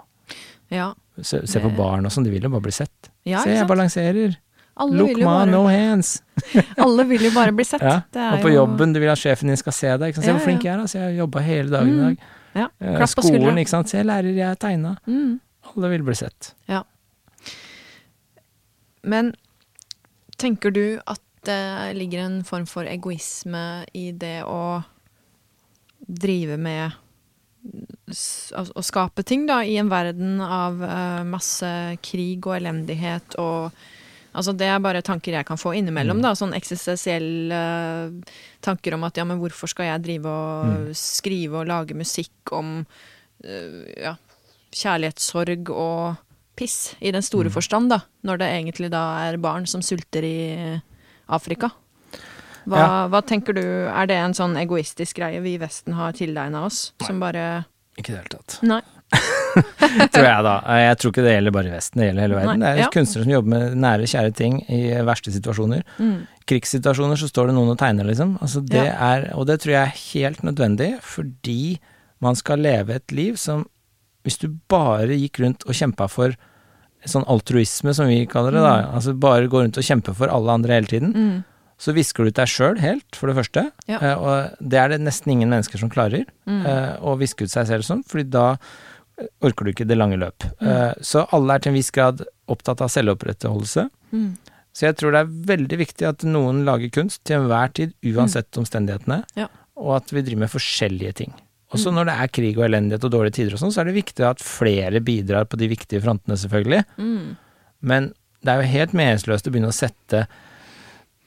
ja. 0.71 0.93
Se, 1.21 1.45
se 1.45 1.59
på 1.59 1.75
barn 1.75 2.05
og 2.05 2.11
sånn, 2.11 2.23
de 2.23 2.29
vil 2.31 2.41
jo 2.41 2.49
bare 2.49 2.61
bli 2.61 2.71
sett. 2.71 3.09
ja 3.25 3.43
se, 3.43 3.49
jeg 3.49 3.67
balanserer. 3.67 4.37
Alle 4.80 4.95
Look 5.01 5.09
vil 5.11 5.19
jo 5.19 5.25
ma, 5.27 5.34
bare, 5.41 5.51
no 5.51 5.65
hands. 5.67 6.13
alle 6.86 7.03
vil 7.09 7.25
jo 7.27 7.32
bare 7.36 7.51
bli 7.51 7.65
sett. 7.67 7.82
Ja. 7.84 7.97
Og 8.34 8.41
på 8.45 8.49
jo- 8.53 8.61
jobben, 8.61 8.93
du 8.95 8.99
vil 9.03 9.09
at 9.11 9.19
sjefen 9.19 9.51
din 9.51 9.57
skal 9.59 9.75
se 9.75 9.91
deg. 9.99 10.15
Se 10.15 10.23
Ja, 10.23 10.34
hvor 10.38 10.45
flink 10.45 10.63
jeg 10.63 10.73
er, 10.73 10.80
altså. 10.86 11.01
Jeg 11.03 11.17
jobba 11.19 11.43
hele 11.43 11.69
dagen 11.73 11.89
i 11.89 11.97
Mm. 11.97 12.03
dag. 12.05 12.17
Ja, 12.55 12.67
Eh, 12.82 13.05
Skolen, 13.11 13.57
ikke 13.61 13.69
sant. 13.69 13.89
Se, 13.91 14.01
lærer, 14.03 14.32
jeg 14.36 14.57
tegna. 14.59 14.95
Mm. 15.07 15.39
Alle 15.75 15.89
vil 15.91 16.01
bli 16.07 16.15
sett. 16.15 16.53
Ja. 16.67 16.84
Men 19.03 19.34
tenker 20.38 20.71
du 20.73 20.99
at 21.07 21.21
det 21.47 21.95
ligger 21.95 22.25
en 22.25 22.41
form 22.43 22.65
for 22.67 22.84
egoisme 22.89 23.86
i 23.95 24.11
det 24.11 24.41
å 24.43 24.84
drive 26.07 26.57
med 26.59 26.91
å 28.09 28.82
skape 28.84 29.23
ting, 29.27 29.45
da, 29.45 29.59
i 29.63 29.75
en 29.77 29.89
verden 29.91 30.39
av 30.41 30.82
eh, 30.84 31.23
masse 31.27 31.69
krig 32.01 32.47
og 32.47 32.55
elendighet 32.57 33.36
og 33.39 33.71
Altså, 34.36 34.53
det 34.55 34.67
er 34.67 34.80
bare 34.80 35.01
tanker 35.01 35.32
jeg 35.34 35.45
kan 35.45 35.57
få 35.57 35.71
innimellom, 35.75 36.17
Mm. 36.17 36.21
da. 36.21 36.32
Sånn 36.34 36.53
eksistensielle 36.53 38.23
tanker 38.61 38.93
om 38.93 39.03
at 39.03 39.17
ja, 39.17 39.23
men 39.25 39.39
hvorfor 39.39 39.67
skal 39.71 39.86
jeg 39.86 40.03
drive 40.03 40.25
og 40.25 40.65
Mm. 40.65 40.93
skrive 40.95 41.53
og 41.61 41.67
lage 41.67 41.95
musikk 41.95 42.51
om 42.51 42.86
uh, 43.43 43.86
ja, 43.97 44.15
kjærlighetssorg 44.71 45.69
og 45.69 46.17
piss, 46.55 46.95
i 47.01 47.11
den 47.11 47.21
store 47.21 47.45
Mm. 47.49 47.53
forstand, 47.53 47.89
da. 47.89 47.99
Når 48.23 48.38
det 48.38 48.47
egentlig 48.51 48.89
da 48.91 49.30
er 49.30 49.38
barn 49.38 49.65
som 49.65 49.82
sulter 49.82 50.23
i 50.23 50.82
Afrika. 51.30 51.71
Hva, 52.67 52.77
Ja. 52.77 53.07
hva 53.07 53.21
tenker 53.25 53.53
du, 53.55 53.61
er 53.88 54.05
det 54.05 54.17
en 54.17 54.34
sånn 54.34 54.55
egoistisk 54.57 55.15
greie 55.15 55.41
vi 55.41 55.53
i 55.55 55.57
Vesten 55.57 55.93
har 55.93 56.11
tilegna 56.11 56.65
oss, 56.65 56.91
som 57.01 57.19
bare 57.19 57.65
Ikke 57.97 58.09
i 58.09 58.15
det 58.15 58.17
hele 58.17 58.30
tatt. 58.30 58.59
Nei. 58.61 58.82
tror 60.14 60.26
jeg 60.28 60.43
da. 60.45 60.55
Jeg 60.84 60.97
tror 61.01 61.14
ikke 61.14 61.24
det 61.26 61.34
gjelder 61.36 61.55
bare 61.55 61.70
i 61.72 61.74
Vesten, 61.74 62.01
det 62.01 62.07
gjelder 62.10 62.26
hele 62.28 62.38
verden. 62.39 62.60
Nei, 62.62 62.74
Det 62.74 62.80
er 62.80 62.84
ja. 62.86 62.89
kunstnere 62.93 63.26
som 63.26 63.34
jobber 63.34 63.53
med 63.55 63.78
nære, 63.86 64.10
kjære 64.12 64.34
ting 64.38 64.60
i 64.70 64.82
verste 65.07 65.34
situasjoner. 65.34 65.82
Mm. 65.99 66.18
Krigssituasjoner 66.49 67.20
så 67.22 67.30
står 67.30 67.49
det 67.51 67.55
noen 67.57 67.74
og 67.74 67.80
tegner, 67.82 68.07
liksom. 68.10 68.36
Altså 68.45 68.62
det 68.66 68.86
er, 68.89 69.28
og 69.38 69.47
det 69.49 69.60
tror 69.64 69.76
jeg 69.76 69.82
er 69.88 69.99
helt 70.14 70.43
nødvendig, 70.45 70.91
fordi 71.05 71.80
man 72.26 72.36
skal 72.39 72.62
leve 72.66 72.97
et 72.99 73.12
liv 73.16 73.38
som 73.39 73.68
Hvis 74.28 74.36
du 74.38 74.49
bare 74.70 75.16
gikk 75.16 75.39
rundt 75.39 75.64
og 75.64 75.72
kjempa 75.74 76.05
for 76.12 76.34
sånn 77.07 77.24
altruisme, 77.32 77.93
som 77.95 78.10
vi 78.12 78.26
kaller 78.28 78.51
det, 78.51 78.60
da, 78.62 78.74
altså 78.97 79.14
bare 79.16 79.47
går 79.49 79.64
rundt 79.64 79.78
og 79.80 79.86
kjemper 79.88 80.14
for 80.14 80.28
alle 80.28 80.51
andre 80.51 80.74
hele 80.76 80.89
tiden, 80.91 81.14
Mm. 81.16 81.38
så 81.80 81.93
visker 81.95 82.28
du 82.28 82.30
ut 82.30 82.36
deg 82.36 82.51
sjøl 82.51 82.78
helt, 82.84 83.16
for 83.16 83.32
det 83.32 83.38
første. 83.39 83.72
Ja. 83.88 83.97
Eh, 84.03 84.18
og 84.20 84.57
det 84.60 84.78
er 84.78 84.89
det 84.89 84.99
nesten 85.01 85.32
ingen 85.32 85.49
mennesker 85.49 85.80
som 85.80 85.89
klarer, 85.89 86.26
Mm. 86.45 86.66
eh, 86.68 86.97
å 86.99 87.16
viske 87.18 87.45
ut 87.47 87.49
seg 87.49 87.66
selv 87.72 87.88
sånn, 87.88 88.03
fordi 88.05 88.30
da 88.30 88.57
orker 89.41 89.65
du 89.65 89.72
ikke 89.74 89.88
det 89.88 89.97
lange 89.97 90.17
løp. 90.22 90.45
Mm. 90.61 90.67
Eh, 90.70 90.93
så 91.05 91.26
alle 91.36 91.55
er 91.57 91.59
til 91.65 91.72
en 91.74 91.78
viss 91.80 91.91
grad 91.95 92.24
opptatt 92.49 92.82
av 92.86 92.89
selvopprettholdelse. 92.93 93.88
Mm. 94.13 94.32
Så 94.74 94.86
jeg 94.88 94.95
tror 94.99 95.11
det 95.15 95.22
er 95.26 95.34
veldig 95.53 95.78
viktig 95.82 96.07
at 96.07 96.24
noen 96.30 96.63
lager 96.67 96.89
kunst 96.93 97.24
til 97.28 97.39
enhver 97.41 97.72
tid, 97.76 97.93
uansett 98.05 98.55
omstendighetene, 98.61 99.24
Ja. 99.36 99.47
og 99.76 99.95
at 99.97 100.11
vi 100.13 100.22
driver 100.22 100.45
med 100.45 100.51
forskjellige 100.53 101.13
ting. 101.15 101.34
Også 101.74 101.89
Mm. 101.91 101.95
når 101.95 102.05
det 102.05 102.15
er 102.20 102.28
krig 102.34 102.57
og 102.57 102.65
elendighet 102.65 103.03
og 103.03 103.11
dårlige 103.11 103.34
tider 103.34 103.53
og 103.53 103.59
sånn, 103.59 103.72
så 103.74 103.82
er 103.82 103.86
det 103.91 103.97
viktig 104.03 104.26
at 104.26 104.39
flere 104.39 104.99
bidrar 105.01 105.45
på 105.45 105.57
de 105.57 105.67
viktige 105.67 106.01
frontene, 106.01 106.38
selvfølgelig. 106.38 106.86
Mm. 106.97 107.36
Men 107.82 108.13
det 108.43 108.49
er 108.53 108.61
jo 108.63 108.72
helt 108.72 108.93
meningsløst 108.93 109.47
å 109.47 109.51
begynne 109.51 109.70
å 109.70 109.76
sette 109.76 110.28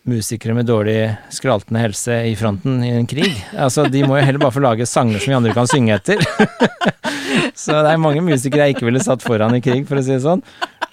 musikere 0.05 0.55
med 0.55 0.67
dårlig 0.67 1.17
skraltende 1.31 1.79
helse 1.79 2.17
i 2.27 2.35
fronten 2.35 2.83
i 2.83 2.91
en 2.91 3.07
krig. 3.07 3.37
Altså, 3.55 3.85
de 3.89 4.03
må 4.03 4.19
jo 4.19 4.25
heller 4.27 4.39
bare 4.43 4.51
få 4.57 4.63
lage 4.65 4.87
sanger 4.89 5.21
som 5.23 5.31
vi 5.31 5.37
andre 5.39 5.53
kan 5.55 5.67
synge 5.71 5.95
etter. 5.95 6.19
Så 7.55 7.77
det 7.85 7.93
er 7.93 8.01
mange 8.01 8.23
musikere 8.25 8.69
jeg 8.69 8.77
ikke 8.77 8.89
ville 8.89 9.03
satt 9.03 9.25
foran 9.25 9.55
i 9.57 9.63
krig, 9.65 9.85
for 9.89 10.01
å 10.01 10.05
si 10.05 10.15
det 10.15 10.23
sånn. 10.25 10.45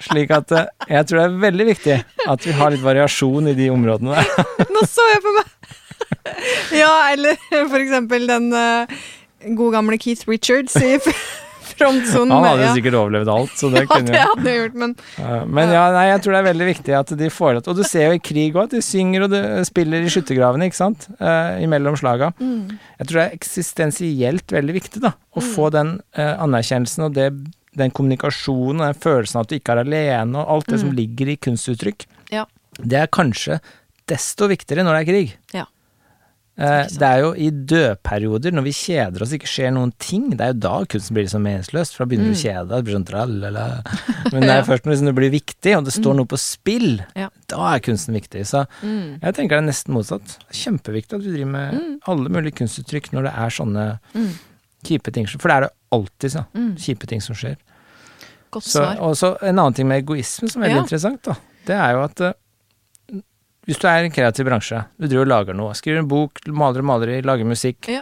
Slik 0.04 0.32
at 0.36 0.52
eh, 0.56 0.68
jeg 0.96 1.08
tror 1.10 1.20
det 1.20 1.26
er 1.28 1.40
veldig 1.44 1.68
viktig 1.74 1.98
at 2.32 2.46
vi 2.48 2.56
har 2.56 2.74
litt 2.74 2.84
variasjon 2.84 3.52
i 3.52 3.56
de 3.58 3.70
områdene. 3.74 4.24
Nå 4.76 4.86
så 4.88 5.08
jeg 5.14 5.24
på 5.26 5.36
meg! 5.38 5.56
ja, 6.82 6.94
eller 7.14 7.40
for 7.72 7.80
eksempel 7.82 8.28
den 8.30 8.50
uh, 8.56 9.00
gode 9.56 9.74
gamle 9.76 10.00
Keith 10.02 10.28
Richards 10.30 10.76
i 10.80 10.98
f- 11.80 12.16
Han 12.20 12.44
hadde 12.46 12.68
sikkert 12.76 12.98
overlevd 13.00 13.30
alt, 13.34 13.54
så 13.56 13.70
det 13.74 13.84
Ja, 13.84 13.88
kunne 13.92 14.12
det 14.12 14.20
hadde 14.26 14.46
jeg 14.52 14.60
gjort, 14.62 14.76
men 14.82 14.96
Men 15.56 15.70
ja, 15.74 15.84
nei, 15.96 16.06
jeg 16.12 16.22
tror 16.26 16.34
det 16.36 16.40
er 16.42 16.48
veldig 16.54 16.68
viktig 16.70 16.96
at 17.00 17.14
de 17.18 17.30
får 17.32 17.54
det 17.56 17.64
til. 17.64 17.72
Og 17.72 17.78
du 17.80 17.84
ser 17.88 18.06
jo 18.10 18.18
i 18.18 18.24
krig 18.30 18.54
òg 18.56 18.64
at 18.68 18.76
de 18.76 18.82
synger 18.86 19.24
og 19.28 19.32
de 19.32 19.42
spiller 19.70 20.02
i 20.06 20.12
skyttergravene, 20.12 20.68
ikke 20.70 20.80
sant. 20.82 21.08
uh, 21.22 21.56
imellom 21.64 21.96
slaga. 22.00 22.32
mm. 22.40 22.78
Jeg 23.00 23.08
tror 23.08 23.22
det 23.22 23.26
er 23.30 23.38
eksistensielt 23.40 24.52
veldig 24.52 24.74
viktig, 24.76 25.02
da. 25.06 25.14
Å 25.38 25.42
få 25.46 25.70
den 25.72 25.96
uh, 26.18 26.36
anerkjennelsen 26.44 27.06
og 27.08 27.14
det, 27.16 27.30
den 27.80 27.92
kommunikasjonen 27.96 28.82
og 28.82 28.88
den 28.94 29.02
følelsen 29.04 29.40
av 29.40 29.46
at 29.46 29.52
du 29.54 29.58
ikke 29.60 29.76
er 29.78 29.84
alene, 29.86 30.38
og 30.42 30.56
alt 30.58 30.72
det 30.74 30.80
som 30.82 30.90
Mm. 30.90 30.96
ligger 31.00 31.30
i 31.32 31.38
kunstuttrykk. 31.38 32.06
Ja. 32.34 32.46
Det 32.80 32.98
er 33.00 33.08
kanskje 33.08 33.60
desto 34.10 34.48
viktigere 34.50 34.84
når 34.84 34.98
det 34.98 35.02
er 35.04 35.12
krig. 35.12 35.34
Ja. 35.54 35.66
Eh, 36.60 36.88
det 36.92 37.02
er 37.08 37.20
jo 37.24 37.30
i 37.40 37.50
dødperioder, 37.50 38.52
når 38.52 38.64
vi 38.66 38.72
kjeder 38.76 39.22
oss, 39.24 39.32
ikke 39.32 39.48
skjer 39.48 39.72
noen 39.72 39.94
ting, 39.98 40.26
det 40.36 40.42
er 40.44 40.52
jo 40.54 40.60
da 40.66 40.74
kunsten 40.92 41.16
blir 41.16 41.24
liksom 41.24 41.46
meningsløst, 41.48 41.96
for 41.96 42.04
da 42.04 42.10
begynner 42.12 42.28
du 42.28 42.36
å 42.36 42.36
Mm. 42.36 42.44
kjede 42.44 42.68
deg, 42.68 42.76
det 42.76 42.86
blir 42.86 42.98
sånn 43.00 43.08
tralala. 43.08 43.84
Men 44.34 44.42
det 44.44 44.50
er 44.58 44.64
først 44.68 44.84
når 44.84 44.92
liksom 44.92 45.06
det 45.08 45.16
blir 45.16 45.32
viktig, 45.32 45.78
og 45.78 45.86
det 45.86 45.94
står 45.96 46.16
noe 46.20 46.26
på 46.28 46.38
spill, 46.38 47.06
Ja. 47.16 47.30
da 47.48 47.76
er 47.76 47.80
kunsten 47.80 48.14
viktig. 48.14 48.44
Så 48.46 48.66
Mm. 48.84 49.22
jeg 49.22 49.34
tenker 49.36 49.56
det 49.56 49.64
er 49.64 49.68
nesten 49.72 49.94
motsatt. 49.96 50.38
Kjempeviktig 50.52 51.14
at 51.16 51.24
vi 51.24 51.32
driver 51.32 51.52
med 51.52 51.74
Mm. 51.74 52.00
alle 52.08 52.30
mulige 52.30 52.56
kunstuttrykk 52.60 53.12
når 53.14 53.24
det 53.24 53.34
er 53.34 53.50
sånne 53.50 54.00
Mm. 54.14 54.34
kjipe 54.84 55.14
ting 55.14 55.26
For 55.28 55.48
det 55.48 55.56
er 55.56 55.62
det 55.62 55.72
alltid, 55.92 56.32
så. 56.32 56.46
Mm. 56.54 56.76
Kjipe 56.76 57.08
ting 57.08 57.22
som 57.22 57.36
skjer. 57.36 57.56
Godt 58.52 58.64
Så, 58.64 58.82
svar. 58.84 59.00
og 59.00 59.16
så 59.16 59.38
en 59.44 59.56
annen 59.60 59.74
ting 59.76 59.88
med 59.88 60.04
egoisme 60.06 60.50
som 60.50 60.62
er 60.64 60.70
veldig 60.70 60.76
Ja. 60.76 60.84
interessant, 60.84 61.22
da. 61.24 61.36
Det 61.66 61.76
er 61.76 61.92
jo 61.94 62.04
at 62.04 62.20
eh, 62.22 62.34
hvis 63.70 63.78
du 63.80 63.86
er 63.88 64.02
i 64.02 64.08
en 64.10 64.14
kreativ 64.16 64.48
bransje, 64.50 64.80
du 64.98 65.06
driver 65.08 65.28
og 65.28 65.30
lager 65.30 65.58
noe, 65.60 65.76
skriver 65.78 66.02
en 66.02 66.08
bok, 66.10 66.42
maler 66.50 66.82
og 66.82 66.88
maler, 66.90 67.20
lager 67.22 67.46
musikk, 67.46 67.86
Ja. 67.94 68.02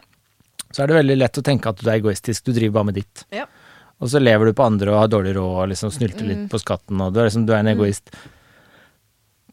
så 0.72 0.84
er 0.84 0.88
det 0.88 0.96
veldig 1.04 1.18
lett 1.20 1.40
å 1.42 1.44
tenke 1.44 1.68
at 1.74 1.82
du 1.84 1.90
er 1.90 2.00
egoistisk, 2.00 2.46
du 2.48 2.54
driver 2.56 2.74
bare 2.80 2.86
med 2.92 2.96
ditt. 3.02 3.26
Ja. 3.36 3.46
Og 4.00 4.08
så 4.14 4.22
lever 4.22 4.46
du 4.46 4.54
på 4.54 4.64
andre 4.66 4.94
og 4.94 5.00
har 5.02 5.08
dårlig 5.12 5.36
råd 5.36 5.56
og 5.64 5.70
liksom 5.74 5.92
snylter 5.92 6.26
litt 6.28 6.38
Mm. 6.46 6.50
på 6.50 6.60
skatten, 6.64 7.02
og 7.02 7.14
du 7.14 7.20
er 7.20 7.26
liksom 7.30 7.46
du 7.46 7.54
er 7.54 7.58
en 7.60 7.66
Mm. 7.66 7.76
egoist. 7.80 8.10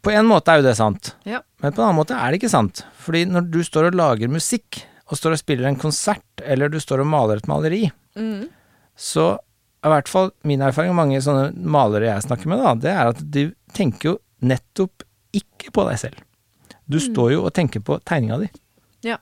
På 0.05 0.13
en 0.13 0.27
måte 0.29 0.49
er 0.53 0.57
jo 0.61 0.69
det 0.69 0.77
sant, 0.77 1.15
Ja. 1.25 1.41
men 1.63 1.73
på 1.73 1.79
en 1.81 1.89
annen 1.89 1.97
måte 2.05 2.15
er 2.15 2.31
det 2.31 2.41
ikke 2.43 2.51
sant. 2.51 2.85
Fordi 3.01 3.25
når 3.27 3.51
du 3.51 3.61
står 3.65 3.87
og 3.89 3.95
lager 3.95 4.29
musikk, 4.29 4.83
og 5.11 5.17
står 5.19 5.33
og 5.33 5.39
spiller 5.39 5.67
en 5.69 5.77
konsert, 5.77 6.23
eller 6.43 6.69
du 6.69 6.79
står 6.79 7.01
og 7.01 7.07
maler 7.07 7.37
et 7.37 7.49
maleri, 7.49 7.91
Mm. 8.17 8.49
så 8.97 9.39
i 9.83 9.89
hvert 9.89 10.09
fall 10.09 10.31
min 10.45 10.61
erfaring, 10.61 10.91
og 10.91 10.97
mange 10.97 11.21
sånne 11.23 11.55
malere 11.57 12.07
jeg 12.15 12.23
snakker 12.31 12.47
med, 12.47 12.59
da, 12.63 12.75
det 12.75 12.91
er 12.91 13.09
at 13.09 13.31
de 13.31 13.55
tenker 13.73 14.03
jo 14.13 14.19
nettopp 14.43 15.03
ikke 15.41 15.73
på 15.75 15.85
deg 15.91 15.99
selv. 15.99 16.19
Du 16.89 16.99
Mm. 16.99 17.05
står 17.15 17.33
jo 17.33 17.45
og 17.47 17.53
tenker 17.57 17.81
på 17.81 17.99
tegninga 18.05 18.39
di. 18.41 18.49
Ja. 19.03 19.17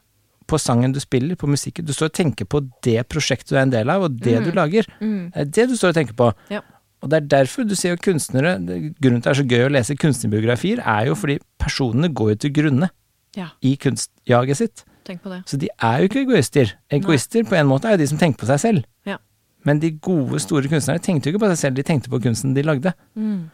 På 0.47 0.59
sangen 0.59 0.93
du 0.93 0.99
spiller, 1.01 1.37
på 1.37 1.47
musikken. 1.49 1.85
Du 1.87 1.93
står 1.93 2.11
og 2.11 2.13
tenker 2.19 2.45
på 2.45 2.61
det 2.83 3.09
prosjektet 3.09 3.49
du 3.51 3.57
er 3.57 3.63
en 3.63 3.71
del 3.71 3.89
av, 3.91 4.03
og 4.03 4.19
det 4.21 4.39
Mm. 4.41 4.45
du 4.45 4.51
lager. 4.53 4.87
Mm. 5.01 5.33
Det 5.33 5.41
er 5.41 5.45
det 5.45 5.69
du 5.71 5.77
står 5.77 5.89
og 5.89 5.95
tenker 5.95 6.15
på. 6.15 6.33
Ja. 6.51 6.61
Og 7.03 7.11
det 7.11 7.17
er 7.23 7.27
derfor 7.45 7.67
du 7.67 7.75
ser 7.75 7.91
jo 7.91 7.97
kunstnere 7.97 8.59
Grunnen 9.01 9.23
til 9.23 9.31
at 9.31 9.35
det 9.35 9.39
er 9.39 9.43
så 9.43 9.49
gøy 9.49 9.67
å 9.67 9.73
lese 9.73 9.97
kunstnerbiografier, 9.99 10.79
er 10.85 11.07
jo 11.07 11.15
fordi 11.15 11.39
personene 11.59 12.13
går 12.15 12.29
jo 12.31 12.35
til 12.37 12.51
grunne 12.53 12.91
Ja, 13.37 13.49
i 13.63 13.77
kunstjaget 13.77 14.57
sitt. 14.57 14.85
tenk 15.05 15.23
på 15.23 15.31
det. 15.31 15.45
Så 15.47 15.59
de 15.59 15.69
er 15.81 15.99
jo 16.03 16.09
ikke 16.09 16.23
egoister. 16.27 16.75
Egoister 16.91 17.43
på 17.43 17.55
en 17.59 17.67
måte 17.67 17.87
er 17.87 17.93
jo 17.93 17.97
de 17.99 18.07
som 18.07 18.19
tenker 18.19 18.39
på 18.39 18.47
seg 18.47 18.61
selv. 18.61 18.85
Ja. 19.05 19.17
Men 19.65 19.79
de 19.81 19.91
gode, 19.93 20.39
store 20.41 20.63
kunstnerne 20.69 21.01
tenkte 21.01 21.27
jo 21.27 21.33
ikke 21.33 21.41
på 21.47 21.51
seg 21.57 21.59
selv, 21.59 21.75
de 21.77 21.83
tenkte 21.83 22.09
på 22.11 22.21
kunsten 22.23 22.55
de 22.55 22.63
lagde. 22.63 22.93
Mm. 23.17 23.51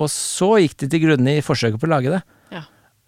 Og 0.00 0.08
så 0.08 0.54
gikk 0.62 0.76
de 0.80 0.88
til 0.88 1.00
grunne 1.06 1.36
i 1.38 1.42
forsøket 1.44 1.80
på 1.82 1.86
å 1.88 1.92
lage 1.92 2.10
det. 2.14 2.22
Ja. 2.54 2.62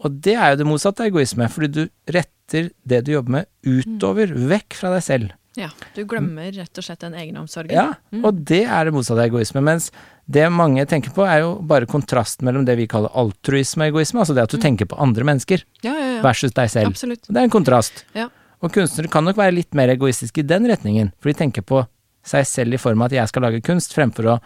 Og 0.05 0.19
det 0.21 0.35
er 0.37 0.53
jo 0.53 0.57
det 0.61 0.67
motsatte 0.69 1.01
av 1.01 1.09
egoisme, 1.13 1.49
fordi 1.49 1.71
du 1.73 1.83
retter 2.13 2.71
det 2.85 3.05
du 3.07 3.13
jobber 3.15 3.31
med 3.39 3.47
utover, 3.65 4.35
vekk 4.51 4.75
fra 4.77 4.91
deg 4.93 5.03
selv. 5.07 5.33
Ja, 5.57 5.69
du 5.95 6.03
glemmer 6.11 6.51
rett 6.51 6.79
og 6.81 6.83
slett 6.85 6.99
den 7.05 7.15
egenomsorgen. 7.15 7.71
Ja, 7.73 7.95
Mm. 8.13 8.25
og 8.27 8.45
det 8.45 8.65
er 8.67 8.85
det 8.85 8.93
motsatte 8.93 9.23
av 9.23 9.29
egoisme. 9.31 9.63
Mens 9.63 9.91
det 10.29 10.51
mange 10.51 10.85
tenker 10.91 11.11
på, 11.15 11.23
er 11.25 11.41
jo 11.45 11.61
bare 11.63 11.87
kontrasten 11.87 12.43
mellom 12.45 12.65
det 12.67 12.77
vi 12.77 12.89
kaller 12.91 13.09
altruisme 13.15 13.87
og 13.87 13.95
egoisme, 13.95 14.19
altså 14.19 14.35
det 14.35 14.43
at 14.43 14.51
du 14.51 14.57
Mm. 14.59 14.63
tenker 14.63 14.87
på 14.91 14.99
andre 15.01 15.23
mennesker 15.25 15.63
ja, 15.85 15.93
ja. 15.95 16.15
ja. 16.17 16.23
versus 16.23 16.53
deg 16.53 16.69
selv. 16.71 16.89
Absolutt. 16.91 17.23
Det 17.29 17.37
er 17.37 17.45
en 17.45 17.51
kontrast. 17.51 18.05
Ja. 18.15 18.29
Og 18.63 18.73
kunstnere 18.73 19.09
kan 19.09 19.25
nok 19.25 19.37
være 19.37 19.55
litt 19.55 19.73
mer 19.75 19.89
egoistiske 19.95 20.39
i 20.39 20.43
den 20.43 20.67
retningen, 20.67 21.13
for 21.21 21.31
de 21.31 21.35
tenker 21.39 21.63
på 21.63 21.87
seg 22.25 22.45
selv 22.47 22.75
i 22.75 22.77
form 22.79 23.01
av 23.03 23.07
at 23.13 23.13
jeg 23.13 23.29
skal 23.29 23.43
lage 23.43 23.63
kunst, 23.63 23.95
fremfor 23.95 24.25
å 24.35 24.41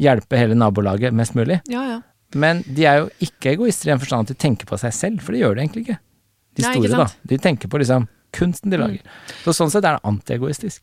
hjelpe 0.00 0.36
hele 0.38 0.54
nabolaget 0.58 1.14
mest 1.14 1.34
mulig. 1.34 1.60
Ja, 1.70 1.84
ja. 1.88 2.00
Men 2.34 2.62
de 2.66 2.84
er 2.86 2.98
jo 3.04 3.10
ikke 3.22 3.52
egoister 3.54 3.88
i 3.88 3.92
den 3.92 4.00
forstand 4.02 4.26
at 4.28 4.34
de 4.34 4.40
tenker 4.42 4.66
på 4.66 4.78
seg 4.80 4.92
selv, 4.92 5.20
for 5.22 5.32
det 5.32 5.40
gjør 5.44 5.54
de 5.54 5.62
egentlig 5.62 5.84
ikke. 5.86 5.98
De 6.54 6.62
Nei, 6.62 6.72
ikke 6.80 6.96
da. 6.96 7.06
De 7.30 7.38
tenker 7.38 7.68
på 7.70 7.78
liksom 7.78 8.08
kunsten 8.34 8.70
de 8.70 8.76
Mm. 8.78 8.82
lager. 8.82 9.02
Så 9.44 9.54
sånn 9.54 9.70
sett 9.70 9.84
er 9.84 9.98
det 9.98 10.02
antiegoistisk. 10.10 10.82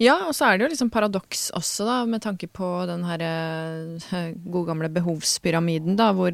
Ja, 0.00 0.16
og 0.26 0.32
så 0.34 0.46
er 0.48 0.58
det 0.58 0.64
jo 0.66 0.70
liksom 0.74 0.90
paradoks 0.90 1.50
også, 1.54 1.84
da, 1.86 2.04
med 2.06 2.22
tanke 2.22 2.48
på 2.48 2.86
den 2.88 3.04
her 3.04 3.20
eh, 3.20 4.32
gode 4.50 4.66
gamle 4.66 4.88
behovspyramiden, 4.88 5.94
da, 5.96 6.12
hvor 6.16 6.32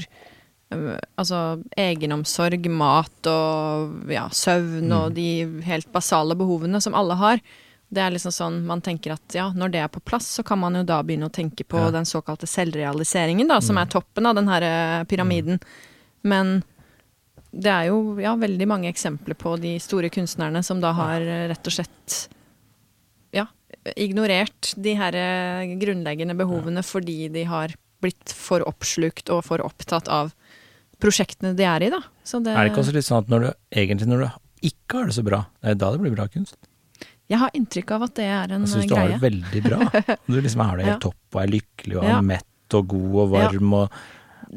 eh, 0.71 0.99
altså 1.19 1.63
egenomsorg, 1.77 2.67
mat 2.71 3.27
og 3.27 4.09
ja, 4.11 4.29
søvn 4.31 4.91
og 4.93 5.11
Mm. 5.11 5.15
de 5.15 5.63
helt 5.67 5.93
basale 5.93 6.35
behovene 6.37 6.81
som 6.81 6.95
alle 6.95 7.15
har, 7.15 7.41
Det 7.89 8.03
er 8.03 8.11
liksom 8.11 8.33
sånn 8.35 8.57
man 8.67 8.81
tenker 8.83 9.13
at 9.15 9.35
ja, 9.37 9.51
når 9.55 9.71
det 9.71 9.81
er 9.85 9.91
på 9.95 10.01
plass, 10.03 10.27
så 10.39 10.43
kan 10.47 10.59
man 10.59 10.75
jo 10.75 10.83
da 10.83 11.01
begynne 11.07 11.29
å 11.29 11.33
tenke 11.33 11.63
på 11.65 11.79
Ja. 11.79 11.91
den 11.95 12.05
såkalte 12.09 12.49
selvrealiseringen, 12.51 13.47
da, 13.49 13.61
som 13.63 13.79
er 13.79 13.87
toppen 13.87 14.27
av 14.27 14.35
den 14.35 14.49
her 14.51 14.63
eh, 14.67 15.05
pyramiden. 15.05 15.61
Men 16.27 16.63
det 17.53 17.71
er 17.71 17.85
jo 17.93 18.19
ja, 18.21 18.35
veldig 18.37 18.67
mange 18.69 18.91
eksempler 18.91 19.39
på 19.39 19.55
de 19.63 19.77
store 19.81 20.11
kunstnerne 20.11 20.65
som 20.67 20.81
da 20.83 20.91
har 20.99 21.21
eh, 21.23 21.47
rett 21.53 21.67
og 21.71 21.73
slett 21.73 22.29
ja, 23.33 23.47
ignorert 23.97 24.75
de 24.77 24.95
her 24.99 25.15
eh, 25.15 25.77
grunnleggende 25.79 26.35
behovene 26.37 26.83
fordi 26.85 27.29
de 27.33 27.45
har 27.49 27.73
blitt 28.03 28.35
for 28.37 28.61
oppslukt 28.67 29.31
og 29.33 29.45
for 29.47 29.63
opptatt 29.65 30.11
av 30.13 30.35
prosjektene 31.01 31.55
de 31.57 31.65
er 31.65 31.87
i, 31.87 31.91
da. 31.95 32.03
Så 32.25 32.43
det, 32.43 32.53
Er 32.53 32.67
det 32.67 32.73
ikke 32.75 32.83
også 32.83 32.97
litt 32.97 33.07
sånn 33.07 33.23
at 33.25 33.31
når 33.33 33.47
du 33.47 33.51
egentlig 33.79 34.09
når 34.11 34.27
du 34.27 34.29
ikke 34.73 34.99
har 34.99 35.07
det 35.07 35.15
så 35.17 35.25
bra, 35.25 35.45
det 35.63 35.71
er 35.71 35.79
da 35.81 35.93
det 35.95 36.03
blir 36.03 36.15
bra 36.17 36.27
kunst? 36.33 36.57
Jeg 37.29 37.39
har 37.43 37.51
inntrykk 37.59 37.91
av 37.97 38.03
at 38.07 38.15
det 38.15 38.25
er 38.31 38.53
en 38.55 38.65
greie. 38.65 38.67
Jeg 38.67 38.75
syns 38.75 38.87
du 38.91 38.95
har 38.95 39.09
det 39.09 39.21
veldig 39.23 39.63
bra, 39.65 40.17
du 40.31 40.41
liksom 40.41 40.61
har 40.63 40.77
det 40.77 40.85
helt 40.87 40.97
Ja. 40.97 40.99
topp 41.11 41.35
og 41.35 41.41
er 41.43 41.49
lykkelig 41.57 41.97
og 41.99 42.05
Ja. 42.05 42.19
er 42.19 42.23
mett 42.23 42.75
og 42.75 42.87
god 42.89 43.17
og 43.23 43.31
varm 43.31 43.73
og, 43.75 43.91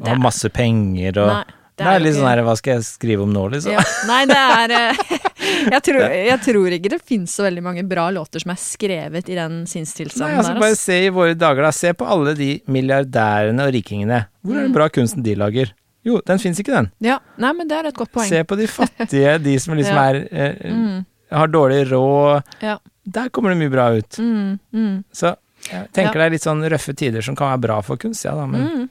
og 0.00 0.06
har 0.06 0.14
er- 0.16 0.22
masse 0.22 0.48
penger 0.54 1.18
og 1.18 1.32
Nei, 1.34 1.44
Det 1.80 1.86
er 1.88 1.98
jo 1.98 2.04
litt 2.04 2.14
sånn 2.18 2.28
her, 2.28 2.42
hva 2.44 2.54
skal 2.58 2.74
jeg 2.74 2.82
skrive 2.84 3.22
om 3.24 3.30
nå, 3.32 3.42
liksom? 3.54 3.72
Ja. 3.72 3.80
Nei, 4.06 4.24
det 4.28 4.36
er 4.36 4.70
eh, 4.76 4.98
jeg, 5.72 5.82
tror, 5.86 6.00
jeg 6.30 6.40
tror 6.44 6.74
ikke 6.76 6.90
det 6.92 6.98
finnes 7.08 7.32
så 7.32 7.46
veldig 7.46 7.62
mange 7.64 7.84
bra 7.88 8.10
låter 8.12 8.42
som 8.42 8.50
er 8.52 8.60
skrevet 8.60 9.30
i 9.32 9.34
den 9.38 9.62
sinnstilstanden 9.66 10.42
altså 10.42 10.52
der. 10.52 10.60
bare 10.60 10.76
se 10.76 10.98
i 11.06 11.08
våre 11.14 11.34
dager, 11.40 11.62
da. 11.64 11.70
Se 11.72 11.94
på 11.96 12.04
alle 12.06 12.34
de 12.36 12.50
milliardærene 12.68 13.64
og 13.66 13.72
rikingene. 13.72 14.26
Hvor 14.44 14.58
er 14.60 14.66
den 14.68 14.74
bra 14.76 14.88
kunsten 14.92 15.24
de 15.24 15.34
lager? 15.40 15.72
Jo, 16.04 16.20
den 16.26 16.38
fins 16.40 16.60
ikke, 16.60 16.72
den. 16.76 16.90
Ja, 17.04 17.18
nei, 17.40 17.52
men 17.56 17.68
det 17.68 17.76
er 17.78 17.88
et 17.90 17.96
godt 17.96 18.12
poeng. 18.12 18.28
Se 18.28 18.44
på 18.44 18.56
de 18.60 18.68
fattige, 18.68 19.38
de 19.42 19.56
som 19.60 19.74
liksom 19.76 19.96
Ja. 19.96 20.04
er 20.10 20.20
eh, 20.30 20.70
Mm, 20.72 21.00
har 21.36 21.52
dårlig 21.52 21.84
råd. 21.92 22.56
ja. 22.60 22.78
Der 23.10 23.30
kommer 23.32 23.50
det 23.50 23.56
mye 23.56 23.70
bra 23.72 23.90
ut. 23.96 24.18
Mm, 24.18 24.58
mm, 24.72 25.04
Så 25.12 25.32
jeg 25.70 25.88
tenker 25.96 26.20
det 26.20 26.26
er 26.26 26.34
litt 26.34 26.44
sånn 26.44 26.60
røffe 26.70 26.92
tider 26.94 27.24
som 27.24 27.36
kan 27.36 27.54
være 27.54 27.62
bra 27.64 27.78
for 27.82 28.00
kunst, 28.00 28.24
ja 28.26 28.34
da, 28.36 28.44
men 28.46 28.66
mm. 28.66 28.84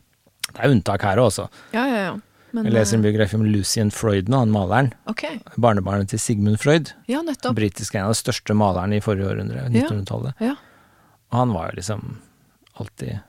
det 0.50 0.66
er 0.66 0.74
unntak 0.74 1.06
her 1.06 1.22
også. 1.22 1.46
Ja, 1.76 1.86
ja, 1.88 2.02
ja. 2.10 2.18
Men, 2.52 2.66
Jeg 2.66 2.74
leser 2.74 2.98
en 2.98 3.04
eh, 3.04 3.06
biografi 3.12 3.38
om 3.38 3.46
Lucien 3.46 3.92
Freud 3.94 4.30
nå, 4.32 4.42
han 4.42 4.52
maleren. 4.54 4.90
Ok. 5.12 5.28
Barnebarnet 5.62 6.10
til 6.10 6.22
Sigmund 6.22 6.58
Freud. 6.62 6.96
Ja, 7.06 7.22
nettopp. 7.22 7.54
Britisk 7.60 7.94
en 7.94 8.08
av 8.08 8.16
de 8.16 8.18
største 8.18 8.56
malerne 8.58 8.98
i 8.98 9.04
forrige 9.06 9.30
århundre, 9.30 9.68
1900-tallet. 9.70 10.42
Ja. 10.42 10.56
Og 11.30 11.38
han 11.44 11.54
var 11.54 11.70
jo 11.70 11.78
liksom 11.78 12.08
alltid 12.82 13.20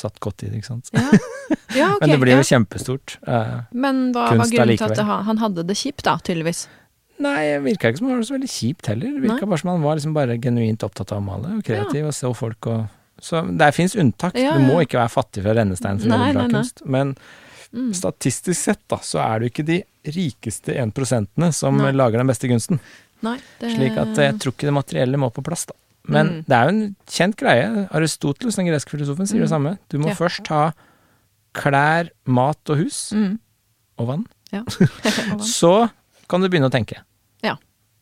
satt 0.00 0.16
godt 0.24 0.46
i 0.46 0.48
det, 0.48 0.62
ikke 0.62 0.70
sant. 0.70 0.88
Ja, 0.96 1.04
ja 1.76 1.88
okay, 1.92 2.06
Men 2.06 2.14
det 2.14 2.20
blir 2.22 2.38
jo 2.38 2.40
ja. 2.40 2.48
kjempestort. 2.54 3.18
Eh, 3.28 3.56
Men 3.76 4.02
hva 4.16 4.30
var 4.32 4.48
grunnen 4.48 4.80
til 4.80 4.96
at 4.96 5.26
han 5.28 5.42
hadde 5.44 5.66
det 5.68 5.76
kjipt, 5.76 6.06
da, 6.08 6.16
tydeligvis? 6.24 6.68
Nei, 7.20 7.40
det 7.52 7.62
virka 7.64 7.90
ikke 7.90 7.98
som 8.00 8.08
han 8.08 8.16
var 8.20 8.24
så 8.28 8.34
veldig 8.38 8.50
kjipt 8.50 8.86
heller. 8.90 9.12
Det 9.16 9.22
virka 9.28 9.46
bare 9.50 9.58
som 9.62 9.70
han 9.74 9.82
var 9.84 9.96
liksom 10.00 10.14
bare 10.16 10.38
genuint 10.40 10.82
opptatt 10.86 11.12
av 11.12 11.20
å 11.20 11.24
male 11.26 11.52
og 11.58 11.62
kreativ 11.66 12.06
og 12.10 12.16
så 12.16 12.32
folk 12.36 12.66
og 12.72 12.88
Så 13.20 13.42
det 13.58 13.74
fins 13.76 13.92
unntak. 14.00 14.32
Ja, 14.34 14.54
Du 14.56 14.64
må 14.64 14.78
ikke 14.80 14.96
være 14.96 15.12
fattig 15.12 15.42
fra 15.44 15.52
rennestein 15.52 15.98
for 16.00 16.08
å 16.08 16.32
bra 16.32 16.48
kunst. 16.48 16.80
Men 16.86 17.16
Mm. 17.72 17.92
statistisk 17.94 18.58
sett, 18.58 18.80
da, 18.88 18.96
så 18.96 19.20
er 19.22 19.38
det 19.38 19.46
jo 19.46 19.50
ikke 19.52 19.66
de 19.66 19.84
rikeste 20.10 20.74
1% 20.74 21.52
som 21.54 21.76
Nei. 21.78 21.92
lager 21.92 22.18
den 22.18 22.26
beste 22.26 22.48
kunsten. 22.48 22.80
Nei, 23.22 23.36
det 23.60 23.76
Slik 23.76 23.96
at 23.96 24.16
jeg 24.16 24.38
tror 24.40 24.52
ikke 24.56 24.66
det 24.66 24.74
materielle 24.74 25.16
må 25.16 25.28
på 25.32 25.44
plass, 25.44 25.66
da. 25.66 25.74
Men 26.08 26.26
Mm. 26.26 26.44
det 26.48 26.56
er 26.56 26.62
jo 26.64 26.68
en 26.68 26.96
kjent 27.06 27.36
greie. 27.36 27.88
Aristoteles, 27.92 28.56
den 28.56 28.66
greske 28.66 28.90
filosofen, 28.90 29.24
sier 29.28 29.38
det 29.38 29.50
Mm. 29.50 29.54
samme. 29.54 29.78
Du 29.88 29.98
må 29.98 30.08
Ja. 30.08 30.14
først 30.14 30.48
ha 30.48 30.72
klær, 31.54 32.08
mat 32.26 32.58
og 32.70 32.76
hus, 32.78 33.12
mm. 33.14 33.38
og 33.98 34.06
vann. 34.08 34.26
Ja. 34.52 34.62
Så 35.40 35.90
kan 36.28 36.40
du 36.40 36.48
begynne 36.48 36.70
å 36.70 36.74
tenke. 36.74 37.02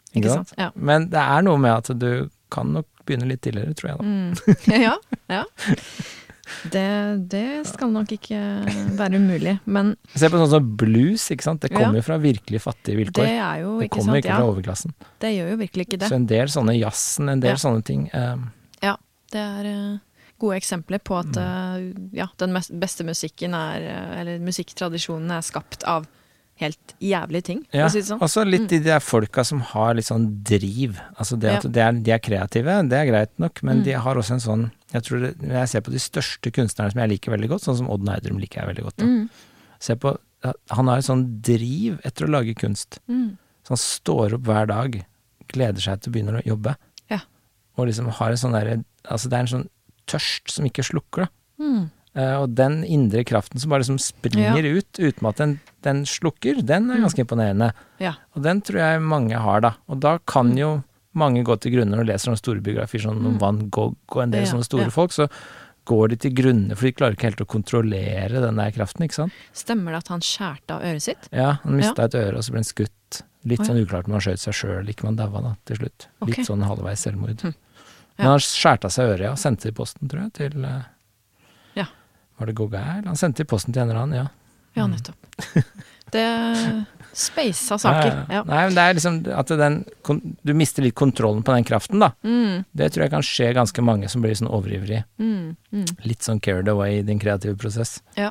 Ja, 0.08 0.14
Ikke, 0.14 0.24
Ikke 0.24 0.34
sant? 0.34 0.48
sant? 0.48 0.58
Ja. 0.58 0.70
Men 0.74 1.08
det 1.12 1.20
er 1.20 1.42
noe 1.42 1.58
med 1.60 1.72
at 1.76 1.90
du 1.98 2.28
kan 2.50 2.72
nok 2.72 2.86
begynne 3.06 3.28
litt 3.28 3.42
tidligere, 3.44 3.74
tror 3.76 3.90
jeg 3.90 3.98
da. 3.98 4.04
Mm. 4.04 4.32
ja, 4.86 4.94
ja. 5.28 5.44
Det, 6.72 7.28
det 7.28 7.66
skal 7.68 7.90
nok 7.92 8.08
ikke 8.16 8.38
være 8.96 9.18
umulig, 9.20 9.52
men 9.68 9.90
Se 10.16 10.30
på 10.32 10.38
sånn 10.40 10.48
som 10.54 10.68
blues, 10.80 11.26
ikke 11.34 11.44
sant. 11.44 11.60
Det 11.60 11.68
kommer 11.74 12.00
jo 12.00 12.04
fra 12.06 12.16
virkelig 12.22 12.62
fattige 12.64 12.94
det 12.96 13.02
vilkår. 13.02 13.28
er 13.28 13.60
jo 13.66 13.74
Det 13.82 13.90
kommer 13.92 14.14
sant. 14.14 14.20
ikke 14.22 14.30
Ja, 14.32 14.38
fra 14.40 14.46
overklassen. 14.48 14.94
det 15.20 15.32
gjør 15.36 15.50
jo 15.52 15.58
virkelig 15.60 15.86
ikke 15.90 15.98
det. 16.00 16.08
Så 16.08 16.16
en 16.16 16.26
del 16.30 16.48
sånne 16.48 16.74
jazzen, 16.78 17.28
en 17.28 17.40
del 17.44 17.52
Ja. 17.52 17.60
sånne 17.60 17.84
ting. 17.84 18.08
eh, 18.14 18.36
Ja, 18.82 18.96
det 19.30 19.40
er 19.44 19.64
uh, 19.68 19.98
gode 20.40 20.56
eksempler 20.56 20.98
på 21.04 21.18
at 21.20 21.36
uh, 21.36 21.92
ja, 22.16 22.26
den 22.38 22.56
beste 22.80 23.04
musikken 23.04 23.52
er 23.54 23.82
eh, 23.84 24.20
Eller 24.22 24.38
musikktradisjonen 24.40 25.30
er 25.36 25.42
skapt 25.44 25.84
av 25.84 26.06
helt 26.60 26.94
jævlige 27.00 27.44
ting, 27.44 27.66
Ja, 27.72 27.88
si 27.88 28.00
sånn. 28.02 28.18
også 28.20 28.44
litt 28.48 28.68
de 28.68 28.78
der 28.80 29.00
folka 29.00 29.44
som 29.46 29.60
har 29.60 29.94
litt 29.94 30.06
sånn 30.06 30.42
driv. 30.42 30.98
Altså 31.18 31.38
det 31.38 31.50
at 31.58 31.64
Ja. 31.64 31.70
de, 31.70 31.80
er, 31.80 31.92
de 32.02 32.10
er 32.12 32.18
kreative, 32.18 32.88
det 32.88 32.98
er 32.98 33.06
greit 33.10 33.30
nok, 33.38 33.62
men 33.62 33.78
Mm. 33.80 33.84
de 33.84 33.92
har 33.92 34.14
også 34.16 34.32
en 34.32 34.40
sånn 34.40 34.70
Jeg 34.90 35.02
tror 35.04 35.20
det, 35.20 35.38
Når 35.42 35.52
jeg 35.52 35.68
ser 35.68 35.80
på 35.82 35.90
de 35.92 35.98
største 35.98 36.50
kunstnerne 36.50 36.90
som 36.92 37.00
jeg 37.00 37.10
liker 37.10 37.30
veldig 37.36 37.48
godt, 37.50 37.60
sånn 37.62 37.76
som 37.76 37.90
Odd 37.90 38.02
Neidrum 38.04 38.38
liker 38.40 38.62
jeg 38.64 38.74
veldig 38.74 38.84
godt. 38.84 38.96
Mm, 39.04 39.28
Se 39.78 39.94
på, 39.96 40.16
Han 40.70 40.86
har 40.86 40.96
en 40.96 41.02
sånn 41.02 41.42
driv 41.42 42.00
etter 42.04 42.24
å 42.26 42.30
lage 42.30 42.54
kunst. 42.56 42.98
mm, 43.08 43.36
Så 43.64 43.68
han 43.68 43.76
står 43.76 44.32
opp 44.34 44.42
hver 44.44 44.66
dag, 44.66 45.04
gleder 45.48 45.80
seg 45.80 46.00
til 46.00 46.10
å 46.10 46.14
begynne 46.14 46.40
å 46.42 46.44
jobbe. 46.46 46.76
Ja. 47.10 47.18
Og 47.76 47.86
liksom 47.88 48.08
har 48.08 48.30
en 48.30 48.36
sånn 48.36 48.52
derre 48.52 48.82
Altså 49.10 49.28
det 49.28 49.32
er 49.34 49.40
en 49.40 49.46
sånn 49.46 49.68
tørst 50.06 50.50
som 50.50 50.64
ikke 50.64 50.82
slukker, 50.84 51.26
da. 51.26 51.90
Mm. 52.14 52.18
Eh, 52.22 52.34
og 52.40 52.54
den 52.56 52.80
indre 52.84 53.22
kraften 53.24 53.60
som 53.60 53.70
bare 53.70 53.80
liksom 53.84 53.98
springer 54.02 54.64
ut 54.78 54.98
uten 54.98 55.28
at 55.28 55.36
den, 55.36 55.60
den 55.82 56.04
slukker, 56.08 56.62
den 56.66 56.90
er 56.90 56.96
Mm. 56.98 57.02
ganske 57.06 57.22
imponerende. 57.24 57.72
Ja. 58.00 58.14
Og 58.34 58.42
den 58.42 58.60
tror 58.62 58.78
jeg 58.80 59.02
mange 59.02 59.36
har, 59.38 59.60
da. 59.60 59.74
Og 59.88 60.00
da 60.00 60.18
kan 60.26 60.56
jo 60.56 60.82
mange 61.14 61.42
gå 61.44 61.56
til 61.60 61.72
grunne 61.76 61.94
når 61.96 62.04
de 62.06 62.12
leser 62.12 62.30
om 62.30 62.36
store 62.36 62.60
biografier 62.60 63.02
sånn 63.02 63.20
Mm. 63.22 63.38
Van 63.40 63.70
Gogh 63.70 63.96
og 64.16 64.22
en 64.22 64.30
del 64.30 64.44
Ja, 64.44 64.52
sånne 64.52 64.64
store 64.64 64.84
ja. 64.88 64.90
folk, 64.90 65.10
så 65.12 65.28
går 65.86 66.08
de 66.10 66.16
til 66.16 66.32
grunne, 66.36 66.76
for 66.76 66.84
de 66.84 66.92
klarer 66.92 67.14
ikke 67.16 67.30
helt 67.30 67.40
å 67.40 67.46
kontrollere 67.48 68.40
den 68.42 68.56
der 68.56 68.70
kraften, 68.72 69.04
ikke 69.06 69.14
sant. 69.14 69.32
Stemmer 69.56 69.92
det 69.92 70.02
at 70.04 70.08
han 70.08 70.20
skjærte 70.20 70.70
av 70.76 70.82
øret 70.82 71.02
sitt? 71.02 71.28
Ja, 71.32 71.52
han 71.62 71.76
mista 71.76 72.04
et 72.04 72.14
øre, 72.14 72.36
og 72.36 72.42
så 72.44 72.50
ble 72.52 72.58
han 72.60 72.64
skutt. 72.64 73.22
Litt 73.48 73.60
ja. 73.60 73.64
sånn 73.70 73.80
uklart 73.86 74.06
om 74.06 74.12
han 74.18 74.20
skjøt 74.20 74.38
seg 74.42 74.52
sjøl, 74.58 74.88
ikke 74.90 75.04
man 75.04 75.16
daua 75.16 75.40
da, 75.40 75.54
til 75.64 75.76
slutt. 75.80 76.08
Okay. 76.20 76.34
Litt 76.36 76.46
sånn 76.50 76.62
halvveis 76.66 77.00
selvmord. 77.06 77.40
Hm. 77.40 77.54
Men 78.18 78.26
han 78.34 78.38
skjærte 78.42 78.84
av 78.84 78.90
seg 78.92 79.12
øret, 79.14 79.24
ja. 79.30 79.34
Sendte 79.38 79.62
det 79.62 79.72
i 79.72 79.76
posten, 79.78 80.08
tror 80.10 80.26
jeg, 80.26 80.32
til 80.34 80.64
eh, 80.64 80.68
Ja. 80.68 80.82
Var 82.38 82.46
det 82.46 82.54
Gauguin? 82.58 83.04
Han 83.06 83.16
sendte 83.18 83.42
i 83.42 83.48
posten 83.48 83.72
til 83.74 83.82
en 83.82 83.90
eller 83.90 84.02
annen, 84.02 84.16
ja. 84.24 84.28
Ja, 84.78 84.86
Mm. 84.86 84.92
nettopp. 84.96 85.64
Det 86.12 86.24
Speisa 87.18 87.76
saker. 87.78 88.12
Ja, 88.30 88.36
ja. 88.38 88.42
Nei, 88.46 88.60
men 88.68 88.74
det 88.76 88.82
er 88.84 88.94
liksom 88.94 89.16
at 89.34 89.48
den 89.48 89.84
Du 90.44 90.52
mister 90.54 90.82
litt 90.84 90.94
kontrollen 90.94 91.42
på 91.42 91.52
den 91.52 91.64
kraften, 91.66 91.98
da. 92.00 92.12
Mm, 92.22 92.64
Det 92.74 92.92
tror 92.92 93.02
jeg 93.04 93.10
kan 93.10 93.22
skje 93.26 93.48
ganske 93.56 93.82
mange 93.84 94.08
som 94.08 94.22
blir 94.22 94.34
sånn 94.38 94.48
overivrige. 94.48 95.04
mm, 95.18 95.56
mm. 95.72 95.86
Litt 96.06 96.22
sånn 96.22 96.40
carried 96.40 96.68
away 96.68 96.98
i 97.00 97.02
din 97.02 97.18
kreative 97.18 97.56
prosess. 97.58 98.00
Ja. 98.16 98.30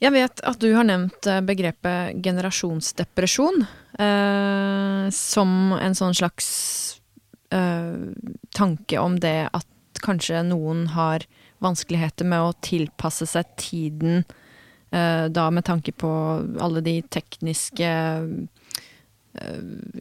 Jeg 0.00 0.12
vet 0.12 0.40
at 0.48 0.58
du 0.62 0.70
har 0.74 0.84
nevnt 0.84 1.26
eh, 1.28 1.40
begrepet 1.44 2.22
generasjonsdepresjon 2.24 3.66
eh, 4.00 5.10
som 5.12 5.72
en 5.76 5.94
sånn 5.98 6.14
slags 6.16 7.00
eh, 7.52 8.14
tanke 8.56 8.96
om 9.02 9.18
det 9.20 9.50
at 9.52 9.66
kanskje 10.00 10.40
noen 10.48 10.86
har 10.94 11.26
vanskeligheter 11.64 12.28
med 12.28 12.44
å 12.44 12.54
tilpasse 12.64 13.28
seg 13.28 13.48
tiden, 13.60 14.24
eh, 14.92 15.26
da 15.28 15.48
med 15.50 15.66
tanke 15.68 15.92
på 15.92 16.10
alle 16.60 16.82
de 16.84 17.00
tekniske 17.02 17.90
eh, 19.40 20.00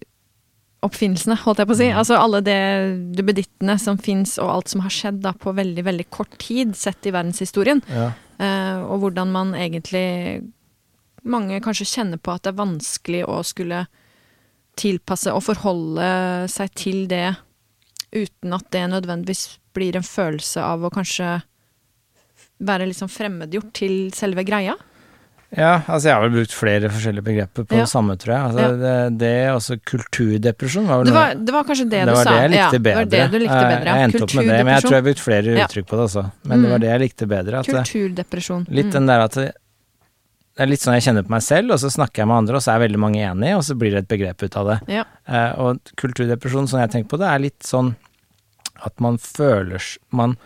oppfinnelsene, 0.85 1.35
holdt 1.41 1.59
jeg 1.59 1.69
på 1.69 1.75
å 1.75 1.79
si. 1.81 1.89
Altså 1.91 2.19
alle 2.19 2.39
det 2.45 2.59
duppedittene 3.17 3.75
som 3.81 3.99
fins, 3.99 4.37
og 4.39 4.53
alt 4.53 4.71
som 4.71 4.83
har 4.85 4.93
skjedd 4.93 5.19
da 5.25 5.33
på 5.35 5.53
veldig, 5.55 5.83
veldig 5.87 6.07
kort 6.13 6.37
tid, 6.41 6.75
sett 6.79 7.09
i 7.09 7.13
verdenshistorien. 7.15 7.83
Ja. 7.91 8.11
Eh, 8.39 8.79
og 8.85 9.03
hvordan 9.03 9.35
man 9.35 9.57
egentlig 9.57 10.47
Mange 11.29 11.57
kanskje 11.59 11.83
kjenner 11.83 12.15
på 12.15 12.31
at 12.31 12.45
det 12.45 12.53
er 12.53 12.61
vanskelig 12.61 13.25
å 13.27 13.41
skulle 13.43 13.81
tilpasse 14.79 15.33
og 15.35 15.43
forholde 15.43 16.05
seg 16.47 16.71
til 16.79 17.01
det 17.11 17.33
uten 18.15 18.55
at 18.55 18.69
det 18.71 18.85
nødvendigvis 18.87 19.59
blir 19.75 19.97
en 19.99 20.07
følelse 20.07 20.63
av 20.63 20.85
å 20.87 20.91
kanskje 20.93 21.41
være 22.61 22.85
litt 22.89 22.97
sånn 22.99 23.09
fremmedgjort 23.11 23.73
til 23.73 24.11
selve 24.11 24.43
greia. 24.45 24.75
ja, 25.55 25.81
altså 25.87 26.05
jeg 26.09 26.13
har 26.13 26.21
vel 26.27 26.33
brukt 26.35 26.51
flere 26.53 26.89
forskjellige 26.93 27.23
begreper 27.25 27.63
på 27.65 27.73
Ja. 27.73 27.81
det 27.85 27.89
samme, 27.89 28.15
tror 28.21 28.33
jeg. 28.35 28.41
Altså, 28.49 28.59
Ja. 28.59 28.71
det, 28.83 29.17
det 29.17 29.31
også 29.49 29.77
kulturdepresjon 29.81 30.85
var 30.87 30.97
vel 30.99 31.05
Det 31.09 31.13
var, 31.13 31.33
det 31.35 31.53
var 31.55 31.63
kanskje 31.63 31.87
det, 31.89 32.01
det 32.05 32.05
du 32.05 32.11
var 32.13 32.23
sa. 32.23 32.29
det 32.29 32.41
jeg 32.41 32.51
likte 32.51 32.77
ja, 32.77 32.79
bedre. 32.79 33.05
Det 33.09 33.19
var 33.19 33.27
det 33.29 33.31
du 33.31 33.39
likte 33.39 33.55
Eh, 33.63 33.69
bedre. 33.73 33.85
Jeg 33.95 34.03
endte 34.09 34.21
opp 34.23 34.35
med 34.35 34.45
det, 34.45 34.59
men 34.65 34.73
jeg 34.75 34.81
tror 34.83 34.91
jeg 34.91 35.01
har 35.01 35.07
brukt 35.09 35.23
flere 35.25 35.55
uttrykk 35.63 35.87
på 35.89 35.95
det 35.97 36.03
også. 36.09 36.23
Men 36.45 36.61
det 36.61 36.69
var 36.69 36.77
Mm. 36.77 36.81
det 36.85 36.89
jeg 36.89 36.99
likte 37.01 37.25
bedre. 37.27 37.53
At 37.59 37.65
det, 37.65 37.73
Kulturdepresjon. 37.73 38.67
litt 38.69 38.85
Mm. 38.85 38.91
den 38.91 39.05
der 39.07 39.19
at 39.25 39.31
det, 39.31 39.53
er 40.59 40.65
litt 40.67 40.79
sånn 40.81 40.93
jeg 40.99 41.03
kjenner 41.07 41.23
på 41.23 41.29
meg 41.29 41.41
selv, 41.41 41.71
og 41.71 41.79
så 41.79 41.87
snakker 41.89 42.17
jeg 42.19 42.27
med 42.27 42.35
andre, 42.37 42.55
og 42.55 42.61
så 42.61 42.75
er 42.75 42.87
veldig 42.87 42.99
mange 42.99 43.19
enige, 43.23 43.55
og 43.55 43.63
så 43.63 43.73
blir 43.79 43.91
det 43.95 44.03
et 44.03 44.07
begrep 44.11 44.43
ut 44.43 44.55
av 44.57 44.65
det. 44.67 44.79
Ja. 44.91 45.03
Uh, 45.27 45.53
og 45.57 45.79
kulturdepresjon, 45.95 46.67
sånn 46.67 46.81
jeg 46.83 46.91
tenker 46.91 47.09
på 47.09 47.17
det, 47.17 47.27
er 47.31 47.39
litt 47.39 47.59
sånn 47.63 47.95
at 48.85 48.93
man 48.99 49.17
føler 49.17 49.81
man 50.11 50.37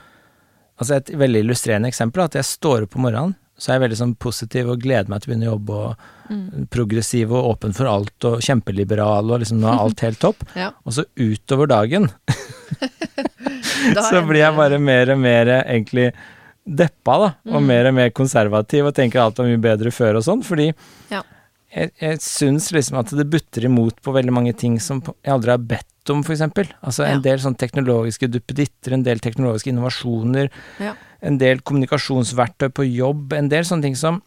Altså 0.81 0.95
et 0.97 1.11
veldig 1.13 1.43
illustrerende 1.45 1.87
eksempel 1.91 2.21
er 2.23 2.25
at 2.31 2.37
jeg 2.39 2.47
står 2.49 2.83
opp 2.87 2.95
om 2.97 3.03
morgenen, 3.05 3.35
så 3.57 3.69
er 3.69 3.77
jeg 3.77 3.83
veldig 3.85 3.97
sånn 3.99 4.15
positiv 4.17 4.69
og 4.73 4.81
gleder 4.81 5.07
meg 5.11 5.21
til 5.21 5.29
å 5.29 5.33
begynne 5.33 5.49
å 5.49 5.55
jobbe, 5.57 5.79
og 5.87 6.09
Mm. 6.33 6.67
progressiv 6.71 7.33
og 7.35 7.49
åpen 7.51 7.73
for 7.75 7.85
alt, 7.85 8.13
og 8.25 8.39
kjempeliberal, 8.41 9.27
og 9.29 9.41
liksom 9.43 9.59
nå 9.59 9.67
er 9.67 9.79
alt 9.83 9.99
helt 9.99 10.19
topp. 10.23 10.43
Ja. 10.55 10.69
Og 10.85 10.93
så 10.95 11.03
utover 11.19 11.67
dagen 11.67 12.07
Da 13.93 14.01
så 14.07 14.21
blir 14.25 14.39
jeg 14.41 14.55
bare 14.57 14.79
mer 14.79 15.11
og 15.13 15.19
mer 15.19 15.51
egentlig 15.63 16.11
deppa, 16.63 17.17
da. 17.19 17.29
Og 17.51 17.59
Mm. 17.61 17.65
mer 17.67 17.87
og 17.89 17.93
mer 17.93 18.09
konservativ 18.15 18.85
og 18.87 18.95
tenker 18.95 19.19
alt 19.21 19.37
var 19.37 19.45
mye 19.51 19.59
bedre 19.61 19.91
før 19.91 20.15
og 20.17 20.23
sånn. 20.23 20.43
Fordi 20.43 20.73
Ja. 21.11 21.21
jeg, 21.75 21.91
jeg 21.99 22.17
syns 22.23 22.71
liksom 22.71 22.97
at 22.99 23.09
det 23.11 23.29
butter 23.29 23.65
imot 23.65 24.01
på 24.01 24.13
veldig 24.13 24.31
mange 24.31 24.55
ting 24.55 24.79
som 24.79 25.01
jeg 25.01 25.33
aldri 25.33 25.51
har 25.51 25.57
bedt 25.59 25.85
om, 26.09 26.23
eksempel. 26.23 26.67
Altså 26.83 27.05
en 27.05 27.21
Ja. 27.21 27.21
del 27.21 27.37
sånn 27.39 27.55
teknologiske 27.57 28.27
duppeditter, 28.29 28.93
en 28.93 29.03
del 29.03 29.19
teknologiske 29.19 29.69
innovasjoner, 29.71 30.49
Ja. 30.79 30.93
en 31.21 31.37
del 31.37 31.59
kommunikasjonsverktøy 31.61 32.69
på 32.73 32.83
jobb, 32.95 33.33
en 33.33 33.47
del 33.49 33.63
sånne 33.63 33.81
ting 33.81 33.95
som 33.95 34.21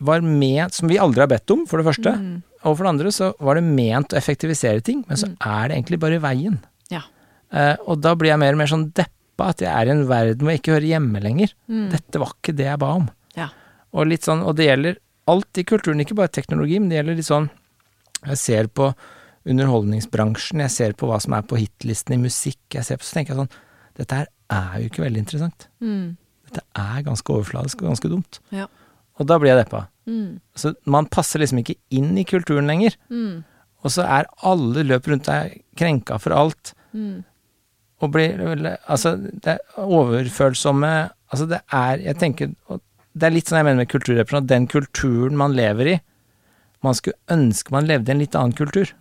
var 0.00 0.20
med, 0.20 0.72
som 0.72 0.88
vi 0.88 0.96
aldri 0.96 1.20
har 1.20 1.26
bedt 1.28 1.50
om, 1.50 1.66
for 1.66 1.82
det 1.82 1.86
første. 1.94 2.12
Mm. 2.16 2.42
Og 2.64 2.76
for 2.76 2.84
det 2.84 2.88
andre 2.94 3.08
så 3.14 3.34
var 3.40 3.54
det 3.56 3.64
ment 3.64 4.08
å 4.14 4.16
effektivisere 4.16 4.82
ting, 4.82 5.04
men 5.08 5.16
så 5.16 5.26
Mm. 5.28 5.36
er 5.40 5.68
det 5.68 5.76
egentlig 5.76 5.98
bare 6.00 6.20
veien. 6.20 6.58
Ja. 6.90 7.02
Eh, 7.52 7.76
og 7.86 8.00
da 8.00 8.14
blir 8.14 8.28
jeg 8.30 8.38
mer 8.38 8.52
og 8.52 8.58
mer 8.58 8.66
sånn 8.66 8.92
deppa, 8.92 9.48
at 9.50 9.58
jeg 9.58 9.68
er 9.68 9.86
i 9.86 9.90
en 9.90 10.06
verden 10.06 10.38
hvor 10.38 10.50
jeg 10.50 10.62
ikke 10.62 10.74
hører 10.74 10.88
hjemme 11.00 11.20
lenger. 11.22 11.52
Mm. 11.68 11.90
Dette 11.90 12.18
var 12.18 12.28
ikke 12.42 12.54
det 12.56 12.66
jeg 12.66 12.78
ba 12.78 12.86
om. 12.94 13.10
Ja. 13.36 13.48
Og 13.92 14.06
litt 14.06 14.22
sånn, 14.22 14.42
og 14.44 14.56
det 14.56 14.66
gjelder 14.66 14.96
alt 15.26 15.58
i 15.58 15.62
kulturen, 15.64 16.00
ikke 16.00 16.14
bare 16.16 16.28
teknologi, 16.28 16.78
men 16.80 16.88
det 16.88 17.04
gjelder 17.04 17.16
litt 17.16 17.26
sånn 17.26 17.50
Jeg 18.26 18.36
ser 18.36 18.64
på 18.66 18.94
underholdningsbransjen, 19.50 20.62
jeg 20.64 20.74
ser 20.74 20.96
på 20.98 21.08
hva 21.10 21.18
som 21.22 21.36
er 21.36 21.44
på 21.48 21.58
hitlisten 21.60 22.16
i 22.16 22.22
musikk, 22.22 22.60
jeg 22.74 22.86
ser 22.86 23.00
på, 23.00 23.06
så 23.08 23.18
tenker 23.18 23.34
jeg 23.34 23.42
sånn 23.42 23.54
Dette 23.98 24.14
her 24.14 24.28
er 24.54 24.74
jo 24.78 24.88
ikke 24.92 25.02
veldig 25.02 25.22
interessant. 25.24 25.66
Mm. 25.82 26.16
Dette 26.48 26.62
er 26.78 27.00
ganske 27.02 27.32
overfladisk 27.34 27.80
og 27.82 27.90
ganske 27.90 28.10
dumt. 28.12 28.38
Ja. 28.54 28.68
Og 29.18 29.26
da 29.26 29.38
blir 29.40 29.52
jeg 29.52 29.64
deppa. 29.64 29.88
Mm. 30.08 30.38
Så 30.54 30.72
man 30.86 31.08
passer 31.10 31.42
liksom 31.42 31.60
ikke 31.62 31.76
inn 31.94 32.12
i 32.18 32.26
kulturen 32.28 32.70
lenger. 32.70 32.94
Mm. 33.10 33.42
Og 33.82 33.94
så 33.94 34.06
er 34.06 34.30
alle 34.46 34.84
løp 34.86 35.08
rundt 35.10 35.28
deg 35.28 35.60
krenka 35.78 36.18
for 36.22 36.34
alt. 36.36 36.72
Mm. 36.94 37.24
Og 37.98 38.12
blir 38.14 38.38
Altså, 38.86 39.16
det 39.18 39.56
er 39.56 39.82
overfølsomme 39.82 41.10
Altså, 41.28 41.46
det 41.50 41.58
er 41.74 41.98
Jeg 41.98 42.16
tenker 42.16 42.52
Det 43.12 43.26
er 43.26 43.34
litt 43.34 43.50
sånn 43.50 43.58
jeg 43.58 43.66
mener 43.66 43.82
med 43.82 43.90
kulturrepresentant. 43.90 44.48
den 44.48 44.68
kulturen 44.70 45.36
man 45.36 45.52
lever 45.52 45.90
i 45.92 45.96
Man 46.82 46.94
skulle 46.94 47.18
ønske 47.28 47.74
man 47.74 47.90
levde 47.90 48.08
i 48.08 48.14
en 48.14 48.22
litt 48.22 48.38
annen 48.38 48.54
kultur. 48.54 48.94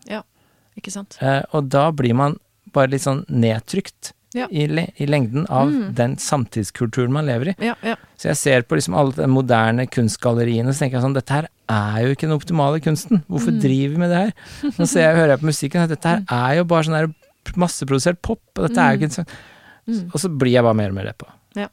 Ikke 0.77 0.91
sant. 0.93 1.17
Eh, 1.21 1.41
og 1.53 1.69
da 1.69 1.89
blir 1.91 2.13
man 2.15 2.37
bare 2.73 2.91
litt 2.93 3.01
sånn 3.01 3.25
nedtrykt 3.29 4.13
Ja. 4.35 4.45
i, 4.51 4.65
i 4.99 5.05
lengden 5.07 5.45
av 5.49 5.67
Mm. 5.71 5.93
den 5.95 6.15
samtidskulturen 6.17 7.11
man 7.11 7.25
lever 7.25 7.49
i. 7.49 7.55
Ja, 7.65 7.75
ja. 7.81 7.95
Så 8.17 8.27
jeg 8.29 8.35
ser 8.37 8.61
på 8.63 8.75
liksom 8.77 8.93
alle 8.95 9.11
de 9.15 9.25
moderne 9.27 9.87
kunstgalleriene, 9.89 10.73
så 10.75 10.83
tenker 10.85 10.99
jeg 10.99 11.03
sånn 11.07 11.13
Dette 11.15 11.29
her 11.33 11.47
er 11.69 12.01
jo 12.05 12.13
ikke 12.13 12.27
den 12.27 12.37
optimale 12.37 12.79
kunsten. 12.83 13.23
Hvorfor 13.29 13.51
Mm. 13.55 13.61
driver 13.61 13.93
vi 13.93 13.97
med 13.97 14.09
det 14.11 14.17
her? 14.17 14.33
Nå 14.77 14.85
ser 14.87 15.01
jeg, 15.07 15.15
hører 15.15 15.29
jeg 15.29 15.39
på 15.39 15.49
musikken 15.51 15.81
at 15.83 15.89
dette 15.89 16.05
her 16.07 16.23
er 16.29 16.55
jo 16.57 16.63
bare 16.65 16.83
sånn 16.83 16.99
der 16.99 17.13
masseprodusert 17.55 18.21
pop, 18.21 18.41
og 18.57 18.67
dette 18.67 18.77
er 18.77 18.97
jo 18.97 18.99
ikke 19.07 19.13
sånn 19.23 19.27
Mm. 19.87 20.11
Og 20.13 20.19
så 20.19 20.27
blir 20.37 20.51
jeg 20.51 20.63
bare 20.63 20.75
mer 20.75 20.89
og 20.89 20.95
mer 20.95 21.05
det 21.05 21.17
på. 21.17 21.27
Ja. 21.55 21.67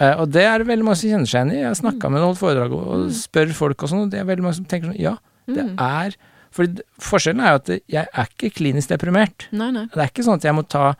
Eh, 0.00 0.14
og 0.18 0.32
det 0.32 0.42
er 0.42 0.58
det 0.58 0.66
veldig 0.66 0.82
mange 0.84 0.96
som 0.96 1.08
kjenner 1.10 1.28
seg 1.30 1.46
igjen 1.46 1.52
i. 1.54 1.60
Jeg 1.62 1.66
har 1.70 1.74
snakka 1.78 2.10
med 2.10 2.18
noen, 2.20 2.34
holdt 2.34 2.40
foredrag 2.42 2.72
og, 2.72 2.82
og 2.88 3.04
Mm. 3.06 3.10
spør 3.14 3.52
folk 3.54 3.82
og 3.84 3.88
sånn, 3.88 4.02
og 4.02 4.10
det 4.10 4.18
er 4.18 4.24
veldig 4.24 4.42
mange 4.42 4.54
som 4.56 4.64
tenker 4.64 4.90
sånn 4.90 4.98
Ja, 4.98 5.16
det 5.46 5.64
Mm. 5.64 5.76
er 5.78 6.16
For 6.54 6.66
forskjellen 7.04 7.40
er 7.44 7.50
jo 7.54 7.60
at 7.62 7.68
jeg 7.92 8.06
er 8.12 8.30
ikke 8.32 8.50
klinisk 8.56 8.88
deprimert. 8.92 9.48
Nei, 9.52 9.70
nei. 9.74 9.86
Det 9.92 10.00
er 10.04 10.08
ikke 10.12 10.24
sånn 10.26 10.40
at 10.40 10.46
jeg 10.48 10.54
må 10.56 10.64
ta 10.68 10.94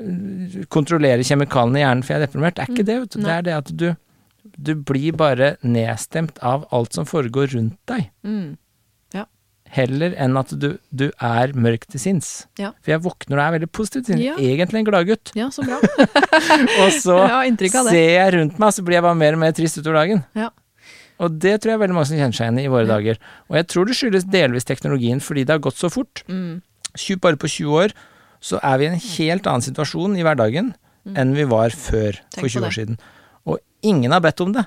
øh, 0.00 0.64
kontrollere 0.72 1.24
kjemikaliene 1.26 1.80
i 1.80 1.84
hjernen 1.84 2.04
for 2.04 2.14
jeg 2.14 2.22
er 2.22 2.26
deprimert. 2.26 2.54
Det 2.58 2.66
er 2.66 2.72
ikke 2.74 2.84
Mm. 2.84 2.90
det, 2.90 2.98
vet 3.00 3.10
du. 3.16 3.22
Det 3.22 3.32
er 3.38 3.42
det 3.50 3.56
at 3.62 3.76
du 3.76 3.88
du 4.58 4.74
blir 4.78 5.12
bare 5.12 5.56
nedstemt 5.66 6.38
av 6.40 6.62
alt 6.72 6.94
som 6.94 7.04
foregår 7.04 7.50
rundt 7.56 7.76
deg, 7.90 8.10
Mm. 8.24 8.56
heller 9.68 10.14
enn 10.16 10.36
at 10.38 10.52
du, 10.62 10.78
du 10.94 11.10
er 11.20 11.50
mørk 11.52 11.86
til 11.90 11.98
sinns. 12.00 12.46
Ja. 12.56 12.70
For 12.80 12.92
jeg 12.92 13.02
våkner 13.02 13.36
og 13.36 13.42
er 13.42 13.54
veldig 13.58 13.68
positiv 13.74 14.04
til 14.06 14.14
sinns. 14.14 14.24
Ja. 14.24 14.36
Egentlig 14.38 14.78
en 14.78 14.86
gladgutt. 14.86 15.32
Ja, 15.34 15.48
så 15.50 15.64
bra. 15.66 15.80
Og 16.84 16.92
så 16.94 17.16
ser 17.90 18.12
jeg 18.14 18.34
rundt 18.36 18.58
meg, 18.62 18.72
så 18.72 18.84
blir 18.86 18.94
jeg 19.00 19.02
bare 19.02 19.18
mer 19.18 19.34
og 19.34 19.40
mer 19.42 19.50
trist 19.52 19.76
utover 19.80 19.98
dagen. 19.98 20.22
Ja. 20.38 20.50
Og 21.22 21.38
det 21.40 21.54
tror 21.62 21.72
jeg 21.72 21.80
veldig 21.80 21.96
mange 21.96 22.10
som 22.10 22.18
kjenner 22.18 22.36
seg 22.36 22.46
igjen 22.46 22.58
i 22.60 22.66
i 22.66 22.72
våre 22.72 22.88
dager. 22.88 23.20
Og 23.48 23.56
jeg 23.56 23.68
tror 23.72 23.88
det 23.88 23.96
skyldes 23.96 24.26
delvis 24.28 24.68
teknologien, 24.68 25.22
fordi 25.24 25.46
det 25.46 25.54
har 25.56 25.62
gått 25.64 25.78
så 25.80 25.88
fort. 25.92 26.22
Mm. 26.28 26.62
bare 27.20 27.36
på 27.36 27.48
20 27.48 27.78
år 27.84 27.94
så 28.40 28.60
er 28.62 28.78
vi 28.78 28.84
i 28.84 28.88
en 28.92 29.00
helt 29.00 29.46
annen 29.46 29.64
situasjon 29.64 30.16
i 30.16 30.24
hverdagen 30.26 30.74
Mm. 31.06 31.14
enn 31.22 31.34
vi 31.38 31.44
var 31.46 31.70
før 31.70 32.16
Tenk 32.34 32.40
for 32.42 32.50
20 32.50 32.66
år 32.66 32.74
siden. 32.74 32.96
Og 33.46 33.60
ingen 33.86 34.10
har 34.10 34.22
bedt 34.24 34.40
om 34.42 34.52
det. 34.56 34.64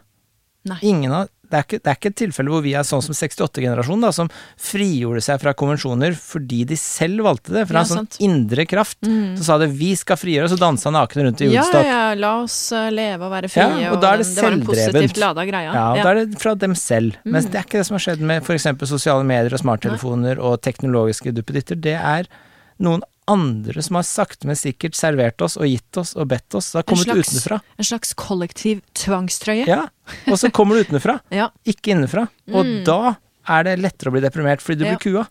Nei. 0.70 0.78
Ingen 0.88 1.12
har, 1.12 1.28
det, 1.50 1.58
er 1.58 1.64
ikke, 1.66 1.80
det 1.84 1.90
er 1.92 1.98
ikke 1.98 2.10
et 2.14 2.16
tilfelle 2.22 2.50
hvor 2.54 2.62
vi 2.62 2.74
er 2.78 2.84
sånn 2.88 3.02
som 3.02 3.14
68-generasjonen, 3.18 4.02
da, 4.06 4.12
som 4.14 4.30
frigjorde 4.60 5.22
seg 5.26 5.40
fra 5.42 5.54
konvensjoner 5.58 6.14
fordi 6.18 6.64
de 6.70 6.78
selv 6.80 7.24
valgte 7.26 7.54
det. 7.56 7.66
Fra 7.70 7.80
Ja, 7.80 7.86
en 7.86 7.90
sånn 7.90 8.02
sant. 8.06 8.18
indre 8.22 8.66
kraft. 8.70 9.00
Mm. 9.06 9.36
Så 9.38 9.44
sa 9.48 9.58
det 9.58 9.70
'vi 9.72 9.96
skal 9.98 10.18
frigjøre 10.18 10.46
og 10.46 10.52
så 10.54 10.60
dansa 10.60 10.92
nakne 10.92 11.24
rundt 11.26 11.42
i 11.42 11.50
Ja, 11.50 11.62
Woodstock. 11.62 11.86
ja, 11.86 12.14
la 12.16 12.44
oss 12.44 12.72
eh, 12.72 12.90
leve 12.92 13.22
og 13.26 13.32
være 13.32 13.50
frie. 13.50 13.82
Ja, 13.82 13.92
og 13.94 14.02
da 14.02 14.14
er 14.14 14.18
det 14.18 14.28
den- 14.36 14.44
var 14.44 14.52
en 14.52 14.66
positivt 14.66 15.18
lada 15.18 15.46
greia. 15.46 15.74
Ja, 15.74 15.92
og 15.94 16.04
da 16.04 16.10
er 16.12 16.26
det 16.26 16.40
fra 16.40 16.56
dem 16.56 16.76
selv. 16.76 17.16
Mm. 17.26 17.32
Mens 17.34 17.46
det 17.46 17.56
er 17.56 17.64
ikke 17.64 17.80
det 17.80 17.86
som 17.88 17.96
har 17.96 18.04
skjedd 18.06 18.20
med 18.22 18.44
f.eks. 18.44 18.68
sosiale 18.88 19.24
medier 19.26 19.54
og 19.54 19.60
smarttelefoner 19.60 20.38
og 20.40 20.62
teknologiske 20.62 21.34
duppeditter. 21.34 21.76
Det 21.80 21.96
er 21.96 22.28
noen 22.80 23.02
andre 23.30 23.84
som 23.86 23.98
har 24.00 24.06
sakte, 24.08 24.48
men 24.50 24.58
sikkert 24.60 24.98
servert 24.98 25.42
oss 25.46 25.56
og 25.60 25.68
gitt 25.70 25.98
oss 26.02 26.16
og 26.18 26.28
bedt 26.32 26.56
oss. 26.60 26.72
Det 26.74 26.82
har 26.82 26.88
kommet 26.90 27.08
slags- 27.08 27.30
utenfra. 27.34 27.60
En 27.78 27.88
slags 27.92 28.14
kollektiv 28.18 28.82
tvangstrøye. 28.98 29.68
Ja, 29.70 29.84
og 30.28 30.38
så 30.42 30.50
kommer 30.52 30.76
det 30.80 30.88
utenfra, 30.90 31.20
Ja. 31.40 31.50
ikke 31.66 31.94
innenfra. 31.96 32.28
Og 32.52 32.66
Mm. 32.66 32.84
da 32.86 33.16
er 33.50 33.64
det 33.70 33.78
lettere 33.80 34.10
å 34.12 34.18
bli 34.18 34.22
deprimert 34.26 34.62
fordi 34.66 34.80
du 34.80 34.86
Ja. 34.86 34.96
blir 34.98 35.04
kua. 35.06 35.28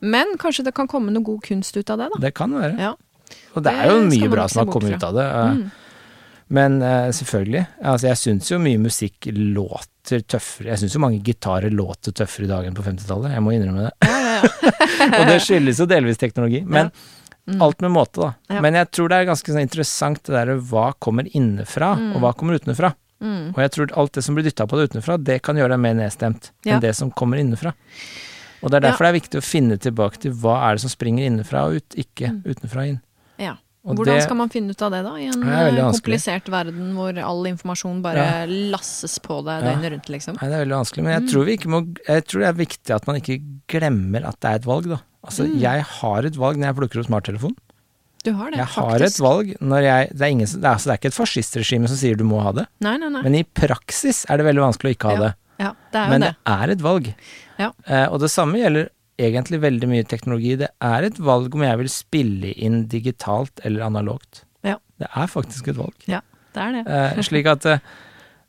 Men 0.00 0.36
kanskje 0.38 0.64
det 0.64 0.74
kan 0.74 0.88
komme 0.88 1.10
noe 1.12 1.22
god 1.22 1.42
kunst 1.42 1.76
ut 1.76 1.90
av 1.90 1.98
det, 1.98 2.08
da. 2.14 2.20
Det 2.28 2.34
kan 2.34 2.50
være. 2.52 2.78
Ja. 2.78 2.94
Og 3.56 3.62
det 3.64 3.72
er 3.72 3.90
jo 3.90 4.00
det 4.08 4.12
mye 4.18 4.28
bra 4.30 4.46
som 4.48 4.66
har 4.66 4.72
kommet 4.72 4.96
ut 4.96 5.02
av 5.04 5.14
det. 5.14 5.26
eh, 5.26 5.54
Mm. 5.56 5.70
Men 6.48 6.76
uh, 6.80 7.10
selvfølgelig. 7.10 7.66
Altså, 7.82 8.06
jeg 8.06 8.16
syns 8.22 8.50
jo 8.52 8.58
mye 8.62 8.78
musikk 8.78 9.26
låter 9.34 10.20
tøffere. 10.22 10.68
Jeg 10.70 10.78
syns 10.78 10.94
jo 10.94 11.00
mange 11.02 11.18
gitarer 11.26 11.72
låter 11.74 12.12
tøffere 12.14 12.44
i 12.46 12.50
dag 12.52 12.66
enn 12.68 12.76
på 12.76 12.84
50-tallet. 12.86 13.32
Jeg 13.34 13.42
må 13.42 13.50
innrømme 13.56 13.88
det. 13.88 13.92
Ja, 14.06 14.18
ja, 14.20 14.36
ja. 14.36 15.08
Og 15.20 15.26
det 15.26 15.40
skyldes 15.42 15.80
jo 15.82 15.86
delvis 15.90 16.20
teknologi. 16.22 16.60
Men 16.64 16.92
Mm. 17.48 17.62
alt 17.62 17.80
med 17.80 17.90
måte, 17.92 18.20
da. 18.20 18.34
Ja. 18.50 18.60
Men 18.60 18.74
jeg 18.74 18.90
tror 18.90 19.08
det 19.08 19.16
er 19.20 19.26
ganske 19.30 19.52
sånn 19.54 19.62
interessant 19.62 20.22
det 20.24 20.34
derre 20.34 20.58
hva 20.60 20.92
kommer 20.98 21.28
innenfra, 21.30 21.94
Mm. 21.96 22.16
og 22.16 22.20
hva 22.22 22.32
kommer 22.36 22.58
utenfra. 22.58 22.94
Mm. 23.22 23.54
Og 23.54 23.60
jeg 23.62 23.70
tror 23.70 23.92
alt 23.96 24.12
det 24.12 24.24
som 24.24 24.34
blir 24.34 24.44
dytta 24.44 24.66
på 24.66 24.76
deg 24.76 24.90
utenfra, 24.90 25.16
det 25.22 25.42
kan 25.42 25.54
gjøre 25.56 25.70
deg 25.70 25.78
mer 25.80 25.94
nedstemt 25.94 26.50
Ja. 26.64 26.74
enn 26.74 26.80
det 26.80 26.94
som 26.96 27.10
kommer 27.10 27.38
innenfra. 27.38 27.72
Og 28.62 28.70
det 28.70 28.78
er 28.82 28.90
derfor 28.90 29.04
det 29.06 29.12
er 29.14 29.20
viktig 29.20 29.38
å 29.38 29.44
finne 29.46 29.78
tilbake 29.78 30.18
til 30.18 30.32
hva 30.32 30.56
er 30.70 30.74
det 30.74 30.80
som 30.80 30.90
springer 30.90 31.24
innenfra 31.28 31.66
og 31.68 31.76
ut, 31.76 31.88
ikke 31.96 32.30
Mm. 32.32 32.42
utenfra 32.44 32.82
og 32.82 32.88
inn. 32.88 33.00
ja. 33.38 33.56
Og 33.86 33.94
Hvordan 33.94 34.16
det- 34.16 34.22
skal 34.24 34.34
man 34.36 34.48
finne 34.48 34.70
ut 34.70 34.82
av 34.82 34.90
det, 34.90 35.04
da? 35.04 35.14
I 35.14 35.26
en 35.26 35.40
Det 35.40 35.78
eh, 35.78 35.92
komplisert 35.92 36.44
verden 36.50 36.94
hvor 36.96 37.16
all 37.22 37.44
informasjon 37.46 38.02
bare 38.02 38.16
Ja. 38.16 38.46
lasses 38.46 39.16
på 39.20 39.44
deg 39.44 39.62
Ja. 39.62 39.70
døgnet 39.76 39.92
rundt, 39.92 40.08
liksom. 40.08 40.42
Nei, 40.42 40.48
det 40.50 40.54
er 40.58 40.64
veldig 40.66 40.84
vanskelig, 40.84 41.02
men 41.04 41.12
jeg 41.12 41.22
Mm. 41.22 41.30
tror 41.30 41.68
må 41.68 41.96
Jeg 42.08 42.24
tror 42.26 42.40
det 42.40 42.48
er 42.48 42.64
viktig 42.66 42.94
at 42.96 43.06
man 43.06 43.16
ikke 43.20 43.42
glemmer 43.68 44.26
at 44.26 44.40
det 44.40 44.50
er 44.50 44.54
et 44.56 44.64
valg, 44.64 44.88
da. 44.88 44.98
Altså, 45.26 45.44
Mm. 45.46 45.58
jeg 45.60 45.82
har 45.82 46.26
et 46.26 46.36
valg 46.38 46.56
når 46.56 46.66
jeg 46.70 46.76
plukker 46.76 47.00
opp 47.02 47.06
smarttelefon. 47.10 47.56
Du 48.24 48.32
har 48.34 48.50
det, 48.50 48.58
Jeg 48.58 48.66
faktisk. 48.66 48.90
har 48.90 49.02
et 49.06 49.18
valg 49.20 49.56
når 49.60 49.82
jeg 49.82 50.08
Det 50.10 50.20
er, 50.22 50.30
ingen, 50.30 50.46
det 50.46 50.64
er, 50.64 50.72
altså, 50.74 50.86
det 50.86 50.92
er 50.94 50.98
ikke 50.98 51.12
et 51.12 51.20
fascistregime 51.20 51.88
som 51.88 51.96
sier 51.96 52.16
du 52.16 52.24
må 52.24 52.40
ha 52.42 52.52
det, 52.52 52.66
Nei, 52.80 52.96
nei, 52.96 53.08
nei. 53.08 53.22
men 53.22 53.34
i 53.38 53.42
praksis 53.44 54.24
er 54.28 54.36
det 54.38 54.46
veldig 54.46 54.62
vanskelig 54.66 54.90
å 54.90 54.96
ikke 54.96 55.08
ha 55.10 55.14
Ja. 55.14 55.20
det. 55.20 55.34
ja, 55.60 55.70
det 55.92 55.98
er 56.00 56.04
jo 56.06 56.10
Men 56.10 56.20
det. 56.20 56.30
det 56.44 56.52
er 56.54 56.70
et 56.70 56.78
valg. 56.82 57.14
Ja. 57.58 57.70
Eh, 57.86 58.06
og 58.12 58.20
det 58.20 58.30
samme 58.30 58.54
gjelder 58.58 58.88
egentlig 59.18 59.60
veldig 59.60 59.88
mye 59.88 60.04
teknologi. 60.06 60.56
Det 60.58 60.68
er 60.82 61.02
et 61.04 61.18
valg 61.18 61.54
om 61.54 61.62
jeg 61.62 61.78
vil 61.78 61.88
spille 61.88 62.52
inn 62.58 62.86
digitalt 62.88 63.60
eller 63.64 63.82
analogt. 63.86 64.42
Ja. 64.64 64.76
Det 64.98 65.08
er 65.14 65.26
faktisk 65.26 65.68
et 65.68 65.76
valg. 65.76 65.94
Det 66.06 66.22
er 66.56 66.72
det. 66.72 66.86
Eh, 66.86 67.22
slik 67.22 67.46
at 67.46 67.64
eh, 67.66 67.78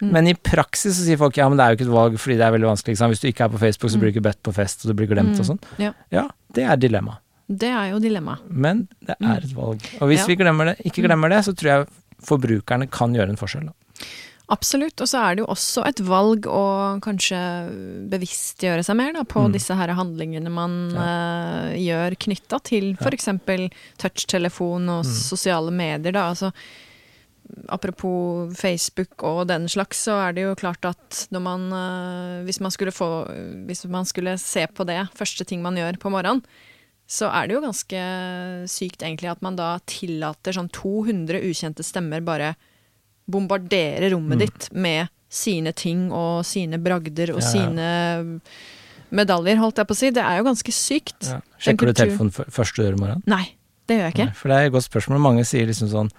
Mm. 0.02 0.12
Men 0.14 0.28
i 0.28 0.34
praksis 0.36 0.94
så 1.00 1.06
sier 1.08 1.18
folk 1.18 1.36
ja, 1.38 1.48
men 1.50 1.58
det 1.58 1.64
er 1.66 1.70
jo 1.74 1.78
ikke 1.80 1.88
et 1.90 1.96
valg 1.96 2.18
fordi 2.22 2.36
det 2.38 2.46
er 2.46 2.52
veldig 2.54 2.68
vanskelig. 2.70 2.94
Liksom. 2.94 3.10
Hvis 3.16 3.22
du 3.24 3.28
ikke 3.32 3.46
er 3.46 3.50
på 3.50 3.58
Facebook, 3.64 3.90
så 3.92 3.98
blir 3.98 4.12
du 4.12 4.20
ikke 4.20 4.28
bedt 4.30 4.44
på 4.44 4.54
fest, 4.54 4.86
og 4.86 4.92
du 4.92 4.94
blir 5.00 5.08
glemt 5.10 5.34
Mm. 5.34 5.40
og 5.40 5.46
sånn. 5.46 5.60
Ja. 5.82 5.94
ja, 6.12 6.28
det 6.54 6.64
er 6.64 6.76
dilemma. 6.78 7.18
Det 7.50 7.70
er 7.72 7.92
jo 7.94 8.00
dilemmaet. 8.00 8.40
Men 8.52 8.88
det 9.02 9.16
Mm. 9.20 9.32
er 9.32 9.38
et 9.38 9.56
valg. 9.56 9.82
Og 10.02 10.08
hvis 10.10 10.20
Ja. 10.20 10.26
vi 10.28 10.36
glemmer 10.36 10.66
det, 10.66 10.78
ikke 10.86 11.02
glemmer 11.08 11.30
det, 11.30 11.44
så 11.46 11.54
tror 11.56 11.70
jeg 11.72 11.88
forbrukerne 12.22 12.90
kan 12.92 13.14
gjøre 13.14 13.30
en 13.30 13.38
forskjell. 13.38 13.66
Da. 13.66 13.74
Absolutt. 14.50 15.02
Og 15.02 15.08
så 15.08 15.20
er 15.20 15.36
det 15.36 15.42
jo 15.44 15.48
også 15.52 15.86
et 15.88 16.00
valg 16.00 16.42
å 16.48 17.00
kanskje 17.02 18.08
bevisstgjøre 18.10 18.84
seg 18.86 18.96
mer 18.96 19.14
da, 19.14 19.24
på 19.24 19.44
Mm. 19.48 19.52
disse 19.54 19.76
her 19.76 19.88
handlingene 19.90 20.50
man 20.50 20.92
eh, 20.96 21.76
gjør 21.78 22.16
knytta 22.18 22.62
til 22.64 22.94
f.eks. 22.96 23.28
touchtelefon 23.98 24.90
og 24.90 25.04
Mm. 25.06 25.12
sosiale 25.12 25.72
medier. 25.72 26.12
Da. 26.14 26.30
Altså, 26.32 26.52
apropos 27.70 28.52
Facebook 28.56 29.24
og 29.24 29.48
den 29.48 29.68
slags, 29.72 29.98
så 30.08 30.16
er 30.28 30.34
det 30.38 30.44
jo 30.46 30.56
klart 30.60 30.84
at 30.86 31.28
når 31.32 31.42
man 31.44 31.68
eh, 31.74 32.44
hvis, 32.48 32.60
man 32.64 32.72
skulle 32.72 32.92
få, 32.92 33.10
hvis 33.68 33.86
man 33.92 34.06
skulle 34.06 34.38
se 34.42 34.66
på 34.68 34.86
det, 34.88 35.00
første 35.18 35.46
ting 35.48 35.62
man 35.64 35.76
gjør 35.80 35.98
på 36.02 36.12
morgenen, 36.14 36.42
så 37.08 37.30
er 37.32 37.48
det 37.48 37.56
jo 37.56 37.62
ganske 37.64 38.00
sykt 38.68 39.00
egentlig 39.06 39.30
at 39.32 39.42
man 39.42 39.56
da 39.56 39.78
tillater 39.88 40.52
sånn 40.58 40.68
200 40.76 41.40
ukjente 41.48 41.86
stemmer 41.88 42.20
bare 42.28 42.56
bombardere 43.28 44.10
rommet 44.12 44.38
Mm. 44.38 44.40
ditt 44.44 44.68
med 44.74 45.08
sine 45.30 45.72
ting 45.76 46.12
og 46.12 46.44
sine 46.48 46.78
bragder 46.80 47.32
og 47.36 47.42
Ja, 47.42 47.46
ja. 47.46 47.52
sine 47.52 48.42
medaljer, 49.12 49.58
holdt 49.60 49.78
jeg 49.80 49.88
på 49.88 49.96
å 49.96 50.00
si. 50.00 50.10
Det 50.12 50.24
er 50.24 50.38
jo 50.40 50.44
ganske 50.48 50.72
sykt. 50.76 51.28
Ja. 51.32 51.40
Sjekker 51.60 51.88
du 51.88 51.94
telefonen 51.94 52.32
før- 52.32 52.50
første 52.52 52.76
du 52.76 52.84
gjør 52.84 52.98
i 52.98 53.02
morgen? 53.02 53.24
Nei, 53.26 53.56
det 53.88 53.98
gjør 53.98 54.04
jeg 54.08 54.14
ikke. 54.16 54.26
Nei, 54.26 54.34
For 54.34 54.50
det 54.50 54.58
er 54.58 54.66
et 54.68 54.74
godt 54.74 54.88
spørsmål. 54.90 55.20
Mange 55.24 55.46
sier 55.46 55.66
liksom 55.68 55.88
sånn 55.92 56.12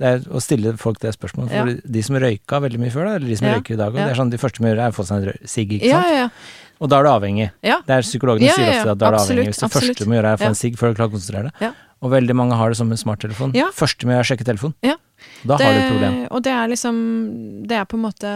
er 0.00 0.18
å 0.30 0.40
stille 0.42 0.76
folk 0.78 0.98
det 1.00 1.12
spørsmålet. 1.14 1.50
For 1.50 1.68
Ja. 1.68 1.74
de 1.86 2.02
som 2.02 2.16
røyka 2.16 2.60
veldig 2.60 2.78
mye 2.80 2.90
før, 2.90 3.04
da, 3.04 3.14
eller 3.16 3.28
de 3.28 3.36
som 3.36 3.46
Ja. 3.48 3.54
røyker 3.54 3.74
i 3.74 3.76
dag 3.76 3.92
òg, 3.92 3.96
Ja. 3.98 4.04
det 4.08 4.12
er 4.16 4.20
sånn 4.22 4.30
de 4.30 4.38
første 4.38 4.58
de 4.58 4.64
gjør, 4.64 4.78
er 4.78 4.90
å 4.90 4.94
få 4.94 5.04
seg 5.06 5.26
en 5.26 5.46
sigg, 5.46 5.68
ikke 5.70 5.84
Ja, 5.84 6.02
sant. 6.02 6.32
Og 6.80 6.88
da 6.90 6.98
er 6.98 7.02
du 7.04 7.08
avhengig. 7.08 7.50
Det 7.62 7.88
er 7.88 8.02
Psykologene 8.02 8.50
sier 8.50 8.68
ofte 8.74 8.90
at 8.90 8.98
da 8.98 9.06
er 9.06 9.10
du 9.12 9.16
avhengig. 9.16 9.46
Hvis 9.46 9.60
det 9.60 9.70
absolutt. 9.70 9.94
første 9.94 10.04
du 10.04 10.10
må 10.10 10.14
gjøre 10.18 10.32
er 10.32 10.36
å 10.36 10.40
få 10.40 10.46
en 10.46 10.54
sigg 10.54 10.76
før 10.76 10.88
du 10.90 10.94
klarer 10.98 11.10
å 11.10 11.12
konsentrere 11.12 11.52
deg. 11.60 11.72
Og 12.02 12.10
veldig 12.10 12.34
mange 12.34 12.52
har 12.54 12.68
det 12.68 12.76
som 12.76 12.90
en 12.90 12.98
smarttelefon. 12.98 13.52
Første 13.72 14.04
må 14.04 14.10
gjøre 14.12 14.20
er 14.20 14.26
å 14.26 14.36
sjekke 14.36 14.44
telefonen. 14.44 14.74
Ja. 15.44 15.56
Da 15.56 15.56
har 15.60 15.72
du 15.74 15.78
et 15.78 15.90
problem. 15.92 16.14
Og 16.30 16.42
det 16.42 16.52
er 16.56 16.68
liksom 16.72 17.66
Det 17.68 17.76
er 17.76 17.84
på 17.84 17.98
en 17.98 18.02
måte 18.06 18.30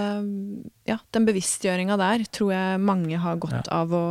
Ja, 0.86 0.99
den 1.12 1.24
bevisstgjøringa 1.24 1.97
der 2.01 2.24
tror 2.32 2.51
jeg 2.53 2.80
mange 2.80 3.16
har 3.18 3.36
godt 3.41 3.68
av 3.72 3.89
å 3.97 4.03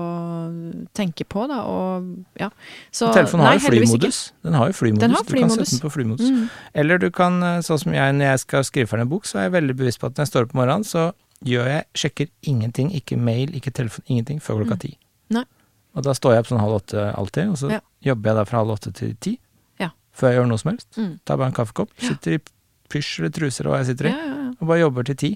tenke 0.97 1.25
på, 1.29 1.47
da, 1.49 1.59
og 1.65 2.07
ja. 2.39 2.49
Så 2.91 3.11
Telefonen 3.13 3.45
har 3.45 3.57
jo 3.57 3.63
flymodus. 3.67 4.19
Den 4.45 4.53
har 4.57 4.67
jo 4.71 4.73
flymodus. 4.77 5.01
Den 5.01 5.11
har 5.15 5.23
Du 5.23 5.33
kan 5.35 5.49
sette 5.53 5.69
den 5.71 5.83
på 5.85 5.91
flymodus. 5.93 6.29
Mm. 6.29 6.49
Eller 6.75 6.97
du 7.01 7.09
kan, 7.11 7.41
eh, 7.43 7.59
sånn 7.65 7.79
som 7.81 7.93
jeg 7.93 8.13
når 8.17 8.25
jeg 8.31 8.39
skal 8.45 8.63
skrive 8.63 8.87
ferdig 8.91 9.01
en 9.07 9.09
bok, 9.09 9.25
så 9.25 9.39
er 9.39 9.47
jeg 9.49 9.55
veldig 9.57 9.77
bevisst 9.77 9.99
på 10.01 10.07
at 10.09 10.13
når 10.17 10.25
jeg 10.25 10.31
står 10.33 10.47
opp 10.47 10.53
om 10.55 10.61
morgenen, 10.61 10.85
så 10.85 11.11
gjør 11.45 11.67
jeg, 11.69 11.85
sjekker 11.93 12.27
ingenting, 12.49 12.91
ikke 12.97 13.17
mail, 13.17 13.49
ikke 13.57 13.73
telefon, 13.73 14.05
ingenting, 14.09 14.39
før 14.41 14.61
klokka 14.63 14.77
Mm. 14.77 14.79
ti. 14.85 14.97
Nei. 15.29 15.43
Og 15.95 16.03
da 16.03 16.11
står 16.13 16.33
jeg 16.33 16.39
opp 16.45 16.47
sånn 16.51 16.59
halv 16.61 16.81
åtte 16.81 17.13
alltid, 17.15 17.49
og 17.49 17.57
så 17.57 17.71
Ja. 17.71 17.79
jobber 18.03 18.29
jeg 18.29 18.35
da 18.35 18.43
fra 18.45 18.57
halv 18.59 18.71
åtte 18.77 18.93
til 18.93 19.15
ti. 19.19 19.39
Ja. 19.79 19.89
Før 20.13 20.29
jeg 20.31 20.37
gjør 20.41 20.47
noe 20.49 20.57
som 20.59 20.71
helst. 20.71 20.87
Mm. 20.97 21.19
Tar 21.25 21.37
bare 21.37 21.47
en 21.47 21.53
kaffekopp, 21.53 21.89
sitter 21.99 22.33
i 22.33 22.39
pysj 22.89 23.19
eller 23.19 23.29
truser 23.35 23.67
og 23.67 23.77
jeg 23.79 23.85
sitter 23.91 24.09
i, 24.09 24.13
Ja, 24.15 24.25
ja, 24.25 24.49
og 24.61 24.67
bare 24.67 24.79
jobber 24.79 25.03
til 25.03 25.15
ti. 25.15 25.31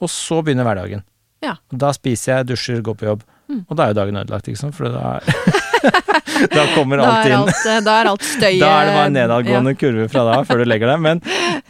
Og 0.00 0.08
så 0.12 0.42
begynner 0.44 0.64
hverdagen. 0.68 1.02
Ja. 1.42 1.54
Og 1.72 1.78
Da 1.78 1.92
spiser 1.92 2.36
jeg, 2.38 2.46
dusjer, 2.50 2.82
går 2.82 2.94
på 2.96 3.06
jobb. 3.10 3.22
Mm. 3.48 3.64
Og 3.70 3.76
da 3.76 3.84
er 3.84 3.92
jo 3.92 3.98
dagen 4.00 4.16
ødelagt, 4.16 4.48
ikke 4.48 4.58
sant, 4.58 4.74
for 4.74 4.88
da, 4.90 5.20
da 6.56 6.64
kommer 6.74 6.98
alt 6.98 7.28
inn. 7.30 7.48
eh, 7.48 7.80
da 7.86 7.94
er 8.02 8.08
alt 8.10 8.24
støyet 8.26 8.60
Da 8.60 8.70
er 8.80 8.88
det 8.88 8.94
bare 8.96 9.06
en 9.10 9.14
nedadgående 9.16 9.74
kurve 9.78 10.08
fra 10.10 10.24
da, 10.26 10.38
før 10.48 10.62
du 10.64 10.68
legger 10.68 10.90
deg. 10.90 11.00
Men 11.04 11.20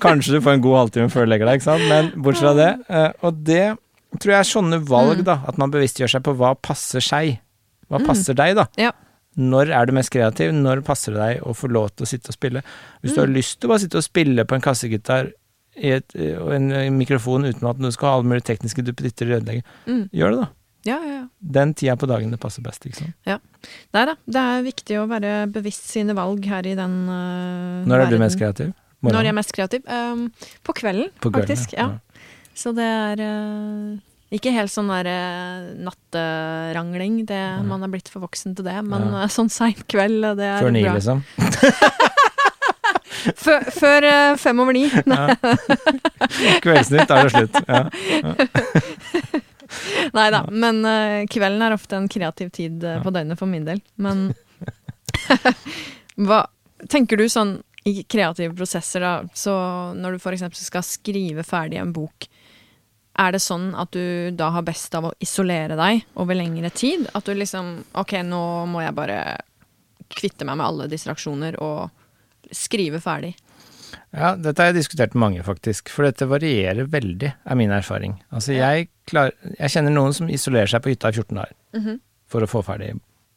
kanskje 0.03 0.37
du 0.37 0.41
får 0.45 0.57
en 0.57 0.65
god 0.65 0.79
halvtime 0.83 1.11
før 1.13 1.27
du 1.27 1.33
legger 1.35 1.51
deg, 1.51 1.61
ikke 1.61 1.69
sant. 1.69 1.85
Men 1.91 2.13
bortsett 2.17 2.47
fra 2.47 2.55
det. 2.57 2.71
eh, 2.89 3.11
Og 3.27 3.43
det 3.45 3.65
tror 4.17 4.33
jeg 4.33 4.41
er 4.41 4.51
sånne 4.55 4.79
valg, 4.89 5.19
Mm. 5.21 5.25
da. 5.25 5.39
At 5.47 5.59
man 5.59 5.71
bevisstgjør 5.75 6.09
seg 6.17 6.23
på 6.25 6.35
hva 6.39 6.55
passer 6.57 7.01
seg. 7.05 7.39
Hva 7.91 8.01
Mm. 8.01 8.07
passer 8.07 8.35
deg, 8.35 8.55
da. 8.57 8.67
Ja. 8.81 8.93
Når 9.37 9.71
er 9.77 9.87
du 9.87 9.93
mest 9.93 10.11
kreativ? 10.11 10.53
Når 10.57 10.81
passer 10.87 11.13
det 11.13 11.21
deg 11.21 11.43
å 11.45 11.53
få 11.57 11.69
lov 11.69 11.91
til 11.97 12.07
å 12.07 12.09
sitte 12.09 12.31
og 12.33 12.37
spille? 12.39 12.63
Hvis 13.03 13.15
du 13.15 13.21
har 13.21 13.27
Mm. 13.29 13.35
lyst 13.37 13.59
til 13.61 13.69
å 13.69 13.73
bare 13.75 13.83
sitte 13.85 13.99
og 14.01 14.07
spille 14.07 14.45
på 14.49 14.55
en 14.57 14.61
kassegitar 14.65 15.33
i 15.77 15.91
et, 15.93 16.15
og 16.41 16.53
en, 16.57 16.71
en 16.73 16.97
mikrofon 16.99 17.45
uten 17.45 17.69
at 17.69 17.77
du 17.79 17.91
skal 17.93 18.09
ha 18.09 18.15
alle 18.17 18.25
mulige 18.31 18.47
tekniske 18.49 18.83
duppeditter 18.83 19.29
i 19.29 19.37
ødelegge, 19.41 19.63
Mm. 19.87 20.09
gjør 20.11 20.31
det, 20.33 20.41
da. 20.41 20.49
Ja, 20.87 20.97
ja, 21.03 21.15
ja. 21.21 21.29
Den 21.43 21.75
tida 21.75 21.97
på 21.99 22.07
dagen 22.07 22.31
det 22.31 22.39
passer 22.41 22.63
best, 22.63 22.87
ikke 22.87 22.97
sant. 22.97 23.15
Nei 23.93 24.05
da, 24.07 24.15
det 24.25 24.37
er 24.41 24.63
viktig 24.63 24.97
å 25.03 25.09
være 25.11 25.51
bevisst 25.53 25.85
sine 25.91 26.15
valg 26.15 26.45
her 26.47 26.63
i 26.65 26.75
den 26.79 27.09
uh, 27.11 27.85
Når 27.85 28.07
er 28.07 28.11
du 28.11 28.19
mest 28.23 28.39
kreativ? 28.39 28.73
Når 29.03 29.23
jeg 29.23 29.29
er 29.29 29.37
mest 29.37 29.53
kreativ? 29.53 29.83
Um, 29.87 30.31
på 30.65 30.73
kvelden, 30.79 31.11
På 31.21 31.29
kvelden, 31.31 31.43
faktisk. 31.45 31.75
Ja. 31.77 31.99
Så 32.57 32.73
det 32.75 32.87
er 32.87 33.21
eh, 33.21 33.99
ikke 34.39 34.53
helt 34.55 34.73
sånn 34.73 34.89
der 34.93 35.07
eh, 35.11 35.63
natterangling. 35.87 37.15
Det, 37.29 37.41
man 37.67 37.83
er 37.87 37.91
blitt 37.93 38.09
for 38.13 38.21
voksen 38.25 38.51
til 38.59 38.65
det. 38.69 38.79
Men 38.87 39.01
Ja. 39.13 39.17
eh, 39.25 39.31
sånn 39.33 39.51
sein 39.53 39.77
kveld, 39.89 40.21
eh, 40.25 40.35
det 40.39 40.47
er 40.53 40.61
Før 40.65 40.73
ni, 40.77 40.83
bra. 40.87 40.95
liksom. 40.99 41.19
Før, 43.37 43.61
før 43.75 44.03
fem 44.39 44.61
over 44.63 44.73
ni. 44.77 44.85
Ja. 45.07 45.35
Kveldsnytt, 46.63 47.11
er 47.11 47.17
det 47.27 47.33
slutt. 47.35 47.57
Ja. 47.67 47.81
Nei 50.17 50.29
da, 50.31 50.41
men 50.53 50.77
kvelden 51.33 51.63
er 51.67 51.75
ofte 51.75 51.97
en 51.99 52.07
kreativ 52.13 52.49
tid 52.55 52.75
på 53.03 53.11
døgnet 53.15 53.39
for 53.41 53.47
min 53.51 53.65
del. 53.67 53.81
Men 53.99 54.17
hva 56.17 56.45
tenker 56.93 57.17
du 57.19 57.27
sånn 57.33 57.57
i 57.87 58.01
kreative 58.11 58.55
prosesser, 58.59 59.01
da, 59.03 59.13
så 59.39 59.53
når 59.99 60.11
du 60.17 60.21
f.eks. 60.23 60.43
skal 60.67 60.83
skrive 60.87 61.43
ferdig 61.47 61.79
en 61.83 61.93
bok, 61.95 62.27
er 63.19 63.33
det 63.33 63.43
sånn 63.45 63.71
at 63.79 63.93
du 63.97 64.31
da 64.37 64.51
har 64.55 64.65
best 64.67 64.95
av 64.99 65.09
å 65.09 65.15
isolere 65.23 65.77
deg 65.79 66.05
over 66.21 66.37
lengre 66.39 66.71
tid? 66.75 67.07
At 67.17 67.29
du 67.29 67.35
liksom 67.37 67.73
Ok, 67.97 68.19
nå 68.27 68.43
må 68.71 68.83
jeg 68.85 68.97
bare 68.97 69.21
kvitte 70.13 70.47
meg 70.47 70.59
med 70.61 70.67
alle 70.67 70.89
distraksjoner 70.91 71.59
og 71.65 71.89
skrive 72.55 73.01
ferdig. 73.03 73.33
Ja, 74.15 74.35
dette 74.39 74.63
har 74.63 74.71
jeg 74.71 74.79
diskutert 74.79 75.17
med 75.17 75.23
mange, 75.25 75.43
faktisk. 75.47 75.91
For 75.93 76.07
dette 76.07 76.29
varierer 76.31 76.87
veldig, 76.91 77.33
er 77.43 77.59
min 77.59 77.75
erfaring. 77.75 78.15
Altså, 78.31 78.55
jeg, 78.55 78.89
klar, 79.11 79.33
jeg 79.59 79.73
kjenner 79.75 79.95
noen 79.95 80.15
som 80.17 80.31
isolerer 80.31 80.71
seg 80.71 80.85
på 80.85 80.93
hytta 80.93 81.11
i 81.11 81.19
14 81.19 81.41
dager 81.41 81.99
for 82.31 82.43
å 82.43 82.51
få 82.51 82.63
ferdig 82.67 82.95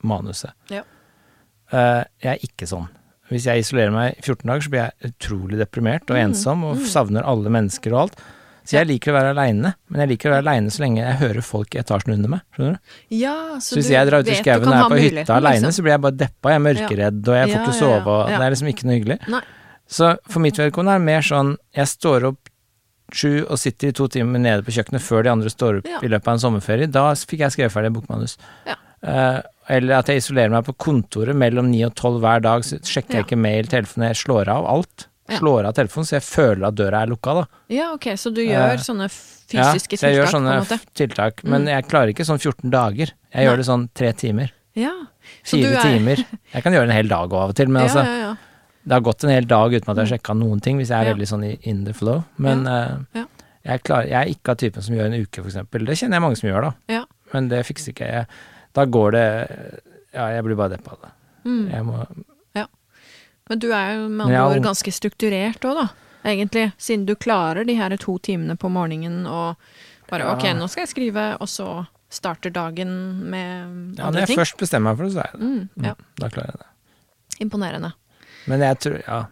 manuset. 0.08 0.54
Ja. 0.72 0.86
Uh, 1.74 2.06
jeg 2.22 2.32
er 2.36 2.46
ikke 2.46 2.70
sånn. 2.70 2.88
Hvis 3.30 3.46
jeg 3.46 3.62
isolerer 3.62 3.94
meg 3.94 4.18
i 4.18 4.24
14 4.24 4.46
dager, 4.50 4.66
så 4.66 4.74
blir 4.74 4.86
jeg 4.86 5.12
utrolig 5.12 5.60
deprimert 5.60 6.10
og 6.10 6.18
Mm, 6.18 6.24
ensom 6.30 6.64
og 6.66 6.80
mm. 6.80 6.86
savner 6.90 7.28
alle 7.30 7.52
mennesker 7.54 7.94
og 7.94 8.00
alt. 8.06 8.24
Så 8.70 8.76
jeg 8.78 8.86
liker 8.86 9.10
å 9.10 9.16
være 9.16 9.30
aleine, 9.34 9.72
men 9.90 10.02
jeg 10.04 10.12
liker 10.12 10.30
å 10.30 10.34
være 10.36 10.44
aleine 10.46 10.70
så 10.74 10.84
lenge 10.84 11.02
jeg 11.02 11.18
hører 11.24 11.46
folk 11.46 11.74
i 11.74 11.80
etasjen 11.82 12.14
under 12.14 12.30
meg. 12.36 12.44
Skjønner 12.54 12.76
du? 12.76 12.92
Ja, 13.18 13.36
Så, 13.66 13.80
hvis 13.80 13.90
jeg 13.90 14.10
drar 14.10 14.22
ut 14.22 14.30
i 14.30 14.36
skauen 14.38 14.68
og 14.70 14.76
er 14.76 14.92
på 14.94 15.00
hytta 15.02 15.38
aleine, 15.40 15.72
så 15.74 15.86
blir 15.86 15.96
jeg 15.96 16.04
bare 16.06 16.18
deppa, 16.20 16.52
jeg 16.54 16.60
er 16.60 16.66
mørkeredd, 16.68 17.24
og 17.26 17.40
jeg 17.40 17.48
får 17.50 17.56
liksom. 17.56 17.66
Ikke 17.66 17.80
sove, 17.80 18.14
og 18.20 18.30
det 18.30 18.38
er 18.46 18.54
liksom 18.54 18.70
ikke 18.76 18.86
noe 18.90 19.00
hyggelig. 19.00 19.20
Nei. 19.34 19.42
Så 19.90 20.12
for 20.30 20.46
mitt 20.46 20.62
vedkommende 20.62 20.94
er 21.00 21.02
det 21.02 21.10
mer 21.10 21.26
sånn 21.26 21.56
jeg 21.80 21.90
står 21.90 22.30
opp 22.30 22.54
sju 23.10 23.32
og 23.50 23.58
sitter 23.58 23.90
i 23.90 23.96
to 23.98 24.06
timer 24.14 24.38
nede 24.44 24.62
på 24.62 24.76
kjøkkenet 24.76 25.02
før 25.02 25.26
de 25.26 25.32
andre 25.34 25.50
står 25.50 25.80
opp 25.82 26.04
i 26.06 26.12
løpet 26.14 26.30
av 26.30 26.36
en 26.38 26.44
sommerferie. 26.46 26.92
Da 26.94 27.08
fikk 27.18 27.42
jeg 27.42 27.56
skrevet 27.58 27.74
ferdig 27.74 27.96
bokmanus. 27.98 28.38
Ja. 28.70 28.78
Uh, 29.02 29.40
eller 29.70 29.98
at 29.98 30.10
jeg 30.12 30.22
isolerer 30.22 30.54
meg 30.54 30.66
på 30.68 30.76
kontoret 30.78 31.38
mellom 31.38 31.72
ni 31.72 31.82
og 31.88 31.96
tolv 31.98 32.22
hver 32.22 32.42
dag, 32.46 32.62
så 32.68 32.78
sjekker 32.86 33.18
jeg 33.18 33.24
Ja. 33.24 33.26
ikke 33.26 33.42
mail, 33.42 33.66
telefon, 33.72 34.06
jeg 34.06 34.22
slår 34.22 34.50
av 34.54 34.70
alt. 34.70 35.09
Ja. 35.30 35.38
Slår 35.40 35.66
av 35.70 35.74
telefonen, 35.78 36.06
så 36.10 36.16
jeg 36.18 36.24
føler 36.26 36.68
at 36.68 36.76
døra 36.76 37.02
er 37.04 37.08
lukka, 37.12 37.34
da. 37.42 37.46
Ja, 37.70 37.92
ok, 37.94 38.06
så 38.18 38.34
du 38.34 38.42
gjør 38.42 38.72
Eh, 38.74 38.78
sånne 38.78 39.08
fysiske 39.10 39.98
ja, 40.00 40.10
jeg 40.10 40.18
gjør 40.18 40.26
tiltak, 40.26 40.34
sånne 40.34 40.50
på 40.50 40.56
en 40.56 40.64
måte? 40.66 40.80
f- 40.80 40.94
tiltak, 40.96 41.44
men 41.44 41.62
Mm. 41.64 41.68
jeg 41.70 41.88
klarer 41.88 42.10
ikke 42.14 42.26
sånn 42.26 42.40
14 42.40 42.70
dager. 42.72 43.12
Jeg 43.34 43.36
Nei. 43.36 43.46
gjør 43.46 43.58
det 43.58 43.66
sånn 43.66 43.90
tre 43.94 44.12
timer. 44.14 44.52
Ja. 44.76 44.92
Så 45.44 45.58
Fire 45.58 45.76
er- 45.76 45.82
timer. 45.82 46.16
Jeg 46.54 46.64
kan 46.64 46.74
gjøre 46.74 46.84
en 46.90 46.90
hel 46.98 47.08
dag 47.08 47.34
av 47.34 47.50
og 47.50 47.56
til, 47.56 47.68
men 47.68 47.82
ja, 47.84 47.88
altså, 47.88 48.06
ja, 48.06 48.18
ja. 48.30 48.36
det 48.86 48.92
har 48.94 49.02
gått 49.02 49.24
en 49.24 49.30
hel 49.30 49.46
dag 49.46 49.72
uten 49.74 49.90
at 49.90 49.96
jeg 49.98 50.08
har 50.08 50.18
sjekka 50.18 50.34
noen 50.38 50.62
ting, 50.62 50.78
hvis 50.78 50.90
jeg 50.90 50.98
er 51.06 51.10
Ja. 51.10 51.14
veldig 51.14 51.28
sånn 51.30 51.60
in 51.68 51.84
the 51.86 51.94
flow. 51.94 52.24
Men 52.38 52.64
Ja. 52.66 53.26
Jeg, 53.66 53.84
klarer, 53.84 54.08
jeg 54.08 54.14
er 54.16 54.34
ikke 54.34 54.50
av 54.50 54.58
typen 54.58 54.82
som 54.82 54.96
gjør 54.96 55.06
en 55.06 55.22
uke, 55.22 55.44
eksempel. 55.46 55.86
Det 55.86 55.98
kjenner 56.00 56.14
jeg 56.16 56.22
mange 56.22 56.38
som 56.38 56.50
gjør, 56.50 56.62
da. 56.62 56.74
Ja. 56.88 57.04
Men 57.34 57.50
det 57.50 57.66
fikser 57.68 57.94
ikke 57.94 58.08
jeg. 58.08 58.28
Da 58.74 58.86
går 58.86 59.12
det 59.12 59.82
Ja, 60.14 60.28
jeg 60.30 60.44
blir 60.44 60.56
bare 60.56 60.70
deppa 60.78 60.94
av 60.94 61.00
det. 61.04 61.12
Mm. 61.46 61.72
Jeg 61.72 61.84
må 61.86 62.08
Men 63.50 63.60
du 63.60 63.72
er 63.74 63.96
jo 63.98 64.08
med 64.10 64.28
andre 64.28 64.44
ord 64.56 64.64
ganske 64.64 64.92
strukturert 64.94 65.64
òg, 65.66 65.76
da. 65.84 65.88
Egentlig. 66.30 66.68
Siden 66.78 67.06
du 67.08 67.16
klarer 67.16 67.66
de 67.66 67.76
her 67.80 67.96
to 67.98 68.18
timene 68.20 68.56
på 68.60 68.70
morgenen 68.70 69.26
og 69.28 69.56
bare 70.10 70.26
Ja. 70.26 70.34
ok, 70.36 70.44
nå 70.58 70.68
skal 70.70 70.82
jeg 70.86 70.90
skrive, 70.94 71.38
og 71.42 71.48
så 71.48 71.88
starter 72.10 72.50
dagen 72.52 72.92
med 73.30 73.98
Ja, 73.98 74.04
når 74.04 74.08
andre 74.08 74.20
jeg 74.22 74.28
ting. 74.28 74.38
først 74.40 74.58
bestemmer 74.58 74.92
meg 74.92 74.98
for 74.98 75.04
det, 75.06 75.14
så 75.14 75.20
er 75.24 75.30
jeg 75.32 75.40
det. 75.40 75.48
Mm, 75.50 75.86
ja. 75.86 75.94
Mm, 75.94 76.06
Da 76.20 76.30
klarer 76.30 76.52
jeg 76.52 76.60
det. 76.60 76.70
Imponerende. 77.46 77.94
Men 78.48 78.60
jeg 78.62 78.80
tror 78.80 79.02
Ja. 79.08 79.26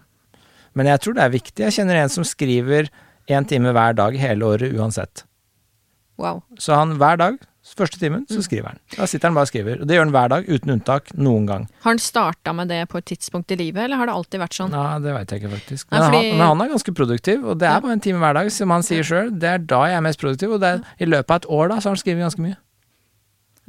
Men 0.76 0.86
jeg 0.86 0.99
tror 1.01 1.13
det 1.15 1.24
er 1.24 1.30
viktig. 1.30 1.57
Jeg 1.65 1.74
kjenner 1.74 1.95
en 2.03 2.09
som 2.09 2.24
skriver 2.24 2.89
én 3.28 3.47
time 3.47 3.74
hver 3.74 3.95
dag 3.95 4.13
hele 4.18 4.45
året 4.45 4.74
uansett. 4.78 5.24
Wow. 6.18 6.43
Så 6.57 6.76
han 6.76 6.97
hver 6.97 7.18
dag, 7.18 7.38
første 7.76 7.99
timen, 7.99 8.26
så 8.30 8.38
Mm. 8.38 8.43
skriver 8.45 8.68
han. 8.68 8.80
Da 8.95 9.05
sitter 9.05 9.28
han 9.28 9.34
bare 9.36 9.47
og 9.47 9.51
skriver. 9.51 9.82
Og 9.82 9.88
det 9.88 9.95
gjør 9.97 10.05
han 10.05 10.11
hver 10.13 10.30
dag, 10.30 10.45
uten 10.47 10.72
unntak, 10.72 11.11
noen 11.18 11.45
gang. 11.47 11.68
Har 11.84 11.91
han 11.91 11.97
starta 11.99 12.53
med 12.55 12.68
det 12.70 12.88
på 12.89 12.97
et 12.97 13.05
tidspunkt 13.05 13.51
i 13.51 13.55
livet, 13.57 13.84
eller 13.84 13.97
har 13.97 14.05
det 14.05 14.15
alltid 14.15 14.39
vært 14.39 14.53
sånn? 14.55 14.72
Ja, 14.72 14.99
det 14.99 15.13
veit 15.13 15.28
jeg 15.32 15.41
ikke, 15.41 15.51
faktisk. 15.57 15.91
Nei, 15.91 15.99
Men, 15.99 16.07
fordi- 16.11 16.30
han, 16.30 16.38
men 16.38 16.47
han 16.47 16.61
er 16.61 16.74
ganske 16.74 16.93
produktiv, 16.95 17.43
og 17.45 17.57
det 17.59 17.68
er 17.68 17.82
bare 17.82 17.91
en 17.91 17.99
time 17.99 18.20
hver 18.20 18.34
dag, 18.34 18.51
som 18.51 18.70
han 18.70 18.82
sier 18.84 19.03
sjøl. 19.03 19.32
Det 19.39 19.49
er 19.49 19.57
da 19.59 19.84
jeg 19.88 19.97
er 19.97 20.01
mest 20.01 20.20
produktiv, 20.20 20.53
og 20.53 20.59
det 20.61 20.70
er, 20.76 20.84
i 20.99 21.05
løpet 21.05 21.30
av 21.32 21.36
et 21.41 21.49
år 21.49 21.68
da, 21.70 21.76
så 21.82 21.89
har 21.89 21.95
han 21.95 22.03
skrevet 22.03 22.24
ganske 22.24 22.39
mye. 22.47 22.57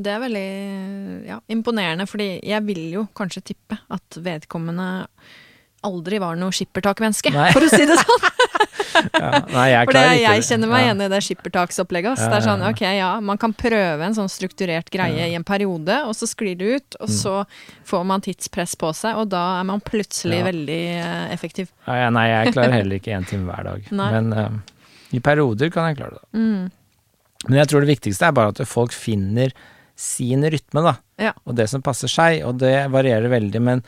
Det 0.01 0.07
er 0.14 0.20
veldig 0.20 1.26
ja, 1.26 1.40
imponerende, 1.51 2.07
fordi 2.07 2.40
jeg 2.46 2.62
vil 2.66 2.90
jo 2.92 3.09
kanskje 3.18 3.42
tippe 3.42 3.78
at 3.90 4.11
vedkommende 4.22 5.09
aldri 5.82 6.18
var 6.20 6.36
noe 6.36 6.51
skippertakmenneske, 6.55 7.32
Nei. 7.32 7.51
for 7.55 7.61
å 7.62 7.68
si 7.70 7.84
det 7.86 7.96
sånn. 8.05 8.28
Ja, 8.95 9.30
nei, 9.53 9.66
jeg 9.72 9.89
For 9.89 9.97
det, 9.97 10.05
jeg 10.22 10.45
kjenner 10.49 10.70
meg 10.72 10.84
igjen 10.86 11.03
i 11.05 11.09
det 11.12 11.20
skippertaksopplegget. 11.26 12.18
Det 12.22 12.39
er 12.39 12.45
sånn, 12.47 12.62
ok, 12.70 12.82
ja, 12.99 13.11
man 13.24 13.39
kan 13.41 13.53
prøve 13.57 14.07
en 14.07 14.16
sånn 14.16 14.30
strukturert 14.32 14.91
greie 14.95 15.28
i 15.30 15.36
en 15.39 15.45
periode, 15.47 16.01
og 16.09 16.14
så 16.18 16.28
sklir 16.30 16.57
det 16.59 16.70
ut, 16.78 16.99
og 17.01 17.09
Mm. 17.09 17.14
så 17.18 17.34
får 17.84 18.05
man 18.07 18.20
tidspress 18.24 18.74
på 18.80 18.93
seg, 18.95 19.16
og 19.16 19.28
da 19.30 19.61
er 19.61 19.64
man 19.68 19.80
plutselig 19.80 20.43
veldig 20.45 20.80
eh, 20.99 21.32
effektiv. 21.34 21.68
Nei, 21.86 22.26
jeg 22.28 22.53
klarer 22.57 22.72
heller 22.80 22.97
ikke 23.01 23.14
én 23.16 23.26
time 23.28 23.47
hver 23.51 23.64
dag. 23.64 23.89
Men 23.93 24.32
eh, 24.32 24.51
i 25.16 25.20
perioder 25.20 25.70
kan 25.70 25.89
jeg 25.91 25.99
klare 26.03 26.18
det. 26.18 26.26
Mm. 26.39 26.70
Men 27.49 27.59
jeg 27.62 27.68
tror 27.70 27.80
det 27.84 27.93
viktigste 27.95 28.26
er 28.28 28.32
bare 28.36 28.51
at 28.55 28.61
folk 28.66 28.93
finner 28.93 29.53
sin 29.99 30.43
rytme, 30.47 30.82
da. 30.84 30.97
Ja. 31.18 31.32
Og 31.47 31.57
det 31.59 31.68
som 31.70 31.82
passer 31.82 32.11
seg, 32.11 32.43
og 32.47 32.59
det 32.61 32.74
varierer 32.93 33.28
veldig. 33.32 33.61
Men 33.62 33.82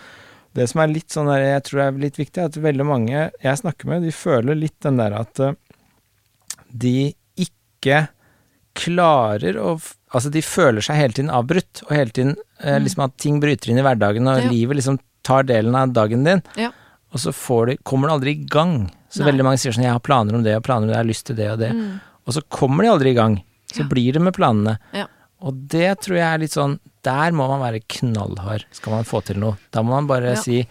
det 0.54 0.68
som 0.68 0.80
er 0.82 0.88
litt 0.88 1.08
sånn 1.14 1.26
der, 1.30 1.44
jeg 1.46 1.62
tror 1.68 1.80
er 1.84 1.92
litt 2.02 2.16
viktig, 2.18 2.38
er 2.42 2.44
at 2.50 2.56
veldig 2.58 2.86
mange 2.86 3.30
jeg 3.42 3.60
snakker 3.60 3.86
med, 3.86 4.02
de 4.02 4.10
føler 4.10 4.54
litt 4.58 4.78
den 4.82 4.96
der 4.98 5.12
at 5.20 5.40
eh, 5.40 5.52
de 6.72 7.14
ikke 7.38 8.08
klarer 8.78 9.58
å 9.60 9.78
Altså, 10.10 10.26
de 10.34 10.40
føler 10.42 10.82
seg 10.82 10.96
hele 10.98 11.14
tiden 11.14 11.28
avbrutt, 11.30 11.84
og 11.86 11.92
hele 11.94 12.10
tiden 12.10 12.32
eh, 12.66 12.80
liksom 12.82 13.04
at 13.04 13.12
ting 13.22 13.36
bryter 13.38 13.70
inn 13.70 13.78
i 13.78 13.82
hverdagen, 13.86 14.26
og 14.26 14.40
Mm. 14.40 14.42
Ja. 14.42 14.50
livet 14.50 14.76
liksom 14.80 14.96
tar 15.22 15.44
delen 15.46 15.76
av 15.78 15.92
dagen 15.94 16.24
din. 16.26 16.42
Ja. 16.58 16.72
Og 17.14 17.20
så 17.22 17.30
får 17.30 17.66
de, 17.68 17.76
kommer 17.86 18.08
det 18.08 18.14
aldri 18.16 18.30
i 18.34 18.44
gang. 18.50 18.90
Så 19.08 19.20
Nei. 19.22 19.28
veldig 19.30 19.44
mange 19.46 19.58
sier 19.62 19.70
sånn 19.70 19.84
'jeg 19.86 19.92
har 19.92 20.00
planer 20.02 20.34
om 20.34 20.42
det 20.42 20.56
og 20.56 20.64
planer 20.64 20.82
om 20.82 20.88
det, 20.88 20.96
jeg 20.96 21.04
har 21.04 21.12
lyst 21.12 21.26
til 21.26 21.36
det 21.36 21.48
og 21.52 21.58
det'. 21.60 21.70
Mm. 21.72 22.00
Og 22.26 22.34
så 22.34 22.42
kommer 22.50 22.82
de 22.82 22.88
aldri 22.90 23.10
i 23.10 23.14
gang. 23.14 23.36
Så 23.72 23.82
Ja. 23.82 23.86
blir 23.86 24.12
det 24.12 24.20
med 24.20 24.34
planene. 24.34 24.78
Ja. 24.92 25.06
Og 25.42 25.54
det 25.72 26.00
tror 26.04 26.16
jeg 26.18 26.26
er 26.34 26.38
litt 26.42 26.52
sånn 26.52 26.78
Der 27.02 27.30
må 27.32 27.46
man 27.48 27.60
være 27.62 27.80
knallhard, 27.88 28.64
skal 28.76 28.92
man 28.92 29.04
få 29.08 29.22
til 29.24 29.38
noe. 29.40 29.56
Da 29.72 29.80
må 29.82 29.94
man 29.96 30.06
bare 30.06 30.34
Ja. 30.34 30.40
si 30.42 30.66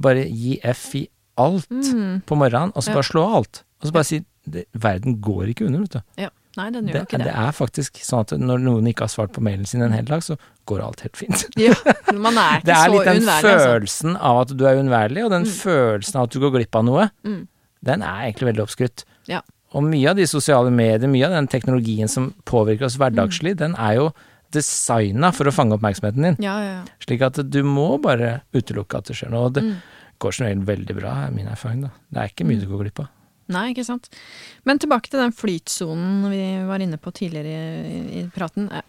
Bare 0.00 0.24
gi 0.28 0.58
F 0.62 0.94
i 0.94 1.08
alt 1.38 1.68
Mm. 1.70 2.22
på 2.26 2.36
morgenen, 2.36 2.72
og 2.74 2.82
så 2.82 2.88
Ja. 2.88 2.94
bare 2.94 3.04
slå 3.04 3.34
alt. 3.36 3.62
Og 3.80 3.88
så 3.88 3.92
bare 3.92 4.04
si 4.04 4.24
det, 4.48 4.66
Verden 4.74 5.20
går 5.20 5.48
ikke 5.54 5.66
under, 5.66 5.80
vet 5.80 5.90
du. 5.90 6.02
Ja. 6.18 6.28
Nei, 6.56 6.70
den 6.70 6.86
gjør 6.88 6.92
Det, 6.92 7.02
ikke 7.08 7.18
det 7.18 7.24
det. 7.26 7.34
er 7.36 7.52
faktisk 7.52 7.92
sånn 8.00 8.20
at 8.20 8.30
når 8.40 8.58
noen 8.60 8.86
ikke 8.88 9.00
har 9.00 9.08
svart 9.08 9.32
på 9.32 9.42
mailen 9.42 9.66
sin 9.66 9.82
en 9.82 9.92
hel 9.92 10.04
dag, 10.04 10.20
så 10.22 10.38
går 10.66 10.80
alt 10.82 11.00
helt 11.00 11.16
fint. 11.16 11.44
Ja, 11.56 11.74
man 12.14 12.36
er 12.38 12.60
ikke 12.60 12.64
Det 12.64 12.76
er 12.76 12.88
litt 12.90 13.04
den 13.04 13.22
følelsen 13.22 13.44
altså. 13.44 13.66
følelsen 13.66 14.16
av 14.20 14.40
at 14.40 14.56
du 14.56 14.64
er 14.66 14.76
uunnværlig, 14.76 15.24
og 15.24 15.30
den 15.30 15.44
følelsen 15.44 16.16
av 16.16 16.22
at 16.24 16.30
du 16.30 16.40
går 16.40 16.50
glipp 16.52 16.74
av 16.76 16.84
noe, 16.84 17.10
Mm. 17.24 17.46
den 17.84 18.02
er 18.02 18.32
egentlig 18.32 18.54
veldig 18.54 18.64
oppskrytt. 18.66 19.04
Ja. 19.28 19.40
Og 19.76 19.84
mye 19.84 20.08
av 20.10 20.16
de 20.16 20.24
sosiale 20.30 20.70
medier, 20.72 21.08
mye 21.12 21.26
av 21.28 21.34
den 21.36 21.48
teknologien 21.52 22.08
som 22.08 22.30
påvirker 22.48 22.86
oss 22.88 22.96
hverdagslig, 22.96 23.52
Mm. 23.56 23.60
den 23.60 23.74
er 23.76 23.94
jo 23.98 24.06
designa 24.54 25.32
for 25.34 25.44
å 25.50 25.52
fange 25.52 25.76
oppmerksomheten 25.76 26.22
din. 26.22 26.36
Ja, 26.40 26.54
ja, 26.62 26.72
ja. 26.78 26.84
Slik 27.04 27.20
at 27.26 27.40
du 27.50 27.58
må 27.66 28.00
bare 28.00 28.40
utelukke 28.54 28.96
at 29.02 29.10
det 29.10 29.16
skjer 29.18 29.30
noe. 29.34 29.46
Og 29.50 29.52
det 29.58 29.64
Mm. 29.64 29.76
går 30.20 30.32
som 30.32 30.46
regel 30.46 30.64
veldig 30.64 30.96
bra, 30.96 31.12
er 31.26 31.30
min 31.30 31.46
erfaring, 31.48 31.82
da. 31.82 31.90
Det 32.12 32.18
er 32.22 32.28
ikke 32.32 32.46
mye 32.46 32.60
du 32.60 32.66
går 32.66 32.84
glipp 32.84 33.00
av. 33.00 33.08
Nei, 33.48 33.72
ikke 33.74 33.84
sant. 33.84 34.08
Men 34.64 34.78
tilbake 34.78 35.08
til 35.10 35.20
den 35.20 35.30
flytsonen 35.32 36.30
vi 36.30 36.66
var 36.66 36.78
inne 36.82 36.96
på 36.98 37.12
tidligere 37.12 37.46
i, 37.86 38.20
i 38.22 38.26
praten. 38.34 38.70
Eh, 38.72 38.82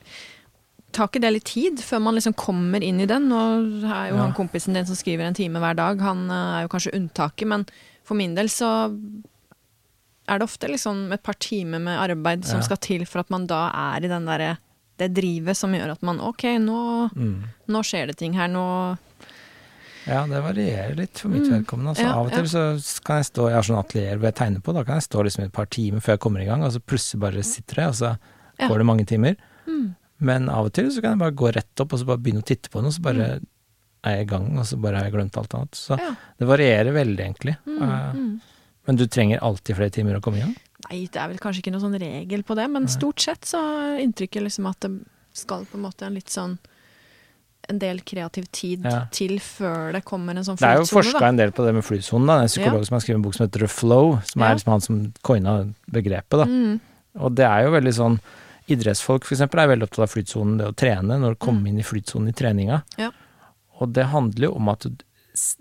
Tar 0.93 1.09
ikke 1.09 1.21
det 1.21 1.33
litt 1.33 1.43
tid 1.43 1.77
før 1.83 1.99
man 2.01 2.15
liksom 2.15 2.33
kommer 2.33 2.81
inn 2.81 2.99
i 3.01 3.05
den? 3.05 3.27
Nå 3.29 3.37
er 3.85 4.09
jo 4.09 4.15
han 4.17 4.33
kompisen 4.33 4.73
din 4.73 4.85
som 4.87 4.95
skriver 4.95 5.27
en 5.27 5.33
time 5.35 5.59
hver 5.59 5.75
dag, 5.75 5.99
han 6.01 6.29
eh, 6.31 6.57
er 6.57 6.61
jo 6.63 6.69
kanskje 6.69 6.93
unntaket, 6.95 7.45
men 7.45 7.65
for 8.07 8.15
min 8.15 8.33
del 8.33 8.47
så 8.47 8.71
er 10.27 10.39
det 10.39 10.47
ofte 10.47 10.67
liksom 10.67 11.11
et 11.13 11.23
par 11.23 11.33
timer 11.39 11.79
med 11.79 11.97
arbeid 11.99 12.43
som 12.45 12.59
Ja. 12.59 12.65
skal 12.65 12.77
til 12.77 13.05
for 13.05 13.19
at 13.19 13.29
man 13.29 13.45
da 13.47 13.69
er 13.73 14.03
i 14.05 14.07
den 14.07 14.25
derre 14.25 14.57
det 14.97 15.13
drivet 15.13 15.55
som 15.55 15.71
gjør 15.71 15.91
at 15.91 16.01
man 16.03 16.19
ok, 16.19 16.43
nå, 16.59 17.11
Mm. 17.15 17.43
nå 17.69 17.79
skjer 17.85 18.07
det 18.07 18.17
ting 18.17 18.33
her, 18.33 18.47
nå 18.47 18.97
Ja, 20.07 20.21
det 20.25 20.39
varierer 20.41 20.95
litt 20.95 21.19
for 21.19 21.27
mitt 21.27 21.43
Mm. 21.43 21.65
vedkommende. 21.65 21.89
Altså, 21.89 22.03
Ja, 22.03 22.13
av 22.15 22.25
og 22.27 22.31
til 22.31 22.43
så 22.45 23.03
kan 23.03 23.17
jeg 23.17 23.25
stå, 23.25 23.47
jeg 23.49 23.55
har 23.55 23.63
sånn 23.63 23.83
atelier 23.83 24.17
hvor 24.17 24.23
jeg 24.31 24.35
tegner 24.35 24.61
på, 24.63 24.73
da 24.73 24.83
kan 24.83 24.95
jeg 24.95 25.03
stå 25.03 25.23
liksom 25.23 25.43
et 25.43 25.51
par 25.51 25.65
timer 25.65 25.99
før 25.99 26.13
jeg 26.15 26.19
kommer 26.19 26.41
i 26.41 26.45
gang, 26.45 26.63
og 26.63 26.71
så 26.71 26.79
plutselig 26.79 27.19
bare 27.19 27.43
sitter 27.43 27.75
jeg, 27.75 27.87
og 27.87 27.93
så 27.95 28.17
Ja. 28.59 28.67
går 28.69 28.77
det 28.77 28.85
mange 28.85 29.05
timer. 29.05 29.35
mm, 29.67 29.95
Men 30.19 30.49
av 30.49 30.65
og 30.65 30.73
til 30.73 30.85
så 30.89 31.01
kan 31.01 31.11
jeg 31.11 31.19
bare 31.19 31.31
gå 31.35 31.53
rett 31.53 31.79
opp 31.81 31.93
og 31.93 31.99
så 31.99 32.05
bare 32.05 32.17
begynne 32.17 32.41
å 32.41 32.45
titte 32.45 32.69
på 32.71 32.81
noe, 32.81 32.89
så 32.89 33.01
bare 33.01 33.39
er 34.03 34.15
jeg 34.17 34.21
i 34.27 34.29
gang, 34.31 34.57
og 34.57 34.65
så 34.65 34.79
bare 34.81 34.95
har 34.95 35.03
jeg 35.03 35.13
glemt 35.13 35.37
alt 35.37 35.49
annet. 35.53 35.71
Så 35.75 35.95
Mm. 35.95 35.99
Ja. 35.99 36.15
det 36.39 36.47
varierer 36.47 36.93
veldig, 36.93 37.19
egentlig. 37.19 37.57
mm, 37.67 37.81
uh, 37.83 38.13
mm. 38.13 38.41
Men 38.87 38.95
du 38.99 39.05
trenger 39.07 39.43
alltid 39.43 39.75
flere 39.77 39.93
timer 39.93 40.17
å 40.17 40.23
komme 40.23 40.39
igjen? 40.41 40.55
Nei, 40.87 41.03
det 41.11 41.19
er 41.19 41.27
vel 41.33 41.39
kanskje 41.43 41.59
ikke 41.63 41.73
noen 41.75 41.83
sånn 41.83 41.99
regel 41.99 42.43
på 42.47 42.55
det, 42.55 42.67
men 42.71 42.87
stort 42.87 43.19
sett 43.23 43.47
så 43.49 43.59
er 43.59 44.01
inntrykket 44.05 44.45
liksom 44.45 44.67
at 44.69 44.79
det 44.85 44.91
skal 45.37 45.65
på 45.67 45.77
en 45.77 45.83
måte 45.83 46.07
en 46.07 46.15
litt 46.17 46.31
sånn 46.31 46.57
en 47.67 47.79
del 47.81 47.99
kreativ 48.07 48.45
tid 48.55 48.85
Ja. 48.87 49.01
til 49.11 49.39
før 49.43 49.91
det 49.91 50.05
kommer 50.07 50.37
en 50.37 50.43
sånn 50.47 50.55
Det 50.55 50.63
er 50.69 50.77
jo 50.79 50.85
forska 50.87 51.27
en 51.27 51.35
del 51.35 51.51
på 51.51 51.65
det 51.65 51.73
med 51.75 51.83
flysonen, 51.83 52.29
er 52.31 52.41
En 52.45 52.47
psykolog 52.47 52.85
som 52.87 52.95
har 52.95 53.01
skrevet 53.03 53.17
en 53.19 53.25
bok 53.25 53.33
som 53.35 53.43
heter 53.47 53.59
The 53.65 53.67
Flow, 53.67 54.21
som 54.23 54.41
Ja. 54.41 54.47
er 54.47 54.55
liksom 54.55 54.71
han 54.71 54.81
som 54.81 55.13
coina 55.21 55.73
begrepet, 55.91 56.29
da. 56.37 56.45
Mm, 56.45 56.79
Og 57.19 57.35
det 57.35 57.43
er 57.45 57.63
jo 57.65 57.71
veldig 57.71 57.93
sånn 57.93 58.19
Idrettsfolk 58.69 59.23
eksempel 59.23 59.59
er 59.63 59.67
veldig 59.75 59.83
opptatt 59.87 60.03
av 60.03 60.11
flytsonen, 60.11 60.57
det 60.57 60.67
å 60.67 60.75
trene, 60.75 61.15
når 61.19 61.35
du 61.35 61.35
kommer 61.39 61.67
inn 61.69 61.79
i 61.79 61.83
flytsonen 61.83 62.27
i 62.27 62.33
treninga. 62.33 62.83
Mm. 62.97 62.99
Ja. 62.99 63.11
Og 63.79 63.93
det 63.93 64.05
handler 64.11 64.47
jo 64.49 64.55
om 64.55 64.67
at 64.69 64.85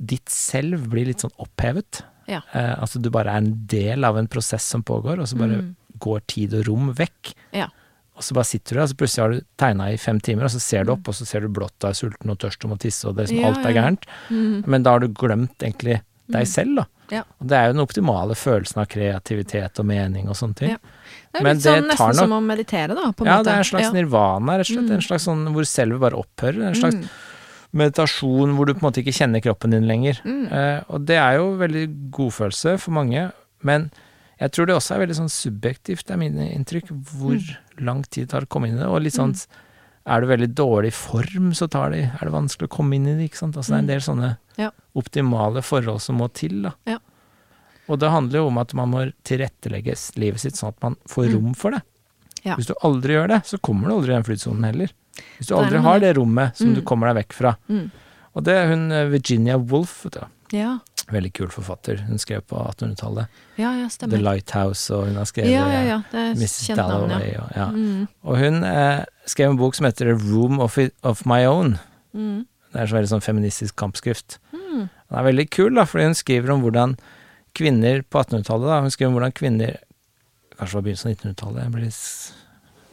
ditt 0.04 0.28
selv 0.28 0.88
blir 0.90 1.06
litt 1.06 1.18
sånn 1.22 1.30
opphevet. 1.38 2.02
Ja. 2.28 2.40
Eh, 2.52 2.74
altså 2.80 3.00
du 3.00 3.10
bare 3.10 3.26
er 3.32 3.36
en 3.42 3.66
del 3.66 4.04
av 4.04 4.16
en 4.18 4.26
prosess 4.28 4.64
som 4.64 4.82
pågår, 4.82 5.20
og 5.20 5.26
så 5.30 5.36
bare 5.38 5.60
Mm. 5.62 5.74
går 5.98 6.20
tid 6.26 6.54
og 6.54 6.66
rom 6.68 6.92
vekk. 6.94 7.34
Ja. 7.52 7.68
Og 8.16 8.22
så 8.22 8.32
bare 8.34 8.44
sitter 8.44 8.74
du 8.74 8.78
der, 8.78 8.82
og 8.82 8.88
så 8.88 8.96
plutselig 8.96 9.22
har 9.22 9.30
du 9.30 9.40
tegna 9.58 9.90
i 9.92 9.96
fem 9.96 10.18
timer, 10.20 10.44
og 10.44 10.50
så 10.50 10.60
ser 10.60 10.84
du 10.84 10.90
Mm. 10.92 10.98
opp, 10.98 11.08
og 11.08 11.14
så 11.14 11.26
ser 11.26 11.40
du 11.40 11.48
blått 11.48 11.84
og 11.84 11.90
er 11.90 11.92
sulten 11.94 12.30
og 12.30 12.38
tørst 12.38 12.64
og 12.64 12.70
må 12.70 12.78
tisse, 12.78 13.04
og 13.06 13.14
det 13.16 13.28
liksom 13.28 13.40
Ja, 13.40 13.48
alt 13.48 13.66
er 13.66 13.72
gærent. 13.74 14.02
mm, 14.30 14.66
Men 14.66 14.82
da 14.82 14.90
har 14.92 15.00
du 15.00 15.08
glemt 15.08 15.58
egentlig 15.60 16.00
deg 16.28 16.46
selv, 16.46 16.76
da. 16.76 16.84
Ja. 17.08 17.22
Og 17.40 17.46
det 17.46 17.52
er 17.52 17.66
jo 17.68 17.72
den 17.74 17.86
optimale 17.86 18.34
følelsen 18.34 18.78
av 18.80 18.88
kreativitet 18.88 19.78
og 19.78 19.86
mening 19.86 20.28
og 20.28 20.34
sånne 20.34 20.56
ting. 20.56 20.70
Ja. 20.70 20.76
Det 21.32 21.40
er 21.40 21.54
litt 21.54 21.62
sånn 21.62 21.88
det 21.88 21.96
tar 21.96 22.08
nesten 22.08 22.14
som 22.16 22.30
å 22.32 22.42
meditere, 22.42 22.88
da, 22.96 23.12
på 23.12 23.24
ja, 23.24 23.36
måte. 23.38 23.44
det 23.44 23.52
er 23.52 23.58
en 23.58 23.64
slags 23.64 23.82
Ja. 23.82 23.92
nirvana, 23.92 24.58
rett 24.58 24.70
og 24.70 24.76
slett. 24.76 24.88
Mm. 24.88 24.92
En 24.92 25.00
slags 25.00 25.24
sånn 25.28 25.52
hvor 25.52 25.62
selvet 25.64 26.00
bare 26.00 26.16
opphører. 26.18 26.66
En 26.66 26.74
slags 26.74 26.94
Mm, 26.96 27.08
meditasjon 27.76 28.54
hvor 28.56 28.66
du 28.68 28.74
på 28.74 28.82
en 28.82 28.88
måte 28.90 29.02
ikke 29.02 29.14
kjenner 29.16 29.42
kroppen 29.44 29.70
din 29.76 29.86
lenger. 29.88 30.20
mm, 30.24 30.46
Eh, 30.52 30.82
og 30.88 31.04
det 31.06 31.16
er 31.20 31.36
jo 31.38 31.56
veldig 31.60 31.84
godfølelse 32.10 32.78
for 32.80 32.92
mange, 32.92 33.32
men 33.62 33.90
jeg 34.40 34.50
tror 34.52 34.66
det 34.66 34.76
også 34.76 34.94
er 34.96 35.06
veldig 35.06 35.16
sånn 35.20 35.32
subjektivt, 35.32 36.10
er 36.10 36.16
mine 36.20 36.50
inntrykk, 36.52 36.90
hvor 37.18 37.36
Mm. 37.36 37.84
lang 37.84 38.02
tid 38.04 38.26
det 38.26 38.30
tar 38.30 38.42
å 38.42 38.48
komme 38.48 38.68
inn 38.68 38.76
i 38.76 38.80
det. 38.80 38.86
Og 38.86 39.00
litt 39.02 39.14
sånn 39.14 39.34
er 40.06 40.20
du 40.20 40.26
veldig 40.26 40.54
dårlig 40.54 40.92
form, 40.92 41.50
så 41.52 41.68
tar 41.68 41.90
det, 41.90 42.04
er 42.12 42.24
det 42.24 42.32
vanskelig 42.32 42.68
å 42.68 42.76
komme 42.76 42.94
inn 42.94 43.06
i 43.08 43.14
det, 43.16 43.30
ikke 43.30 43.38
sant. 43.38 43.56
Altså 43.56 43.70
det 43.70 43.74
er 43.74 43.78
en 43.78 43.84
Mm. 43.84 43.88
del 43.88 44.00
sånne 44.00 44.38
Ja. 44.58 44.70
optimale 44.94 45.62
forhold 45.62 46.00
som 46.00 46.18
må 46.18 46.32
til, 46.32 46.62
da. 46.62 46.72
Ja. 46.86 46.98
Og 47.88 47.98
det 48.00 48.10
handler 48.10 48.38
jo 48.40 48.46
om 48.48 48.58
at 48.58 48.74
man 48.74 48.90
må 48.90 49.12
tilrettelegge 49.24 49.94
livet 50.16 50.40
sitt 50.40 50.54
sånn 50.54 50.68
at 50.68 50.82
man 50.82 50.96
får 51.08 51.28
Mm. 51.28 51.34
rom 51.34 51.54
for 51.54 51.70
det. 51.70 51.82
Ja. 52.44 52.56
Hvis 52.56 52.66
du 52.66 52.74
aldri 52.82 53.14
gjør 53.14 53.28
det, 53.28 53.42
så 53.44 53.58
kommer 53.60 53.88
du 53.88 53.94
aldri 53.94 54.10
i 54.14 54.20
den 54.20 54.22
flytsonen 54.24 54.64
heller. 54.64 54.90
Hvis 55.38 55.48
du 55.48 55.54
Det 55.54 55.58
aldri 55.64 55.78
har 55.82 56.00
det 56.00 56.16
rommet 56.16 56.56
som 56.56 56.74
du 56.74 56.80
Mm. 56.80 56.84
kommer 56.84 57.12
deg 57.12 57.24
vekk 57.26 57.32
fra. 57.32 57.56
mm. 57.68 57.90
Og 58.36 58.44
det 58.44 58.52
er 58.54 58.66
hun 58.68 58.92
eh, 58.92 59.06
Virginia 59.08 59.56
Woolf, 59.56 60.04
vet 60.04 60.12
du. 60.20 60.26
Ja. 60.52 60.78
Veldig 61.10 61.32
kul 61.32 61.48
forfatter. 61.48 62.02
Hun 62.06 62.18
skrev 62.18 62.42
på 62.46 62.56
1800-tallet. 62.58 63.28
ja, 63.56 63.70
ja, 63.78 63.88
The. 63.88 64.18
Lighthouse, 64.18 64.90
og 64.94 65.06
hun 65.06 65.16
har 65.16 65.24
skrevet 65.24 65.50
Ja, 65.50 65.66
ja, 65.72 65.82
ja. 65.86 66.02
Det 66.10 66.20
er 66.20 66.34
Mrs. 66.34 66.66
kjent 66.66 66.76
ja. 66.76 66.84
Og, 67.42 67.56
ja. 67.56 67.66
Mm, 67.70 68.08
og 68.24 68.38
hun 68.38 68.62
eh, 68.64 69.04
skrev 69.26 69.50
en 69.50 69.56
bok 69.56 69.74
som 69.74 69.86
heter 69.86 70.12
A 70.12 70.18
Room 70.18 70.60
of, 70.60 70.76
it, 70.78 70.92
of 71.02 71.24
My 71.26 71.44
Own. 71.46 71.78
mm, 72.14 72.44
Det 72.72 72.80
er 72.82 72.86
så 72.86 72.96
veldig 72.98 73.08
sånn 73.14 73.22
feministisk 73.24 73.74
kampskrift. 73.76 74.38
mm. 74.52 74.88
Den 75.08 75.18
er 75.18 75.22
veldig 75.32 75.48
kul, 75.50 75.74
da, 75.74 75.84
fordi 75.84 76.04
hun 76.04 76.14
skriver 76.14 76.50
om 76.52 76.62
hvordan 76.62 76.98
kvinner 77.54 78.02
på 78.02 78.18
1800-tallet 78.20 78.82
Hun 78.82 78.90
skriver 78.90 79.08
om 79.08 79.14
hvordan 79.16 79.32
kvinner 79.32 79.76
Kanskje 80.58 80.72
det 80.72 80.74
var 80.74 80.82
begynnelsen 80.82 81.10
av 81.10 81.16
1900-tallet, 81.16 81.62
jeg 81.62 81.72
blir 81.72 81.84
litt 81.84 82.32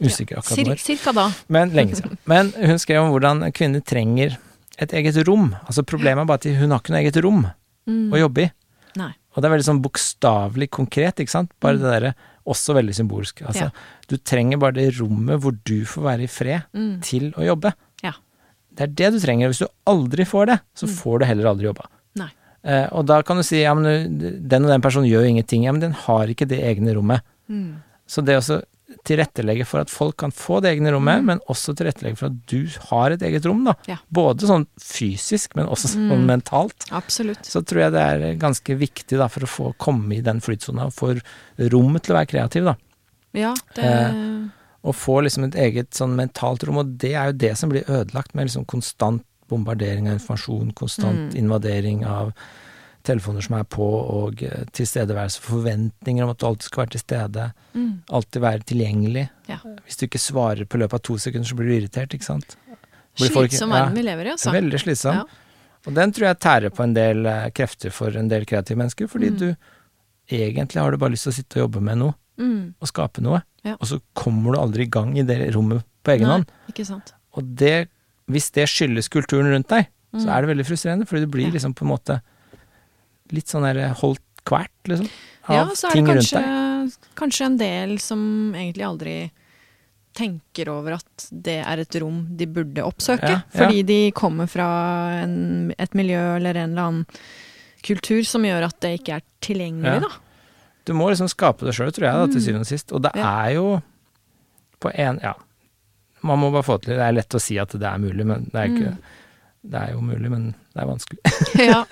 usikker 0.02 0.38
akkurat 0.40 0.66
når. 0.66 0.78
cirka 0.82 1.12
da. 1.12 1.28
Men 1.48 1.70
lenge 1.70 1.94
siden. 1.96 2.18
Men 2.26 2.52
hun 2.52 2.78
skrev 2.78 3.02
om 3.04 3.10
hvordan 3.12 3.52
kvinner 3.54 3.80
trenger 3.84 4.36
et 4.78 4.90
eget 4.92 5.16
rom. 5.28 5.52
Altså 5.68 5.84
Problemet 5.86 6.22
er 6.22 6.26
bare 6.26 6.40
at 6.42 6.58
hun 6.58 6.70
har 6.70 6.80
ikke 6.80 6.90
noe 6.94 7.02
eget 7.04 7.22
rom 7.24 7.46
Mm. 7.86 8.10
å 8.12 8.16
jobbe 8.18 8.46
i. 8.46 8.50
Nei. 8.96 9.10
Og 9.36 9.42
det 9.42 9.44
er 9.44 9.52
veldig 9.58 9.66
sånn 9.66 9.82
bokstavelig 9.84 10.70
konkret, 10.70 11.16
ikke 11.20 11.28
sant. 11.28 11.50
Bare 11.60 11.74
Mm. 11.76 11.80
det 11.82 11.90
derre 11.92 12.14
også 12.46 12.72
veldig 12.74 12.94
symbolsk. 12.96 13.42
Altså, 13.46 13.64
Ja. 13.64 13.70
du 14.08 14.16
trenger 14.16 14.58
bare 14.58 14.72
det 14.72 14.94
rommet 14.98 15.38
hvor 15.40 15.52
du 15.64 15.84
får 15.84 16.02
være 16.02 16.22
i 16.22 16.26
fred 16.26 16.62
Mm. 16.74 17.00
til 17.02 17.32
å 17.32 17.44
jobbe. 17.44 17.74
Ja. 18.02 18.12
Det 18.74 18.80
er 18.80 18.86
det 18.86 19.12
du 19.12 19.18
trenger. 19.26 19.48
Hvis 19.48 19.58
du 19.58 19.68
aldri 19.86 20.24
får 20.24 20.46
det, 20.46 20.60
så 20.74 20.86
Mm. 20.88 20.94
får 20.96 21.18
du 21.18 21.24
heller 21.26 21.44
aldri 21.44 21.64
jobba. 21.72 21.84
Eh, 22.66 22.88
og 22.92 23.04
da 23.04 23.20
kan 23.20 23.36
du 23.36 23.42
si 23.42 23.60
ja, 23.60 23.74
men 23.74 24.16
den 24.48 24.64
og 24.64 24.70
den 24.70 24.80
personen 24.80 25.04
gjør 25.06 25.26
ingenting. 25.28 25.64
Ja, 25.64 25.72
men 25.72 25.82
den 25.82 25.92
har 25.92 26.26
ikke 26.26 26.48
det 26.48 26.62
egne 26.64 26.94
rommet. 26.94 27.20
Mm. 27.50 27.82
Så 28.08 28.24
det 28.24 28.38
å 28.38 28.62
tilrettelegge 29.04 29.66
for 29.66 29.80
at 29.80 29.90
folk 29.90 30.16
kan 30.16 30.30
få 30.30 30.60
det 30.62 30.76
egne 30.76 30.92
rommet, 30.92 31.20
Mm. 31.20 31.24
men 31.24 31.40
også 31.48 31.74
tilrettelegge 31.74 32.16
for 32.16 32.26
at 32.26 32.46
du 32.46 32.66
har 32.90 33.10
et 33.10 33.20
eget 33.22 33.44
rom, 33.46 33.64
da. 33.64 33.74
Ja. 33.86 33.96
Både 34.12 34.40
sånn 34.46 34.66
fysisk, 34.80 35.56
men 35.56 35.66
også 35.66 35.88
sånn 35.94 36.08
Mm. 36.08 36.26
mentalt. 36.26 36.86
Absolutt. 36.90 37.42
Så 37.44 37.64
tror 37.64 37.80
jeg 37.80 37.92
det 37.92 38.00
er 38.00 38.34
ganske 38.36 38.76
viktig 38.78 39.18
da, 39.18 39.28
for 39.28 39.40
å 39.40 39.48
få 39.48 39.74
komme 39.78 40.16
i 40.16 40.20
den 40.20 40.40
flytsona, 40.40 40.86
og 40.86 40.92
få 40.92 41.20
rommet 41.58 42.02
til 42.02 42.14
å 42.14 42.18
være 42.18 42.28
kreativ, 42.28 42.64
da. 42.64 42.76
Ja, 43.32 43.54
det 43.74 43.84
Eh, 43.84 44.48
Og 44.86 44.94
få 44.94 45.22
liksom 45.24 45.44
et 45.44 45.54
eget 45.54 45.90
sånn 45.92 46.14
mentalt 46.14 46.62
rom, 46.62 46.76
og 46.76 46.98
det 46.98 47.14
er 47.14 47.32
jo 47.32 47.38
det 47.38 47.56
som 47.56 47.70
blir 47.70 47.84
ødelagt 47.86 48.34
med 48.34 48.48
liksom 48.48 48.66
konstant 48.66 49.22
bombardering 49.48 50.08
av 50.08 50.18
informasjon, 50.18 50.74
konstant 50.74 51.32
Mm. 51.32 51.36
invadering 51.36 52.04
av 52.04 52.34
telefoner 53.04 53.44
som 53.44 53.56
er 53.58 53.64
på, 53.68 53.84
og 53.84 54.42
eh, 54.42 54.64
tilstedeværelse, 54.72 55.40
forventninger 55.44 56.24
om 56.24 56.30
at 56.32 56.38
du 56.40 56.46
alltid 56.48 56.68
skal 56.70 56.82
være 56.84 56.92
til 56.94 57.00
stede, 57.04 57.46
mm. 57.74 57.90
alltid 58.18 58.40
være 58.44 58.66
tilgjengelig. 58.70 59.26
Ja. 59.50 59.58
Hvis 59.84 59.96
du 60.00 60.06
ikke 60.06 60.22
svarer 60.22 60.64
på 60.64 60.80
løpet 60.80 60.94
av 60.98 61.04
to 61.04 61.18
sekunder, 61.20 61.46
så 61.48 61.58
blir 61.58 61.68
du 61.68 61.76
irritert, 61.78 62.14
ikke 62.16 62.24
sant. 62.24 62.56
Slitsom 63.14 63.70
verden 63.70 63.92
ja. 63.92 63.94
vi 63.94 64.02
lever 64.08 64.26
i, 64.26 64.32
altså. 64.34 64.50
Veldig 64.54 64.80
slitsom. 64.82 65.20
Ja. 65.20 65.24
Og 65.84 65.94
den 65.94 66.12
tror 66.16 66.30
jeg 66.30 66.38
tærer 66.40 66.72
på 66.74 66.82
en 66.86 66.94
del 66.96 67.26
eh, 67.28 67.48
krefter 67.54 67.92
for 67.92 68.16
en 68.16 68.28
del 68.32 68.46
kreative 68.48 68.80
mennesker, 68.80 69.06
fordi 69.12 69.30
Mm. 69.34 69.38
du 69.38 69.48
egentlig 70.32 70.80
har 70.80 70.90
du 70.90 70.96
bare 70.96 71.12
lyst 71.12 71.28
til 71.28 71.32
å 71.34 71.36
sitte 71.36 71.58
og 71.60 71.66
jobbe 71.68 71.82
med 71.84 71.98
noe, 72.00 72.14
Mm. 72.40 72.74
og 72.80 72.88
skape 72.88 73.20
noe, 73.22 73.42
Ja. 73.62 73.76
og 73.78 73.86
så 73.86 74.00
kommer 74.16 74.52
du 74.54 74.58
aldri 74.58 74.82
i 74.82 74.90
gang 74.90 75.16
i 75.18 75.22
det 75.22 75.54
rommet 75.54 75.84
på 76.02 76.16
egen 76.16 76.26
hånd. 76.26 76.46
Ikke 76.68 76.84
sant. 76.86 77.12
Og 77.36 77.44
det, 77.54 77.88
hvis 78.26 78.50
det 78.50 78.66
skyldes 78.66 79.08
kulturen 79.08 79.52
rundt 79.52 79.68
deg, 79.68 79.86
så 80.16 80.24
Mm. 80.26 80.28
er 80.36 80.40
det 80.40 80.48
veldig 80.56 80.66
frustrerende, 80.66 81.06
fordi 81.06 81.20
du 81.20 81.26
blir 81.26 81.52
liksom 81.52 81.74
på 81.74 81.82
en 81.82 81.92
måte 81.92 82.22
litt 83.32 83.46
sånn 83.48 83.62
der 83.64 83.94
holdt 83.94 84.20
kvært, 84.44 84.70
liksom. 84.90 85.08
av 85.48 85.54
Ja, 85.56 85.64
så 85.74 85.88
er 85.88 85.94
det 85.94 86.04
kanskje, 86.10 86.42
kanskje 87.16 87.46
en 87.46 87.56
del 87.56 87.98
som 87.98 88.52
egentlig 88.54 88.84
aldri 88.84 89.30
tenker 90.14 90.68
over 90.70 90.92
at 91.00 91.24
det 91.32 91.56
er 91.66 91.80
et 91.82 91.96
rom 92.00 92.20
de 92.38 92.46
burde 92.46 92.84
oppsøke. 92.86 93.26
Ja, 93.32 93.40
ja. 93.42 93.56
Fordi 93.56 93.82
de 93.88 93.98
kommer 94.14 94.46
fra 94.46 94.68
en, 95.24 95.72
et 95.78 95.94
miljø 95.98 96.36
eller 96.36 96.54
en 96.54 96.70
eller 96.76 96.82
annen 96.82 97.06
kultur 97.84 98.22
som 98.24 98.44
gjør 98.46 98.68
at 98.68 98.78
det 98.84 98.92
ikke 99.00 99.16
er 99.18 99.24
tilgjengelig, 99.44 99.96
Ja. 99.96 100.00
da. 100.00 100.08
Du 100.84 100.92
må 100.92 101.08
liksom 101.10 101.28
skape 101.32 101.64
det 101.64 101.74
sjøl, 101.74 101.90
tror 101.96 102.04
jeg, 102.06 102.14
da, 102.14 102.26
til 102.26 102.40
Mm. 102.40 102.44
syvende 102.44 102.60
og 102.60 102.66
sist. 102.66 102.92
Og 102.92 103.02
det 103.02 103.12
er 103.16 103.50
jo 103.54 103.82
på 104.80 104.90
en 104.94 105.18
Ja. 105.22 105.34
Man 106.22 106.38
må 106.38 106.50
bare 106.52 106.62
få 106.62 106.78
til 106.80 106.92
det. 106.94 106.98
Det 107.00 107.08
er 107.08 107.12
lett 107.12 107.34
å 107.34 107.40
si 107.40 107.58
at 107.58 107.68
det 107.70 107.82
er 107.82 107.98
mulig, 107.98 108.24
men 108.26 108.44
det 108.52 108.54
er 108.54 108.68
ikke 108.68 108.90
Mm. 108.92 108.98
Det 109.64 109.80
er 109.80 109.92
jo 109.94 110.00
mulig, 110.04 110.30
men 110.30 110.50
det 110.74 110.82
er 110.82 110.86
vanskelig. 110.86 111.20
ja. 111.70 111.84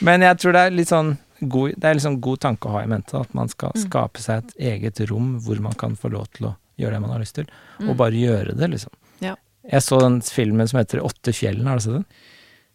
Men 0.00 0.22
jeg 0.24 0.38
tror 0.40 0.52
det 0.56 0.62
er 0.66 0.70
litt 0.76 0.88
sånn 0.88 1.12
god, 1.42 1.74
det 1.76 1.84
er 1.90 1.94
liksom 1.98 2.20
god 2.24 2.40
tanke 2.40 2.68
å 2.70 2.72
ha 2.76 2.82
i 2.84 2.90
mente, 2.90 3.18
at 3.20 3.34
man 3.34 3.48
skal 3.52 3.72
Mm. 3.74 3.82
skape 3.84 4.18
seg 4.22 4.38
et 4.44 4.54
eget 4.72 5.00
rom 5.10 5.38
hvor 5.42 5.58
man 5.60 5.72
kan 5.74 5.96
få 5.96 6.10
lov 6.12 6.28
til 6.32 6.46
å 6.50 6.56
gjøre 6.78 6.92
det 6.96 7.00
man 7.02 7.10
har 7.10 7.20
lyst 7.20 7.34
til, 7.34 7.46
og 7.80 7.88
Mm. 7.92 7.96
bare 7.96 8.12
gjøre 8.16 8.56
det, 8.56 8.70
liksom. 8.70 8.90
Ja. 9.20 9.34
Jeg 9.68 9.82
så 9.82 10.00
den 10.00 10.20
filmen 10.22 10.68
som 10.68 10.78
heter 10.80 11.02
Åtte 11.04 11.32
fjellene, 11.34 11.68
har 11.68 11.76
du 11.76 11.82
sett 11.82 11.92
den? 11.92 12.06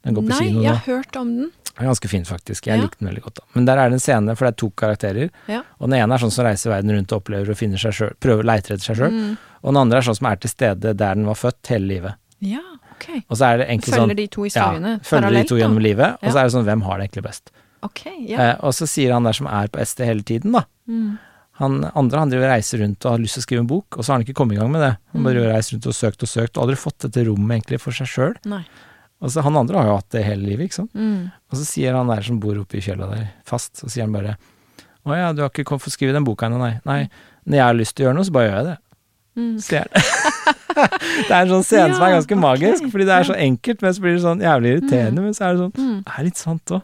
Den 0.03 0.13
går 0.15 0.21
på 0.27 0.29
Nei, 0.29 0.39
kino 0.39 0.59
nå. 0.59 0.63
jeg 0.63 0.75
har 0.75 0.85
hørt 0.95 1.15
om 1.19 1.27
den. 1.35 1.51
Den 1.77 1.85
er 1.85 1.89
ganske 1.91 2.07
fin, 2.09 2.23
faktisk. 2.23 2.65
Jeg 2.67 2.77
Ja. 2.79 2.83
likte 2.85 2.99
den 2.99 3.09
veldig 3.09 3.23
godt. 3.23 3.35
da. 3.35 3.43
Men 3.55 3.65
der 3.65 3.77
er 3.77 3.89
det 3.89 3.93
en 3.93 3.99
scene, 3.99 4.35
for 4.38 4.45
det 4.45 4.53
er 4.53 4.57
to 4.57 4.69
karakterer. 4.71 5.29
Ja. 5.47 5.61
Og 5.81 5.89
den 5.89 5.99
ene 5.99 6.13
er 6.13 6.17
sånn 6.17 6.31
som 6.31 6.45
reiser 6.45 6.69
verden 6.71 6.91
rundt 6.95 7.11
og 7.11 7.23
opplever 7.23 7.49
og 7.49 7.57
finner 7.57 7.77
seg 7.77 7.91
sjøl, 7.93 8.13
prøver 8.19 8.43
leiter 8.43 8.75
etter 8.75 8.85
seg 8.93 8.95
sjøl. 8.97 9.11
Mm. 9.11 9.38
Og 9.63 9.73
den 9.73 9.81
andre 9.81 9.97
er 9.97 10.01
sånn 10.01 10.15
som 10.17 10.27
er 10.31 10.35
til 10.38 10.49
stede 10.49 10.95
der 10.95 11.15
den 11.15 11.25
var 11.25 11.35
født, 11.35 11.67
hele 11.67 11.88
livet. 11.88 12.15
Ja, 12.39 12.61
ok. 12.97 13.07
Og 13.29 13.37
så 13.37 13.45
er 13.51 13.61
det 13.61 13.69
egentlig 13.69 13.93
Følger 13.93 14.03
sånn 14.09 14.17
de 14.19 14.27
to 14.33 14.43
ja, 14.43 14.49
historiene 14.49 14.95
følger 15.05 15.37
de 15.37 15.43
to 15.53 15.61
gjennom 15.61 15.79
da? 15.79 15.85
livet, 15.87 16.17
og 16.23 16.27
så 16.33 16.41
er 16.41 16.49
det 16.49 16.55
sånn 16.57 16.67
hvem 16.67 16.83
har 16.89 16.97
det 16.99 17.07
egentlig 17.07 17.25
best. 17.29 17.53
Ok, 17.85 18.01
ja. 18.25 18.37
Eh, 18.41 18.55
og 18.65 18.73
så 18.73 18.87
sier 18.89 19.13
han 19.13 19.23
der 19.29 19.37
som 19.37 19.47
er 19.47 19.69
på 19.69 19.79
SD 19.85 20.03
hele 20.09 20.25
tiden, 20.25 20.51
da. 20.57 20.65
Mm. 20.89 21.15
Han 21.61 21.77
andre 21.97 22.19
han 22.21 22.29
driver 22.33 22.51
reiser 22.51 22.81
rundt 22.83 23.05
og 23.05 23.11
har 23.15 23.21
lyst 23.21 23.37
til 23.37 23.41
å 23.41 23.45
skrive 23.47 23.61
en 23.63 23.69
bok, 23.69 23.95
og 23.97 24.03
så 24.03 24.11
har 24.11 24.19
han 24.19 24.25
ikke 24.27 24.35
kommet 24.37 24.57
i 24.57 24.59
gang 24.59 24.69
med 24.73 24.81
det. 24.83 24.91
Han 25.13 25.23
bare 25.25 25.41
Mm. 25.41 25.47
reiser 25.55 25.73
rundt 25.77 25.87
og 25.89 25.95
søkt 25.97 26.21
og 26.25 26.29
søkt, 26.29 26.57
og 26.57 26.65
aldri 26.67 26.75
fått 26.77 26.99
dette 27.07 27.23
rommet 27.25 27.55
egentlig 27.57 27.79
for 27.81 27.91
seg 27.97 28.07
sjøl. 28.11 28.35
Nei. 28.45 28.63
Og 29.21 29.31
så 29.33 29.41
han 29.41 29.55
andre 29.57 29.77
har 29.79 29.87
jo 29.89 29.95
hatt 29.97 30.09
det 30.13 30.25
hele 30.25 30.45
livet, 30.45 30.67
ikke 30.69 30.79
sant. 30.83 30.93
Mm. 30.93 31.31
Og 31.49 31.57
så 31.57 31.65
sier 31.65 31.95
han 31.97 32.07
der 32.11 32.21
som 32.21 32.39
bor 32.39 32.53
oppe 32.61 32.77
i 32.77 32.81
fjella 32.85 33.09
der, 33.09 33.31
fast, 33.43 33.73
så 33.81 33.89
sier 33.89 34.05
han 34.05 34.13
bare 34.13 34.37
Å 35.07 35.15
ja, 35.15 35.31
du 35.33 35.41
har 35.41 35.49
ikke 35.49 35.63
å 35.77 35.89
skrive 35.89 36.11
den 36.13 36.25
boka 36.27 36.45
ennå, 36.49 36.57
nei. 36.59 36.81
Nei, 36.85 37.09
når 37.47 37.55
jeg 37.57 37.63
har 37.63 37.73
lyst 37.79 37.95
til 37.95 38.03
å 38.03 38.09
gjøre 38.09 38.17
noe, 38.17 38.25
så 38.27 38.33
bare 38.35 38.49
gjør 38.49 38.57
jeg 38.57 38.65
det. 38.65 38.77
Mm. 39.37 39.59
Sier 39.63 39.85
han. 39.87 40.53
det 40.78 41.32
er 41.34 41.41
en 41.41 41.51
sånn 41.55 41.65
scene 41.65 41.95
som 41.97 42.05
er 42.07 42.13
ganske 42.17 42.38
magisk, 42.39 42.88
fordi 42.93 43.07
det 43.09 43.15
er 43.17 43.28
så 43.30 43.36
enkelt, 43.47 43.82
men 43.86 43.95
så 43.97 44.03
blir 44.05 44.15
det 44.17 44.23
sånn 44.25 44.43
jævlig 44.45 44.71
irriterende, 44.75 45.23
men 45.25 45.34
så 45.38 45.47
er 45.47 45.53
det 45.57 45.63
sånn 45.65 45.73
Mm. 45.78 45.97
Det 46.05 46.13
er 46.19 46.28
litt 46.30 46.38
sant 46.41 46.73
òg. 46.78 46.82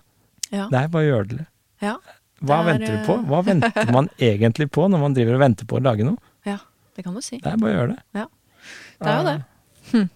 Ja. 0.54 0.68
Det 0.72 0.80
er 0.84 0.88
bare 0.94 1.04
å 1.06 1.10
gjøre 1.12 1.28
det. 1.38 1.46
ja. 1.86 1.96
Hva 2.44 2.58
Det 2.60 2.60
er, 2.60 2.66
venter 2.74 2.98
du 2.98 3.06
på? 3.08 3.14
eh, 3.16 3.28
Hva 3.30 3.39
venter 3.48 3.91
man 3.96 4.10
egentlig 4.32 4.66
på 4.76 4.89
når 4.91 5.00
man 5.00 5.14
driver 5.16 5.38
og 5.38 5.44
venter 5.46 5.66
på 5.70 5.78
å 5.80 5.84
lage 5.86 6.04
noe? 6.04 6.18
ja, 6.46 6.58
det 6.98 7.06
kan 7.06 7.14
du 7.16 7.22
si. 7.24 7.38
Det 7.39 7.48
er 7.54 7.58
bare 7.62 7.72
å 7.72 7.78
gjøre 7.78 7.94
det. 7.94 8.02
Ja, 8.20 8.26
det 9.00 9.08
er 9.14 9.18
jo 9.22 9.30
det. 9.30 9.38
Hm. 9.94 10.10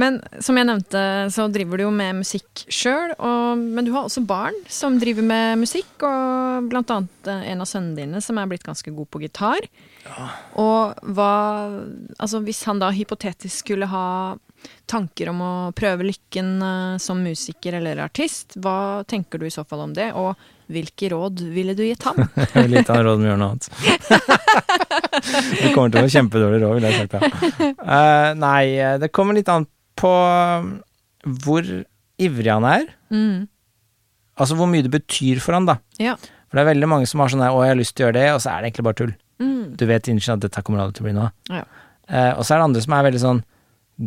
Men 0.00 0.20
som 0.38 0.56
jeg 0.56 0.68
nevnte, 0.68 1.00
så 1.34 1.48
driver 1.50 1.80
du 1.80 1.82
jo 1.82 1.90
med 1.90 2.20
musikk 2.20 2.62
sjøl, 2.70 3.10
men 3.58 3.84
du 3.84 3.90
har 3.92 4.06
også 4.06 4.22
barn 4.24 4.54
som 4.70 5.00
driver 5.02 5.26
med 5.26 5.58
musikk, 5.64 5.90
og 6.06 6.68
blant 6.70 6.92
annet 6.94 7.26
eh, 7.32 7.42
en 7.50 7.64
av 7.64 7.68
sønnene 7.68 7.98
dine 7.98 8.22
som 8.22 8.38
er 8.38 8.46
blitt 8.52 8.62
ganske 8.64 8.94
god 8.94 9.10
på 9.10 9.20
gitar. 9.24 9.66
Og 10.60 11.10
hva 11.14 11.32
Altså 12.20 12.40
hvis 12.44 12.62
han 12.68 12.80
da 12.80 12.88
hypotetisk 12.94 13.66
skulle 13.66 13.88
ha 13.90 14.06
tanker 14.90 15.30
om 15.32 15.38
å 15.40 15.52
prøve 15.76 16.04
lykken 16.04 16.48
uh, 16.60 16.96
som 17.00 17.20
musiker 17.24 17.78
eller 17.78 18.02
artist, 18.04 18.58
hva 18.60 19.02
tenker 19.08 19.40
du 19.40 19.46
i 19.48 19.52
så 19.54 19.64
fall 19.64 19.86
om 19.86 19.94
det, 19.96 20.10
og 20.12 20.34
hvilke 20.70 21.08
råd 21.14 21.40
ville 21.54 21.72
du 21.78 21.80
gitt 21.86 22.04
ham? 22.04 22.18
Jeg 22.52 22.66
vil 22.66 22.76
gitt 22.76 22.90
av 22.92 23.00
råd 23.06 23.20
om 23.20 23.24
å 23.24 23.30
gjøre 23.30 23.40
noe 23.40 23.54
annet. 23.54 23.70
det 25.62 25.70
kommer 25.72 25.94
til 25.94 26.00
å 26.00 26.02
være 26.02 26.12
kjempedårlig 26.16 26.60
råd, 26.64 26.74
ville 26.76 26.90
jeg 26.90 26.98
sagt. 27.00 27.16
Ja. 27.16 27.70
Uh, 27.80 28.28
nei, 28.42 28.64
det 29.00 29.12
kommer 29.16 29.38
litt 29.38 29.48
an 29.52 29.64
på 30.00 30.12
um, 30.12 30.74
hvor 31.44 31.64
ivrig 32.20 32.52
han 32.52 32.68
er. 32.68 32.86
Mm. 33.14 33.48
Altså 34.40 34.56
hvor 34.58 34.68
mye 34.70 34.84
det 34.86 34.92
betyr 34.92 35.40
for 35.44 35.56
han, 35.56 35.68
da. 35.68 35.80
Ja. 36.00 36.18
For 36.48 36.58
det 36.58 36.64
er 36.64 36.72
veldig 36.72 36.90
mange 36.90 37.08
som 37.08 37.22
har 37.22 37.32
sånn 37.32 37.44
her 37.44 37.54
'Å, 37.54 37.64
jeg 37.64 37.74
har 37.74 37.80
lyst 37.80 37.96
til 37.96 38.04
å 38.04 38.08
gjøre 38.08 38.18
det', 38.18 38.30
og 38.34 38.40
så 38.42 38.52
er 38.52 38.60
det 38.60 38.70
egentlig 38.70 38.86
bare 38.88 39.00
tull. 39.00 39.12
Mm. 39.40 39.76
Du 39.76 39.86
vet 39.88 40.08
innerst 40.08 40.28
at 40.34 40.40
dette 40.44 40.62
kommer 40.62 40.80
aldri 40.84 40.98
til 40.98 41.04
å 41.04 41.08
bli 41.08 41.14
noe 41.16 41.28
av. 41.30 41.32
Ja. 41.56 41.64
Eh, 42.10 42.32
og 42.38 42.44
så 42.44 42.54
er 42.54 42.58
det 42.60 42.64
andre 42.68 42.82
som 42.84 42.92
er 42.98 43.06
veldig 43.08 43.20
sånn 43.22 43.42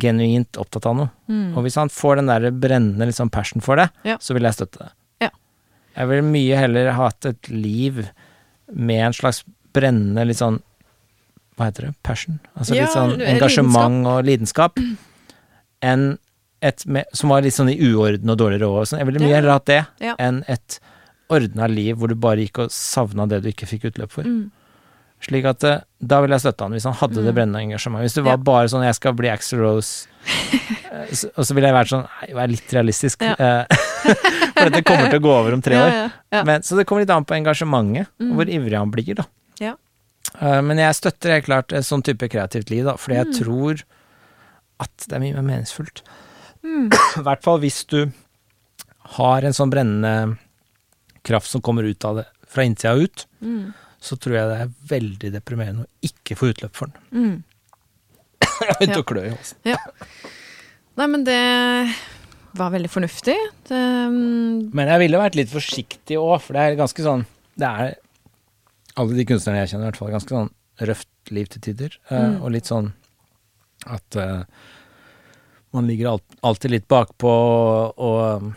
genuint 0.03 0.57
opptatt 0.57 0.86
av 0.89 0.95
noe. 0.97 1.09
Mm. 1.29 1.55
Og 1.57 1.63
hvis 1.65 1.75
han 1.77 1.89
får 1.93 2.15
den 2.21 2.29
der 2.31 2.47
brennende 2.51 3.05
liksom 3.09 3.29
passion 3.34 3.61
for 3.61 3.75
det, 3.77 3.89
Ja. 4.03 4.17
så 4.17 4.34
vil 4.34 4.43
jeg 4.43 4.53
støtte 4.57 4.79
det. 4.79 4.91
Ja. 5.21 5.29
Jeg 5.97 6.07
vil 6.09 6.23
mye 6.23 6.57
heller 6.57 6.91
ha 6.91 7.03
hatt 7.09 7.25
et 7.25 7.49
liv 7.49 8.09
med 8.73 9.05
en 9.05 9.13
slags 9.13 9.43
brennende 9.73 10.25
litt 10.25 10.38
sånn 10.38 10.61
Hva 11.57 11.67
heter 11.69 11.86
det? 11.86 11.95
Passion? 12.01 12.39
Altså 12.57 12.73
Ja, 12.73 12.81
litt 12.88 12.93
sånn 12.95 13.11
lidenskap. 13.13 13.29
engasjement 13.36 14.07
og 14.09 14.23
lidenskap. 14.25 14.79
Enn 15.84 16.17
et 16.63 16.86
med, 16.88 17.05
som 17.13 17.29
var 17.29 17.41
litt 17.43 17.53
sånn 17.53 17.69
i 17.69 17.77
uorden 17.91 18.29
og 18.31 18.38
dårlig 18.39 18.61
råd 18.63 18.79
og 18.79 18.88
sånn. 18.89 18.99
Jeg 19.03 19.07
ville 19.11 19.19
mye 19.19 19.36
heller 19.36 19.51
hatt 19.51 19.65
det 19.69 19.86
enn 20.17 20.43
et 20.47 20.79
ordna 21.29 21.67
liv 21.69 21.95
hvor 21.99 22.07
du 22.09 22.15
bare 22.15 22.38
gikk 22.41 22.57
og 22.65 22.71
savna 22.71 23.27
det 23.29 23.41
du 23.43 23.49
ikke 23.51 23.67
fikk 23.69 23.86
utløp 23.91 24.09
for. 24.15 24.23
Mm. 24.23 24.49
Slik 25.24 25.45
at 25.47 25.63
eh, 25.63 25.80
da 26.03 26.17
ville 26.21 26.36
jeg 26.36 26.43
støtte 26.43 26.65
han, 26.65 26.74
hvis 26.76 26.84
han 26.84 26.93
hadde 26.99 27.21
det 27.24 27.32
Mm. 27.32 27.36
brennende 27.38 27.61
engasjementet. 27.63 28.03
Hvis 28.09 28.15
det 28.15 28.24
var 28.26 28.34
Ja. 28.38 28.43
bare 28.43 28.67
sånn 28.67 28.84
'jeg 28.84 28.95
skal 28.95 29.13
bli 29.13 29.30
Axel 29.30 29.59
Rose', 29.59 30.07
eh, 30.91 31.07
så- 31.15 31.32
og 31.38 31.45
så 31.45 31.53
ville 31.55 31.67
jeg 31.67 31.76
vært 31.76 31.89
sånn 31.93 32.07
Nei, 32.21 32.34
vær 32.34 32.47
litt 32.49 32.67
realistisk. 32.74 33.21
Ja. 33.21 33.36
eh, 33.39 33.65
For 34.53 34.69
dette 34.69 34.84
kommer 34.84 35.09
til 35.09 35.19
å 35.19 35.24
gå 35.24 35.32
over 35.39 35.53
om 35.53 35.61
tre 35.61 35.76
år. 35.76 36.11
ja. 36.32 36.43
Men, 36.43 36.61
så 36.61 36.76
det 36.76 36.86
kommer 36.86 37.01
litt 37.01 37.09
an 37.09 37.24
på 37.26 37.36
engasjementet, 37.41 38.07
og 38.19 38.28
Mm. 38.28 38.34
hvor 38.36 38.45
ivrig 38.49 38.78
han 38.78 38.91
blir, 38.91 39.15
da. 39.15 39.24
Ja. 39.59 39.76
Eh, 40.41 40.61
men 40.61 40.78
jeg 40.78 40.93
støtter 40.95 41.30
helt 41.32 41.45
klart 41.45 41.71
et 41.74 41.84
sånn 41.86 42.03
type 42.03 42.28
kreativt 42.30 42.69
liv, 42.69 42.84
da, 42.84 42.93
fordi 42.95 43.15
jeg 43.15 43.28
Mm. 43.28 43.39
tror 43.43 43.84
at 44.82 44.97
det 45.07 45.13
er 45.13 45.19
mye 45.19 45.34
mer 45.41 45.55
meningsfullt. 45.55 46.01
Mm. 46.65 46.89
I 47.17 47.21
hvert 47.24 47.41
fall 47.43 47.59
hvis 47.59 47.86
du 47.88 48.11
har 49.15 49.41
en 49.43 49.53
sånn 49.53 49.71
brennende 49.71 50.38
kraft 51.24 51.47
som 51.47 51.61
kommer 51.61 51.84
ut 51.89 52.03
av 52.03 52.17
det, 52.17 52.26
fra 52.47 52.63
innsida 52.63 52.91
og 52.93 53.03
ut, 53.03 53.26
Mm. 53.41 53.74
Så 54.04 54.18
tror 54.20 54.36
jeg 54.36 54.49
det 54.51 54.58
er 54.66 54.72
veldig 54.89 55.30
deprimerende 55.38 55.86
å 55.86 56.08
ikke 56.10 56.36
få 56.39 56.49
utløp 56.51 56.76
for 56.76 56.91
den. 56.91 57.04
Mm. 57.16 57.43
Jeg 58.68 58.76
begynte 58.80 58.97
Ja. 58.97 59.04
å 59.04 59.08
klø 59.08 59.22
i 59.26 59.32
halsen. 59.34 59.60
Nei, 60.99 61.08
men 61.10 61.24
det 61.26 61.39
var 62.60 62.70
veldig 62.76 62.91
fornuftig. 62.93 63.36
Det, 63.70 63.80
um... 64.12 64.68
Men 64.78 64.91
jeg 64.91 65.01
ville 65.01 65.18
vært 65.24 65.38
litt 65.39 65.49
forsiktig 65.49 66.20
òg, 66.22 66.36
for 66.43 66.54
det 66.54 66.62
er 66.68 66.76
ganske 66.78 67.01
sånn 67.06 67.24
Det 67.58 67.66
er 67.70 67.95
alle 69.01 69.16
de 69.18 69.26
kunstnerne 69.26 69.64
jeg 69.64 69.72
kjenner, 69.72 69.88
i 69.88 69.89
hvert 69.89 69.97
fall, 70.04 70.12
ganske 70.14 70.36
sånn 70.36 70.51
røft 70.86 71.32
liv 71.34 71.47
til 71.49 71.64
tider. 71.66 71.95
eh, 72.12 72.28
Mm. 72.28 72.36
Og 72.43 72.51
litt 72.54 72.70
sånn 72.70 72.91
at 73.89 74.16
uh, 74.22 74.43
man 75.74 75.88
ligger 75.89 76.20
alltid 76.45 76.72
litt 76.76 76.86
bakpå, 76.91 77.32
og, 77.34 77.97
og 77.97 78.54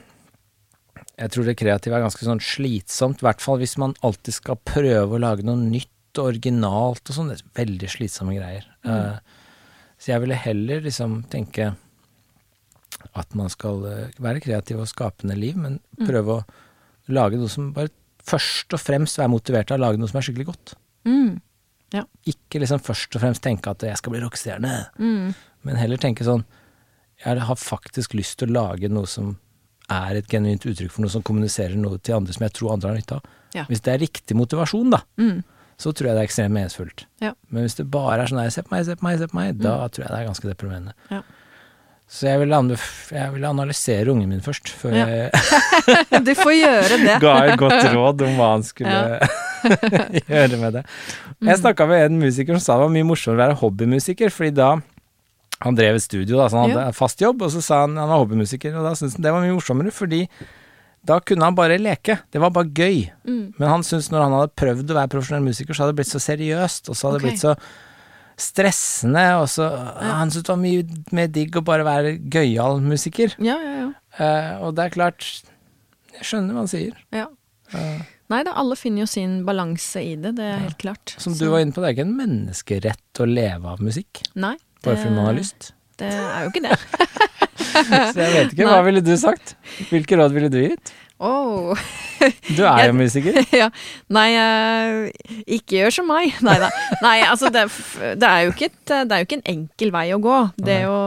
jeg 1.16 1.32
tror 1.32 1.46
det 1.48 1.56
kreative 1.56 1.96
er 1.96 2.04
ganske 2.04 2.26
sånn 2.26 2.42
slitsomt, 2.44 3.22
i 3.22 3.26
hvert 3.26 3.40
fall 3.40 3.58
hvis 3.62 3.76
man 3.80 3.94
alltid 4.04 4.34
skal 4.36 4.58
prøve 4.68 5.16
å 5.16 5.20
lage 5.22 5.46
noe 5.46 5.56
nytt 5.56 6.18
og 6.20 6.30
originalt 6.34 7.08
og 7.08 7.16
sånn. 7.16 7.30
Det 7.32 7.40
er 7.40 7.64
veldig 7.64 7.88
slitsomme 7.92 8.36
greier. 8.36 8.66
Mm. 8.84 8.92
Eh, 8.92 9.18
så 9.98 10.12
jeg 10.12 10.22
ville 10.24 10.36
heller 10.36 10.80
liksom 10.84 11.22
tenke 11.32 11.70
at 13.16 13.34
man 13.38 13.48
skal 13.52 13.84
eh, 13.88 14.20
være 14.22 14.42
kreativ 14.44 14.80
og 14.82 14.88
skapende 14.90 15.36
liv, 15.38 15.56
men 15.56 15.80
Mm. 15.96 16.06
prøve 16.10 16.34
å 16.36 16.44
lage 17.08 17.38
noe 17.40 17.48
som 17.48 17.70
bare 17.72 17.88
først 18.26 18.74
og 18.74 18.80
fremst 18.82 19.16
være 19.16 19.30
motivert 19.32 19.70
av 19.70 19.78
å 19.78 19.84
lage 19.86 19.98
noe 19.98 20.08
som 20.10 20.18
er 20.18 20.26
skikkelig 20.26 20.46
godt. 20.50 20.74
mm, 21.06 21.40
Ikke 22.26 22.60
liksom 22.60 22.80
først 22.82 23.14
og 23.16 23.22
fremst 23.22 23.40
tenke 23.42 23.70
at 23.70 23.78
jeg 23.80 23.96
skal 23.96 24.12
bli 24.12 24.20
rockestjerne, 24.20 24.90
mm, 24.98 25.34
men 25.64 25.76
heller 25.76 25.96
tenke 25.96 26.24
sånn 26.24 26.44
Jeg 27.24 27.38
har 27.40 27.56
faktisk 27.56 28.12
lyst 28.12 28.36
til 28.38 28.48
å 28.50 28.52
lage 28.52 28.90
noe 28.90 29.06
som 29.06 29.38
er 29.92 30.18
et 30.18 30.30
genuint 30.30 30.64
uttrykk 30.66 30.92
for 30.92 31.04
noe 31.04 31.12
som 31.12 31.24
kommuniserer 31.26 31.76
noe 31.78 32.00
til 32.02 32.18
andre 32.18 32.34
som 32.34 32.46
jeg 32.46 32.54
tror 32.58 32.74
andre 32.74 32.90
har 32.90 32.98
nytte 32.98 33.18
av. 33.20 33.28
Ja. 33.56 33.64
Hvis 33.70 33.84
det 33.86 33.94
er 33.94 34.02
riktig 34.02 34.36
motivasjon, 34.36 34.90
da, 34.92 35.00
mm. 35.20 35.38
så 35.80 35.92
tror 35.94 36.10
jeg 36.10 36.18
det 36.18 36.24
er 36.24 36.28
ekstremt 36.30 36.56
meningsfullt. 36.56 37.06
Ja. 37.24 37.32
Men 37.48 37.66
hvis 37.66 37.78
det 37.78 37.86
bare 37.92 38.20
er 38.24 38.32
sånn 38.32 38.42
her, 38.42 38.52
se 38.52 38.64
på 38.66 38.74
meg, 38.74 38.86
se 38.88 38.98
på 38.98 39.06
meg, 39.06 39.20
se 39.22 39.30
på 39.30 39.38
meg, 39.38 39.56
da 39.62 39.78
tror 39.88 40.06
jeg 40.06 40.12
det 40.12 40.20
er 40.20 40.30
ganske 40.30 40.50
deprimerende. 40.50 40.96
Ja. 41.12 41.22
Så 42.06 42.28
jeg 42.28 42.38
ville, 42.38 42.58
jeg 43.10 43.30
ville 43.34 43.48
analysere 43.50 44.12
ungen 44.12 44.30
min 44.30 44.42
først, 44.42 44.70
før 44.70 44.94
Ja. 44.94 45.06
jeg 45.10 46.22
Du 46.26 46.34
får 46.38 46.52
gjøre 46.54 46.98
det. 47.02 47.16
ga 47.24 47.34
et 47.46 47.58
godt 47.58 47.88
råd 47.94 48.22
om 48.28 48.36
hva 48.38 48.50
han 48.52 48.66
skulle 48.66 49.00
gjøre 50.30 50.60
med 50.60 50.78
det. 50.78 50.84
Jeg 51.42 51.58
snakka 51.62 51.88
med 51.90 52.04
en 52.06 52.20
musiker 52.20 52.54
som 52.54 52.62
sa 52.62 52.76
det 52.78 52.86
var 52.86 52.94
mye 52.94 53.08
morsommere 53.08 53.40
å 53.40 53.42
være 53.42 53.58
hobbymusiker, 53.62 54.30
fordi 54.30 54.54
da 54.54 54.76
han 55.64 55.76
drev 55.78 55.96
et 55.96 56.04
studio, 56.04 56.36
da, 56.36 56.48
så 56.52 56.60
han 56.60 56.70
hadde 56.74 56.92
fast 56.96 57.20
jobb, 57.22 57.42
og 57.46 57.50
så 57.54 57.62
sa 57.64 57.80
han 57.86 57.96
han 57.96 58.10
var 58.10 58.20
hobbymusiker, 58.20 58.74
og 58.76 58.84
da 58.84 58.94
syntes 58.98 59.16
han 59.16 59.24
det 59.24 59.32
var 59.32 59.44
mye 59.44 59.56
morsommere, 59.56 59.92
fordi 59.94 60.26
da 61.06 61.20
kunne 61.22 61.46
han 61.46 61.54
bare 61.56 61.78
leke. 61.78 62.18
Det 62.34 62.40
var 62.42 62.50
bare 62.50 62.68
gøy. 62.74 63.04
Mm. 63.24 63.54
Men 63.56 63.68
han 63.70 63.84
syntes 63.86 64.10
når 64.10 64.24
han 64.26 64.34
hadde 64.36 64.54
prøvd 64.58 64.90
å 64.90 64.96
være 64.98 65.12
profesjonell 65.12 65.44
musiker, 65.46 65.72
så 65.76 65.84
hadde 65.84 65.94
det 65.94 66.00
blitt 66.02 66.12
så 66.12 66.20
seriøst, 66.24 66.90
og 66.90 66.98
så 66.98 67.06
hadde 67.08 67.20
det 67.20 67.24
Ok. 67.24 67.28
blitt 67.30 67.44
så 67.44 67.54
stressende, 68.36 69.24
og 69.40 69.46
så 69.48 69.68
Han 70.00 70.30
syntes 70.30 70.44
det 70.44 70.52
var 70.52 70.60
mye 70.60 70.82
mer 71.16 71.30
digg 71.32 71.56
å 71.56 71.62
bare 71.64 71.86
være 71.86 72.16
gøyal 72.32 72.82
musiker. 72.84 73.32
Ja, 73.40 73.56
ja, 73.62 73.72
ja. 73.80 73.88
Uh, 74.16 74.66
og 74.66 74.76
det 74.76 74.86
er 74.86 74.92
klart 74.94 75.24
Jeg 76.16 76.24
skjønner 76.24 76.56
hva 76.56 76.62
han 76.64 76.70
sier. 76.72 77.00
ja. 77.12 77.26
Uh, 77.72 78.04
Nei 78.26 78.40
da, 78.42 78.56
alle 78.58 78.74
finner 78.74 79.04
jo 79.04 79.06
sin 79.06 79.44
balanse 79.46 80.00
i 80.02 80.16
det, 80.18 80.32
det 80.40 80.42
er 80.50 80.58
helt 80.64 80.78
klart. 80.82 81.12
Som 81.22 81.36
du 81.38 81.44
var 81.46 81.60
inne 81.62 81.70
på, 81.70 81.78
det 81.78 81.92
er 81.92 81.94
ikke 81.94 82.06
en 82.08 82.16
menneskerett 82.18 83.20
å 83.22 83.26
leve 83.30 83.70
av 83.70 83.78
musikk. 83.86 84.18
Nei. 84.34 84.56
Bare 84.86 84.96
fordi 85.00 85.14
man 85.16 85.26
har 85.28 85.36
lyst. 85.36 85.72
Det 86.00 86.08
er 86.12 86.44
jo 86.44 86.52
ikke 86.52 86.62
det. 86.68 86.76
Så 88.14 88.20
jeg 88.20 88.32
vet 88.32 88.52
ikke, 88.54 88.68
hva 88.68 88.80
ville 88.86 89.02
du 89.04 89.12
sagt? 89.20 89.54
Hvilke 89.90 90.16
råd 90.20 90.32
ville 90.36 90.48
du 90.52 90.58
gitt? 90.62 90.92
Oh. 91.16 91.72
Du 92.52 92.60
er 92.68 92.82
Jeg- 92.82 92.88
jo 92.90 92.96
musiker. 92.98 93.36
ja. 93.62 93.70
Nei, 94.12 94.26
uh, 94.36 95.06
ikke 95.48 95.78
gjør 95.80 95.94
som 95.98 96.08
meg. 96.10 96.34
Nei 96.46 96.56
da. 96.60 96.68
Nei, 97.00 97.14
altså 97.24 97.48
det, 97.52 97.64
det, 98.20 98.28
er 98.28 98.50
et, 98.52 98.76
det 98.92 99.12
er 99.16 99.22
jo 99.22 99.28
ikke 99.28 99.38
en 99.40 99.48
enkel 99.54 99.92
vei 99.94 100.06
å 100.12 100.20
gå. 100.20 100.36
Det 100.60 100.82
å 100.92 100.98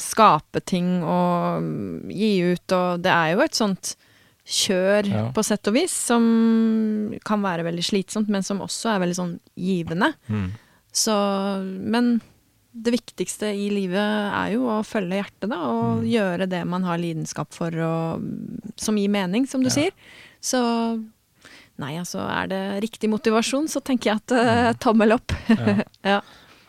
skape 0.00 0.64
ting 0.64 1.02
og 1.04 2.08
gi 2.12 2.32
ut 2.54 2.76
og 2.78 3.04
Det 3.04 3.12
er 3.12 3.34
jo 3.36 3.44
et 3.44 3.58
sånt 3.60 3.94
kjør, 4.48 5.06
Ja. 5.06 5.26
på 5.36 5.44
sett 5.46 5.68
og 5.70 5.76
vis, 5.76 5.92
som 6.08 6.24
kan 7.24 7.44
være 7.44 7.62
veldig 7.68 7.84
slitsomt, 7.86 8.28
men 8.32 8.42
som 8.42 8.58
også 8.64 8.90
er 8.96 9.04
veldig 9.04 9.14
sånn 9.20 9.36
givende. 9.54 10.12
Mm. 10.28 10.48
Så 10.92 11.14
Men 11.78 12.14
det 12.74 12.92
viktigste 12.94 13.50
i 13.52 13.66
livet 13.70 14.00
er 14.32 14.52
jo 14.54 14.62
å 14.72 14.78
følge 14.86 15.18
hjertet, 15.22 15.48
da, 15.50 15.58
og 15.68 16.02
Mm. 16.02 16.06
gjøre 16.08 16.48
det 16.48 16.62
man 16.66 16.82
har 16.84 16.98
lidenskap 16.98 17.52
for, 17.52 17.68
og 17.68 18.22
som 18.76 18.96
gir 18.96 19.08
mening, 19.12 19.46
som 19.46 19.60
du 19.62 19.68
Ja. 19.68 19.74
sier. 19.74 19.90
Så 20.40 20.60
Nei, 21.78 21.94
altså, 21.98 22.20
er 22.28 22.46
det 22.48 22.82
riktig 22.84 23.08
motivasjon, 23.10 23.64
så 23.66 23.80
tenker 23.82 24.10
jeg 24.12 24.20
at 24.20 24.32
uh, 24.36 24.72
tommel 24.78 25.12
opp. 25.16 25.32
Ja. 25.48 25.82
ja. 26.04 26.18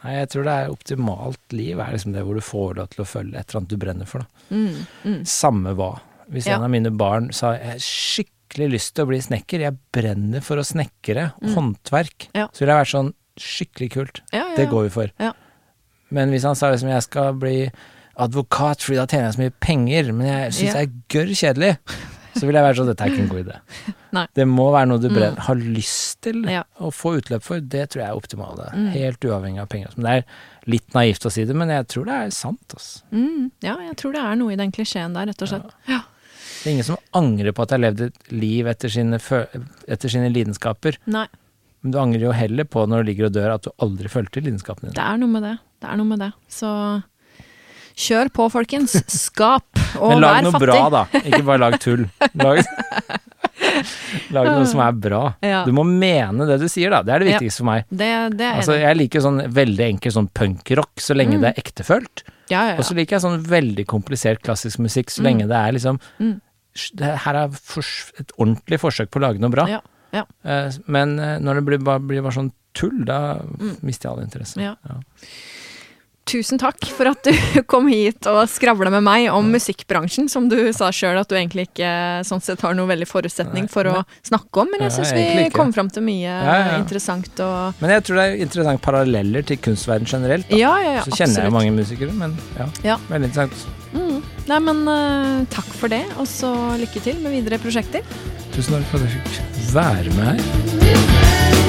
Nei, 0.04 0.14
jeg 0.16 0.30
tror 0.32 0.44
det 0.48 0.54
er 0.54 0.72
optimalt 0.72 1.54
liv 1.56 1.78
er 1.80 1.92
liksom 1.94 2.14
det 2.16 2.24
hvor 2.26 2.34
du 2.40 2.42
får 2.42 2.76
deg 2.80 2.90
til 2.96 3.04
å 3.04 3.08
følge 3.08 3.36
et 3.38 3.50
eller 3.52 3.60
annet 3.60 3.70
du 3.70 3.78
brenner 3.78 4.06
for. 4.10 4.24
Da. 4.24 4.56
Mm, 4.56 4.88
mm. 5.04 5.20
Samme 5.28 5.76
hva. 5.76 5.92
Hvis 6.32 6.48
en 6.48 6.64
av 6.64 6.72
mine 6.72 6.90
barn 6.98 7.30
sa 7.36 7.52
jeg 7.58 7.68
har 7.74 7.84
skikkelig 7.84 8.72
lyst 8.72 8.94
til 8.96 9.06
å 9.06 9.10
bli 9.12 9.20
snekker, 9.28 9.60
jeg 9.68 9.78
brenner 9.94 10.42
for 10.42 10.56
å 10.58 10.66
snekre, 10.66 11.34
Mm. 11.44 11.54
håndverk, 11.54 12.30
så 12.34 12.64
ville 12.64 12.74
jeg 12.74 12.82
vært 12.86 12.94
sånn 12.96 13.14
skikkelig 13.38 13.92
kult. 13.92 14.22
Det 14.32 14.70
går 14.72 14.84
vi 14.88 14.90
for. 14.90 15.12
Ja. 15.20 15.34
Men 16.14 16.30
hvis 16.34 16.46
han 16.48 16.56
sa 16.60 16.70
liksom 16.74 16.92
jeg 16.94 17.06
skal 17.08 17.34
bli 17.42 17.58
advokat 18.24 18.84
fordi 18.86 19.00
da 19.02 19.06
tjener 19.10 19.30
jeg 19.32 19.36
så 19.38 19.42
mye 19.44 19.56
penger, 19.64 20.12
men 20.14 20.28
jeg 20.30 20.52
syns 20.60 20.74
Ja. 20.74 20.80
jeg 20.84 20.90
er 20.90 20.98
gørr 21.10 21.32
kjedelig, 21.40 21.72
så 22.38 22.46
vil 22.48 22.58
jeg 22.58 22.66
være 22.66 22.78
sånn 22.80 22.88
dette 22.90 23.02
er 23.06 23.10
ikke 23.14 23.24
en 23.24 23.32
god 23.32 23.44
idé. 23.46 23.58
Nei. 24.18 24.26
Det 24.38 24.46
må 24.50 24.68
være 24.74 24.88
noe 24.90 25.02
du 25.02 25.10
Mm. 25.10 25.38
har 25.48 25.56
lyst 25.56 26.22
til 26.22 26.44
Ja. 26.50 26.64
å 26.80 26.92
få 26.94 27.16
utløp 27.20 27.42
for. 27.42 27.60
Det 27.60 27.90
tror 27.90 28.02
jeg 28.04 28.10
er 28.10 28.16
optimale. 28.22 28.70
Mm. 28.74 28.88
Helt 28.94 29.20
uavhengig 29.26 29.62
av 29.62 29.70
penger. 29.70 29.90
Men 29.98 30.04
det 30.06 30.14
er 30.14 30.70
litt 30.70 30.94
naivt 30.94 31.26
å 31.26 31.32
si 31.34 31.44
det, 31.46 31.56
men 31.56 31.70
jeg 31.70 31.88
tror 31.88 32.06
det 32.06 32.14
er 32.14 32.30
sant. 32.30 32.62
Altså. 32.70 33.02
Mm, 33.12 33.52
ja, 33.62 33.76
jeg 33.90 33.96
tror 33.98 34.14
det 34.14 34.22
er 34.22 34.36
noe 34.36 34.54
i 34.54 34.56
den 34.62 34.72
klisjeen 34.72 35.14
der, 35.14 35.26
rett 35.28 35.42
og 35.42 35.48
slett. 35.50 35.72
Ja. 35.88 36.02
Det 36.64 36.70
er 36.70 36.76
ingen 36.78 36.86
som 36.88 36.98
angrer 37.14 37.52
på 37.52 37.62
at 37.66 37.70
de 37.70 37.76
har 37.76 37.84
levd 37.92 38.02
et 38.06 38.32
liv 38.32 38.66
etter 38.72 38.90
sine, 38.90 39.18
etter 39.20 40.10
sine 40.10 40.30
lidenskaper. 40.32 40.98
Nei, 41.08 41.26
Men 41.84 41.92
du 41.92 41.98
angrer 42.00 42.22
jo 42.30 42.32
heller 42.32 42.64
på 42.64 42.86
når 42.88 43.04
du 43.04 43.10
ligger 43.12 43.26
og 43.28 43.34
dør 43.36 43.54
at 43.58 43.64
du 43.68 43.72
aldri 43.84 44.08
fulgte 44.10 44.42
din. 44.44 44.58
det 44.58 44.98
er 45.04 45.18
noe 45.20 45.28
med 45.30 45.44
det. 45.44 45.58
Det 45.84 45.90
er 45.92 45.98
noe 46.00 46.06
med 46.08 46.20
det. 46.24 46.32
Så 46.48 47.04
kjør 47.96 48.30
på, 48.34 48.48
folkens. 48.50 48.96
Skap, 49.12 49.68
og 50.00 50.14
vær 50.14 50.16
fattig. 50.16 50.16
Men 50.16 50.22
lag 50.24 50.44
noe 50.44 50.52
fattig. 50.56 50.68
bra, 50.68 50.90
da. 50.90 51.04
Ikke 51.28 51.44
bare 51.46 51.60
lag 51.60 51.76
tull. 51.84 52.06
Lag, 52.40 52.64
lag 54.34 54.48
noe 54.50 54.66
som 54.70 54.82
er 54.84 54.96
bra. 54.98 55.22
Ja. 55.44 55.64
Du 55.68 55.72
må 55.76 55.84
mene 55.88 56.48
det 56.50 56.58
du 56.64 56.68
sier, 56.72 56.90
da. 56.94 57.02
Det 57.06 57.14
er 57.16 57.20
det 57.24 57.30
Ja. 57.30 57.38
viktigste 57.38 57.62
for 57.64 57.70
meg. 57.70 57.86
Det, 57.90 58.10
det 58.38 58.50
Altså, 58.56 58.80
jeg 58.80 58.98
liker 58.98 59.22
sånn 59.22 59.42
veldig 59.54 59.86
enkel 59.92 60.12
sånn 60.16 60.30
punkrock 60.34 60.96
så 61.04 61.16
lenge 61.16 61.38
Mm. 61.38 61.42
det 61.42 61.50
er 61.54 61.62
ektefølt. 61.62 62.24
Ja, 62.50 62.64
ja, 62.72 62.76
Og 62.78 62.84
så 62.84 62.96
liker 62.96 63.18
jeg 63.18 63.22
sånn 63.22 63.44
veldig 63.44 63.86
komplisert 63.88 64.42
klassisk 64.42 64.80
musikk 64.80 65.10
så 65.10 65.20
Mm. 65.22 65.26
lenge 65.26 65.48
det 65.48 65.58
er 65.58 65.72
liksom 65.72 66.00
Mm. 66.20 66.42
det 66.96 67.18
Her 67.20 67.36
er 67.36 67.46
et 68.20 68.32
ordentlig 68.40 68.80
forsøk 68.80 69.10
på 69.12 69.20
å 69.20 69.22
lage 69.22 69.40
noe 69.40 69.50
bra. 69.50 69.68
Ja, 69.68 69.80
ja. 70.14 70.26
Eh, 70.46 70.70
Men 70.88 71.18
eh, 71.20 71.40
når 71.44 71.60
det 71.62 71.66
blir 71.72 71.84
bare, 71.84 72.00
blir 72.00 72.22
bare 72.24 72.38
sånn 72.38 72.52
tull, 72.74 73.04
da 73.06 73.40
Mm. 73.60 73.76
mister 73.86 74.10
jeg 74.10 74.14
all 74.18 74.24
interesse. 74.24 74.62
Ja. 74.62 74.76
Ja. 74.90 75.02
Tusen 76.24 76.56
takk 76.58 76.86
for 76.88 77.10
at 77.12 77.26
du 77.28 77.34
kom 77.72 77.90
hit 77.92 78.24
og 78.32 78.46
skravla 78.48 78.88
med 78.94 79.04
meg 79.04 79.26
om 79.36 79.50
musikkbransjen, 79.52 80.30
som 80.32 80.46
du 80.48 80.56
sa 80.72 80.88
sjøl 80.96 81.18
at 81.20 81.28
du 81.28 81.36
egentlig 81.36 81.66
ikke 81.68 81.90
sånn 82.24 82.40
sett 82.42 82.62
har 82.64 82.74
noe 82.78 82.88
veldig 82.88 83.06
forutsetning 83.10 83.66
Nei, 83.68 83.72
for 83.74 83.90
å 83.92 83.98
snakke 84.24 84.62
om, 84.64 84.72
men 84.72 84.86
jeg 84.86 84.94
syns 84.96 85.12
vi 85.12 85.50
kom 85.52 85.74
fram 85.76 85.90
til 85.92 86.06
mye 86.08 86.32
interessant 86.80 87.42
og 87.44 87.82
Men 87.84 87.92
jeg 87.98 88.06
tror 88.08 88.22
det 88.22 88.26
er 88.30 88.46
interessant 88.48 88.82
paralleller 88.86 89.44
til 89.52 89.60
kunstverden 89.68 90.08
generelt. 90.08 90.48
Da. 90.48 90.62
Ja, 90.64 90.72
ja, 90.80 90.94
ja, 91.02 91.04
så 91.04 91.12
kjenner 91.20 91.44
jeg 91.44 91.52
jo 91.52 91.58
mange 91.60 91.76
musikere, 91.76 92.16
men 92.24 92.38
ja, 92.56 92.70
Ja. 92.94 92.98
veldig 93.12 93.30
interessant. 93.34 93.68
Mm. 93.92 94.24
Nei, 94.48 94.60
men 94.72 94.82
uh, 94.88 95.44
takk 95.52 95.68
for 95.76 95.92
det, 95.92 96.06
og 96.16 96.26
så 96.32 96.54
lykke 96.80 97.04
til 97.04 97.20
med 97.20 97.36
videre 97.36 97.60
prosjekter. 97.62 98.08
Tusen 98.54 98.74
takk 98.74 98.86
for 98.92 98.98
at 98.98 99.04
jeg 99.04 99.12
fikk 99.26 99.74
være 99.74 100.04
med 100.16 100.24
her. 100.24 101.63